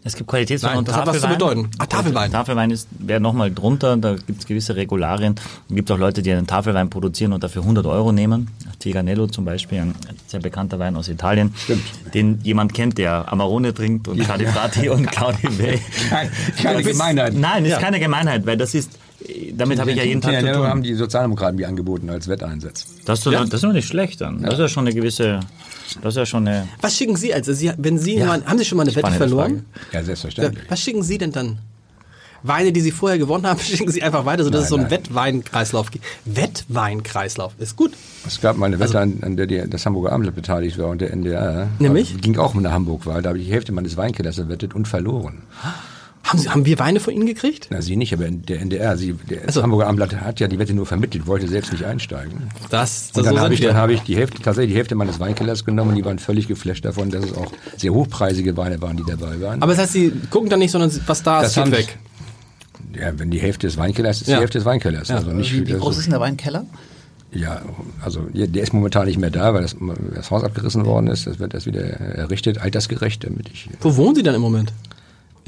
Es 0.05 0.15
gibt 0.15 0.31
Qualitätswein 0.31 0.71
Nein, 0.71 0.79
und 0.79 0.89
das 0.89 0.97
hat 0.97 1.07
was 1.07 1.17
zu 1.17 1.23
Tafelwein. 1.23 1.39
bedeuten. 1.63 1.71
Ah, 1.79 1.87
Tafelwein. 1.87 2.31
Tafelwein 2.33 2.71
ist 2.71 2.89
wäre 2.99 3.21
nochmal 3.21 3.51
drunter, 3.53 3.97
da 3.97 4.15
gibt 4.15 4.41
es 4.41 4.47
gewisse 4.47 4.77
Regularien. 4.77 5.35
Es 5.69 5.75
gibt 5.75 5.91
auch 5.91 5.99
Leute, 5.99 6.23
die 6.23 6.33
einen 6.33 6.47
Tafelwein 6.47 6.89
produzieren 6.89 7.33
und 7.33 7.43
dafür 7.43 7.63
100 7.63 7.85
Euro 7.87 8.13
nehmen. 8.13 8.49
Tiganello 8.79 9.27
zum 9.27 9.45
Beispiel, 9.45 9.81
ein 9.81 9.95
sehr 10.29 10.41
bekannter 10.41 10.79
Wein 10.79 10.97
aus 10.97 11.09
Italien, 11.09 11.53
Stimmt. 11.57 11.83
den 12.15 12.39
jemand 12.43 12.73
kennt, 12.75 12.97
der 12.97 13.31
Amarone 13.31 13.75
trinkt 13.75 14.07
und 14.09 14.21
Cadifrati 14.21 14.89
und 14.89 15.11
Claudio 15.11 15.51
Bay. 15.59 15.81
Kein- 16.09 16.31
keine 16.63 16.83
Gemeinheit. 16.83 17.35
Nein, 17.35 17.65
ist 17.65 17.73
Ja. 17.73 17.79
keine 17.81 17.99
Gemeinheit, 17.99 18.47
weil 18.47 18.57
das 18.57 18.75
ist, 18.75 18.93
damit 19.53 19.81
habe 19.81 19.91
ich 19.91 19.97
ja 19.97 20.05
jeden 20.05 20.21
Tag 20.21 20.31
zu 20.31 20.37
Tignanello 20.39 20.65
haben 20.65 20.79
tun. 20.81 20.83
die 20.85 20.95
Sozialdemokraten 20.95 21.57
mir 21.57 21.67
angeboten 21.69 22.09
als 22.09 22.29
Wetteinsatz. 22.29 22.87
Das 23.05 23.19
ist, 23.19 23.27
doch- 23.27 23.33
das 23.33 23.53
ist 23.55 23.65
doch 23.65 23.73
nicht 23.73 23.89
schlecht 23.89 24.21
dann. 24.21 24.43
Das 24.43 24.55
ist 24.55 24.61
ja 24.61 24.69
schon 24.69 24.87
eine 24.87 24.95
gewisse, 24.95 25.41
das 26.03 26.15
ist 26.15 26.17
ja 26.19 26.27
schon 26.27 26.47
eine, 26.47 26.69
Was 26.81 26.97
schicken 26.97 27.17
Sie 27.17 27.33
also? 27.33 27.53
Sie, 27.53 27.73
wenn 27.77 27.99
Sie 27.99 28.19
mal, 28.19 28.45
haben 28.45 28.59
Sie 28.59 28.65
schon 28.65 28.77
mal 28.77 28.83
eine 28.87 28.95
Wette 28.95 29.11
verloren? 29.13 29.65
Ja, 29.93 30.03
selbstverständlich. 30.03 30.65
Was 30.69 30.81
schicken 30.81 31.03
Sie 31.03 31.19
denn 31.19 31.33
dann? 31.33 31.59
Weine, 32.43 32.73
die 32.73 32.81
Sie 32.81 32.93
vorher 32.93 33.19
gewonnen 33.19 33.47
haben, 33.47 33.59
schicken 33.61 33.91
Sie 33.91 34.03
einfach 34.03 34.25
weiter, 34.25 34.45
sodass 34.45 34.61
Nein, 34.61 34.65
es 34.65 34.69
so 34.69 34.77
einen. 34.77 34.91
Wettweinkreislauf 34.91 35.91
gibt. 35.91 36.05
Wettweinkreislauf 36.25 37.53
ist 37.59 37.77
gut. 37.77 37.93
Es 38.27 38.41
gab 38.41 38.57
mal 38.57 38.67
eine 38.67 38.79
Wette, 38.79 39.01
an, 39.01 39.19
an 39.23 39.37
der 39.37 39.47
die, 39.47 39.63
das 39.69 39.87
Hamburger 39.87 40.13
Abendblatt 40.13 40.37
beteiligt 40.37 40.79
war 40.79 40.89
und 40.89 41.01
der 41.01 41.13
NDR. 41.13 41.69
Nämlich? 41.79 42.21
Ging 42.21 42.39
auch 42.39 42.55
um 42.55 42.61
eine 42.61 42.73
Hamburg-Wahl. 42.73 43.23
Da 43.23 43.31
habe 43.31 43.39
ich 43.39 43.47
die 43.47 43.53
Hälfte 43.53 43.73
meines 43.73 43.97
Weinkellers 43.97 44.39
erwettet 44.39 44.75
und 44.75 44.87
verloren. 44.87 45.43
Haben, 46.29 46.39
Sie, 46.39 46.49
haben 46.51 46.65
wir 46.67 46.79
Weine 46.79 47.01
von 47.01 47.15
Ihnen 47.15 47.27
gekriegt? 47.27 47.69
Na, 47.71 47.81
Sie 47.83 47.97
nicht, 47.97 48.13
aber 48.13 48.29
der 48.31 48.61
NDR. 48.61 48.97
Sie, 48.97 49.15
der 49.15 49.47
das 49.47 49.55
so. 49.55 49.63
Hamburger 49.63 49.87
Abendblatt 49.87 50.21
hat 50.21 50.41
ja 50.41 50.47
die 50.49 50.59
Wette 50.59 50.75
nur 50.75 50.87
vermittelt, 50.87 51.27
wollte 51.27 51.49
selbst 51.49 51.73
nicht 51.73 51.85
einsteigen. 51.85 52.49
Das, 52.71 53.11
Und 53.15 53.25
so 53.25 53.31
dann 53.31 53.41
habe 53.41 53.55
ich, 53.55 53.61
dann 53.61 53.77
habe 53.77 53.93
ich 53.95 54.01
die 54.03 54.17
Hälfte, 54.17 54.43
tatsächlich 54.43 54.73
die 54.73 54.77
Hälfte 54.79 54.95
meines 54.95 55.19
Weinkellers 55.21 55.65
genommen 55.65 55.91
und 55.91 55.97
die 55.97 56.05
waren 56.05 56.19
völlig 56.19 56.47
geflasht 56.49 56.85
davon, 56.85 57.11
dass 57.11 57.25
es 57.25 57.35
auch 57.35 57.51
sehr 57.77 57.93
hochpreisige 57.95 58.57
Weine 58.57 58.81
waren, 58.83 58.97
die 58.97 59.05
dabei 59.07 59.41
waren. 59.41 59.63
Aber 59.63 59.73
das 59.73 59.81
heißt, 59.83 59.93
Sie 59.93 60.13
gucken 60.31 60.51
dann 60.51 60.59
nicht, 60.59 60.71
sondern 60.71 60.91
was 61.07 61.23
da 61.23 61.41
ist, 61.41 61.47
Das 61.47 61.55
geht 61.55 61.65
haben- 61.65 61.73
weg. 61.73 61.99
ja, 63.01 63.19
wenn 63.19 63.31
die 63.31 63.41
Hälfte 63.41 63.67
des 63.67 63.77
Weinkellers 63.77 64.21
ist, 64.21 64.29
Ja. 64.29 64.37
die 64.37 64.41
Hälfte 64.41 64.59
des 64.59 64.65
Weinkellers. 64.65 65.09
Ja. 65.09 65.17
Also 65.17 65.31
nicht 65.33 65.53
Wie, 65.53 65.67
wie 65.67 65.73
also- 65.73 65.85
groß 65.85 65.99
ist 65.99 66.05
denn 66.05 66.13
der 66.13 66.21
Weinkeller? 66.21 66.67
Ja, 67.31 67.61
also 68.03 68.23
der 68.33 68.63
ist 68.63 68.73
momentan 68.73 69.05
nicht 69.07 69.19
mehr 69.19 69.31
da, 69.31 69.53
weil 69.53 69.61
das, 69.61 69.77
das 70.15 70.31
Haus 70.31 70.43
abgerissen 70.45 70.87
worden 70.87 71.09
ist. 71.09 71.27
Das 71.27 71.39
wird 71.39 71.53
erst 71.53 71.67
wieder 71.67 71.83
errichtet, 71.83 72.57
altersgerecht, 72.59 73.23
damit 73.25 73.51
ich. 73.53 73.69
Wo 73.83 73.97
wohnen 73.97 74.15
Sie 74.15 74.23
dann 74.23 74.35
im 74.35 74.41
Moment? 74.41 74.73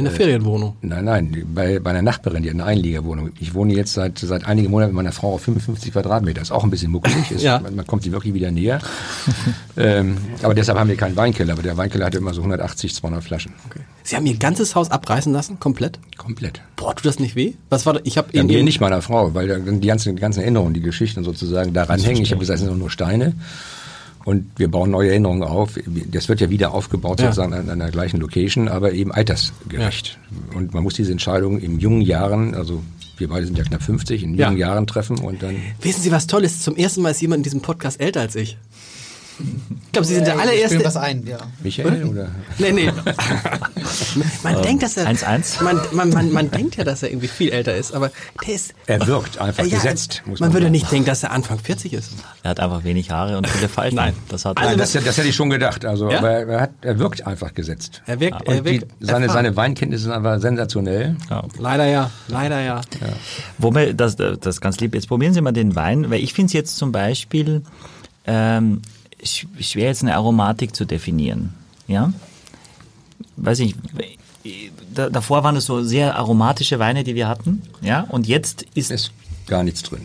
In 0.00 0.04
der 0.06 0.14
Ferienwohnung. 0.14 0.76
Nein, 0.80 1.04
nein, 1.04 1.46
bei, 1.54 1.78
bei 1.78 1.90
einer 1.90 2.00
Nachbarin, 2.02 2.42
die 2.42 2.48
hat 2.48 2.54
eine 2.54 2.64
Einliegerwohnung. 2.64 3.30
Ich 3.38 3.52
wohne 3.54 3.74
jetzt 3.74 3.92
seit, 3.92 4.18
seit 4.18 4.46
einigen 4.46 4.70
Monaten 4.70 4.92
mit 4.92 4.96
meiner 4.96 5.12
Frau 5.12 5.34
auf 5.34 5.42
55 5.42 5.92
Quadratmeter. 5.92 6.40
Ist 6.40 6.50
auch 6.50 6.64
ein 6.64 6.70
bisschen 6.70 6.90
muckelig. 6.90 7.30
Ist, 7.30 7.42
Ja. 7.42 7.60
man, 7.60 7.74
man 7.76 7.86
kommt 7.86 8.02
sie 8.02 8.12
wirklich 8.12 8.32
wieder 8.34 8.50
näher. 8.50 8.80
ähm, 9.76 10.16
aber 10.42 10.54
deshalb 10.54 10.78
haben 10.78 10.88
wir 10.88 10.96
keinen 10.96 11.16
Weinkeller. 11.16 11.52
Aber 11.52 11.62
der 11.62 11.76
Weinkeller 11.76 12.06
hatte 12.06 12.18
immer 12.18 12.32
so 12.32 12.40
180, 12.40 12.94
200 12.94 13.22
Flaschen. 13.22 13.52
Sie 14.02 14.16
haben 14.16 14.24
Ihr 14.26 14.36
ganzes 14.38 14.74
Haus 14.74 14.90
abreißen 14.90 15.32
lassen, 15.32 15.60
komplett? 15.60 15.98
Komplett. 16.16 16.62
Boah, 16.76 16.96
tut 16.96 17.04
das 17.06 17.18
nicht 17.18 17.36
weh? 17.36 17.52
Was 17.68 17.84
war 17.86 17.92
da? 17.94 18.00
Ich 18.04 18.16
habe 18.16 18.28
Ja, 18.32 18.42
mir 18.42 18.62
nicht 18.64 18.80
meiner 18.80 19.02
Frau, 19.02 19.34
weil 19.34 19.62
die 19.78 19.86
ganzen, 19.86 20.16
die 20.16 20.20
ganzen 20.20 20.40
Erinnerungen, 20.40 20.74
die 20.74 20.80
Geschichten 20.80 21.24
sozusagen 21.24 21.72
daran 21.74 22.00
hängen. 22.00 22.22
Ich 22.22 22.30
habe 22.30 22.40
gesagt, 22.40 22.58
es 22.60 22.64
sind 22.66 22.78
nur 22.78 22.90
Steine. 22.90 23.34
Und 24.24 24.50
wir 24.56 24.68
bauen 24.68 24.90
neue 24.90 25.10
Erinnerungen 25.10 25.42
auf. 25.42 25.78
Das 26.12 26.28
wird 26.28 26.40
ja 26.40 26.50
wieder 26.50 26.72
aufgebaut, 26.74 27.20
Ja. 27.20 27.26
sozusagen 27.32 27.54
an, 27.54 27.68
an 27.70 27.78
der 27.78 27.90
gleichen 27.90 28.20
Location, 28.20 28.68
aber 28.68 28.92
eben 28.92 29.12
altersgerecht. 29.12 30.18
Und 30.54 30.74
man 30.74 30.82
muss 30.82 30.94
diese 30.94 31.12
Entscheidung 31.12 31.58
in 31.58 31.78
jungen 31.80 32.02
Jahren, 32.02 32.54
also 32.54 32.82
wir 33.16 33.28
beide 33.28 33.46
sind 33.46 33.56
ja 33.58 33.64
knapp 33.64 33.82
50, 33.82 34.22
in 34.22 34.34
Ja. 34.34 34.46
jungen 34.48 34.58
Jahren 34.58 34.86
treffen 34.86 35.18
und 35.18 35.42
dann. 35.42 35.56
Wissen 35.82 36.02
Sie, 36.02 36.10
was 36.10 36.26
toll 36.26 36.44
ist? 36.44 36.62
Zum 36.62 36.76
ersten 36.76 37.02
Mal 37.02 37.10
ist 37.10 37.20
jemand 37.20 37.38
in 37.40 37.44
diesem 37.44 37.60
Podcast 37.60 38.00
älter 38.00 38.20
als 38.20 38.34
ich. 38.36 38.56
Ich 39.38 39.92
glaube, 39.92 40.06
Sie 40.06 40.14
sind 40.14 40.26
der 40.26 40.34
Ich 40.36 40.40
allererste. 40.40 40.84
was 40.84 40.96
ein, 40.96 41.26
ja. 41.26 41.38
Michael 41.62 42.04
oder? 42.04 42.28
Nee, 42.58 42.72
nee. 42.72 42.92
man 44.42 44.62
denkt, 44.62 44.82
dass 44.82 44.96
er. 44.96 45.06
1-1. 45.08 45.62
Man, 45.64 45.80
man, 45.92 46.10
man, 46.10 46.32
man 46.32 46.50
denkt 46.50 46.76
ja, 46.76 46.84
dass 46.84 47.02
er 47.02 47.10
irgendwie 47.10 47.28
viel 47.28 47.50
älter 47.50 47.74
ist, 47.74 47.92
aber 47.92 48.10
der 48.46 48.54
ist. 48.54 48.74
Er 48.86 49.06
wirkt 49.06 49.38
einfach 49.38 49.64
Ja, 49.64 49.76
gesetzt, 49.76 50.22
muss 50.26 50.40
man 50.40 50.48
man 50.48 50.54
würde 50.54 50.64
sagen. 50.66 50.72
nicht 50.72 50.92
denken, 50.92 51.06
dass 51.06 51.22
er 51.22 51.32
Anfang 51.32 51.58
40 51.58 51.92
ist. 51.92 52.12
er 52.42 52.50
hat 52.50 52.60
einfach 52.60 52.84
wenig 52.84 53.10
Haare 53.10 53.36
und 53.38 53.48
viele 53.48 53.68
Falten. 53.68 53.96
Nein. 53.96 54.14
Das 54.28 54.44
hat 54.44 54.56
Also 54.58 54.68
Nein, 54.70 54.78
das, 54.78 54.92
das 54.92 55.16
hätte 55.16 55.28
ich 55.28 55.34
schon 55.34 55.50
gedacht. 55.50 55.84
Also, 55.84 56.10
Ja? 56.10 56.18
aber 56.18 56.30
er, 56.30 56.60
hat, 56.60 56.70
er 56.82 56.98
wirkt 56.98 57.26
einfach 57.26 57.54
gesetzt. 57.54 58.02
Er 58.06 58.20
wirkt, 58.20 58.46
Und 58.46 58.54
er 58.54 58.60
die, 58.62 58.70
wirkt 58.80 58.92
seine, 59.00 59.26
erfahren. 59.26 59.44
seine 59.44 59.56
Weinkenntnisse 59.56 60.04
sind 60.04 60.12
aber 60.12 60.38
sensationell. 60.40 61.16
ja. 61.30 61.44
Leider 61.58 61.86
ja, 61.86 62.10
leider 62.28 62.60
ja. 62.60 62.80
Wobei, 63.58 63.92
das, 63.92 64.16
das 64.16 64.60
ganz 64.60 64.78
lieb. 64.80 64.94
Jetzt 64.94 65.08
probieren 65.08 65.34
Sie 65.34 65.40
mal 65.40 65.52
den 65.52 65.74
Wein, 65.74 66.10
weil 66.10 66.20
ich 66.22 66.32
finde 66.34 66.46
es 66.48 66.52
jetzt 66.52 66.76
zum 66.76 66.92
Beispiel 66.92 67.62
ähm, 68.26 68.82
schwer, 69.24 69.86
jetzt 69.88 70.02
eine 70.02 70.14
Aromatik 70.14 70.74
zu 70.74 70.84
definieren. 70.84 71.54
Ja? 71.86 72.12
Weiß 73.36 73.58
ich, 73.60 73.74
da, 74.94 75.10
davor 75.10 75.44
waren 75.44 75.56
es 75.56 75.66
so 75.66 75.82
sehr 75.82 76.16
aromatische 76.16 76.78
Weine, 76.78 77.04
die 77.04 77.14
wir 77.14 77.28
hatten. 77.28 77.62
Ja? 77.82 78.02
Und 78.08 78.26
jetzt 78.26 78.64
ist, 78.74 78.90
Ist 78.90 79.12
gar 79.46 79.62
nichts 79.62 79.82
drin. 79.82 80.02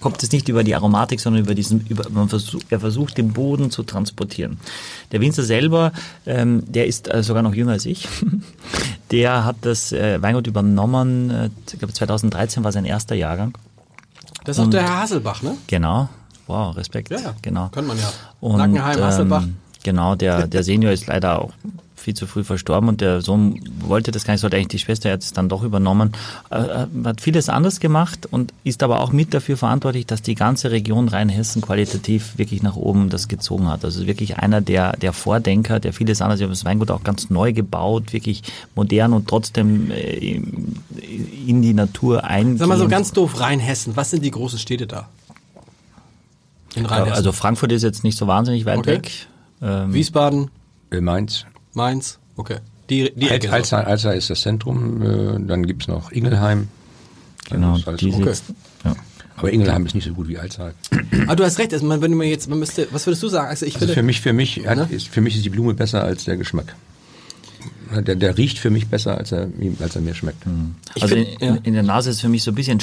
kommt 0.00 0.22
es 0.22 0.30
nicht 0.32 0.48
über 0.48 0.62
die 0.64 0.74
Aromatik, 0.74 1.20
sondern 1.20 1.42
über 1.42 1.54
diesen, 1.54 1.86
über, 1.86 2.08
man 2.10 2.28
versucht, 2.28 2.66
er 2.70 2.80
versucht, 2.80 3.16
den 3.18 3.32
Boden 3.32 3.70
zu 3.70 3.82
transportieren. 3.82 4.58
Der 5.12 5.20
Winzer 5.20 5.42
selber, 5.42 5.92
ähm, 6.26 6.62
der 6.66 6.86
ist 6.86 7.12
äh, 7.12 7.22
sogar 7.22 7.42
noch 7.42 7.54
jünger 7.54 7.72
als 7.72 7.86
ich. 7.86 8.06
Der 9.10 9.44
hat 9.44 9.56
das 9.60 9.92
äh, 9.92 10.20
Weingut 10.22 10.46
übernommen, 10.46 11.30
äh, 11.30 11.50
ich 11.70 11.78
glaube 11.78 11.92
2013 11.92 12.64
war 12.64 12.72
sein 12.72 12.84
erster 12.86 13.14
Jahrgang. 13.14 13.56
Das 14.44 14.58
ist 14.58 14.64
auch 14.64 14.70
der 14.70 14.82
Herr 14.82 15.00
Hasselbach, 15.02 15.42
ne? 15.42 15.56
Genau. 15.68 16.08
Wow, 16.46 16.76
Respekt. 16.76 17.10
Ja, 17.10 17.18
ja. 17.18 17.34
Genau. 17.42 17.68
Kann 17.68 17.86
man 17.86 17.98
ja. 17.98 18.12
Und, 18.40 18.58
Nackenheim, 18.58 19.00
Hasselbach. 19.00 19.42
Ähm, 19.44 19.56
genau, 19.82 20.14
der, 20.14 20.46
der 20.46 20.62
Senior 20.62 20.92
ist 20.92 21.06
leider 21.06 21.40
auch 21.40 21.52
viel 22.04 22.14
zu 22.14 22.26
früh 22.26 22.44
verstorben 22.44 22.88
und 22.90 23.00
der 23.00 23.22
Sohn 23.22 23.60
wollte 23.80 24.12
das 24.12 24.24
gar 24.24 24.34
nicht, 24.34 24.42
sollte 24.42 24.56
eigentlich 24.56 24.68
die 24.68 24.78
Schwester 24.78 25.10
hat 25.10 25.22
es 25.22 25.32
dann 25.32 25.48
doch 25.48 25.62
übernommen. 25.62 26.12
Äh, 26.50 26.58
äh, 26.58 26.86
hat 27.04 27.22
vieles 27.22 27.48
anders 27.48 27.80
gemacht 27.80 28.28
und 28.30 28.52
ist 28.62 28.82
aber 28.82 29.00
auch 29.00 29.10
mit 29.10 29.32
dafür 29.32 29.56
verantwortlich, 29.56 30.06
dass 30.06 30.20
die 30.20 30.34
ganze 30.34 30.70
Region 30.70 31.08
Rheinhessen 31.08 31.62
qualitativ 31.62 32.36
wirklich 32.36 32.62
nach 32.62 32.76
oben 32.76 33.08
das 33.08 33.26
gezogen 33.28 33.68
hat. 33.68 33.84
Also 33.84 34.06
wirklich 34.06 34.36
einer 34.36 34.60
der, 34.60 34.92
der 34.98 35.14
Vordenker, 35.14 35.80
der 35.80 35.94
vieles 35.94 36.20
anders, 36.20 36.40
wir 36.40 36.44
haben 36.44 36.52
das 36.52 36.66
Weingut 36.66 36.90
auch 36.90 37.02
ganz 37.02 37.30
neu 37.30 37.54
gebaut, 37.54 38.12
wirklich 38.12 38.42
modern 38.74 39.14
und 39.14 39.26
trotzdem 39.26 39.90
äh, 39.90 40.40
in 41.46 41.62
die 41.62 41.72
Natur 41.72 42.24
eingehen. 42.24 42.58
Sag 42.58 42.68
mal 42.68 42.78
so 42.78 42.86
ganz 42.86 43.12
doof, 43.12 43.40
Rheinhessen. 43.40 43.96
Was 43.96 44.10
sind 44.10 44.24
die 44.24 44.30
großen 44.30 44.58
Städte 44.58 44.86
da? 44.86 45.08
In 46.76 46.86
Rheinhessen. 46.86 47.12
Also 47.14 47.32
Frankfurt 47.32 47.72
ist 47.72 47.82
jetzt 47.82 48.04
nicht 48.04 48.18
so 48.18 48.26
wahnsinnig 48.26 48.64
weit 48.64 48.78
Okay. 48.78 48.90
weg. 48.90 49.10
Ähm, 49.62 49.94
Wiesbaden, 49.94 50.50
Äh, 50.90 51.00
Mainz. 51.00 51.44
Mainz. 51.72 52.18
Okay. 52.36 52.56
Die, 52.90 53.12
die 53.16 53.28
Ecke. 53.30 53.50
Al- 53.52 53.64
so. 53.64 53.76
Alzey, 53.76 53.86
Alzey 53.90 54.18
ist 54.18 54.30
das 54.30 54.40
Zentrum, 54.42 55.02
äh, 55.02 55.46
dann 55.46 55.66
gibt's 55.66 55.88
noch 55.88 56.10
Ingelheim. 56.12 56.68
genau, 57.48 57.78
alles 57.86 58.00
die 58.00 58.12
okay. 58.12 58.24
sitzt, 58.24 58.44
ja. 58.84 58.94
Aber 59.36 59.52
Ingelheim 59.52 59.84
ist 59.86 59.94
nicht 59.94 60.04
so 60.06 60.12
gut 60.14 60.28
wie 60.28 60.38
Alzey. 60.38 60.70
Ah, 61.26 61.34
du 61.34 61.44
hast 61.44 61.58
recht. 61.58 61.72
Also 61.72 61.84
man, 61.86 62.00
wenn 62.02 62.14
man 62.14 62.26
jetzt, 62.28 62.48
man 62.48 62.58
müsste, 62.58 62.86
was 62.92 63.06
würdest 63.06 63.22
du 63.22 63.28
sagen? 63.28 63.48
Also 63.48 63.66
ich 63.66 63.74
Also 63.80 63.92
für 63.92 64.02
mich, 64.02 64.20
für 64.20 64.32
mich, 64.32 64.66
hat, 64.66 64.76
Ne? 64.76 64.86
ist, 64.90 65.08
für 65.08 65.20
mich 65.20 65.34
ist 65.34 65.44
die 65.44 65.50
Blume 65.50 65.74
besser 65.74 66.04
als 66.04 66.24
der 66.24 66.36
Geschmack. 66.36 66.74
Der, 67.94 68.16
der 68.16 68.36
riecht 68.36 68.58
für 68.58 68.70
mich 68.70 68.88
besser, 68.88 69.18
als 69.18 69.30
er, 69.32 69.48
als 69.80 69.94
er 69.96 70.02
mir 70.02 70.14
schmeckt. 70.14 70.42
Ich 70.94 71.02
Also 71.02 71.14
find- 71.16 71.28
in, 71.40 71.48
ja. 71.54 71.58
in 71.62 71.74
der 71.74 71.82
Nase 71.82 72.10
ist 72.10 72.20
für 72.20 72.28
mich 72.28 72.42
so 72.42 72.50
ein 72.50 72.54
bisschen 72.54 72.80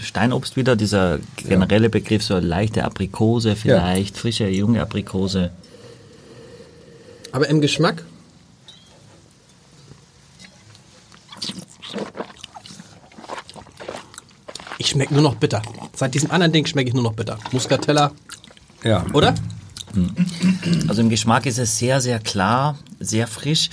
Steinobst 0.00 0.56
wieder, 0.56 0.76
dieser 0.76 1.18
generelle 1.36 1.88
Begriff, 1.88 2.22
so 2.22 2.38
leichte 2.38 2.84
Aprikose 2.84 3.56
vielleicht, 3.56 4.16
frische, 4.16 4.48
junge 4.48 4.80
Aprikose. 4.82 5.50
aber 7.32 7.48
im 7.48 7.60
Geschmack. 7.60 8.04
Ich 14.78 14.88
schmecke 14.88 15.14
nur 15.14 15.22
noch 15.22 15.36
bitter. 15.36 15.62
Seit 15.94 16.14
diesem 16.14 16.30
anderen 16.30 16.52
Ding 16.52 16.66
schmecke 16.66 16.88
ich 16.88 16.94
nur 16.94 17.02
noch 17.02 17.14
bitter. 17.14 17.38
Muscatella, 17.52 18.12
Ja. 18.84 19.04
oder? 19.12 19.34
Also 20.88 21.00
im 21.00 21.08
Geschmack 21.08 21.46
ist 21.46 21.58
es 21.58 21.78
sehr, 21.78 22.00
sehr 22.02 22.18
klar, 22.18 22.76
sehr 23.00 23.26
frisch. 23.26 23.70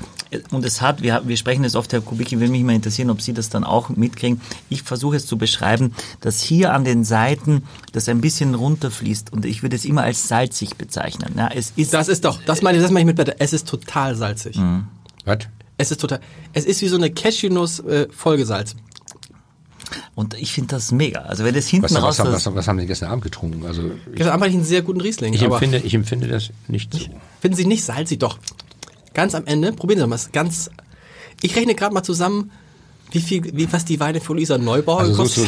Und 0.52 0.66
es 0.66 0.82
hat, 0.82 1.02
wir, 1.02 1.22
wir 1.26 1.38
sprechen 1.38 1.64
jetzt 1.64 1.76
oft, 1.76 1.92
Herr 1.94 2.02
Kubicki, 2.02 2.40
würde 2.40 2.52
mich 2.52 2.64
mal 2.64 2.74
interessieren, 2.74 3.10
ob 3.10 3.22
Sie 3.22 3.34
das 3.34 3.50
dann 3.50 3.64
auch 3.64 3.90
mitkriegen. 3.90 4.42
Ich 4.70 4.84
versuche 4.84 5.16
es 5.16 5.26
zu 5.26 5.38
beschreiben, 5.38 5.94
dass 6.22 6.42
hier 6.42 6.74
an 6.74 6.84
den 6.86 7.04
Seiten 7.04 7.64
das 7.92 8.10
ein 8.10 8.22
bisschen 8.22 8.56
runterfließt 8.56 9.32
und 9.34 9.46
ich 9.46 9.64
würde 9.64 9.76
es 9.76 9.86
immer 9.86 10.04
als 10.04 10.28
salzig 10.28 10.76
bezeichnen. 10.78 11.34
Ja, 11.38 11.50
es 11.54 11.74
ist 11.76 11.94
Das 11.94 12.08
ist 12.08 12.26
doch, 12.26 12.42
das 12.46 12.62
meine 12.62 12.78
ich, 12.78 12.84
das 12.84 12.92
meine 12.92 13.02
ich 13.02 13.08
mit 13.08 13.16
bitter. 13.16 13.36
Es 13.40 13.54
ist 13.54 13.68
total 13.68 14.16
salzig. 14.16 14.60
Was? 15.26 15.40
Es 15.78 15.92
ist 15.92 16.02
total, 16.02 16.20
es 16.54 16.66
ist 16.66 16.82
wie 16.82 16.88
so 16.88 16.96
eine 16.98 17.10
Cashewnuss 17.12 17.80
äh, 17.80 18.08
vollgesalzen. 18.12 18.80
Und 20.16 20.36
ich 20.36 20.54
finde 20.54 20.70
das 20.76 20.92
mega. 20.92 21.22
Also 21.22 21.44
wenn 21.44 21.56
es 21.56 21.68
hinten 21.68 21.86
Was, 21.86 21.96
raus 21.96 22.20
was, 22.20 22.26
das, 22.32 22.46
was, 22.46 22.56
was 22.56 22.68
haben 22.68 22.80
Sie 22.80 22.86
gestern 22.86 23.10
Abend 23.10 23.24
getrunken? 23.24 23.66
Also 23.66 23.82
ich, 23.84 24.16
Gestern 24.16 24.30
Abend 24.30 24.44
hatte 24.44 24.50
ich 24.52 24.56
einen 24.56 24.66
sehr 24.66 24.82
guten 24.82 25.02
Riesling. 25.02 25.34
ich, 25.34 25.44
aber 25.44 25.56
empfinde, 25.56 25.80
ich 25.80 25.94
empfinde 25.94 26.28
das 26.28 26.50
nicht 26.68 26.94
so. 26.94 27.00
Finden 27.42 27.58
Sie 27.58 27.66
nicht 27.66 27.84
salzig? 27.84 28.20
Doch. 28.20 28.38
Ganz 29.14 29.36
am 29.36 29.46
Ende, 29.46 29.74
probieren 29.74 30.00
Sie 30.00 30.08
mal, 30.08 30.20
ganz, 30.32 30.70
ich 31.42 31.56
rechne 31.56 31.76
gerade 31.76 31.94
mal 31.94 32.04
zusammen, 32.04 32.52
wie 33.12 33.22
viel, 33.22 33.44
wie, 33.56 33.72
was 33.72 33.86
die 33.86 34.00
Weine 34.00 34.22
von 34.22 34.38
Luisa 34.38 34.58
Neubauer 34.58 35.02
Also 35.02 35.26
so, 35.26 35.46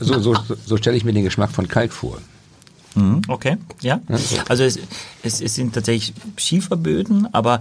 so, 0.00 0.20
so, 0.20 0.36
so 0.64 0.76
stelle 0.76 0.96
ich 0.96 1.04
mir 1.04 1.12
den 1.12 1.24
Geschmack 1.24 1.50
von 1.50 1.66
Kalk 1.66 1.92
vor. 1.92 2.18
Mhm, 2.94 3.22
Okay, 3.28 3.56
ja. 3.80 4.00
Also 4.48 4.64
es, 4.64 4.78
es, 5.22 5.40
es 5.40 5.54
sind 5.54 5.74
tatsächlich 5.74 6.14
Schieferböden, 6.36 7.32
aber 7.34 7.60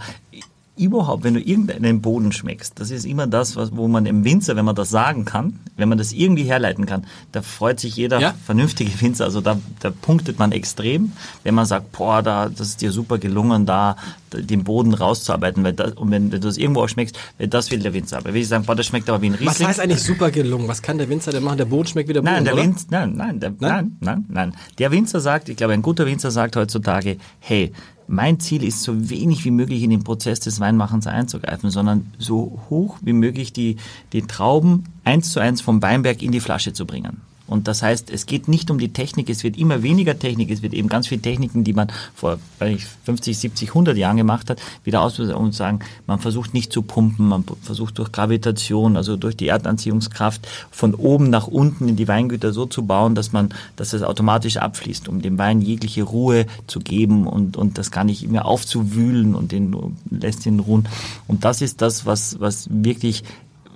überhaupt, 0.77 1.23
wenn 1.23 1.33
du 1.33 1.41
irgendeinen 1.41 2.01
Boden 2.01 2.31
schmeckst, 2.31 2.79
das 2.79 2.91
ist 2.91 3.05
immer 3.05 3.27
das, 3.27 3.55
was, 3.55 3.75
wo 3.75 3.87
man 3.87 4.05
im 4.05 4.23
Winzer, 4.23 4.55
wenn 4.55 4.65
man 4.65 4.75
das 4.75 4.89
sagen 4.89 5.25
kann, 5.25 5.59
wenn 5.75 5.89
man 5.89 5.97
das 5.97 6.13
irgendwie 6.13 6.43
herleiten 6.43 6.85
kann, 6.85 7.05
da 7.31 7.41
freut 7.41 7.79
sich 7.79 7.95
jeder 7.95 8.19
Ja. 8.19 8.33
vernünftige 8.45 8.91
Winzer. 9.01 9.25
Also 9.25 9.41
da, 9.41 9.59
da 9.79 9.89
punktet 9.91 10.39
man 10.39 10.51
extrem, 10.51 11.11
wenn 11.43 11.55
man 11.55 11.65
sagt, 11.65 11.91
boah, 11.91 12.21
da, 12.21 12.49
das 12.49 12.69
ist 12.69 12.81
dir 12.81 12.91
super 12.91 13.17
gelungen, 13.17 13.65
da 13.65 13.95
den 14.33 14.63
Boden 14.63 14.93
rauszuarbeiten. 14.93 15.63
Weil 15.63 15.73
das, 15.73 15.93
und 15.93 16.11
wenn, 16.11 16.31
wenn 16.31 16.41
du 16.41 16.47
das 16.47 16.57
irgendwo 16.57 16.81
auch 16.81 16.89
schmeckst, 16.89 17.17
das 17.37 17.71
will 17.71 17.79
der 17.79 17.93
Winzer. 17.93 18.17
Aber 18.17 18.33
wenn 18.33 18.41
ich 18.41 18.47
sagen, 18.47 18.65
boah, 18.65 18.75
das 18.75 18.85
schmeckt 18.85 19.09
aber 19.09 19.21
wie 19.21 19.27
ein 19.27 19.33
Riesling. 19.35 19.49
Was 19.49 19.63
heißt 19.63 19.79
eigentlich 19.79 20.03
super 20.03 20.31
gelungen? 20.31 20.67
Was 20.67 20.81
kann 20.81 20.97
der 20.97 21.09
Winzer 21.09 21.31
denn 21.31 21.43
machen? 21.43 21.57
Der 21.57 21.65
Boden 21.65 21.87
schmeckt 21.87 22.09
wieder 22.09 22.21
Boden, 22.21 22.33
Nein, 22.33 22.43
der 22.45 22.53
oder? 22.53 22.63
Winzer, 22.63 22.87
nein, 22.89 23.13
nein, 23.15 23.39
der, 23.39 23.53
nein, 23.59 23.97
nein, 24.01 24.25
nein. 24.27 24.53
Der 24.79 24.91
Winzer 24.91 25.19
sagt, 25.19 25.49
ich 25.49 25.57
glaube, 25.57 25.73
ein 25.73 25.81
guter 25.81 26.05
Winzer 26.05 26.31
sagt 26.31 26.55
heutzutage, 26.55 27.17
hey, 27.39 27.71
mein 28.07 28.39
Ziel 28.39 28.63
ist 28.63 28.83
so 28.83 29.09
wenig 29.09 29.43
wie 29.45 29.51
möglich 29.51 29.83
in 29.83 29.89
den 29.89 30.03
Prozess 30.03 30.39
des 30.39 30.59
Weinmachens 30.59 31.07
einzugreifen, 31.07 31.69
sondern 31.69 32.11
so 32.17 32.59
hoch 32.69 32.97
wie 33.01 33.13
möglich 33.13 33.53
die, 33.53 33.77
die 34.13 34.21
Trauben 34.23 34.85
eins 35.03 35.31
zu 35.31 35.39
eins 35.39 35.61
vom 35.61 35.81
Weinberg 35.81 36.21
in 36.21 36.31
die 36.31 36.39
Flasche 36.39 36.73
zu 36.73 36.85
bringen. 36.85 37.21
Und 37.47 37.67
das 37.67 37.81
heißt, 37.81 38.09
es 38.09 38.25
geht 38.25 38.47
nicht 38.47 38.69
um 38.69 38.77
die 38.77 38.93
Technik, 38.93 39.29
es 39.29 39.43
wird 39.43 39.57
immer 39.57 39.81
weniger 39.83 40.19
Technik, 40.19 40.51
es 40.51 40.61
wird 40.61 40.73
eben 40.73 40.89
ganz 40.89 41.07
viele 41.07 41.21
Techniken, 41.21 41.63
die 41.63 41.73
man 41.73 41.87
vor 42.13 42.37
weiß 42.59 42.75
ich, 42.75 42.85
50, 43.05 43.37
70, 43.37 43.69
100 43.69 43.97
Jahren 43.97 44.17
gemacht 44.17 44.49
hat, 44.49 44.59
wieder 44.83 45.01
aus 45.01 45.19
und 45.19 45.53
sagen, 45.53 45.79
man 46.05 46.19
versucht 46.19 46.53
nicht 46.53 46.71
zu 46.71 46.81
pumpen, 46.81 47.27
man 47.27 47.43
versucht 47.61 47.97
durch 47.97 48.11
Gravitation, 48.11 48.97
also 48.97 49.15
durch 49.15 49.37
die 49.37 49.47
Erdanziehungskraft 49.47 50.47
von 50.71 50.93
oben 50.93 51.29
nach 51.29 51.47
unten 51.47 51.87
in 51.87 51.95
die 51.95 52.07
Weingüter 52.07 52.53
so 52.53 52.65
zu 52.65 52.85
bauen, 52.85 53.15
dass 53.15 53.31
man, 53.31 53.49
dass 53.75 53.93
es 53.93 54.03
automatisch 54.03 54.57
abfließt, 54.57 55.07
um 55.07 55.21
dem 55.21 55.37
Wein 55.37 55.61
jegliche 55.61 56.03
Ruhe 56.03 56.45
zu 56.67 56.79
geben 56.79 57.27
und, 57.27 57.57
und 57.57 57.77
das 57.77 57.91
gar 57.91 58.03
nicht 58.03 58.27
mehr 58.29 58.45
aufzuwühlen 58.45 59.35
und 59.35 59.51
den 59.51 59.75
lässt 60.09 60.45
ihn 60.45 60.59
ruhen. 60.59 60.87
Und 61.27 61.45
das 61.45 61.61
ist 61.61 61.81
das, 61.81 62.05
was, 62.05 62.39
was 62.39 62.67
wirklich 62.69 63.23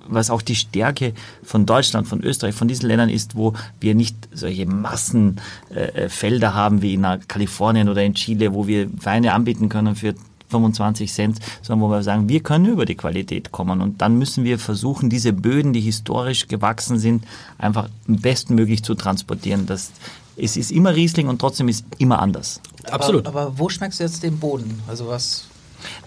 was 0.08 0.30
auch 0.30 0.42
die 0.42 0.54
Stärke 0.54 1.12
von 1.42 1.66
Deutschland, 1.66 2.06
von 2.06 2.22
Österreich, 2.22 2.54
von 2.54 2.68
diesen 2.68 2.88
Ländern 2.88 3.08
ist, 3.08 3.36
wo 3.36 3.54
wir 3.80 3.94
nicht 3.94 4.16
solche 4.32 4.66
Massenfelder 4.66 5.94
äh, 5.94 6.08
Felder 6.08 6.54
haben 6.54 6.82
wie 6.82 6.94
in 6.94 7.06
Kalifornien 7.28 7.88
oder 7.88 8.02
in 8.02 8.14
Chile, 8.14 8.54
wo 8.54 8.66
wir 8.66 8.88
Weine 9.04 9.32
anbieten 9.32 9.68
können 9.68 9.96
für 9.96 10.14
25 10.52 11.12
Cent, 11.12 11.38
sondern 11.62 11.88
wo 11.88 11.92
wir 11.92 12.02
sagen, 12.02 12.28
wir 12.28 12.40
können 12.40 12.66
über 12.66 12.84
die 12.84 12.94
Qualität 12.94 13.52
kommen 13.52 13.80
und 13.80 14.00
dann 14.02 14.18
müssen 14.18 14.44
wir 14.44 14.58
versuchen, 14.58 15.10
diese 15.10 15.32
Böden, 15.32 15.72
die 15.72 15.80
historisch 15.80 16.46
gewachsen 16.46 16.98
sind, 16.98 17.24
einfach 17.58 17.88
bestmöglich 18.06 18.84
zu 18.84 18.94
transportieren. 18.94 19.66
Das, 19.66 19.90
es 20.36 20.56
ist 20.56 20.70
immer 20.70 20.94
Riesling 20.94 21.28
und 21.28 21.38
trotzdem 21.40 21.68
ist 21.68 21.84
immer 21.98 22.20
anders. 22.20 22.60
Absolut. 22.90 23.26
Aber, 23.26 23.42
aber 23.42 23.58
wo 23.58 23.68
schmeckst 23.68 24.00
du 24.00 24.04
jetzt 24.04 24.22
den 24.22 24.38
Boden? 24.38 24.80
Also 24.86 25.08
was? 25.08 25.46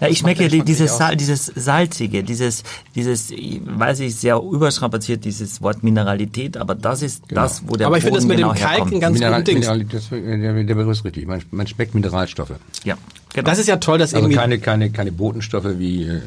Ja, 0.00 0.08
ich 0.08 0.18
schmecke 0.18 0.48
die- 0.48 0.62
dieses, 0.62 0.96
Sal 0.96 1.16
dieses 1.16 1.46
Salzige, 1.54 2.22
dieses, 2.22 2.62
dieses, 2.94 3.30
ich 3.30 3.60
weiß 3.64 4.00
ich, 4.00 4.14
sehr 4.16 4.36
überstrapaziert, 4.40 5.24
dieses 5.24 5.60
Wort 5.62 5.82
Mineralität, 5.82 6.56
aber 6.56 6.74
das 6.74 7.02
ist 7.02 7.24
das, 7.28 7.62
wo 7.66 7.76
der 7.76 7.86
Aber 7.88 7.96
ich 7.98 8.04
finde 8.04 8.18
das 8.18 8.26
mit 8.26 8.36
genau 8.38 8.52
dem 8.52 8.58
Kalk 8.60 8.72
herkommt. 8.72 8.92
ein 8.94 9.00
ganz 9.00 9.14
Mineral, 9.18 9.40
gutes 9.42 9.46
Ding. 9.54 9.58
Mineral, 9.60 9.84
das, 9.84 10.08
der, 10.10 10.64
der 10.64 10.74
Begriff 10.74 10.88
ist 10.98 11.04
richtig. 11.04 11.26
Man, 11.26 11.42
man 11.50 11.66
schmeckt 11.66 11.94
Mineralstoffe. 11.94 12.52
Ja, 12.84 12.96
genau. 13.36 13.48
Das 13.50 13.58
ist 13.60 13.68
ja 13.68 13.76
toll, 13.76 13.98
dass 13.98 14.12
Also 14.12 14.24
irgendwie... 14.26 14.36
keine, 14.36 14.58
keine, 14.58 14.90
keine 14.90 15.12
Botenstoffe 15.12 15.78
wie 15.78 16.02
äh, 16.04 16.20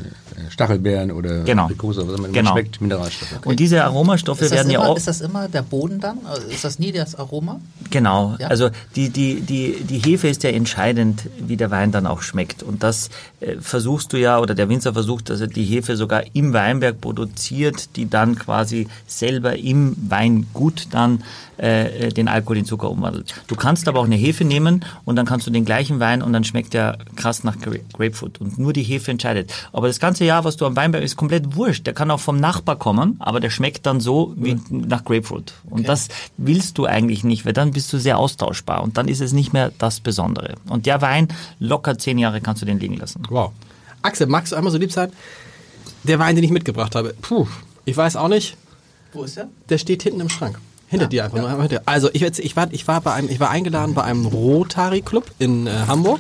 Stachelbeeren 0.49 1.12
oder 1.12 1.41
Genau. 1.43 1.64
Aprikose, 1.64 2.01
sondern 2.01 2.22
man 2.22 2.32
Genau. 2.32 2.51
schmeckt 2.51 2.80
Mineralstoffe. 2.80 3.45
Und 3.45 3.60
diese 3.60 3.84
Aromastoffe 3.84 4.41
Ist 4.41 4.51
das, 4.51 4.57
werden 4.57 4.72
ja 4.72 4.80
immer, 4.80 4.89
auch 4.89 4.97
ist 4.97 5.07
das 5.07 5.20
immer 5.22 5.47
der 5.49 5.62
Boden 5.64 5.99
dann? 5.99 6.20
Also 6.26 6.47
Ist 6.47 6.64
das 6.64 6.80
nie 6.80 6.91
das 6.93 7.16
Aroma? 7.16 7.60
Genau, 7.89 8.36
Ja? 8.39 8.47
also 8.47 8.70
die, 8.95 9.10
die, 9.10 9.41
die, 9.41 9.84
die 9.84 9.97
Hefe 9.99 10.30
ist 10.30 10.43
ja 10.43 10.51
entscheidend, 10.51 11.24
wie 11.45 11.57
der 11.57 11.70
Wein 11.72 11.91
dann 11.91 12.07
auch 12.07 12.22
schmeckt. 12.22 12.64
Und 12.64 12.84
das 12.84 13.10
äh, 13.41 13.55
versuchst 13.60 14.14
du 14.14 14.18
ja, 14.18 14.39
oder 14.39 14.55
der 14.55 14.70
Winzer 14.70 14.93
versucht, 14.93 15.30
dass 15.30 15.41
er 15.41 15.47
die 15.47 15.64
Hefe 15.66 15.97
sogar 15.97 16.24
im 16.34 16.53
Weinberg 16.53 17.01
produziert, 17.01 17.95
die 17.97 18.10
dann 18.10 18.36
quasi 18.38 18.88
selber 19.07 19.57
im 19.57 19.95
Weingut 20.07 20.88
dann 20.91 21.24
äh, 21.60 22.07
äh, 22.07 22.10
den 22.10 22.28
Alkohol 22.28 22.57
in 22.57 22.66
Zucker 22.66 22.89
umwandelt. 22.89 23.34
Du 23.47 23.55
kannst 23.55 23.88
aber 23.88 23.99
auch 23.99 24.05
eine 24.05 24.16
Hefe 24.16 24.45
nehmen 24.45 24.86
und 25.05 25.16
dann 25.18 25.26
kannst 25.26 25.45
du 25.45 25.51
den 25.51 25.66
gleichen 25.66 25.99
Wein 25.99 26.22
und 26.22 26.32
dann 26.34 26.43
schmeckt 26.43 26.74
der 26.74 26.97
krass 27.16 27.43
nach 27.43 27.57
Gra- 27.57 27.82
Grapefruit. 27.93 28.39
Und 28.39 28.57
nur 28.57 28.74
die 28.74 28.84
Hefe 28.84 29.12
entscheidet. 29.12 29.53
Aber 29.74 29.88
das 29.88 29.99
ganze 29.99 30.24
Jahr, 30.26 30.43
was 30.45 30.57
du 30.57 30.66
am 30.66 30.76
Weinberg 30.76 31.03
ist 31.03 31.18
komplett 31.18 31.55
wurscht. 31.55 31.86
Der 31.86 31.93
kann 31.93 32.10
auch 32.12 32.20
vom 32.20 32.39
Nachbar 32.39 32.78
kommen, 32.78 33.18
aber 33.20 33.39
der 33.39 33.49
schmeckt 33.49 33.86
dann 33.86 33.99
so 33.99 34.34
wie 34.38 34.60
nach 34.70 35.03
Grapefruit. 35.03 35.53
Und 35.70 35.88
das 35.88 36.07
willst 36.38 36.78
du 36.78 36.86
eigentlich 36.86 37.24
nicht, 37.24 37.45
weil 37.45 37.53
dann 37.53 37.72
bist 37.72 37.91
du 37.91 37.97
sehr 37.97 38.18
austauschbar 38.18 38.82
und 38.82 38.97
dann 38.97 39.07
ist 39.07 39.20
es 39.22 39.34
nicht 39.34 39.53
mehr 39.53 39.72
das 39.78 39.99
Besondere. 39.99 40.55
Und 40.70 40.86
der 40.86 41.01
Wein, 41.01 41.28
locker 41.60 41.97
zehn 41.97 42.18
Jahre 42.18 42.41
kannst 42.41 42.62
du 42.62 42.66
den 42.66 42.80
liegen 42.80 42.95
lassen. 42.97 43.24
Wow. 43.30 43.51
Axel, 44.01 44.28
magst 44.28 44.53
du 44.53 44.55
einmal 44.55 44.72
so 44.72 44.78
lieb 44.78 44.91
sein? 44.93 45.12
Der 46.03 46.20
Wein, 46.20 46.36
den 46.36 46.45
ich 46.45 46.51
mitgebracht 46.51 46.95
habe. 46.95 47.14
Puh, 47.22 47.47
ich 47.84 47.97
weiß 47.97 48.16
auch 48.16 48.30
nicht. 48.30 48.55
Wo 49.12 49.24
ist 49.24 49.36
der? 49.36 49.49
Der 49.68 49.78
steht 49.78 50.03
hinten 50.03 50.22
im 50.22 50.30
Schrank. 50.30 50.57
Hinter 50.90 51.08
dir 51.08 51.26
einfach 51.26 51.38
nur. 51.38 51.62
Hinter. 51.62 51.82
Also 51.86 52.10
ich, 52.14 52.22
ich, 52.22 52.56
war, 52.56 52.68
ich, 52.72 52.88
war 52.88 53.02
bei 53.02 53.14
einem, 53.14 53.30
ich 53.30 53.40
war 53.40 53.50
eingeladen 53.50 53.94
bei 53.94 54.04
einem 54.04 54.26
Rotary 54.26 55.02
Club 55.02 55.32
in 55.38 55.68
äh, 55.68 55.72
Hamburg, 55.88 56.20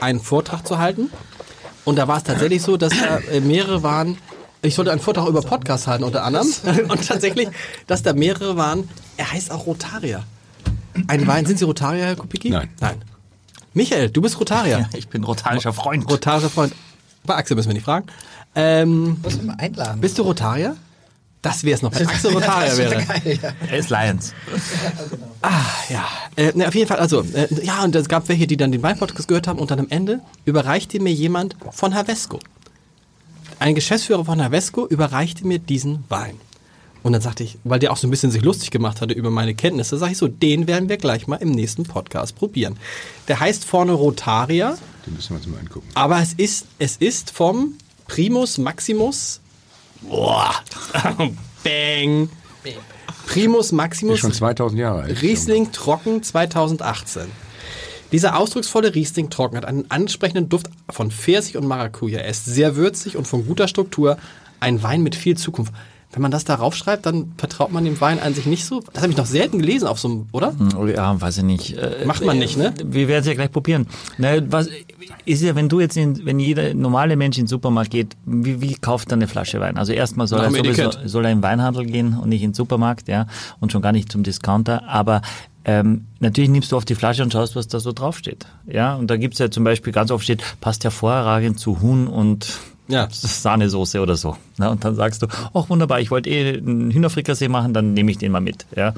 einen 0.00 0.20
Vortrag 0.20 0.66
zu 0.66 0.78
halten. 0.78 1.10
Und 1.84 1.96
da 1.96 2.06
war 2.06 2.18
es 2.18 2.24
tatsächlich 2.24 2.62
so, 2.62 2.76
dass 2.76 2.92
da 2.92 3.18
äh, 3.32 3.40
mehrere 3.40 3.82
waren. 3.82 4.18
Ich 4.62 4.74
sollte 4.74 4.92
einen 4.92 5.00
Vortrag 5.00 5.26
über 5.26 5.40
Podcasts 5.40 5.86
halten 5.86 6.04
unter 6.04 6.22
anderem. 6.22 6.46
Und 6.88 7.08
tatsächlich, 7.08 7.48
dass 7.86 8.02
da 8.02 8.12
mehrere 8.12 8.56
waren. 8.56 8.88
Er 9.16 9.32
heißt 9.32 9.50
auch 9.50 9.66
Rotarier. 9.66 10.22
Ein 11.08 11.26
Wein. 11.26 11.46
Sind 11.46 11.58
Sie 11.58 11.64
Rotarier, 11.64 12.04
Herr 12.04 12.16
Kupicki? 12.16 12.50
Nein. 12.50 12.68
Nein. 12.80 13.02
Michael, 13.72 14.10
du 14.10 14.20
bist 14.20 14.38
Rotarier. 14.38 14.88
Ich 14.94 15.08
bin 15.08 15.24
rotarischer 15.24 15.72
Freund. 15.72 16.10
Rotarischer 16.10 16.50
Freund. 16.50 16.74
Bei 17.24 17.36
Axel 17.36 17.56
müssen 17.56 17.68
wir 17.68 17.74
nicht 17.74 17.84
fragen. 17.84 18.06
Ähm, 18.54 19.18
Muss 19.22 19.40
mal 19.42 19.54
einladen. 19.58 20.00
bist 20.00 20.18
du 20.18 20.22
Rotarier? 20.22 20.76
Das 21.42 21.64
wäre 21.64 21.74
es 21.76 21.82
noch, 21.82 21.94
wenn 21.94 22.06
Axel 22.06 22.32
Rotarier 22.34 22.76
wäre. 22.76 23.02
Geil, 23.04 23.38
ja. 23.42 23.52
Er 23.70 23.78
ist 23.78 23.88
Lions. 23.88 24.34
Ah, 25.40 25.64
ja. 25.88 26.06
Äh, 26.36 26.52
ne, 26.54 26.68
auf 26.68 26.74
jeden 26.74 26.86
Fall, 26.86 26.98
also, 26.98 27.22
äh, 27.22 27.48
ja, 27.64 27.82
und 27.82 27.94
es 27.96 28.08
gab 28.08 28.28
welche, 28.28 28.46
die 28.46 28.58
dann 28.58 28.72
den 28.72 28.82
Weinpodcast 28.82 29.26
gehört 29.26 29.46
haben 29.48 29.58
und 29.58 29.70
dann 29.70 29.78
am 29.80 29.86
Ende 29.88 30.20
überreichte 30.44 31.00
mir 31.00 31.12
jemand 31.12 31.56
von 31.70 31.94
Havesco. 31.94 32.38
Ein 33.58 33.74
Geschäftsführer 33.74 34.24
von 34.24 34.42
Havesco 34.42 34.86
überreichte 34.86 35.46
mir 35.46 35.58
diesen 35.58 36.04
Wein. 36.10 36.34
Und 37.02 37.12
dann 37.14 37.22
sagte 37.22 37.42
ich, 37.44 37.56
weil 37.64 37.78
der 37.78 37.92
auch 37.92 37.96
so 37.96 38.06
ein 38.06 38.10
bisschen 38.10 38.30
sich 38.30 38.42
lustig 38.42 38.70
gemacht 38.70 39.00
hatte 39.00 39.14
über 39.14 39.30
meine 39.30 39.54
Kenntnisse, 39.54 39.96
sage 39.96 40.12
ich 40.12 40.18
so, 40.18 40.28
den 40.28 40.66
werden 40.66 40.90
wir 40.90 40.98
gleich 40.98 41.26
mal 41.26 41.36
im 41.36 41.50
nächsten 41.52 41.84
Podcast 41.84 42.36
probieren. 42.36 42.76
Der 43.28 43.40
heißt 43.40 43.64
vorne 43.64 43.92
Rotaria, 43.92 44.76
Den 45.06 45.14
müssen 45.14 45.30
wir 45.30 45.36
uns 45.36 45.46
mal 45.46 45.58
angucken. 45.58 45.88
aber 45.94 46.20
es 46.20 46.34
ist, 46.34 46.66
es 46.78 46.98
ist 46.98 47.30
vom 47.30 47.74
Primus 48.06 48.58
Maximus. 48.58 49.39
Boah. 50.02 50.54
Bang. 51.64 52.28
Primus 53.26 53.66
Ist 53.66 53.72
Maximus 53.72 54.18
schon 54.18 54.32
2000 54.32 54.80
Jahre 54.80 55.02
alt. 55.02 55.22
Riesling 55.22 55.70
Trocken 55.72 56.22
2018. 56.22 57.22
Dieser 58.12 58.36
ausdrucksvolle 58.36 58.94
Riesling 58.94 59.30
Trocken 59.30 59.56
hat 59.56 59.64
einen 59.64 59.88
ansprechenden 59.90 60.48
Duft 60.48 60.66
von 60.90 61.12
Pfirsich 61.12 61.56
und 61.56 61.66
Maracuja. 61.66 62.20
Er 62.20 62.30
ist 62.30 62.44
sehr 62.44 62.74
würzig 62.74 63.16
und 63.16 63.28
von 63.28 63.46
guter 63.46 63.68
Struktur. 63.68 64.18
Ein 64.58 64.82
Wein 64.82 65.02
mit 65.02 65.14
viel 65.14 65.36
Zukunft. 65.36 65.72
Wenn 66.12 66.22
man 66.22 66.32
das 66.32 66.44
da 66.44 66.56
raufschreibt, 66.56 67.06
dann 67.06 67.32
vertraut 67.36 67.70
man 67.70 67.84
dem 67.84 68.00
Wein 68.00 68.18
an 68.18 68.34
sich 68.34 68.46
nicht 68.46 68.64
so. 68.64 68.82
Das 68.92 69.02
habe 69.02 69.12
ich 69.12 69.16
noch 69.16 69.26
selten 69.26 69.60
gelesen 69.60 69.86
auf 69.86 70.00
so 70.00 70.08
einem, 70.08 70.26
oder? 70.32 70.54
Oh 70.76 70.86
Ja, 70.86 71.20
weiß 71.20 71.38
ich 71.38 71.44
nicht. 71.44 71.76
Äh, 71.78 72.04
Macht 72.04 72.24
man 72.24 72.38
nicht, 72.38 72.56
ne? 72.56 72.74
Wir 72.84 73.06
werden 73.06 73.20
es 73.20 73.26
ja 73.28 73.34
gleich 73.34 73.52
probieren. 73.52 73.86
Na, 74.18 74.38
was 74.50 74.68
ist 75.24 75.42
ja, 75.42 75.54
wenn 75.54 75.68
du 75.68 75.78
jetzt 75.78 75.96
in, 75.96 76.24
wenn 76.24 76.40
jeder 76.40 76.74
normale 76.74 77.14
Mensch 77.16 77.38
in 77.38 77.44
den 77.44 77.48
Supermarkt 77.48 77.90
geht, 77.90 78.16
wie, 78.26 78.60
wie 78.60 78.74
kauft 78.74 79.12
er 79.12 79.14
eine 79.14 79.28
Flasche 79.28 79.60
Wein? 79.60 79.76
Also 79.76 79.92
erstmal 79.92 80.26
soll 80.26 80.40
er 80.40 80.50
sowieso, 80.50 80.90
soll 81.04 81.24
er 81.26 81.30
in 81.30 81.38
den 81.38 81.42
Weinhandel 81.44 81.86
gehen 81.86 82.18
und 82.18 82.28
nicht 82.28 82.42
in 82.42 82.50
den 82.50 82.54
Supermarkt, 82.54 83.06
ja, 83.08 83.26
und 83.60 83.70
schon 83.70 83.82
gar 83.82 83.92
nicht 83.92 84.10
zum 84.10 84.24
Discounter. 84.24 84.88
Aber 84.88 85.22
ähm, 85.64 86.06
natürlich 86.18 86.50
nimmst 86.50 86.72
du 86.72 86.76
auf 86.76 86.84
die 86.84 86.94
Flasche 86.94 87.22
und 87.22 87.32
schaust, 87.32 87.54
was 87.54 87.68
da 87.68 87.78
so 87.78 87.92
draufsteht. 87.92 88.46
Ja, 88.66 88.96
und 88.96 89.08
da 89.10 89.16
gibt's 89.16 89.38
ja 89.38 89.50
zum 89.50 89.62
Beispiel 89.62 89.92
ganz 89.92 90.10
oft 90.10 90.24
steht, 90.24 90.42
passt 90.60 90.82
hervorragend 90.82 91.60
zu 91.60 91.80
Huhn 91.80 92.08
und 92.08 92.58
Ja. 92.90 93.08
Sahnesoße 93.10 94.00
oder 94.00 94.16
so. 94.16 94.36
Ne? 94.58 94.68
Und 94.68 94.84
dann 94.84 94.96
sagst 94.96 95.22
du, 95.22 95.26
ach 95.54 95.68
wunderbar, 95.68 96.00
ich 96.00 96.10
wollte 96.10 96.28
eh 96.28 96.58
einen 96.58 96.90
Hühnerfrikassee 96.90 97.48
machen, 97.48 97.72
dann 97.72 97.94
nehme 97.94 98.10
ich 98.10 98.18
den 98.18 98.32
mal 98.32 98.40
mit. 98.40 98.66
Ja? 98.76 98.94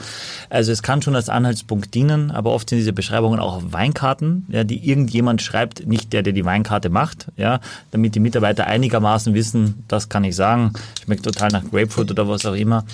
Also 0.49 0.73
es 0.73 0.83
kann 0.83 1.03
schon 1.03 1.15
als 1.15 1.29
Anhaltspunkt 1.29 1.95
dienen, 1.95 2.31
aber 2.31 2.53
oft 2.53 2.71
sind 2.71 2.79
diese 2.79 2.93
Beschreibungen 2.93 3.39
auch 3.39 3.57
auf 3.57 3.73
Weinkarten, 3.73 4.47
ja, 4.49 4.65
die 4.65 4.89
irgendjemand 4.89 5.43
schreibt, 5.43 5.87
nicht 5.87 6.13
der, 6.13 6.23
der 6.23 6.33
die 6.33 6.45
Weinkarte 6.45 6.89
macht, 6.89 7.27
ja, 7.37 7.61
damit 7.91 8.15
die 8.15 8.21
Mitarbeiter 8.21 8.67
einigermaßen 8.67 9.35
wissen, 9.35 9.85
das 9.89 10.09
kann 10.09 10.25
ich 10.25 10.35
sagen, 10.35 10.73
schmeckt 11.05 11.25
total 11.25 11.51
nach 11.51 11.65
Grapefruit 11.71 12.11
oder 12.11 12.29
was 12.29 12.47
auch 12.47 12.55
immer, 12.55 12.85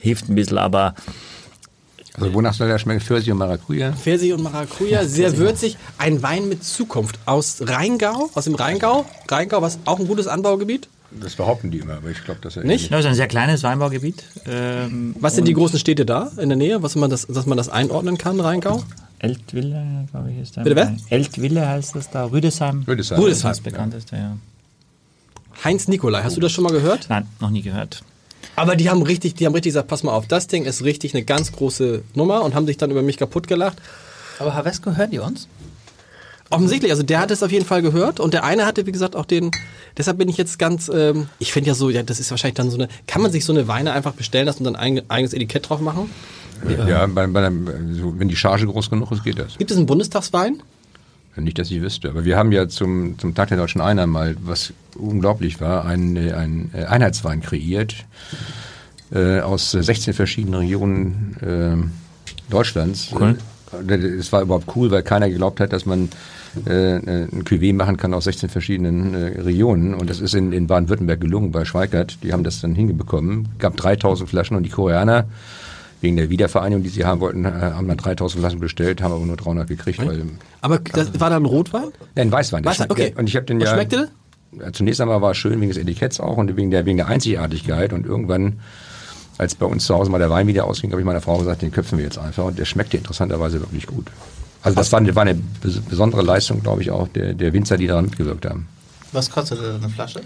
hilft 0.00 0.28
ein 0.28 0.34
bisschen, 0.34 0.58
aber 0.58 0.94
Also 2.14 2.34
wonach 2.34 2.54
soll 2.54 2.68
der 2.68 2.78
schmecken? 2.78 3.00
Pfirsich 3.00 3.30
und 3.30 3.38
Maracuja? 3.38 3.92
Pfirsich 3.92 4.32
und 4.32 4.42
Maracuja, 4.42 5.04
sehr 5.04 5.36
würzig. 5.38 5.76
Ein 5.98 6.22
Wein 6.22 6.48
mit 6.48 6.64
Zukunft 6.64 7.18
aus 7.26 7.58
Rheingau, 7.60 8.30
aus 8.34 8.44
dem 8.44 8.54
Rheingau. 8.54 9.06
Rheingau, 9.30 9.62
was 9.62 9.78
auch 9.84 9.98
ein 10.00 10.06
gutes 10.06 10.26
Anbaugebiet. 10.26 10.88
Das 11.12 11.34
behaupten 11.34 11.70
die 11.72 11.78
immer, 11.78 11.94
aber 11.94 12.10
ich 12.10 12.24
glaube, 12.24 12.40
dass 12.40 12.56
er 12.56 12.62
Nicht? 12.64 12.84
ja, 12.90 12.96
das 12.96 13.00
ist 13.04 13.08
ein 13.10 13.14
sehr 13.16 13.26
kleines 13.26 13.62
Weinbaugebiet. 13.64 14.22
Ähm, 14.46 15.16
Was 15.18 15.34
sind 15.34 15.48
die 15.48 15.54
großen 15.54 15.78
Städte 15.78 16.06
da 16.06 16.30
in 16.38 16.48
der 16.50 16.56
Nähe, 16.58 16.82
was 16.84 16.94
man 16.94 17.10
das, 17.10 17.26
dass 17.26 17.46
man 17.46 17.56
das 17.58 17.68
einordnen 17.68 18.16
kann, 18.16 18.38
Rheingau? 18.38 18.82
Eltville, 19.18 20.06
glaube 20.12 20.30
ich, 20.30 20.38
ist 20.40 20.56
da. 20.56 20.62
Bitte 20.62 20.76
wer? 20.76 20.96
Eltville 21.10 21.68
heißt 21.68 21.96
das 21.96 22.10
da. 22.10 22.26
Rüdesheim. 22.26 22.84
Rüdesheim. 22.86 23.20
Rüdesheim. 23.20 23.50
Das 23.50 23.60
bekannteste, 23.60 24.16
ja. 24.16 24.36
Heinz 25.64 25.88
Nikolai, 25.88 26.22
hast 26.22 26.36
du 26.36 26.40
das 26.40 26.52
schon 26.52 26.64
mal 26.64 26.72
gehört? 26.72 27.06
Nein, 27.08 27.26
noch 27.40 27.50
nie 27.50 27.62
gehört. 27.62 28.02
Aber 28.56 28.76
die 28.76 28.90
haben 28.90 29.02
richtig, 29.02 29.34
die 29.34 29.46
haben 29.46 29.54
richtig 29.54 29.70
gesagt, 29.70 29.88
pass 29.88 30.02
mal 30.02 30.12
auf, 30.12 30.26
das 30.26 30.46
Ding 30.46 30.64
ist 30.64 30.84
richtig 30.84 31.14
eine 31.14 31.24
ganz 31.24 31.52
große 31.52 32.02
Nummer 32.14 32.42
und 32.42 32.54
haben 32.54 32.66
sich 32.66 32.76
dann 32.76 32.90
über 32.90 33.02
mich 33.02 33.16
kaputt 33.16 33.48
gelacht. 33.48 33.78
Aber 34.38 34.54
Havesco, 34.54 34.96
hören 34.96 35.10
die 35.10 35.18
uns? 35.18 35.48
Offensichtlich, 36.52 36.90
also 36.90 37.04
der 37.04 37.20
hat 37.20 37.30
es 37.30 37.44
auf 37.44 37.52
jeden 37.52 37.64
Fall 37.64 37.80
gehört 37.80 38.18
und 38.18 38.34
der 38.34 38.42
eine 38.42 38.66
hatte, 38.66 38.84
wie 38.84 38.92
gesagt, 38.92 39.14
auch 39.14 39.24
den. 39.24 39.52
Deshalb 39.96 40.18
bin 40.18 40.28
ich 40.28 40.36
jetzt 40.36 40.58
ganz. 40.58 40.90
Ähm, 40.92 41.28
ich 41.38 41.52
finde 41.52 41.68
ja 41.68 41.74
so, 41.74 41.90
ja, 41.90 42.02
das 42.02 42.18
ist 42.18 42.30
wahrscheinlich 42.32 42.56
dann 42.56 42.70
so 42.70 42.76
eine. 42.76 42.88
Kann 43.06 43.22
man 43.22 43.30
sich 43.30 43.44
so 43.44 43.52
eine 43.52 43.68
Weine 43.68 43.92
einfach 43.92 44.14
bestellen 44.14 44.46
lassen 44.46 44.66
und 44.66 44.74
dann 44.74 44.76
ein 44.76 45.08
eigenes 45.08 45.32
Etikett 45.32 45.68
drauf 45.68 45.80
machen? 45.80 46.10
Ja, 46.88 47.06
bei, 47.06 47.26
bei 47.28 47.46
einem, 47.46 47.94
so, 47.94 48.18
wenn 48.18 48.28
die 48.28 48.36
Charge 48.36 48.66
groß 48.66 48.90
genug 48.90 49.12
ist, 49.12 49.22
geht 49.22 49.38
das. 49.38 49.58
Gibt 49.58 49.70
es 49.70 49.76
einen 49.76 49.86
Bundestagswein? 49.86 50.60
Nicht, 51.44 51.58
dass 51.58 51.70
ich 51.70 51.80
wüsste. 51.80 52.10
Aber 52.10 52.24
wir 52.24 52.36
haben 52.36 52.52
ja 52.52 52.68
zum, 52.68 53.18
zum 53.18 53.34
Tag 53.34 53.48
der 53.48 53.58
Deutschen 53.58 53.80
Einheit 53.80 54.08
mal, 54.08 54.36
was 54.42 54.72
unglaublich 54.96 55.60
war, 55.60 55.84
einen, 55.84 56.16
äh, 56.16 56.32
einen 56.32 56.70
äh, 56.74 56.84
Einheitswein 56.84 57.40
kreiert 57.40 57.94
äh, 59.12 59.40
aus 59.40 59.74
äh, 59.74 59.82
16 59.82 60.14
verschiedenen 60.14 60.60
Regionen 60.60 61.36
äh, 61.40 62.50
Deutschlands. 62.50 63.10
Cool. 63.18 63.36
Äh, 63.88 63.94
Es 63.94 64.32
war 64.32 64.42
überhaupt 64.42 64.74
cool, 64.76 64.90
weil 64.90 65.02
keiner 65.02 65.28
geglaubt 65.28 65.60
hat, 65.60 65.72
dass 65.72 65.86
man 65.86 66.08
äh, 66.66 66.96
ein 66.96 67.44
Cuvée 67.44 67.72
machen 67.72 67.96
kann 67.96 68.12
aus 68.14 68.24
16 68.24 68.48
verschiedenen 68.48 69.14
äh, 69.14 69.40
Regionen. 69.40 69.94
Und 69.94 70.10
das 70.10 70.20
ist 70.20 70.34
in, 70.34 70.52
in 70.52 70.66
Baden-Württemberg 70.66 71.20
gelungen 71.20 71.52
bei 71.52 71.64
Schweikert. 71.64 72.18
Die 72.22 72.32
haben 72.32 72.44
das 72.44 72.60
dann 72.60 72.74
hingebekommen. 72.74 73.48
gab 73.58 73.76
3000 73.76 74.28
Flaschen 74.28 74.56
und 74.56 74.64
die 74.64 74.70
Koreaner 74.70 75.26
wegen 76.00 76.16
der 76.16 76.30
Wiedervereinigung, 76.30 76.82
die 76.82 76.88
sie 76.88 77.04
haben 77.04 77.20
wollten, 77.20 77.44
äh, 77.44 77.50
haben 77.50 77.86
dann 77.88 77.96
3000 77.98 78.40
Flaschen 78.40 78.60
bestellt, 78.60 79.02
haben 79.02 79.12
aber 79.12 79.24
nur 79.26 79.36
300 79.36 79.68
gekriegt. 79.68 79.98
Weil, 80.04 80.22
Aber 80.60 80.78
das 80.78 81.18
war 81.20 81.30
da 81.30 81.36
ein 81.36 81.44
Rotwein? 81.44 81.88
ja, 82.16 82.22
ein 82.22 82.32
Weißwein. 82.32 82.62
der 82.62 82.70
Weißwein, 82.72 82.90
okay. 82.90 83.14
Und 83.16 83.28
ich 83.28 83.36
habe 83.36 83.46
den 83.46 83.60
ja. 83.60 83.66
schmeckte 83.72 84.08
Ja, 84.58 84.72
zunächst 84.72 85.00
einmal 85.00 85.20
war 85.22 85.32
es 85.32 85.36
schön 85.36 85.60
wegen 85.60 85.68
des 85.70 85.76
Etiketts 85.78 86.18
auch 86.20 86.36
und 86.36 86.56
wegen 86.56 86.70
der, 86.70 86.86
wegen 86.86 86.96
der 86.96 87.06
Einzigartigkeit. 87.08 87.92
Und 87.92 88.06
irgendwann, 88.06 88.60
als 89.38 89.54
bei 89.54 89.66
uns 89.66 89.84
zu 89.84 89.94
Hause 89.94 90.10
mal 90.10 90.18
der 90.18 90.30
Wein 90.30 90.46
wieder 90.46 90.64
ausging, 90.64 90.90
habe 90.90 91.00
ich 91.00 91.06
meiner 91.06 91.20
Frau 91.20 91.38
gesagt, 91.38 91.62
den 91.62 91.70
köpfen 91.70 91.98
wir 91.98 92.04
jetzt 92.04 92.18
einfach. 92.18 92.44
Und 92.46 92.58
der 92.58 92.64
schmeckte 92.64 92.96
interessanterweise 92.96 93.60
wirklich 93.60 93.86
gut. 93.86 94.06
Also 94.62 94.76
das 94.76 94.92
war 94.92 95.00
eine, 95.00 95.14
war 95.14 95.22
eine 95.22 95.40
bes- 95.62 95.80
besondere 95.88 96.22
Leistung, 96.22 96.62
glaube 96.62 96.82
ich, 96.82 96.90
auch 96.90 97.08
der, 97.08 97.32
der 97.34 97.52
Winzer, 97.52 97.76
die 97.78 97.86
daran 97.86 98.06
mitgewirkt 98.06 98.44
haben. 98.46 98.66
Was 99.12 99.30
kostet 99.30 99.58
eine 99.58 99.88
Flasche? 99.88 100.20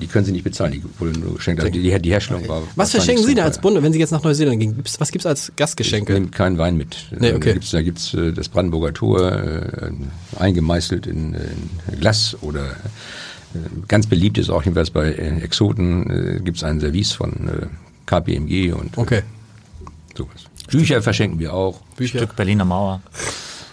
Die 0.00 0.06
können 0.06 0.24
sie 0.24 0.32
nicht 0.32 0.44
bezahlen, 0.44 0.72
die 0.72 0.82
wurden 0.98 1.20
nur 1.20 1.34
geschenkt. 1.34 1.60
Also 1.60 1.72
die, 1.72 1.82
die, 1.82 1.98
die 2.00 2.10
Herstellung 2.10 2.46
war. 2.48 2.62
Was 2.76 2.76
war 2.76 3.00
verschenken 3.00 3.22
nicht 3.24 3.28
Sie 3.30 3.34
da 3.34 3.44
als. 3.44 3.58
Bunde, 3.60 3.82
wenn 3.82 3.92
Sie 3.92 3.98
jetzt 3.98 4.10
nach 4.12 4.22
Neuseeland 4.22 4.60
gehen? 4.60 4.76
Gibt's, 4.76 4.98
was 5.00 5.10
gibt's 5.10 5.26
als 5.26 5.48
Ich 5.50 5.56
Gastgeschenke? 5.56 6.12
nehme 6.12 6.28
keinen 6.28 6.58
Wein 6.58 6.76
mit. 6.76 6.96
Nee, 7.18 7.32
okay. 7.32 7.48
Da 7.48 7.52
gibt's 7.54 7.70
da 7.70 7.82
gibt's, 7.82 8.14
äh, 8.14 8.32
das 8.32 8.48
Brandenburger 8.48 8.92
Tor 8.94 9.32
äh, 9.32 9.90
eingemeißelt 10.38 11.06
in, 11.06 11.34
in 11.34 11.98
Glas 12.00 12.36
oder 12.42 12.64
äh, 12.70 13.58
ganz 13.88 14.06
beliebt 14.06 14.38
ist 14.38 14.50
auch 14.50 14.62
jedenfalls 14.62 14.90
bei 14.90 15.12
äh, 15.12 15.40
Exoten 15.40 16.36
äh, 16.36 16.40
gibt's 16.40 16.62
ein 16.62 16.80
Service 16.80 17.12
von 17.12 17.32
äh, 17.48 17.66
KPMG 18.06 18.72
und 18.72 18.96
äh, 18.96 19.00
Okay. 19.00 19.22
sowas. 20.16 20.44
Bücher 20.70 21.00
verschenken 21.02 21.38
wir 21.38 21.54
auch. 21.54 21.80
Bücher. 21.96 22.18
Stück 22.18 22.36
Berliner 22.36 22.64
Mauer, 22.66 23.00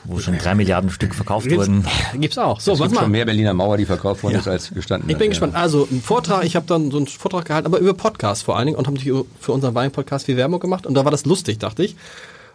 wo 0.08 0.20
schon 0.20 0.38
drei 0.38 0.56
Milliarden 0.56 0.90
Stück 0.90 1.16
verkauft 1.16 1.50
wurden. 1.50 1.86
Gibt's 2.20 2.38
auch. 2.38 2.60
So, 2.60 2.74
es 2.74 2.80
gibt 2.80 2.92
schon 2.92 3.02
mal. 3.04 3.10
mehr 3.10 3.26
Berliner 3.26 3.54
Mauer, 3.54 3.78
die 3.78 3.86
verkauft 3.86 4.24
worden 4.24 4.36
ist, 4.36 4.48
als 4.48 4.72
gestanden 4.72 5.10
Ich 5.10 5.18
bin 5.18 5.30
gespannt. 5.30 5.56
Also, 5.56 5.88
ein 5.92 6.02
Vortrag, 6.02 6.44
ich 6.46 6.56
habe 6.56 6.66
dann 6.68 6.92
so 6.92 6.98
einen 6.98 7.08
Vortrag 7.08 7.46
gehalten, 7.46 7.68
aber 7.68 7.80
über 7.80 7.94
Podcast 7.94 8.44
vor 8.44 8.58
allen 8.58 8.68
Dingen 8.68 8.78
und 8.78 8.88
haben 8.88 8.96
natürlich 8.96 9.26
für 9.40 9.52
unseren 9.52 9.76
Wein-Podcast 9.76 10.26
viel 10.26 10.38
Werbung 10.38 10.60
gemacht 10.60 10.86
und 10.86 10.94
da 10.94 11.04
war 11.04 11.12
das 11.12 11.26
lustig, 11.26 11.60
dachte 11.60 11.84
ich. 11.84 11.96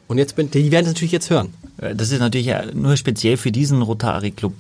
Und 0.09 0.19
jetzt 0.19 0.35
bin, 0.37 0.51
die 0.51 0.73
werden 0.73 0.87
es 0.87 0.91
natürlich 0.93 1.13
jetzt 1.13 1.31
hören. 1.31 1.55
Äh, 1.79 1.95
Das 1.95 2.11
ist 2.11 2.19
natürlich 2.19 2.47
ja 2.49 2.65
nur 2.75 2.97
speziell 2.97 3.37
für 3.37 3.53
diesen 3.53 3.81
Rotary 3.83 4.33
Club, 4.33 4.55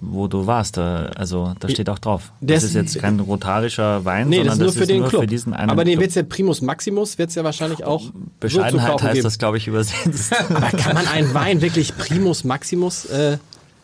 wo 0.00 0.28
du 0.28 0.46
warst. 0.46 0.76
Da, 0.76 1.06
also 1.16 1.54
da 1.60 1.68
steht 1.68 1.88
auch 1.90 1.98
drauf. 1.98 2.32
Der 2.40 2.56
Das 2.56 2.64
ist- 2.64 2.70
ist 2.70 2.74
jetzt 2.76 2.98
kein 3.00 3.18
rotarischer 3.20 4.04
Wein, 4.04 4.28
Nee, 4.28 4.44
das 4.44 4.54
sondern 4.54 4.68
ist 4.68 4.74
nur 4.76 4.82
für 4.82 4.86
den 4.86 5.00
nur 5.00 5.08
Club. 5.08 5.20
für 5.22 5.26
diesen 5.26 5.54
einen 5.54 5.70
aber 5.70 5.84
den 5.84 5.92
Club. 5.94 6.02
wird's 6.02 6.14
ja 6.14 6.22
Primus 6.22 6.60
Maximus, 6.62 7.18
wird's 7.18 7.34
ja 7.34 7.44
wahrscheinlich 7.44 7.84
auch 7.84 8.00
so 8.02 8.08
zu 8.08 8.14
Bescheidenheit 8.40 8.90
kaufen 8.92 9.04
heißt 9.04 9.14
geben. 9.14 9.24
das, 9.24 9.38
glaube 9.38 9.56
ich, 9.58 9.66
übersetzt. 9.68 10.32
Aber 10.50 10.70
kann 10.76 10.94
man 10.94 11.06
einen 11.08 11.32
Wein 11.34 11.60
wirklich 11.62 11.96
Primus 11.96 12.44
Maximus 12.44 13.04
äh, 13.06 13.38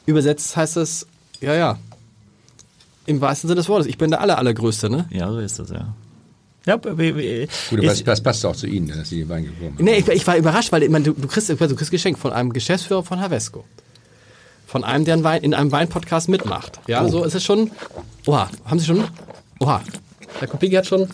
übersetzt, 0.07 0.57
heißt 0.57 0.77
das, 0.77 1.07
ja, 1.41 1.55
ja. 1.55 1.79
Im 3.07 3.21
wahrsten 3.21 3.49
Sinne 3.49 3.59
des 3.61 3.69
Wortes. 3.69 3.87
Ich 3.89 3.99
bin 3.99 4.11
der 4.11 4.21
aller, 4.21 4.39
allergrößte, 4.39 4.89
ne? 4.89 5.07
ja, 5.11 5.31
so 5.31 5.39
ist 5.39 5.59
das, 5.59 5.71
ja. 5.71 5.95
Ja, 6.65 6.77
Gut, 6.77 6.87
aber 6.93 7.03
das, 7.83 7.95
ist, 7.95 8.07
das 8.07 8.21
passt 8.21 8.47
auch 8.47 8.55
zu 8.55 8.69
Ihnen, 8.69 8.87
dass 8.87 9.09
Sie 9.09 9.19
den 9.19 9.29
Wein 9.29 9.43
gekommen 9.45 9.75
haben. 9.77 9.85
Nee, 9.85 9.97
ich, 9.97 10.07
ich 10.09 10.25
war 10.29 10.37
überrascht, 10.37 10.71
weil 10.71 10.85
ich 10.85 10.91
meine, 10.91 11.05
du, 11.07 11.13
du, 11.13 11.27
kriegst, 11.27 11.49
du 11.49 11.57
kriegst 11.57 11.91
Geschenk 11.91 12.17
von 12.21 12.33
einem 12.33 12.53
Geschäftsführer 12.53 13.03
von 13.03 13.21
Havesco. 13.21 13.65
Von 14.73 14.85
einem, 14.85 15.05
der 15.05 15.15
einen 15.15 15.23
Wein, 15.25 15.43
in 15.43 15.53
einem 15.53 15.71
Weinpodcast 15.71 16.31
mitmacht. 16.31 16.81
Ja, 16.89 17.07
so 17.07 17.25
ist 17.25 17.35
es 17.35 17.45
schon. 17.45 17.71
Oha, 18.27 18.49
haben 18.65 18.79
Sie 18.79 18.87
schon? 18.87 19.05
Oha. 19.61 19.83
Der 20.41 20.49
Kopigi 20.49 20.75
hat 20.77 20.87
schon. 20.87 21.09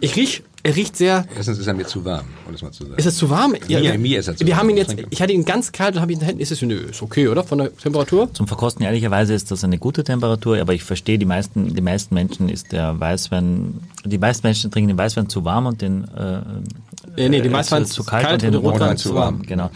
Ich 0.00 0.16
riech, 0.16 0.42
er 0.64 0.74
riecht 0.74 0.96
sehr. 0.96 1.26
Erstens 1.36 1.58
ist 1.58 1.66
er 1.68 1.74
mir 1.74 1.86
zu 1.86 2.04
warm, 2.04 2.24
um 2.46 2.52
das 2.52 2.60
mal 2.62 2.72
zu 2.72 2.82
sagen. 2.84 2.96
Ist 2.96 3.06
es 3.06 3.16
zu 3.16 3.30
warm? 3.30 3.52
Mir- 3.68 3.98
mir 3.98 4.18
ist 4.18 4.26
er 4.28 4.36
zu 4.36 4.44
Wir 4.44 4.50
warm. 4.52 4.60
haben 4.62 4.70
ihn 4.70 4.76
jetzt, 4.78 4.96
ich 5.10 5.22
hatte 5.22 5.32
ihn 5.32 5.44
ganz 5.44 5.70
kalt 5.70 5.94
und 5.94 6.00
habe 6.02 6.10
ihn 6.10 6.14
in 6.16 6.20
den 6.20 6.26
Händen. 6.26 6.42
Ist 6.42 6.50
es, 6.50 6.60
nö, 6.60 6.74
ist 6.90 7.02
okay, 7.02 7.28
oder? 7.28 7.44
Von 7.44 7.58
der 7.58 7.76
Temperatur? 7.76 8.28
zum 8.34 8.48
Verkosten 8.48 8.84
ehrlicherweise 8.84 9.32
ist 9.32 9.50
das 9.52 9.62
eine 9.62 9.78
gute 9.78 10.02
Temperatur, 10.02 10.58
aber 10.60 10.74
ich 10.74 10.82
verstehe, 10.82 11.18
die 11.18 11.26
meisten, 11.26 11.72
die 11.74 11.80
meisten 11.82 12.14
Menschen 12.14 12.48
ist 12.48 12.72
der 12.72 12.98
Weißwein, 12.98 13.80
die 14.04 14.18
meisten 14.18 14.44
Menschen 14.46 14.70
trinken 14.72 14.88
den 14.88 14.98
Weißwein 14.98 15.28
zu 15.28 15.44
warm 15.44 15.66
und 15.66 15.80
den 15.80 16.04
äh, 16.16 16.40
Nee, 17.16 17.28
nee, 17.28 17.40
die 17.42 17.48
äh, 17.48 17.52
Weißwein 17.52 17.86
zu, 17.86 17.94
zu 18.02 18.04
kalt, 18.04 18.24
kalt 18.24 18.34
und 18.34 18.42
den 18.42 18.52
den 18.52 18.60
Rotwein, 18.60 18.80
Rotwein 18.80 18.96
zu 18.96 19.08
zu 19.10 19.14
warm. 19.14 19.34
warm. 19.36 19.42
Genau. 19.46 19.70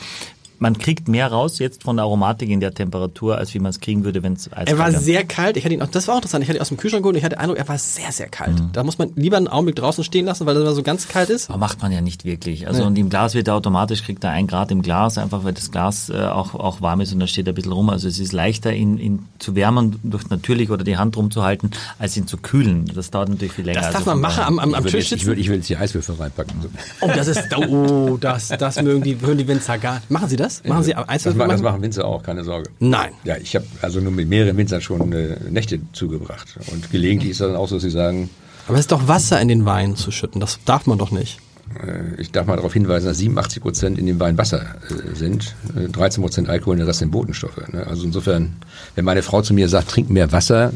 Man 0.58 0.76
kriegt 0.78 1.08
mehr 1.08 1.28
raus 1.28 1.58
jetzt 1.58 1.84
von 1.84 1.96
der 1.96 2.04
Aromatik 2.04 2.48
in 2.50 2.60
der 2.60 2.74
Temperatur, 2.74 3.38
als 3.38 3.54
wie 3.54 3.58
man 3.58 3.70
es 3.70 3.80
kriegen 3.80 4.04
würde, 4.04 4.22
wenn 4.22 4.32
es 4.34 4.48
Er 4.48 4.78
war 4.78 4.90
sehr 4.92 5.24
kalt. 5.24 5.56
Ich 5.56 5.64
hatte 5.64 5.74
ihn 5.74 5.82
auch, 5.82 5.88
das 5.88 6.08
war 6.08 6.14
auch 6.14 6.18
interessant. 6.18 6.42
Ich 6.42 6.48
hatte 6.48 6.58
ihn 6.58 6.62
aus 6.62 6.68
dem 6.68 6.76
Kühlschrank 6.76 7.02
geholt 7.02 7.14
und 7.14 7.18
ich 7.18 7.24
hatte 7.24 7.36
den 7.36 7.40
Eindruck, 7.40 7.58
er 7.58 7.68
war 7.68 7.78
sehr, 7.78 8.10
sehr 8.12 8.28
kalt. 8.28 8.58
Mhm. 8.58 8.70
Da 8.72 8.82
muss 8.82 8.98
man 8.98 9.10
lieber 9.14 9.36
einen 9.36 9.48
Augenblick 9.48 9.76
draußen 9.76 10.02
stehen 10.04 10.26
lassen, 10.26 10.46
weil 10.46 10.56
er 10.56 10.72
so 10.74 10.82
ganz 10.82 11.08
kalt 11.08 11.30
ist. 11.30 11.48
Aber 11.48 11.58
macht 11.58 11.80
man 11.82 11.92
ja 11.92 12.00
nicht 12.00 12.24
wirklich. 12.24 12.66
Also 12.66 12.84
und 12.84 12.98
im 12.98 13.08
Glas 13.08 13.34
wird 13.34 13.48
er 13.48 13.54
automatisch, 13.54 14.02
kriegt 14.02 14.24
er 14.24 14.30
ein 14.30 14.46
Grad 14.46 14.70
im 14.70 14.82
Glas, 14.82 15.18
einfach 15.18 15.44
weil 15.44 15.52
das 15.52 15.70
Glas 15.70 16.08
äh, 16.08 16.16
auch, 16.16 16.54
auch 16.54 16.80
warm 16.80 17.00
ist 17.00 17.12
und 17.12 17.20
da 17.20 17.26
steht 17.26 17.46
er 17.46 17.52
ein 17.52 17.54
bisschen 17.54 17.72
rum. 17.72 17.90
Also 17.90 18.08
es 18.08 18.18
ist 18.18 18.32
leichter, 18.32 18.72
ihn, 18.72 18.98
ihn 18.98 19.26
zu 19.38 19.54
wärmen 19.54 20.00
durch 20.02 20.28
natürlich 20.30 20.70
oder 20.70 20.84
die 20.84 20.96
Hand 20.96 21.16
rumzuhalten, 21.16 21.70
als 21.98 22.16
ihn 22.16 22.26
zu 22.26 22.36
kühlen. 22.36 22.90
Das 22.94 23.10
dauert 23.10 23.28
natürlich 23.28 23.52
viel 23.52 23.64
länger. 23.64 23.80
Das 23.80 23.90
darf 23.90 23.98
Also 23.98 24.10
man 24.10 24.20
machen 24.20 24.42
am, 24.42 24.58
am, 24.58 24.74
am 24.74 24.86
ich 24.86 24.92
würde 24.92 24.98
Tisch 24.98 25.10
jetzt, 25.10 25.12
ich 25.12 25.18
sitzen. 25.20 25.26
würde, 25.28 25.40
ich 25.40 25.48
will 25.48 25.56
jetzt 25.56 25.68
die 25.68 25.76
Eiswürfel 25.76 26.14
reinpacken. 26.16 26.54
Oh, 27.00 27.10
das 27.14 27.28
ist, 27.28 27.44
oh, 27.56 28.16
das, 28.20 28.48
das 28.48 28.82
mögen 28.82 29.02
die, 29.02 29.20
hören 29.20 29.38
die 29.38 29.46
Winzer 29.46 29.78
gar 29.78 29.96
nicht. 29.96 30.10
Machen 30.10 30.28
Sie 30.28 30.36
das? 30.36 30.47
Machen 30.64 30.82
Sie 30.82 30.92
Das, 30.92 31.08
Eiswürfel 31.08 31.38
machen, 31.38 31.50
das 31.50 31.62
machen? 31.62 31.82
Winzer 31.82 32.04
auch, 32.04 32.22
keine 32.22 32.44
Sorge. 32.44 32.70
Nein. 32.80 33.10
Ja, 33.24 33.36
ich 33.36 33.54
habe 33.54 33.66
also 33.82 34.00
nur 34.00 34.12
mit 34.12 34.28
mehreren 34.28 34.56
Winzern 34.56 34.80
schon 34.80 35.12
äh, 35.12 35.36
Nächte 35.50 35.80
zugebracht. 35.92 36.58
Und 36.72 36.90
gelegentlich 36.90 37.30
ist 37.32 37.40
das 37.40 37.48
dann 37.48 37.56
auch 37.56 37.68
so, 37.68 37.76
dass 37.76 37.82
sie 37.82 37.90
sagen, 37.90 38.30
Aber 38.66 38.74
es 38.76 38.80
ist 38.80 38.92
doch 38.92 39.08
Wasser 39.08 39.40
in 39.40 39.48
den 39.48 39.64
Wein 39.64 39.96
zu 39.96 40.10
schütten. 40.10 40.40
Das 40.40 40.58
darf 40.64 40.86
man 40.86 40.98
doch 40.98 41.10
nicht. 41.10 41.38
äh, 41.86 42.20
ich 42.20 42.32
darf 42.32 42.46
mal 42.46 42.56
darauf 42.56 42.72
hinweisen, 42.72 43.06
dass 43.06 43.18
87 43.18 43.62
Prozent 43.62 43.98
in 43.98 44.06
dem 44.06 44.18
Wein 44.20 44.36
Wasser 44.38 44.62
äh, 44.90 45.14
sind, 45.14 45.54
äh, 45.76 45.88
13 45.88 46.22
Prozent 46.22 46.48
Alkohol 46.48 46.72
und 46.72 46.78
der 46.78 46.86
Rest 46.88 46.98
sind 47.00 47.10
Botenstoffe. 47.10 47.60
Ne? 47.72 47.86
Also 47.86 48.04
insofern, 48.04 48.56
wenn 48.94 49.04
meine 49.04 49.22
Frau 49.22 49.42
zu 49.42 49.54
mir 49.54 49.68
sagt, 49.68 49.90
trink 49.90 50.10
mehr 50.10 50.30
Wasser, 50.32 50.72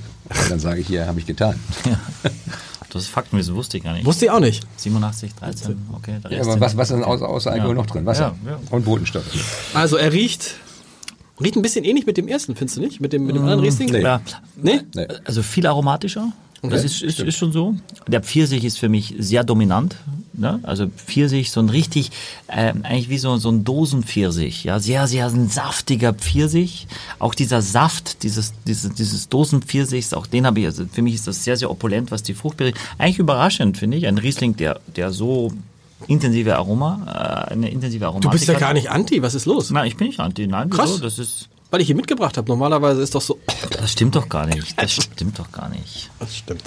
dann 0.48 0.58
sage 0.60 0.80
ich 0.80 0.86
hier, 0.86 1.06
habe 1.06 1.18
ich 1.18 1.26
getan. 1.26 1.54
Das 2.92 3.02
ist 3.02 3.08
Faktenwissen, 3.08 3.54
wusste 3.54 3.78
ich 3.78 3.84
gar 3.84 3.94
nicht. 3.94 4.04
Wusste 4.04 4.26
ich 4.26 4.30
auch 4.30 4.40
nicht. 4.40 4.66
87, 4.76 5.34
13, 5.34 5.78
okay. 5.94 6.18
Der 6.24 6.30
Ja, 6.32 6.42
aber 6.42 6.60
was, 6.60 6.76
was 6.76 6.90
ist 6.90 6.96
denn 6.96 7.04
außer, 7.04 7.26
außer 7.28 7.50
Alkohol 7.52 7.70
Ja. 7.70 7.74
noch 7.82 7.86
drin? 7.86 8.04
Wasser 8.04 8.34
Ja, 8.44 8.50
ja. 8.52 8.58
und 8.70 8.84
Botenstoffe. 8.84 9.24
Also 9.72 9.96
er 9.96 10.12
riecht, 10.12 10.56
riecht 11.40 11.56
ein 11.56 11.62
bisschen 11.62 11.84
ähnlich 11.84 12.04
mit 12.04 12.18
dem 12.18 12.28
ersten, 12.28 12.54
findest 12.54 12.76
du 12.76 12.82
nicht? 12.82 13.00
Mit 13.00 13.14
dem, 13.14 13.24
mit 13.24 13.34
dem 13.34 13.42
anderen 13.44 13.60
Riesling? 13.60 13.90
Nee. 13.90 14.02
Ja? 14.02 14.20
Nee. 14.56 14.80
also 15.24 15.42
viel 15.42 15.66
aromatischer. 15.66 16.32
Das 16.62 16.84
ist, 16.84 17.02
ist, 17.02 17.18
ist 17.18 17.36
schon 17.36 17.50
so. 17.50 17.74
Der 18.06 18.22
Pfirsich 18.22 18.64
ist 18.64 18.78
für 18.78 18.88
mich 18.88 19.14
sehr 19.18 19.42
dominant. 19.42 19.96
Ne? 20.32 20.60
Also 20.62 20.86
Pfirsich, 20.88 21.50
so 21.50 21.60
ein 21.60 21.68
richtig, 21.68 22.10
äh, 22.46 22.72
eigentlich 22.84 23.08
wie 23.08 23.18
so, 23.18 23.36
so 23.36 23.50
ein 23.50 23.64
Dosenpfirsich. 23.64 24.62
Ja, 24.64 24.78
sehr, 24.78 25.08
sehr 25.08 25.26
ein 25.26 25.48
saftiger 25.48 26.12
Pfirsich. 26.14 26.86
Auch 27.18 27.34
dieser 27.34 27.62
Saft, 27.62 28.22
dieses, 28.22 28.52
dieses, 28.64 28.94
dieses 28.94 29.28
Dosenpfirsichs, 29.28 30.14
auch 30.14 30.26
den 30.26 30.46
habe 30.46 30.60
ich, 30.60 30.66
also 30.66 30.84
für 30.90 31.02
mich 31.02 31.14
ist 31.14 31.26
das 31.26 31.42
sehr, 31.42 31.56
sehr 31.56 31.70
opulent, 31.70 32.12
was 32.12 32.22
die 32.22 32.34
Frucht 32.34 32.58
betrifft. 32.58 32.78
Eigentlich 32.96 33.18
überraschend, 33.18 33.76
finde 33.76 33.96
ich. 33.96 34.06
Ein 34.06 34.18
Riesling, 34.18 34.56
der, 34.56 34.80
der 34.94 35.10
so 35.10 35.52
intensive 36.06 36.56
Aroma, 36.56 37.48
äh, 37.48 37.52
eine 37.52 37.70
intensive 37.70 38.06
Aromatik 38.06 38.30
Du 38.30 38.36
bist 38.36 38.48
ja 38.48 38.58
gar 38.58 38.72
nicht 38.72 38.90
anti, 38.90 39.20
was 39.20 39.34
ist 39.34 39.46
los? 39.46 39.70
Nein, 39.70 39.88
ich 39.88 39.96
bin 39.96 40.06
nicht 40.06 40.20
anti. 40.20 40.46
Nein, 40.46 40.70
Krass. 40.70 40.90
wieso? 40.92 41.02
das 41.02 41.18
ist, 41.18 41.48
Weil 41.72 41.80
ich 41.80 41.90
ihn 41.90 41.96
mitgebracht 41.96 42.36
habe. 42.36 42.46
Normalerweise 42.48 43.00
ist 43.02 43.14
doch 43.14 43.22
so. 43.22 43.38
das 43.70 43.90
stimmt 43.90 44.14
doch 44.14 44.28
gar 44.28 44.46
nicht. 44.46 44.74
Das 44.80 44.92
stimmt 44.92 45.38
doch 45.38 45.50
gar 45.50 45.68
nicht. 45.70 46.10
Das 46.20 46.36
stimmt. 46.36 46.62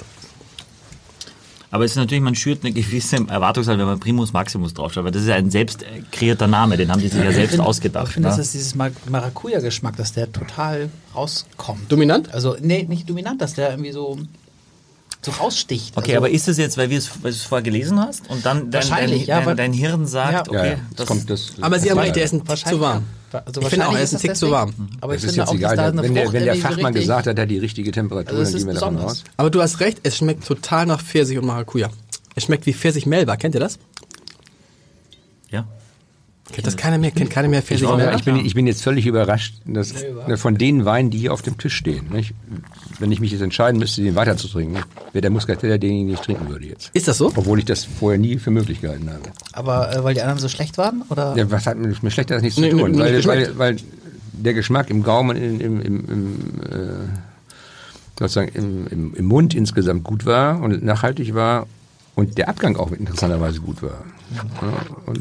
Aber 1.70 1.84
es 1.84 1.92
ist 1.92 1.96
natürlich, 1.96 2.22
man 2.22 2.34
schürt 2.34 2.64
eine 2.64 2.72
gewisse 2.72 3.16
Erwartungshaltung, 3.28 3.80
wenn 3.82 3.88
man 3.88 4.00
Primus 4.00 4.32
Maximus 4.32 4.72
draufschaut, 4.74 5.04
weil 5.04 5.10
das 5.12 5.22
ist 5.22 5.28
ja 5.28 5.34
ein 5.34 5.50
selbst 5.50 5.82
äh, 5.82 6.02
kreierter 6.10 6.46
Name, 6.46 6.76
den 6.76 6.90
haben 6.90 7.00
die 7.00 7.08
sich 7.08 7.22
ja 7.22 7.32
selbst 7.32 7.54
Ich 7.54 7.60
ausgedacht. 7.60 8.12
finde, 8.12 8.28
das 8.28 8.36
ne? 8.38 8.42
ist 8.42 8.54
dieses 8.54 8.74
Mar- 8.74 8.90
Maracuja-Geschmack, 9.08 9.96
dass 9.96 10.12
der 10.12 10.30
total 10.32 10.88
rauskommt. 11.14 11.90
Dominant? 11.90 12.32
Also, 12.32 12.56
nee, 12.60 12.84
nicht 12.88 13.08
dominant, 13.10 13.40
dass 13.42 13.54
der 13.54 13.70
irgendwie 13.70 13.92
so, 13.92 14.16
so 15.22 15.30
raussticht. 15.32 15.96
Okay, 15.96 16.12
also, 16.12 16.18
aber 16.18 16.30
ist 16.30 16.48
es 16.48 16.56
jetzt, 16.56 16.78
weil, 16.78 16.88
wir 16.90 16.98
es- 16.98 17.10
weil 17.22 17.30
du 17.32 17.36
es 17.36 17.42
vorher 17.42 17.62
gelesen 17.64 18.00
hast 18.00 18.28
und 18.30 18.46
dann 18.46 18.70
dein, 18.70 18.70
dein, 18.70 18.82
Wahrscheinlich, 18.90 19.26
ja, 19.26 19.38
dein, 19.38 19.46
weil- 19.46 19.56
dein 19.56 19.72
Hirn 19.72 20.06
sagt, 20.06 20.32
Ja. 20.32 20.40
okay, 20.42 20.56
ja, 20.56 20.64
ja. 20.74 20.78
das 20.96 21.06
kommt 21.06 21.28
das, 21.28 21.52
Aber 21.60 21.78
Sie 21.78 21.90
haben 21.90 21.98
recht, 21.98 22.16
der 22.16 22.24
ist 22.24 22.32
ein 22.32 22.40
Tick 22.40 22.48
Wahrscheinlich, 22.48 22.78
zu 22.80 22.84
warm. 22.84 23.04
Also 23.32 23.60
ich 23.60 23.68
finde 23.68 23.88
auch, 23.88 23.94
er 23.94 24.02
ist 24.02 24.14
ein 24.14 24.20
Tick 24.20 24.36
zu 24.36 24.50
warm. 24.50 24.72
Aber 25.00 25.14
ich 25.14 25.20
das 25.22 25.30
ist 25.30 25.36
finde 25.36 25.40
jetzt 25.40 25.48
auch, 25.50 25.54
egal. 25.72 25.76
da 25.92 26.02
wenn 26.02 26.14
der, 26.14 26.32
wenn 26.32 26.44
der 26.44 26.54
Fachmann 26.56 26.86
richtig- 26.86 27.02
gesagt 27.02 27.26
hat, 27.26 27.36
er 27.38 27.42
hat 27.42 27.50
die 27.50 27.58
richtige 27.58 27.90
Temperatur, 27.90 28.38
Also 28.38 28.52
dann 28.52 28.58
gehen 28.58 28.66
wir 28.68 28.74
davon 28.74 28.94
besonders. 28.94 29.18
aus. 29.18 29.24
Aber 29.36 29.50
du 29.50 29.60
hast 29.60 29.80
recht, 29.80 30.00
es 30.04 30.16
schmeckt 30.16 30.46
total 30.46 30.86
nach 30.86 31.02
Pfirsich 31.02 31.36
und 31.38 31.44
Maracuja. 31.46 31.90
Es 32.34 32.44
schmeckt 32.44 32.66
wie 32.66 32.72
Pfirsich 32.72 33.04
Melba. 33.06 33.36
Kennt 33.36 33.54
ihr 33.54 33.60
das? 33.60 33.78
ja. 35.50 35.66
Kennt 36.52 36.66
das 36.66 36.76
keiner 36.76 36.96
mehr? 36.98 37.10
Kennt 37.10 37.30
keiner 37.30 37.48
mehr 37.48 37.60
Pfirsich 37.60 37.88
Melba? 37.88 38.14
ich, 38.14 38.24
bin, 38.24 38.36
ich 38.36 38.54
bin 38.54 38.66
jetzt 38.68 38.82
völlig 38.82 39.04
überrascht, 39.06 39.56
dass 39.64 39.92
von 40.36 40.56
den 40.56 40.84
Weinen, 40.84 41.10
die 41.10 41.18
hier 41.18 41.32
auf 41.32 41.42
dem 41.42 41.58
Tisch 41.58 41.74
stehen, 41.74 42.08
nicht? 42.10 42.34
wenn 43.00 43.10
ich 43.10 43.20
mich 43.20 43.32
jetzt 43.32 43.40
entscheiden 43.40 43.78
müsste, 43.80 44.02
den 44.02 44.14
weiter 44.14 44.36
zu 44.36 44.46
trinken, 44.48 44.76
wäre 45.12 45.22
der 45.22 45.30
Muscatella, 45.30 45.76
den 45.76 45.92
ich 45.92 46.04
nicht 46.04 46.22
trinken 46.22 46.48
würde 46.48 46.66
jetzt. 46.66 46.90
Ist 46.94 47.08
das 47.08 47.18
so? 47.18 47.32
Obwohl 47.34 47.58
ich 47.58 47.64
das 47.64 47.84
vorher 47.84 48.18
nie 48.18 48.38
für 48.38 48.50
möglich 48.52 48.80
gehalten 48.80 49.10
habe. 49.10 49.22
Aber 49.52 49.94
äh, 49.94 50.04
weil 50.04 50.14
die 50.14 50.22
anderen 50.22 50.38
so 50.38 50.48
schlecht 50.48 50.78
waren? 50.78 51.02
Oder? 51.08 51.36
Ja, 51.36 51.50
was 51.50 51.66
hat 51.66 51.78
mit, 51.78 52.00
mit 52.02 52.12
schlechter 52.12 52.34
das 52.34 52.42
nichts 52.42 52.58
Nee, 52.58 52.70
zu 52.70 52.78
tun? 52.78 52.96
weil, 52.98 53.24
weil, 53.24 53.58
weil 53.58 53.76
der 54.32 54.54
Geschmack 54.54 54.88
im 54.90 55.02
Gaumen, 55.02 55.36
im, 55.36 55.60
im, 55.60 55.80
im, 55.80 56.04
im, 56.08 56.34
äh, 56.70 57.08
sozusagen 58.18 58.48
im, 58.54 58.86
im, 58.86 59.14
im 59.14 59.24
Mund 59.24 59.54
insgesamt 59.54 60.04
gut 60.04 60.24
war 60.26 60.60
und 60.60 60.82
nachhaltig 60.84 61.34
war 61.34 61.66
und 62.14 62.38
der 62.38 62.48
Abgang 62.48 62.76
auch 62.76 62.92
interessanterweise 62.92 63.60
gut 63.60 63.82
war. 63.82 64.04
Ja, 64.34 64.42
und 65.06 65.20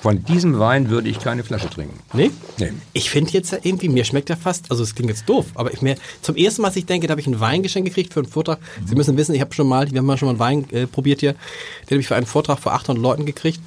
von 0.00 0.24
diesem 0.24 0.58
Wein 0.58 0.90
würde 0.90 1.08
ich 1.08 1.18
keine 1.18 1.44
Flasche 1.44 1.68
trinken. 1.68 1.98
Nee? 2.12 2.30
Nee. 2.58 2.72
Ich 2.92 3.10
finde 3.10 3.32
jetzt 3.32 3.52
irgendwie, 3.62 3.88
mir 3.88 4.04
schmeckt 4.04 4.30
er 4.30 4.36
fast, 4.36 4.70
also 4.70 4.82
es 4.82 4.94
klingt 4.94 5.10
jetzt 5.10 5.28
doof, 5.28 5.46
aber 5.54 5.72
ich 5.72 5.82
mir, 5.82 5.96
zum 6.22 6.36
ersten 6.36 6.62
Mal, 6.62 6.68
als 6.68 6.76
ich 6.76 6.86
denke, 6.86 7.06
da 7.06 7.12
habe 7.12 7.20
ich 7.20 7.26
ein 7.26 7.40
Weingeschenk 7.40 7.86
gekriegt 7.86 8.14
für 8.14 8.20
einen 8.20 8.28
Vortrag. 8.28 8.58
Sie 8.86 8.94
müssen 8.94 9.16
wissen, 9.16 9.34
ich 9.34 9.40
habe 9.40 9.54
schon 9.54 9.66
mal, 9.66 9.90
wir 9.90 9.98
haben 9.98 10.06
mal 10.06 10.16
schon 10.16 10.26
mal 10.26 10.48
einen 10.48 10.66
Wein 10.68 10.70
äh, 10.70 10.86
probiert 10.86 11.20
hier, 11.20 11.32
den 11.32 11.96
habe 11.96 12.00
ich 12.00 12.08
für 12.08 12.16
einen 12.16 12.26
Vortrag 12.26 12.58
vor 12.58 12.72
800 12.72 13.02
Leuten 13.02 13.26
gekriegt. 13.26 13.60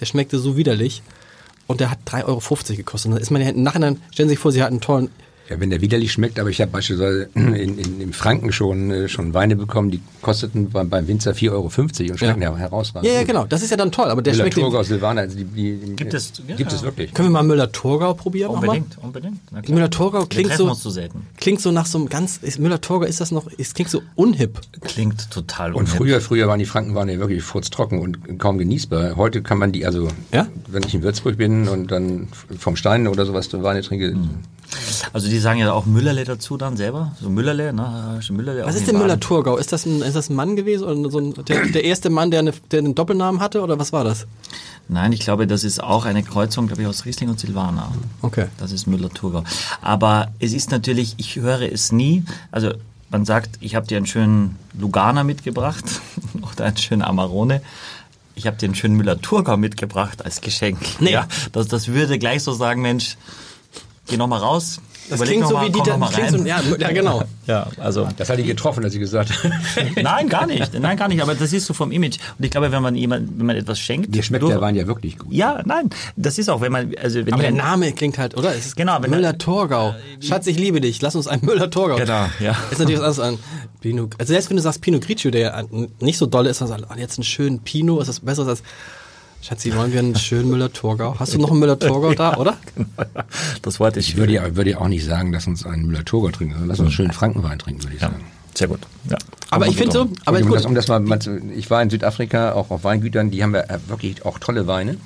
Der 0.00 0.06
schmeckte 0.06 0.38
so 0.38 0.56
widerlich 0.56 1.02
und 1.66 1.80
der 1.80 1.90
hat 1.90 1.98
3,50 2.06 2.24
Euro 2.26 2.76
gekostet. 2.76 3.06
Und 3.06 3.14
dann 3.14 3.22
ist 3.22 3.30
man 3.30 3.42
ja 3.42 3.48
im 3.48 3.62
Nachhinein, 3.62 4.00
stellen 4.10 4.28
Sie 4.28 4.34
sich 4.34 4.38
vor, 4.38 4.52
Sie 4.52 4.62
hatten 4.62 4.74
einen 4.74 4.80
tollen, 4.80 5.10
Ja, 5.50 5.58
wenn 5.60 5.70
der 5.70 5.80
widerlich 5.80 6.12
schmeckt, 6.12 6.38
aber 6.38 6.50
ich 6.50 6.60
habe 6.60 6.70
beispielsweise 6.70 7.28
in, 7.34 7.54
in, 7.54 8.00
in 8.00 8.12
Franken 8.12 8.52
schon, 8.52 8.90
äh, 8.90 9.08
schon 9.08 9.32
Weine 9.32 9.56
bekommen, 9.56 9.90
die 9.90 10.00
kosteten 10.20 10.68
beim, 10.70 10.90
beim 10.90 11.08
Winzer 11.08 11.32
4,50 11.32 11.50
Euro 11.52 11.64
und 12.12 12.18
schmecken 12.18 12.42
ja, 12.42 12.54
herausragend. 12.56 13.08
ja, 13.08 13.14
ja, 13.20 13.24
genau, 13.24 13.46
das 13.46 13.62
ist 13.62 13.70
ja 13.70 13.76
dann 13.78 13.90
toll, 13.90 14.10
aber 14.10 14.20
der 14.20 14.34
schmeckt, 14.34 14.56
Müller-Thurgau, 14.56 14.82
Silvaner, 14.82 15.22
also 15.22 15.38
die, 15.38 15.44
die, 15.44 15.96
Gibt 15.96 16.12
es- 16.12 16.32
ja, 16.46 16.54
gibt 16.56 16.70
es 16.72 16.80
ja. 16.80 16.86
wirklich. 16.86 17.14
können 17.14 17.28
wir 17.28 17.32
mal 17.32 17.42
Müller-Thurgau 17.44 18.12
probieren 18.14 18.52
nochmal? 18.52 18.68
Unbedingt, 18.78 18.98
unbedingt. 19.02 19.38
Na 19.50 19.62
klar. 19.62 19.74
Müller-Thurgau 19.74 20.26
klingt 20.26 20.52
so, 20.52 20.68
uns 20.68 20.80
zu 20.82 20.90
selten. 20.90 21.26
klingt 21.38 21.60
so 21.62 21.70
nach 21.72 21.86
so 21.86 21.96
einem 21.98 22.08
ganz, 22.10 22.40
Müller-Thurgau, 22.58 23.06
ist 23.06 23.20
das 23.20 23.30
noch, 23.30 23.46
es 23.56 23.72
klingt 23.72 23.90
so 23.90 24.02
unhip. 24.16 24.60
Klingt 24.82 25.30
total 25.30 25.72
Und 25.72 25.84
unhip. 25.84 25.96
früher, 25.96 26.20
früher 26.20 26.46
waren 26.48 26.58
die 26.58 26.66
Franken 26.66 26.94
waren 26.94 27.08
ja 27.08 27.18
wirklich 27.18 27.42
furztrocken 27.42 28.00
und 28.00 28.38
kaum 28.38 28.58
genießbar. 28.58 29.16
Heute 29.16 29.40
kann 29.42 29.56
man 29.58 29.72
die, 29.72 29.86
also 29.86 30.08
Ja? 30.32 30.46
wenn 30.66 30.82
ich 30.82 30.94
in 30.94 31.02
Würzburg 31.02 31.38
bin 31.38 31.68
und 31.68 31.90
dann 31.90 32.28
vom 32.58 32.76
Stein 32.76 33.08
oder 33.08 33.24
sowas 33.24 33.48
Weine 33.52 33.80
trinke, 33.82 34.10
Mhm. 34.14 34.30
Also 35.12 35.28
die 35.28 35.38
sagen 35.38 35.60
ja 35.60 35.72
auch 35.72 35.86
Müllerle 35.86 36.24
dazu 36.24 36.56
dann 36.56 36.76
selber. 36.76 37.12
So 37.20 37.30
Müllerle, 37.30 37.72
ne? 37.72 38.20
Müllerle 38.30 38.64
Was 38.64 38.76
ist 38.76 38.88
denn. 38.88 38.98
Müller-Thurgau? 38.98 39.56
Ist 39.56 39.72
das 39.72 39.86
ein, 39.86 40.02
ist 40.02 40.14
das 40.14 40.28
ein 40.28 40.36
Mann 40.36 40.56
gewesen 40.56 40.84
oder 40.84 41.10
so 41.10 41.18
ein, 41.18 41.34
der, 41.46 41.66
der 41.66 41.84
erste 41.84 42.10
Mann, 42.10 42.30
der, 42.30 42.40
eine, 42.40 42.52
der 42.70 42.80
einen 42.80 42.94
Doppelnamen 42.94 43.40
hatte 43.40 43.62
oder 43.62 43.78
was 43.78 43.92
war 43.92 44.04
das? 44.04 44.26
Nein, 44.88 45.12
ich 45.12 45.20
glaube, 45.20 45.46
das 45.46 45.64
ist 45.64 45.82
auch 45.82 46.04
eine 46.04 46.22
Kreuzung, 46.22 46.66
glaube 46.66 46.82
ich, 46.82 46.88
aus 46.88 47.04
Riesling 47.04 47.28
und 47.28 47.38
Silvaner. 47.38 47.92
Okay. 48.22 48.46
Das 48.58 48.72
ist 48.72 48.86
Müller-Thurgau. 48.86 49.44
Aber 49.82 50.28
es 50.38 50.52
ist 50.52 50.70
natürlich, 50.70 51.14
ich 51.18 51.36
höre 51.36 51.60
es 51.72 51.92
nie. 51.92 52.24
Also 52.50 52.72
man 53.10 53.24
sagt, 53.24 53.56
ich 53.60 53.74
habe 53.74 53.86
dir 53.86 53.96
einen 53.96 54.06
schönen 54.06 54.56
Lugana 54.78 55.24
mitgebracht 55.24 55.84
oder 56.52 56.64
einen 56.66 56.76
schönen 56.76 57.02
Amarone. 57.02 57.62
Ich 58.34 58.46
habe 58.46 58.56
dir 58.56 58.66
einen 58.66 58.74
schönen 58.74 58.96
Müller-Thurgau 58.96 59.56
mitgebracht 59.56 60.24
als 60.24 60.40
Geschenk. 60.40 60.78
Nee. 61.00 61.12
Ja, 61.12 61.26
das, 61.52 61.68
das 61.68 61.88
würde 61.88 62.18
gleich 62.18 62.42
so 62.42 62.52
sagen, 62.52 62.82
Mensch, 62.82 63.16
geh 64.08 64.16
noch 64.16 64.26
mal 64.26 64.38
raus. 64.38 64.80
Das 65.10 65.22
klingt 65.22 65.40
noch 65.40 65.48
so 65.48 65.54
mal, 65.56 65.72
wie 65.72 65.78
noch 65.78 65.96
mal 65.96 66.10
klingt 66.10 66.30
so, 66.32 66.36
rein. 66.36 66.46
ja, 66.46 66.60
ja, 66.78 66.90
genau. 66.92 67.22
Ja, 67.46 67.66
also 67.78 68.06
das 68.18 68.28
hatte 68.28 68.42
ich 68.42 68.46
getroffen, 68.46 68.84
als 68.84 68.92
ich 68.92 69.00
gesagt 69.00 69.30
habe. 69.32 69.54
nein, 70.02 70.28
gar 70.28 70.46
nicht, 70.46 70.78
nein, 70.78 70.98
gar 70.98 71.08
nicht. 71.08 71.22
Aber 71.22 71.34
das 71.34 71.50
ist 71.54 71.64
so 71.64 71.72
vom 71.72 71.92
Image. 71.92 72.18
Und 72.38 72.44
ich 72.44 72.50
glaube, 72.50 72.70
wenn 72.72 72.82
man 72.82 72.94
jemand, 72.94 73.38
wenn 73.38 73.46
man 73.46 73.56
etwas 73.56 73.78
schenkt, 73.78 74.14
Dir 74.14 74.22
schmeckt 74.22 74.42
durch- 74.42 74.52
der 74.52 74.60
Wein 74.60 74.74
ja 74.74 74.86
wirklich 74.86 75.16
gut. 75.16 75.32
Ja, 75.32 75.62
nein, 75.64 75.88
das 76.16 76.36
ist 76.38 76.50
auch, 76.50 76.60
wenn 76.60 76.72
man, 76.72 76.92
also 77.02 77.24
wenn 77.24 77.32
Aber 77.32 77.40
der 77.42 77.52
Name 77.52 77.92
klingt 77.92 78.18
halt, 78.18 78.36
oder? 78.36 78.54
Es 78.54 78.66
ist 78.66 78.76
Genau, 78.76 78.98
wenn- 79.00 79.08
Müller-Thurgau. 79.10 79.94
Schatz, 80.20 80.46
ich 80.46 80.58
liebe 80.58 80.82
dich. 80.82 81.00
Lass 81.00 81.16
uns 81.16 81.26
einen 81.26 81.42
Müller-Thurgau. 81.46 81.96
Genau, 81.96 82.26
ja. 82.40 82.54
Ist 82.70 82.78
natürlich 82.78 83.00
was 83.00 83.18
anderes 83.18 83.20
an 83.20 83.38
Pinot. 83.80 84.14
Also 84.18 84.32
selbst 84.34 84.50
wenn 84.50 84.58
du 84.58 84.62
sagst 84.62 84.82
Pinot 84.82 85.00
Grigio, 85.00 85.30
der 85.30 85.40
ja 85.40 85.62
nicht 86.00 86.18
so 86.18 86.26
doll 86.26 86.46
ist, 86.46 86.60
dann 86.60 86.68
sagst 86.68 86.84
du, 86.84 86.88
oh, 86.94 86.98
jetzt 86.98 87.16
einen 87.16 87.24
schönen 87.24 87.60
Pinot, 87.60 88.02
ist 88.02 88.08
das 88.08 88.20
besser 88.20 88.46
als 88.46 88.62
Schatzi, 89.40 89.74
wollen 89.74 89.92
wir 89.92 90.00
einen 90.00 90.16
schönen 90.16 90.50
Müller-Thurgau? 90.50 91.16
Hast 91.18 91.34
du 91.34 91.38
noch 91.38 91.50
einen 91.50 91.60
Müller-Thurgau 91.60 92.12
da, 92.14 92.36
oder? 92.36 92.56
das 93.62 93.78
Wort 93.78 93.96
ist 93.96 94.08
Ich 94.08 94.16
würde 94.16 94.32
ja, 94.32 94.56
würde 94.56 94.70
ja 94.70 94.78
auch 94.78 94.88
nicht 94.88 95.04
sagen, 95.04 95.32
lass 95.32 95.46
uns 95.46 95.64
einen 95.64 95.86
Müller-Thurgau 95.86 96.30
trinken, 96.30 96.54
sondern 96.54 96.68
lass 96.68 96.80
uns 96.80 96.88
einen 96.88 96.92
schönen 96.92 97.12
Frankenwein 97.12 97.58
trinken, 97.58 97.82
würde 97.84 97.94
ich 97.94 98.02
Ja, 98.02 98.08
sagen. 98.10 98.24
sehr 98.54 98.68
gut. 98.68 98.80
Ja. 99.08 99.16
Aber 99.50 99.66
ich 99.68 99.76
finde 99.76 99.92
so, 99.92 100.08
aber 100.24 100.40
gut. 100.42 100.56
das, 100.56 100.66
um 100.66 100.74
das 100.74 100.88
mal, 100.88 101.02
ich 101.54 101.70
war 101.70 101.82
in 101.82 101.88
Südafrika 101.88 102.52
auch 102.52 102.70
auf 102.70 102.84
Weingütern, 102.84 103.30
die 103.30 103.42
haben 103.42 103.54
ja 103.54 103.64
wirklich 103.86 104.26
auch 104.26 104.38
tolle 104.38 104.66
Weine. 104.66 104.96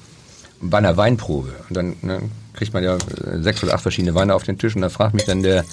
Bei 0.61 0.79
einer 0.79 0.97
Weinprobe. 0.97 1.53
Und 1.69 1.77
dann 1.77 1.97
ne, 2.03 2.21
kriegt 2.55 2.73
man 2.73 2.83
ja 2.83 2.97
äh, 2.97 3.41
sechs 3.41 3.63
oder 3.63 3.75
acht 3.75 3.83
verschiedene 3.83 4.15
Weine 4.15 4.35
auf 4.35 4.45
den 4.45 4.59
Tisch 4.59 4.75
und 4.75 4.83
da 4.83 4.89
fragt 4.89 5.15
mich 5.15 5.25
dann 5.25 5.43
der, 5.43 5.65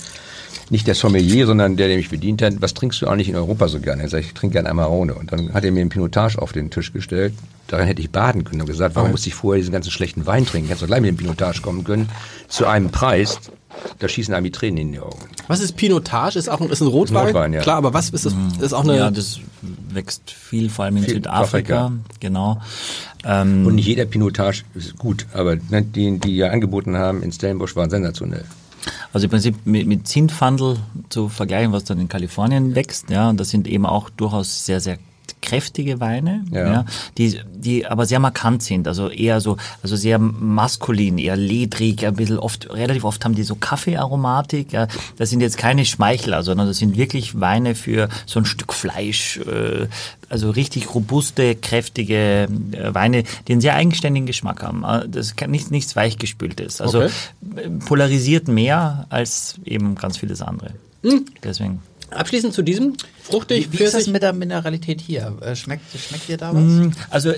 nicht 0.71 0.87
der 0.87 0.95
Sommelier, 0.95 1.45
sondern 1.47 1.77
der, 1.77 1.87
der 1.87 1.97
mich 1.97 2.09
bedient 2.09 2.41
hat, 2.41 2.61
was 2.61 2.73
trinkst 2.73 3.01
du 3.01 3.07
eigentlich 3.07 3.29
in 3.29 3.35
Europa 3.35 3.67
so 3.67 3.79
gerne? 3.79 4.03
Ich 4.05 4.11
sag, 4.11 4.19
ich 4.21 4.33
trinke 4.33 4.53
gerne 4.53 4.69
Amarone. 4.69 5.15
Und 5.15 5.31
dann 5.31 5.53
hat 5.53 5.63
er 5.63 5.71
mir 5.71 5.81
einen 5.81 5.89
Pinotage 5.89 6.41
auf 6.41 6.51
den 6.51 6.69
Tisch 6.69 6.93
gestellt. 6.93 7.33
Daran 7.67 7.85
hätte 7.85 8.01
ich 8.01 8.09
baden 8.09 8.43
können 8.43 8.61
und 8.61 8.67
gesagt, 8.67 8.95
warum 8.95 9.11
musste 9.11 9.29
ich 9.29 9.35
vorher 9.35 9.59
diesen 9.59 9.71
ganzen 9.71 9.91
schlechten 9.91 10.25
Wein 10.25 10.45
trinken? 10.45 10.69
Hätte 10.69 10.81
doch 10.81 10.87
gleich 10.87 11.01
mit 11.01 11.09
dem 11.09 11.17
Pinotage 11.17 11.61
kommen 11.61 11.83
können. 11.83 12.09
Zu 12.47 12.65
einem 12.65 12.89
Preis, 12.89 13.39
da 13.99 14.07
schießen 14.07 14.33
einem 14.33 14.45
die 14.45 14.51
Tränen 14.51 14.77
in 14.77 14.91
die 14.93 14.99
Augen. 14.99 15.19
Was 15.47 15.59
ist 15.59 15.75
Pinotage? 15.75 16.37
Ist 16.37 16.49
auch 16.49 16.61
ein, 16.61 16.69
ist 16.69 16.81
ein 16.81 16.87
Rotwein? 16.87 17.27
Rotwein, 17.27 17.53
ja. 17.53 17.61
Klar, 17.61 17.77
aber 17.77 17.93
was 17.93 18.09
ist 18.09 18.25
das? 18.25 18.35
Ist 18.59 18.73
auch 18.73 18.83
eine. 18.83 18.97
ja, 18.97 19.11
das 19.11 19.39
wächst 19.91 20.31
viel, 20.31 20.69
vor 20.69 20.85
allem 20.85 20.97
in 20.97 21.03
Viel 21.03 21.13
Südafrika. 21.15 21.85
Afrika. 21.85 21.91
Genau. 22.19 22.61
Ähm, 23.23 23.65
Und 23.65 23.75
nicht 23.75 23.87
jeder 23.87 24.05
Pinotage 24.05 24.63
ist 24.75 24.97
gut, 24.97 25.25
aber 25.33 25.55
ne, 25.69 25.81
die, 25.83 26.19
die 26.19 26.37
ja 26.37 26.49
angeboten 26.49 26.97
haben 26.97 27.21
in 27.21 27.31
Stellenbosch, 27.31 27.75
waren 27.75 27.89
sensationell. 27.89 28.45
Also 29.13 29.25
im 29.25 29.31
Prinzip 29.31 29.55
mit, 29.65 29.87
mit 29.87 30.07
Zintfandel 30.07 30.77
zu 31.09 31.29
vergleichen, 31.29 31.71
was 31.71 31.83
dann 31.83 31.99
in 31.99 32.07
Kalifornien 32.07 32.75
wächst. 32.75 33.09
Ja, 33.09 33.29
und 33.29 33.39
das 33.39 33.49
sind 33.49 33.67
eben 33.67 33.85
auch 33.85 34.09
durchaus 34.09 34.65
sehr, 34.65 34.79
sehr 34.79 34.97
kräftige 35.41 35.99
Weine, 35.99 36.43
ja. 36.51 36.71
Ja. 36.71 36.85
die, 37.17 37.39
die 37.55 37.85
aber 37.87 38.05
sehr 38.05 38.19
markant 38.19 38.61
sind, 38.63 38.87
also 38.87 39.09
eher 39.09 39.41
so, 39.41 39.57
also 39.83 39.95
sehr 39.95 40.19
maskulin, 40.19 41.17
eher 41.17 41.35
ledrig, 41.37 42.05
ein 42.05 42.15
bisschen 42.15 42.37
oft, 42.39 42.69
relativ 42.73 43.03
oft 43.03 43.23
haben 43.25 43.35
die 43.35 43.43
so 43.43 43.55
Kaffeearomatik, 43.55 44.71
ja. 44.73 44.87
Das 45.17 45.29
sind 45.29 45.41
jetzt 45.41 45.57
keine 45.57 45.85
Schmeichler, 45.85 46.43
sondern 46.43 46.67
das 46.67 46.77
sind 46.77 46.97
wirklich 46.97 47.39
Weine 47.39 47.75
für 47.75 48.09
so 48.25 48.39
ein 48.39 48.45
Stück 48.45 48.73
Fleisch, 48.73 49.37
äh, 49.37 49.87
also 50.29 50.51
richtig 50.51 50.93
robuste, 50.93 51.55
kräftige 51.55 52.47
äh, 52.71 52.93
Weine, 52.93 53.23
die 53.47 53.53
einen 53.53 53.61
sehr 53.61 53.75
eigenständigen 53.75 54.27
Geschmack 54.27 54.61
haben. 54.63 54.83
Äh, 54.83 55.07
Das 55.09 55.27
ist 55.27 55.37
kein- 55.37 55.51
nichts, 55.51 55.95
weichgespültes. 55.95 56.81
Also 56.81 56.99
Okay. 57.03 57.11
äh, 57.55 57.69
polarisiert 57.85 58.47
mehr 58.47 59.05
als 59.09 59.55
eben 59.65 59.95
ganz 59.95 60.17
vieles 60.17 60.41
andere. 60.41 60.71
Deswegen. 61.43 61.79
Abschließend 62.11 62.53
zu 62.53 62.61
diesem 62.61 62.93
fruchtig, 63.23 63.71
Wie, 63.71 63.79
wie 63.79 63.83
ist 63.83 63.93
das 63.93 64.07
mit 64.07 64.23
der 64.23 64.33
Mineralität 64.33 65.01
hier? 65.01 65.37
Äh, 65.41 65.55
Schmeckt, 65.55 65.83
schmeckt 65.97 66.27
dir 66.27 66.37
da 66.37 66.53
was? 66.53 66.61
Mm, 66.61 66.89
Also 67.09 67.31
äh, 67.31 67.37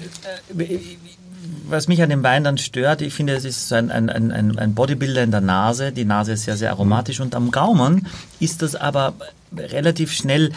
was 1.68 1.88
mich 1.88 2.02
an 2.02 2.10
dem 2.10 2.24
Wein 2.24 2.44
dann 2.44 2.58
stört, 2.58 3.02
ich 3.02 3.14
finde, 3.14 3.34
es 3.34 3.46
ist 3.46 3.70
so 3.70 3.76
ein, 3.76 3.92
ein, 3.92 4.10
ein, 4.10 4.58
ein 4.58 4.74
Bodybuilder 4.76 5.24
in 5.24 5.32
der 5.32 5.42
Nase. 5.42 5.92
Die 5.92 6.06
Nase 6.06 6.34
ist 6.34 6.44
sehr, 6.44 6.58
sehr 6.58 6.72
aromatisch 6.72 7.20
und 7.20 7.34
am 7.36 7.52
Gaumen 7.52 8.08
ist 8.40 8.62
das 8.62 8.76
aber 8.76 9.14
relativ 9.56 10.14
schnell 10.14 10.52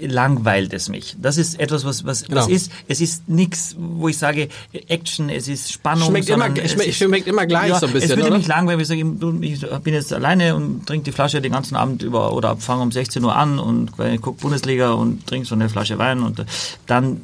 langweilt 0.00 0.72
es 0.72 0.88
mich. 0.88 1.16
Das 1.20 1.36
ist 1.36 1.58
etwas, 1.58 1.84
was, 1.84 2.04
was, 2.04 2.24
Genau. 2.24 2.42
was 2.42 2.48
ist. 2.48 2.70
Es 2.88 3.00
ist 3.00 3.28
nichts, 3.28 3.74
wo 3.78 4.08
ich 4.08 4.18
sage, 4.18 4.48
Action, 4.88 5.28
es 5.30 5.48
ist 5.48 5.72
Spannung. 5.72 6.08
Schmeckt 6.08 6.28
immer- 6.28 6.46
es 6.56 6.72
schmeckt- 6.72 6.88
ist- 6.88 6.96
schmeckt 6.98 7.26
immer 7.26 7.46
gleich 7.46 7.74
so 7.74 7.86
ein 7.86 7.92
bisschen, 7.92 8.10
Es 8.12 8.16
würde 8.16 8.28
oder? 8.28 8.38
mich 8.38 8.46
langweilen, 8.46 8.78
wenn 8.78 8.82
ich 8.82 8.88
sage, 8.88 9.74
ich 9.76 9.82
bin 9.82 9.94
jetzt 9.94 10.12
alleine 10.12 10.54
und 10.54 10.86
trinke 10.86 11.04
die 11.04 11.12
Flasche 11.12 11.40
den 11.40 11.52
ganzen 11.52 11.76
Abend 11.76 12.02
über 12.02 12.32
oder 12.32 12.56
fange 12.56 12.82
um 12.82 12.92
16 12.92 13.24
Uhr 13.24 13.34
an 13.34 13.58
und 13.58 13.92
gucke 13.96 14.40
Bundesliga 14.40 14.92
und 14.92 15.26
trinke 15.26 15.46
so 15.48 15.54
eine 15.54 15.68
Flasche 15.68 15.98
Wein 15.98 16.20
und 16.22 16.44
dann 16.86 17.20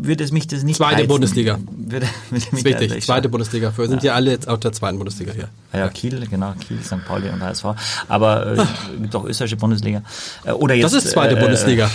würde 0.00 0.24
es 0.24 0.32
mich 0.32 0.46
das 0.48 0.62
nicht 0.64 0.76
Zweite 0.76 0.96
reizen. 0.96 1.08
Bundesliga. 1.08 1.58
Würde, 1.76 2.06
würde 2.30 2.46
Das 2.50 2.58
ist 2.58 2.64
wichtig. 2.64 2.92
ich- 2.96 3.04
Zweite 3.04 3.28
Bundesliga. 3.28 3.72
Wir 3.76 3.88
sind 3.88 4.02
ja 4.02 4.14
alle 4.14 4.30
jetzt 4.32 4.48
auf 4.48 4.60
der 4.60 4.72
zweiten 4.72 4.98
Bundesliga 4.98 5.32
hier. 5.32 5.48
Ah 5.72 5.78
ja, 5.78 5.88
Kiel, 5.88 6.26
genau, 6.28 6.52
Kiel, 6.60 6.82
St. 6.82 7.04
Pauli 7.06 7.30
und 7.30 7.42
HSV. 7.42 7.64
Aber 8.08 8.58
äh, 8.58 8.66
gibt 9.00 9.16
auch 9.16 9.24
österreichische 9.24 9.56
Bundesliga. 9.56 10.02
Äh, 10.44 10.52
oder 10.52 10.74
jetzt, 10.74 10.94
Das 10.94 11.04
ist 11.04 11.10
zweite 11.12 11.36
äh, 11.36 11.40
Bundesliga. 11.40 11.90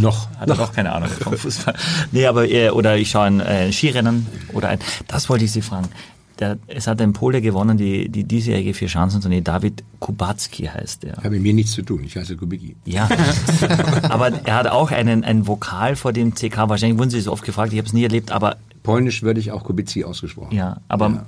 Noch. 0.00 0.28
Hat 0.38 0.48
er 0.48 0.56
doch 0.56 0.72
keine 0.72 0.92
Ahnung 0.92 1.08
vom 1.08 1.36
Fußball. 1.36 1.74
Nee, 2.12 2.26
aber 2.26 2.48
äh, 2.48 2.70
oder 2.70 2.96
ich 2.96 3.10
schaue 3.10 3.26
ein 3.26 3.40
äh, 3.40 3.72
Skirennen 3.72 4.26
oder 4.52 4.68
ein. 4.68 4.78
Das 5.06 5.28
wollte 5.28 5.44
ich 5.44 5.52
Sie 5.52 5.62
fragen. 5.62 5.88
Der, 6.38 6.58
es 6.66 6.86
hat 6.86 7.00
ein 7.00 7.12
Pole 7.12 7.40
gewonnen, 7.40 7.76
die, 7.76 8.08
die 8.08 8.24
diesjährige 8.24 8.74
Vier-Schanzentournee. 8.74 9.42
David 9.42 9.84
Kubacki 10.00 10.64
heißt 10.64 11.04
er. 11.04 11.16
Hat 11.16 11.30
mit 11.30 11.42
mir 11.42 11.54
nichts 11.54 11.72
zu 11.72 11.82
tun. 11.82 12.02
Ich 12.04 12.16
heiße 12.16 12.36
Kubicki. 12.36 12.74
Ja, 12.84 13.08
aber 14.02 14.32
er 14.44 14.54
hat 14.54 14.66
auch 14.66 14.90
einen, 14.90 15.24
ein 15.24 15.46
Vokal 15.46 15.94
vor 15.94 16.12
dem 16.12 16.34
CK. 16.34 16.68
Wahrscheinlich 16.68 16.98
wurden 16.98 17.10
Sie 17.10 17.20
so 17.20 17.32
oft 17.32 17.44
gefragt, 17.44 17.72
ich 17.72 17.78
habe 17.78 17.86
es 17.86 17.92
nie 17.92 18.02
erlebt, 18.02 18.32
aber 18.32 18.56
Polnisch 18.82 19.22
würde 19.22 19.40
ich 19.40 19.52
auch 19.52 19.64
Kubicki 19.64 20.04
ausgesprochen. 20.04 20.54
ja, 20.56 20.78
aber 20.88 21.24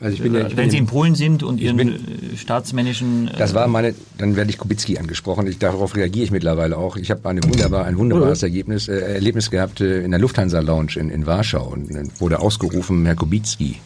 Also 0.00 0.14
ich 0.14 0.22
bin 0.22 0.32
ja, 0.34 0.40
ich 0.46 0.56
wenn 0.56 0.56
bin 0.64 0.70
Sie 0.70 0.76
ja- 0.78 0.80
in 0.82 0.86
Polen 0.86 1.14
sind 1.14 1.42
und 1.42 1.60
Ihren 1.60 1.76
bin- 1.76 1.90
äh, 2.32 2.36
staatsmännischen 2.36 3.28
äh, 3.28 3.36
Das 3.36 3.52
war 3.54 3.68
meine, 3.68 3.94
dann 4.18 4.34
werde 4.34 4.50
ich 4.50 4.56
Kubicki 4.58 4.96
angesprochen. 4.98 5.46
Ich, 5.46 5.58
darauf 5.58 5.94
reagiere 5.94 6.24
ich 6.24 6.30
mittlerweile 6.30 6.78
auch. 6.78 6.96
Ich 6.96 7.10
habe 7.10 7.28
eine 7.28 7.42
wunderbar, 7.44 7.84
ein 7.84 7.98
wunderbares 7.98 8.42
Ergebnis, 8.42 8.88
äh, 8.88 8.98
Erlebnis 8.98 9.50
gehabt 9.50 9.80
äh, 9.82 10.02
in 10.02 10.10
der 10.10 10.18
Lufthansa 10.20 10.60
Lounge 10.60 10.92
in, 10.96 11.10
in 11.10 11.26
Warschau 11.26 11.64
und 11.68 11.94
dann 11.94 12.10
wurde 12.18 12.40
ausgerufen, 12.40 13.04
Herr 13.04 13.14
Kubicki, 13.16 13.76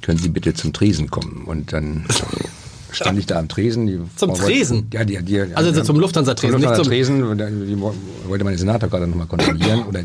können 0.00 0.18
Sie 0.18 0.30
bitte 0.30 0.54
zum 0.54 0.72
Tresen 0.72 1.10
kommen? 1.10 1.42
Und 1.46 1.72
dann 1.74 2.06
stand 2.92 3.18
ich 3.18 3.26
da 3.26 3.38
am 3.38 3.48
Tresen. 3.48 3.86
Die 3.86 3.98
Zum 4.16 4.30
Frau 4.30 4.38
wollte- 4.38 4.46
Tresen? 4.52 4.86
Ja, 4.94 5.04
die, 5.04 5.22
die, 5.22 5.40
Also 5.54 5.72
die, 5.72 5.82
zum 5.82 5.98
Lufthansa-Tresen, 6.00 6.58
nicht 6.60 6.74
zum- 6.74 6.84
Tresen. 6.84 7.38
Die 7.68 7.78
wo- 7.80 7.94
wollte 8.28 8.44
meine 8.44 8.56
Senatorkarte 8.58 9.06
nochmal 9.06 9.26
kontrollieren. 9.26 9.82
Oder 9.88 10.00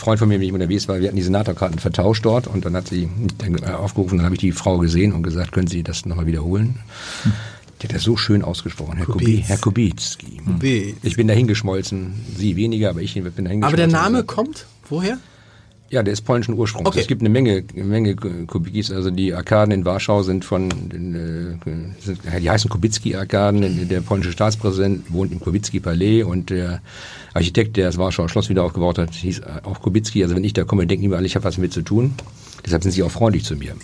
Freund 0.00 0.18
von 0.18 0.28
mir, 0.28 0.38
mit 0.38 0.42
dem 0.42 0.48
ich 0.48 0.52
unterwegs 0.54 0.88
war, 0.88 0.98
wir 0.98 1.06
hatten 1.06 1.16
die 1.16 1.22
Senatorkarten 1.22 1.78
vertauscht 1.78 2.24
dort 2.24 2.46
und 2.46 2.64
dann 2.64 2.74
hat 2.74 2.88
sie 2.88 3.08
dann 3.38 3.56
äh, 3.56 3.66
aufgerufen, 3.66 4.18
dann 4.18 4.24
habe 4.24 4.34
ich 4.34 4.40
die 4.40 4.52
Frau 4.52 4.78
gesehen 4.78 5.12
und 5.12 5.22
gesagt, 5.22 5.52
können 5.52 5.68
Sie 5.68 5.82
das 5.82 6.06
nochmal 6.06 6.26
wiederholen? 6.26 6.80
Die 7.80 7.86
hat 7.86 7.94
das 7.94 8.02
so 8.02 8.16
schön 8.16 8.42
ausgesprochen, 8.42 8.96
Herr, 8.96 9.06
Kubi, 9.06 9.24
Kubitz. 9.24 9.48
Herr 9.48 9.58
Kubicki. 9.58 10.96
Ich 11.02 11.16
bin 11.16 11.28
da 11.28 11.34
hingeschmolzen, 11.34 12.14
Sie 12.36 12.56
weniger, 12.56 12.90
aber 12.90 13.00
ich 13.00 13.14
bin 13.14 13.24
da 13.24 13.30
hingeschmolzen. 13.30 13.64
Aber 13.64 13.76
der 13.76 13.86
Name 13.86 14.24
kommt 14.24 14.66
woher? 14.88 15.18
Ja, 15.90 16.04
der 16.04 16.12
ist 16.12 16.20
polnischen 16.20 16.54
Ursprungs. 16.54 16.86
Okay. 16.86 17.00
Es 17.00 17.08
gibt 17.08 17.20
eine 17.20 17.28
Menge, 17.28 17.64
eine 17.74 17.84
Menge 17.84 18.14
Kubikis. 18.14 18.92
Also 18.92 19.10
die 19.10 19.34
Arkaden 19.34 19.72
in 19.72 19.84
Warschau 19.84 20.22
sind 20.22 20.44
von, 20.44 20.70
äh, 20.70 22.38
die 22.38 22.48
heißen 22.48 22.70
Kubicki-Arkaden. 22.70 23.88
Der 23.88 24.00
polnische 24.00 24.30
Staatspräsident 24.30 25.12
wohnt 25.12 25.32
im 25.32 25.40
Kubicki-Palais 25.40 26.22
und 26.22 26.50
der 26.50 26.80
Architekt, 27.34 27.76
der 27.76 27.86
das 27.86 27.98
Warschauer 27.98 28.28
Schloss 28.28 28.48
wieder 28.48 28.62
aufgebaut 28.62 28.98
hat, 28.98 29.12
hieß 29.14 29.42
auch 29.64 29.80
Kubicki. 29.80 30.22
Also 30.22 30.36
wenn 30.36 30.44
ich 30.44 30.52
da 30.52 30.62
komme, 30.62 30.86
denken 30.86 31.08
die 31.08 31.14
alle, 31.14 31.26
ich 31.26 31.34
habe 31.34 31.44
was 31.44 31.58
mit 31.58 31.72
zu 31.72 31.82
tun. 31.82 32.14
Deshalb 32.64 32.84
sind 32.84 32.92
sie 32.92 33.02
auch 33.02 33.10
freundlich 33.10 33.44
zu 33.44 33.56
mir. 33.56 33.74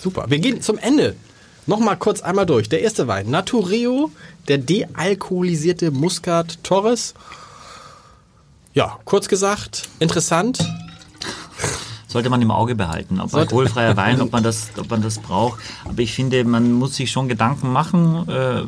Super. 0.00 0.26
Wir 0.28 0.38
gehen 0.38 0.62
zum 0.62 0.78
Ende. 0.78 1.16
Nochmal 1.66 1.96
kurz 1.96 2.20
einmal 2.20 2.46
durch. 2.46 2.68
Der 2.68 2.80
erste 2.80 3.08
Wein. 3.08 3.28
Natureo, 3.28 4.12
der 4.46 4.58
dealkoholisierte 4.58 5.90
Muscat 5.90 6.62
Torres. 6.62 7.14
Ja, 8.72 9.00
kurz 9.04 9.26
gesagt, 9.26 9.88
interessant. 9.98 10.60
Sollte 12.08 12.30
man 12.30 12.40
im 12.40 12.50
Auge 12.50 12.74
behalten, 12.74 13.20
ob 13.20 13.34
alkoholfreier 13.34 13.96
Wein, 13.98 14.20
ob 14.20 14.32
man 14.32 14.42
das, 14.42 14.70
ob 14.78 14.90
man 14.90 15.02
das 15.02 15.18
braucht. 15.18 15.60
Aber 15.84 15.98
ich 16.00 16.12
finde, 16.12 16.42
man 16.44 16.72
muss 16.72 16.96
sich 16.96 17.10
schon 17.10 17.28
Gedanken 17.28 17.70
machen. 17.70 18.28
Äh, 18.28 18.62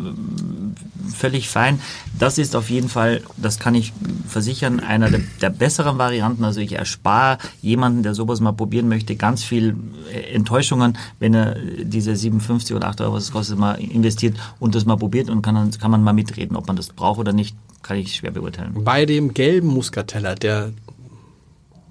völlig 1.11 1.49
fein. 1.49 1.81
Das 2.19 2.39
ist 2.39 2.55
auf 2.55 2.71
jeden 2.71 2.89
Fall, 2.89 3.23
das 3.37 3.59
kann 3.59 3.75
ich 3.75 3.93
versichern, 4.29 4.81
einer 4.81 5.11
der, 5.11 5.21
der 5.41 5.51
besseren 5.51 5.99
Varianten. 5.99 6.45
Also 6.45 6.61
ich 6.61 6.73
erspare 6.73 7.39
jemanden, 7.63 8.03
der 8.03 8.15
sowas 8.15 8.41
mal 8.41 8.53
probieren 8.53 8.89
möchte, 8.89 9.17
ganz 9.17 9.43
viel 9.43 9.77
äh, 10.13 10.35
Enttäuschungen, 10.35 10.97
wenn 11.19 11.35
er 11.35 11.57
diese 11.83 12.15
57 12.15 12.77
oder 12.77 12.89
8 12.89 13.01
Euro, 13.01 13.15
was 13.15 13.25
es 13.25 13.33
kostet, 13.33 13.59
mal 13.59 13.75
investiert 13.75 14.37
und 14.59 14.75
das 14.75 14.85
mal 14.85 14.97
probiert 14.97 15.31
und 15.31 15.43
kann, 15.43 15.55
dann 15.55 15.71
kann 15.73 15.91
man 15.91 16.03
mal 16.03 16.13
mitreden, 16.13 16.57
ob 16.57 16.67
man 16.67 16.77
das 16.77 16.89
braucht 16.89 17.19
oder 17.19 17.33
nicht, 17.33 17.57
kann 17.83 17.97
ich 17.97 18.17
schwer 18.17 18.31
beurteilen. 18.31 18.85
Bei 18.85 19.07
dem 19.07 19.33
gelben 19.33 19.69
Muscateller, 19.69 20.35
der 20.35 20.73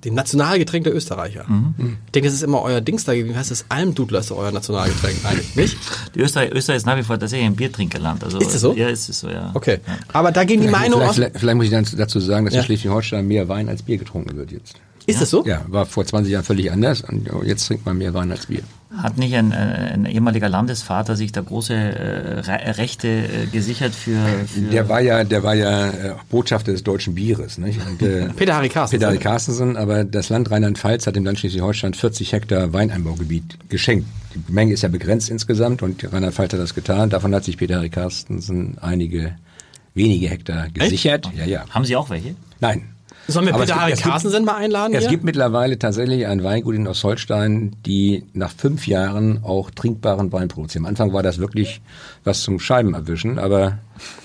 dem 0.06 0.14
Nationalgetränk 0.14 0.86
der 0.86 0.96
Österreicher. 0.96 1.46
Ich 1.78 2.12
denke, 2.12 2.28
das 2.30 2.34
ist 2.34 2.44
immer 2.44 2.62
euer 2.62 2.80
Dings 2.82 3.04
da 3.04 3.14
gewesen. 3.14 3.36
Heißt 3.36 3.52
das 3.52 3.66
Almdudler 3.70 4.20
ist 4.20 4.32
euer 4.32 4.52
Nationalgetränk 4.52 5.18
eigentlich, 5.26 5.56
nicht? 5.56 5.78
Die 6.16 6.20
Österreich, 6.22 6.52
Österreich 6.52 6.78
ist 6.78 6.86
nach 6.86 6.98
wie 6.98 7.04
vor 7.04 7.20
tatsächlich 7.20 7.48
ein 7.48 7.56
Biertrinkerland. 7.56 8.24
Also, 8.24 8.40
Ist 8.40 8.54
das 8.54 8.62
so? 8.62 8.74
Ja, 8.74 8.88
ist 8.88 9.10
es 9.10 9.20
so, 9.20 9.30
ja. 9.30 9.52
Okay. 9.54 9.80
Aber 10.14 10.32
da 10.32 10.44
gehen 10.46 10.62
die 10.62 10.68
Meinungen 10.68 10.94
vielleicht, 10.94 11.10
aus. 11.10 11.16
vielleicht, 11.16 11.40
vielleicht 11.40 11.56
muss 11.58 11.66
ich 11.66 11.72
dann 11.72 11.86
dazu 11.98 12.20
sagen, 12.20 12.46
dass 12.46 12.54
Ja. 12.54 12.62
in 12.62 12.66
Schleswig-Holstein 12.66 13.28
mehr 13.28 13.48
Wein 13.50 13.68
als 13.68 13.84
Bier 13.84 13.98
getrunken 13.98 14.38
wird 14.38 14.52
jetzt. 14.52 14.76
Ist 15.06 15.22
das 15.22 15.30
so? 15.32 15.44
Ja, 15.46 15.66
war 15.68 15.86
vor 15.86 16.06
20 16.06 16.32
Jahren 16.32 16.44
völlig 16.46 16.72
anders 16.72 17.02
und 17.02 17.28
jetzt 17.46 17.66
trinkt 17.68 17.86
man 17.86 17.98
mehr 17.98 18.14
Wein 18.14 18.32
als 18.32 18.46
Bier. 18.46 18.62
Hat 18.98 19.18
nicht 19.20 19.36
ein, 19.36 19.52
äh, 19.52 19.92
ein 19.94 20.06
ehemaliger 20.06 20.50
Landesvater 20.50 21.16
sich 21.16 21.32
da 21.32 21.42
große 21.42 21.74
äh, 21.74 22.40
Re 22.40 22.78
Rechte 22.78 23.08
äh, 23.08 23.46
gesichert 23.52 23.94
für, 23.94 24.18
für 24.48 24.62
Der 24.62 24.90
war 24.90 25.00
ja, 25.00 25.24
der 25.24 25.44
war 25.44 25.54
ja 25.54 25.90
äh, 25.90 26.16
Botschafter 26.30 26.72
des 26.72 26.84
deutschen 26.84 27.14
Bieres. 27.14 27.60
Nicht? 27.60 27.80
Und, 27.86 28.02
äh, 28.02 28.30
Peter 28.36 28.56
Harry 28.56 28.70
Carstensen. 28.70 29.00
Peter 29.00 29.08
Harry 29.12 29.20
Carstensen, 29.20 29.78
aber 29.78 30.04
das 30.04 30.30
Land 30.30 30.50
Rheinland-Pfalz 30.50 31.06
hat 31.06 31.16
dem 31.16 31.24
Land 31.24 31.38
Schleswig-Holstein 31.38 31.94
40 31.94 32.34
Hektar 32.34 32.74
Weineinbaugebiet 32.74 33.70
geschenkt. 33.70 34.08
Die 34.34 34.52
Menge 34.52 34.74
ist 34.74 34.82
ja 34.82 34.90
begrenzt 34.90 35.30
insgesamt 35.30 35.84
und 35.84 36.12
Rheinland-Pfalz 36.12 36.54
hat 36.54 36.60
das 36.60 36.74
getan. 36.74 37.12
Davon 37.12 37.34
hat 37.36 37.44
sich 37.44 37.58
Peter 37.58 37.76
Harry 37.76 37.90
Carstensen 37.90 38.80
einige 38.82 39.36
wenige 39.94 40.30
Hektar 40.30 40.68
gesichert. 40.70 41.30
Ja, 41.36 41.46
ja. 41.46 41.66
Haben 41.70 41.86
Sie 41.86 41.96
auch 41.96 42.10
welche? 42.10 42.36
Nein. 42.60 42.96
Sollen 43.30 43.46
wir 43.46 43.54
Peter 43.54 43.64
es 43.64 43.70
gibt- 43.70 43.80
Harry 43.82 43.94
Carstensen 43.94 44.46
mal 44.46 44.56
einladen? 44.56 44.94
Es 44.94 45.02
hier? 45.02 45.10
gibt 45.10 45.24
mittlerweile 45.24 45.78
tatsächlich 45.80 46.26
ein 46.28 46.44
Weingut 46.44 46.76
in 46.76 46.88
Ostholstein, 46.88 47.76
die 47.86 48.24
nach 48.34 48.52
fünf 48.52 48.88
Jahren 48.88 49.44
auch 49.44 49.70
trinkbaren 49.72 50.32
Wein 50.32 50.48
produzieren. 50.48 50.86
Am 50.86 50.90
Anfang 50.90 51.14
war 51.14 51.24
das 51.24 51.38
wirklich 51.40 51.82
was 52.24 52.42
zum 52.42 52.60
Scheiben 52.60 52.94
erwischen, 52.94 53.40
aber 53.40 53.78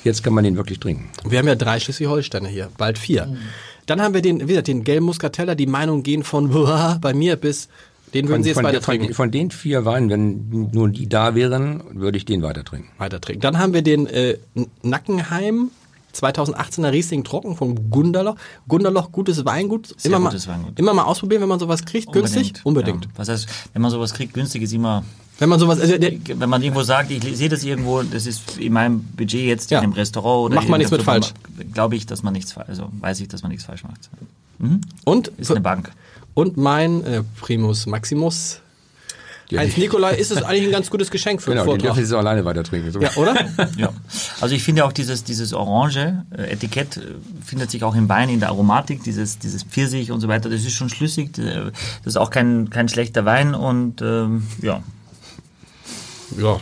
jetzt 0.05 0.23
kann 0.25 0.33
man 0.33 0.45
den 0.45 0.57
wirklich 0.57 0.81
trinken. 0.81 1.09
Wir 1.29 1.39
haben 1.39 1.49
ja 1.49 1.55
drei 1.55 1.79
Schleswig-Holsteiner 1.81 2.49
hier, 2.49 2.69
bald 2.79 2.99
vier. 2.99 3.37
Dann 3.87 4.01
haben 4.01 4.15
wir 4.15 4.23
den, 4.23 4.41
wie 4.41 4.47
gesagt, 4.47 4.69
den 4.69 4.83
gelben 4.85 5.07
Muscateller. 5.07 5.55
Die 5.55 5.67
Meinungen 5.67 6.03
gehen 6.03 6.23
von 6.25 6.51
bei 7.01 7.13
mir 7.13 7.37
bis, 7.37 7.69
den 8.15 8.29
würden 8.29 8.43
Sie 8.43 8.51
jetzt 8.51 8.57
von, 8.57 8.65
weiter 8.65 8.81
von, 8.81 8.97
trinken. 8.97 9.15
von 9.15 9.31
den 9.31 9.51
vier 9.51 9.85
Weinen, 9.85 10.09
wenn 10.09 10.71
nur 10.73 10.89
die 10.89 11.09
da 11.09 11.35
wären, 11.35 11.83
würde 11.93 12.17
ich 12.17 12.25
den 12.25 12.43
weiter 12.43 12.65
trinken. 12.65 12.89
weiter 12.97 13.21
trinken. 13.21 13.43
Dann 13.43 13.59
haben 13.59 13.75
wir 13.75 13.83
den 13.83 14.07
äh, 14.07 14.39
Nackenheim 14.83 15.71
2018er 16.15 16.93
Riesling 16.93 17.25
Trocken 17.25 17.57
von 17.57 17.91
Gunderloch. 17.91 18.37
Gunderloch, 18.69 19.11
gutes 19.13 19.45
Weingut. 19.45 19.89
Sehr 19.99 20.11
immer, 20.11 20.19
mal, 20.21 20.29
gutes 20.31 20.47
Weingut. 20.49 20.79
immer 20.79 20.95
mal 20.95 21.05
ausprobieren, 21.05 21.43
wenn 21.43 21.49
man 21.49 21.59
sowas 21.61 21.85
kriegt. 21.85 22.13
Günstig? 22.13 22.55
Unbedingt. 22.65 23.05
Ja. 23.07 23.11
Was 23.17 23.29
heißt, 23.29 23.47
wenn 23.73 23.83
man 23.83 23.91
sowas 23.91 24.15
kriegt, 24.15 24.35
günstig 24.35 24.63
ist 24.63 24.73
immer, 24.73 25.05
Wenn 25.39 25.49
man 25.49 25.59
sowas, 25.59 25.81
also, 25.81 25.95
wenn 25.99 26.49
man 26.49 26.63
irgendwo 26.63 26.83
sagt, 26.85 27.11
ich 27.11 27.23
sehe 27.37 27.49
das 27.49 27.65
irgendwo, 27.65 28.03
das 28.03 28.27
ist 28.27 28.57
in 28.59 28.73
meinem 28.73 29.01
Budget 29.03 29.47
jetzt 29.47 29.71
Ja. 29.73 29.79
in 29.79 29.85
einem 29.85 29.93
Restaurant 29.95 30.47
oder 30.47 30.55
Macht 30.57 30.69
man 30.69 30.79
nichts 30.79 30.93
mit 30.93 31.03
falsch. 31.03 31.33
Glaube 31.73 31.97
ich, 31.97 32.07
dass 32.07 32.23
man 32.23 32.33
nichts, 32.33 32.53
fa- 32.53 32.65
also 32.69 32.89
weiß 33.01 33.21
ich, 33.21 33.29
dass 33.29 33.43
man 33.43 33.51
nichts 33.51 33.65
falsch 33.65 33.83
macht. 33.83 34.09
und, 35.05 35.29
Ist 35.37 35.51
eine 35.51 35.61
Bank. 35.61 35.91
und 36.35 36.57
mein 36.57 37.05
äh, 37.05 37.23
Primus 37.41 37.87
Maximus. 37.87 38.61
Heinz 39.55 39.77
Nikolai 39.77 40.15
ist 40.17 40.31
es 40.31 40.43
eigentlich 40.43 40.65
ein 40.65 40.71
ganz 40.73 40.91
gutes 40.91 41.11
Geschenk 41.11 41.43
für 41.43 41.51
Genau, 41.51 41.65
den 41.65 41.81
Vortrag. 41.81 42.13
Auch 42.13 42.19
alleine 42.19 42.45
weiter 42.45 42.65
trinken. 42.65 42.91
So. 42.91 43.01
Ja, 43.01 43.11
oder? 43.17 43.35
Ja. 43.77 43.91
Also 44.41 44.55
ich 44.55 44.63
finde 44.63 44.85
auch 44.85 44.93
dieses, 44.93 45.25
dieses 45.25 45.53
orange 45.53 46.25
äh, 46.37 46.53
Etikett 46.53 46.97
äh, 46.97 47.01
findet 47.45 47.71
sich 47.71 47.85
auch 47.85 47.95
im 47.95 48.09
Wein, 48.09 48.29
in 48.29 48.41
der 48.41 48.49
Aromatik, 48.51 49.03
dieses, 49.03 49.39
dieses 49.39 49.63
Pfirsich 49.63 50.11
und 50.11 50.21
so 50.21 50.29
weiter, 50.29 50.49
das 50.49 50.63
ist 50.63 50.73
schon 50.73 50.89
schlüssig, 50.89 51.37
äh, 51.39 51.71
das 52.05 52.15
ist 52.15 52.17
auch 52.17 52.31
kein, 52.31 52.71
kein 52.71 52.89
schlechter 52.89 53.25
Wein 53.25 53.55
und 53.55 54.01
ähm, 54.03 54.45
ja. 54.63 54.83
ja. 56.41 56.61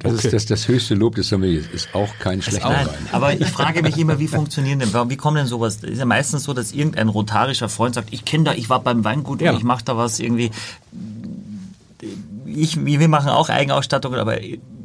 Das 0.00 0.14
Okay. 0.14 0.26
ist 0.26 0.32
das, 0.34 0.46
das 0.46 0.66
höchste 0.68 0.94
Lob 0.96 1.14
des 1.14 1.28
Sommeliers. 1.28 1.66
Ist 1.72 1.94
auch 1.94 2.08
kein 2.18 2.42
schlechter 2.42 2.68
Wein. 2.70 2.88
aber 3.12 3.34
ich 3.40 3.46
frage 3.46 3.82
mich 3.82 3.96
immer, 3.98 4.18
wie 4.18 4.26
funktionieren 4.26 4.80
denn, 4.80 4.92
wie 5.08 5.16
kommt 5.16 5.38
denn 5.38 5.46
sowas? 5.46 5.76
Es 5.82 5.90
ist 5.90 5.98
ja 6.00 6.04
meistens 6.06 6.42
so, 6.42 6.52
dass 6.54 6.72
irgendein 6.72 7.08
rotarischer 7.08 7.68
Freund 7.68 7.94
sagt, 7.94 8.08
ich 8.12 8.24
kenne 8.24 8.42
da, 8.44 8.52
ich 8.54 8.68
war 8.68 8.80
beim 8.80 9.04
Weingut 9.04 9.40
Ja. 9.40 9.52
und 9.52 9.58
ich 9.58 9.62
mache 9.64 9.84
da 9.84 9.96
was 9.96 10.18
irgendwie. 10.18 10.50
Ich, 12.56 12.84
wir 12.84 13.08
machen 13.08 13.28
auch 13.28 13.48
Eigenausstattung, 13.48 14.14
aber 14.14 14.38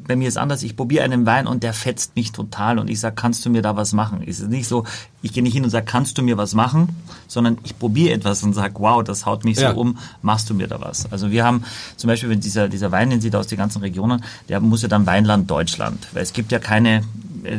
bei 0.07 0.15
mir 0.15 0.27
ist 0.27 0.37
anders. 0.37 0.63
Ich 0.63 0.75
probiere 0.75 1.03
einen 1.03 1.25
Wein 1.25 1.47
und 1.47 1.63
der 1.63 1.73
fetzt 1.73 2.15
mich 2.15 2.31
total 2.31 2.79
und 2.79 2.89
ich 2.89 2.99
sage, 2.99 3.15
kannst 3.15 3.45
du 3.45 3.49
mir 3.49 3.61
da 3.61 3.75
was 3.75 3.91
machen? 3.93 4.23
Es 4.25 4.39
ist 4.39 4.49
nicht 4.49 4.67
so, 4.67 4.85
ich 5.21 5.33
gehe 5.33 5.43
nicht 5.43 5.53
hin 5.53 5.63
und 5.65 5.69
sage, 5.69 5.85
kannst 5.85 6.17
du 6.17 6.23
mir 6.23 6.37
was 6.37 6.53
machen, 6.53 6.95
sondern 7.27 7.57
ich 7.63 7.77
probiere 7.77 8.13
etwas 8.13 8.41
und 8.43 8.53
sage, 8.53 8.73
wow, 8.77 9.03
das 9.03 9.25
haut 9.25 9.43
mich 9.43 9.57
Ja. 9.57 9.73
so 9.73 9.79
um, 9.81 9.97
machst 10.21 10.49
du 10.49 10.53
mir 10.53 10.67
da 10.67 10.79
was? 10.79 11.11
Also 11.11 11.29
wir 11.29 11.43
haben 11.43 11.63
zum 11.97 12.07
Beispiel, 12.07 12.29
wenn 12.29 12.39
dieser, 12.39 12.69
dieser 12.69 12.91
Wein, 12.91 13.09
den 13.09 13.19
Sie 13.21 13.29
da 13.29 13.39
aus 13.39 13.47
den 13.47 13.57
ganzen 13.57 13.81
Regionen, 13.81 14.23
der 14.47 14.61
muss 14.61 14.81
ja 14.81 14.87
dann 14.87 15.05
Weinland 15.05 15.51
Deutschland, 15.51 16.07
weil 16.13 16.23
es 16.23 16.31
gibt 16.31 16.51
ja 16.53 16.59
keine, 16.59 17.03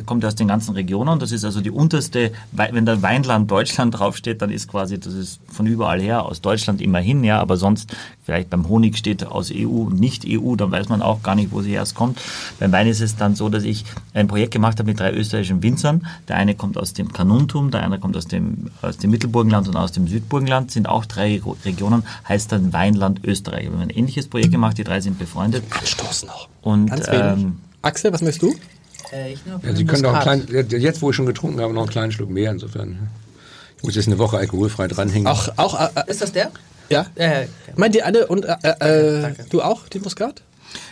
kommt 0.07 0.23
ja 0.23 0.29
aus 0.29 0.35
den 0.35 0.49
ganzen 0.49 0.75
Regionen, 0.75 1.19
das 1.19 1.33
ist 1.33 1.45
also 1.45 1.61
die 1.61 1.71
unterste, 1.71 2.33
wenn 2.53 2.87
da 2.87 3.03
Weinland 3.03 3.51
Deutschland 3.51 3.99
draufsteht, 3.99 4.43
dann 4.43 4.51
ist 4.51 4.69
quasi, 4.69 4.99
das 4.99 5.15
ist 5.15 5.41
von 5.51 5.67
überall 5.67 6.01
her, 6.01 6.25
aus 6.25 6.41
Deutschland 6.41 6.81
immerhin, 6.81 7.25
ja, 7.25 7.41
aber 7.41 7.57
sonst 7.57 7.95
vielleicht 8.25 8.51
beim 8.51 8.69
Honig 8.69 8.99
steht 8.99 9.25
aus 9.27 9.51
EU 9.55 9.85
und 9.87 9.99
nicht 9.99 10.25
EU, 10.29 10.55
dann 10.55 10.71
weiß 10.71 10.89
man 10.89 11.01
auch 11.01 11.23
gar 11.23 11.35
nicht, 11.35 11.51
wo 11.51 11.63
sie 11.63 11.73
erst 11.73 11.95
kommt. 11.95 12.21
Beim 12.61 12.73
Wein 12.73 12.87
ist 12.87 13.01
es 13.01 13.17
dann 13.17 13.35
so, 13.35 13.49
dass 13.49 13.65
ich 13.65 13.85
ein 14.13 14.29
Projekt 14.29 14.53
gemacht 14.53 14.79
habe 14.79 14.91
mit 14.91 15.01
drei 15.01 15.13
österreichischen 15.13 15.63
Winzern. 15.63 16.07
Der 16.29 16.37
eine 16.37 16.55
kommt 16.55 16.77
aus 16.77 16.93
dem 16.93 17.13
Kanuntum, 17.13 17.71
der 17.71 17.83
andere 17.85 18.01
kommt 18.01 18.17
aus 18.17 18.27
dem, 18.27 18.71
aus 18.83 18.99
dem 18.99 19.11
Mittelburgenland 19.11 19.69
und 19.69 19.77
aus 19.77 19.93
dem 19.93 20.09
Südburgenland, 20.09 20.71
sind 20.71 20.89
auch 20.89 21.07
drei 21.07 21.41
Regionen, 21.65 22.03
heißt 22.29 22.53
dann 22.53 22.73
Weinland 22.73 23.25
Österreich. 23.25 23.65
Wir 23.65 23.73
haben 23.73 23.81
ein 23.81 23.91
ähnliches 23.91 24.29
Projekt 24.29 24.53
gemacht, 24.53 24.77
die 24.77 24.85
drei 24.85 25.01
sind 25.01 25.19
befreundet. 25.19 25.65
Anstoßen 25.71 26.29
noch. 26.29 26.49
Und 26.61 26.91
Ganz 26.91 27.07
wenig. 27.07 27.21
ähm, 27.23 27.57
Axel, 27.81 28.13
was 28.13 28.21
möchtest 28.21 28.43
du? 28.43 28.55
Äh, 29.13 29.33
ich 29.33 29.45
nehme 29.47 29.61
Ja, 29.63 29.75
Sie 29.75 29.85
können 29.85 30.03
Muskat. 30.03 30.23
kleinen, 30.23 30.71
jetzt 30.81 31.03
wo 31.03 31.11
ich 31.11 31.17
schon 31.17 31.27
getrunken 31.27 31.61
habe, 31.61 31.73
noch 31.73 31.83
einen 31.83 31.91
kleinen 31.91 32.13
Schluck 32.13 32.31
mehr, 32.31 32.51
insofern. 32.51 33.09
Ich 33.79 33.83
muss 33.85 33.95
jetzt 33.95 34.09
eine 34.09 34.19
Woche 34.19 34.39
alkoholfrei 34.39 34.89
dranhängen. 34.89 35.27
Auch, 35.29 35.49
auch, 35.57 35.79
äh, 35.81 35.89
äh, 35.95 36.11
Ist 36.11 36.21
das 36.21 36.33
der? 36.33 36.51
ja? 36.91 37.07
Äh, 37.15 37.47
Meint 37.77 37.95
ihr 37.95 38.05
alle 38.07 38.27
und, 38.27 38.45
äh, 38.45 38.57
äh, 38.63 39.23
Danke. 39.23 39.47
du 39.51 39.63
auch, 39.63 39.89
den 39.89 40.03
Muskat? 40.03 40.43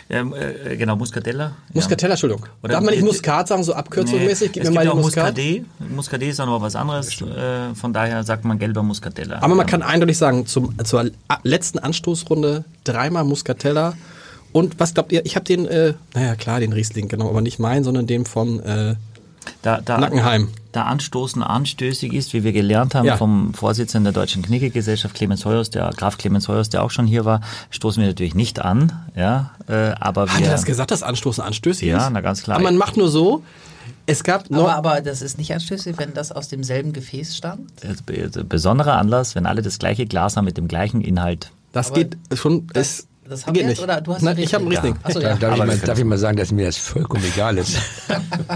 äh, 0.09 0.77
genau, 0.77 0.95
Muscatella. 0.95 1.51
Muscatella, 1.73 2.13
Entschuldigung. 2.13 2.45
Oder- 2.63 2.73
Darf 2.75 2.83
man 2.83 2.93
nicht 2.93 3.03
äh, 3.03 3.05
Muskat 3.05 3.47
sagen, 3.49 3.63
so 3.63 3.73
abkürzungsmäßig? 3.73 4.53
Gib 4.53 4.63
es 4.63 4.69
mir 4.69 4.75
mal 4.75 4.87
auch 4.87 4.95
Muskat. 4.95 5.35
Muscadet. 5.37 5.65
Muscadet 5.93 6.29
ist 6.29 6.39
auch 6.39 6.45
noch 6.45 6.61
was 6.61 6.75
anderes. 6.75 7.21
Äh, 7.21 7.75
von 7.75 7.91
daher 7.93 8.23
sagt 8.23 8.45
man 8.45 8.57
gelber 8.57 8.83
Muscatella. 8.83 9.37
Aber 9.37 9.49
man 9.49 9.59
Ja. 9.59 9.63
kann 9.65 9.81
eindeutig 9.83 10.17
sagen, 10.17 10.45
zum, 10.45 10.73
zur 10.85 11.11
letzten 11.43 11.79
Anstoßrunde 11.79 12.63
dreimal 12.85 13.25
Muscatella. 13.25 13.95
Und 14.57 14.79
was 14.79 14.93
glaubt 14.93 15.11
ihr? 15.11 15.25
Ich 15.25 15.35
habe 15.35 15.45
den, 15.45 15.65
äh, 15.65 15.93
naja 16.15 16.35
klar, 16.35 16.59
den 16.59 16.73
Riesling, 16.73 17.07
genau, 17.07 17.29
aber 17.29 17.41
nicht 17.41 17.59
meinen, 17.59 17.83
sondern 17.83 18.07
den 18.07 18.25
von 18.25 18.59
äh, 18.61 18.95
da, 19.61 19.79
da, 19.81 19.97
Nackenheim. 19.97 20.49
Da 20.71 20.83
Anstoßen 20.83 21.41
anstößig 21.41 22.13
ist, 22.13 22.33
wie 22.33 22.43
wir 22.43 22.51
gelernt 22.51 22.93
haben 22.95 23.05
Ja. 23.05 23.17
vom 23.17 23.53
Vorsitzenden 23.53 24.03
der 24.11 24.13
Deutschen 24.21 24.41
Knicke-Gesellschaft, 24.41 25.15
Clemens 25.15 25.45
Heuers, 25.45 25.69
der 25.69 25.89
Graf 25.95 26.17
Clemens 26.17 26.47
Heuers, 26.47 26.69
der 26.69 26.83
auch 26.83 26.91
schon 26.91 27.07
hier 27.07 27.23
war, 27.25 27.41
stoßen 27.71 28.01
wir 28.01 28.07
natürlich 28.07 28.35
nicht 28.35 28.59
an, 28.59 28.91
ja, 29.15 29.51
äh, 29.67 29.91
aber 29.99 30.23
Hat 30.23 30.39
wir, 30.39 30.45
er 30.47 30.51
das 30.51 30.65
gesagt, 30.65 30.91
dass 30.91 31.01
Anstoßen 31.03 31.43
anstößig 31.43 31.87
Ja, 31.87 32.05
ist? 32.07 32.09
na, 32.13 32.21
ganz 32.21 32.43
klar. 32.43 32.55
Aber 32.57 32.63
man 32.65 32.77
macht 32.77 32.97
nur 32.97 33.09
so, 33.09 33.43
es 34.05 34.23
gab 34.23 34.49
noch, 34.49 34.69
aber, 34.69 34.75
aber 34.95 35.01
das 35.01 35.21
ist 35.21 35.37
nicht 35.37 35.53
anstößig, 35.53 35.97
wenn 35.97 36.13
das 36.13 36.31
aus 36.31 36.47
demselben 36.49 36.93
Gefäß 36.93 37.37
stammt? 37.37 37.71
äh, 37.83 37.93
be- 38.05 38.43
besonderer 38.43 38.97
Anlass, 38.97 39.35
wenn 39.35 39.45
alle 39.45 39.61
das 39.61 39.79
gleiche 39.79 40.05
Glas 40.05 40.35
haben 40.35 40.45
mit 40.45 40.57
dem 40.57 40.67
gleichen 40.67 41.01
Inhalt. 41.01 41.51
das 41.73 41.87
aber 41.91 41.95
geht 42.03 42.17
schon, 42.33 42.67
Das, 42.73 43.07
das 43.29 43.45
haben 43.45 43.53
geht 43.53 43.63
wir 43.63 43.69
jetzt, 43.69 43.77
nicht. 43.79 43.83
oder 43.83 44.01
du 44.01 44.13
hast 44.13 44.21
Nein, 44.21 44.37
ich 44.37 44.53
habe 44.53 44.63
einen 44.63 44.71
Riesling. 44.73 44.95
Achso, 45.03 45.19
Darf, 45.19 45.41
ja. 45.41 45.49
darf, 45.49 45.57
ich 45.59 45.65
mal, 45.65 45.77
darf 45.77 45.99
ich 45.99 46.05
mal 46.05 46.17
sagen, 46.17 46.37
dass 46.37 46.51
mir 46.51 46.65
das 46.65 46.77
vollkommen 46.77 47.23
egal 47.33 47.57
ist? 47.57 47.77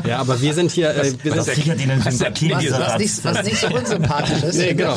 Ja, 0.07 0.17
aber 0.19 0.41
wir 0.41 0.53
sind 0.53 0.71
hier, 0.71 0.89
äh, 0.95 1.13
wir 1.23 1.43
sind, 1.43 1.55
sichert 1.55 1.81
Ihnen 1.81 2.01
Sympathie, 2.01 2.51
Was, 2.51 2.59
dieser 2.61 2.79
was, 2.79 2.87
Satz. 2.91 2.99
nicht, 2.99 3.23
was 3.25 3.43
nicht 3.43 3.57
so 3.57 3.67
unsympathisch 3.67 4.43
ist. 4.43 4.57
Nee, 4.61 4.73
genau. 4.73 4.95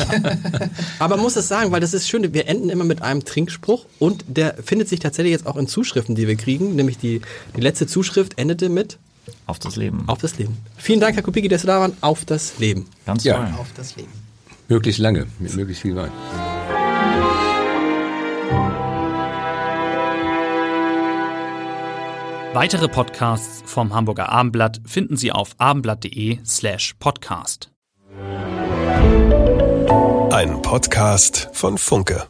Aber 0.98 1.16
muss 1.16 1.36
es 1.36 1.48
sagen, 1.48 1.70
weil 1.72 1.80
das 1.80 1.92
ist 1.94 2.08
schön, 2.08 2.32
wir 2.32 2.48
enden 2.48 2.70
immer 2.70 2.84
mit 2.84 3.02
einem 3.02 3.24
Trinkspruch 3.24 3.84
und 3.98 4.24
der 4.28 4.54
findet 4.62 4.88
sich 4.88 5.00
tatsächlich 5.00 5.32
jetzt 5.32 5.46
auch 5.46 5.56
in 5.56 5.66
Zuschriften, 5.68 6.14
die 6.14 6.26
wir 6.28 6.36
kriegen. 6.36 6.74
Nämlich 6.76 6.96
die, 6.98 7.20
die 7.56 7.60
letzte 7.60 7.86
Zuschrift 7.86 8.38
endete 8.38 8.68
mit 8.68 8.98
Auf 9.46 9.58
das 9.58 9.76
Leben. 9.76 10.04
Auf 10.06 10.18
das 10.20 10.38
Leben. 10.38 10.56
Vielen 10.76 11.00
Dank, 11.00 11.16
Herr 11.16 11.22
Kupicki, 11.22 11.48
dass 11.48 11.62
Sie 11.62 11.66
da 11.66 11.80
waren. 11.80 11.92
Auf 12.00 12.24
das 12.24 12.58
Leben. 12.58 12.86
Ganz 13.06 13.24
Ja. 13.24 13.36
toll. 13.36 13.48
Auf 13.58 13.68
das 13.76 13.96
Leben. 13.96 14.12
möglichst 14.68 15.00
lange, 15.00 15.26
mit 15.38 15.54
möglichst 15.54 15.82
viel 15.82 15.96
Wein. 15.96 16.10
Weitere 22.54 22.86
Podcasts 22.86 23.64
vom 23.66 23.92
Hamburger 23.92 24.28
Abendblatt 24.28 24.80
finden 24.86 25.16
Sie 25.16 25.32
auf 25.32 25.56
abendblatt.de 25.58 26.38
slash 26.44 26.94
podcast. 27.00 27.72
Ein 30.30 30.62
Podcast 30.62 31.48
von 31.52 31.76
Funke. 31.78 32.28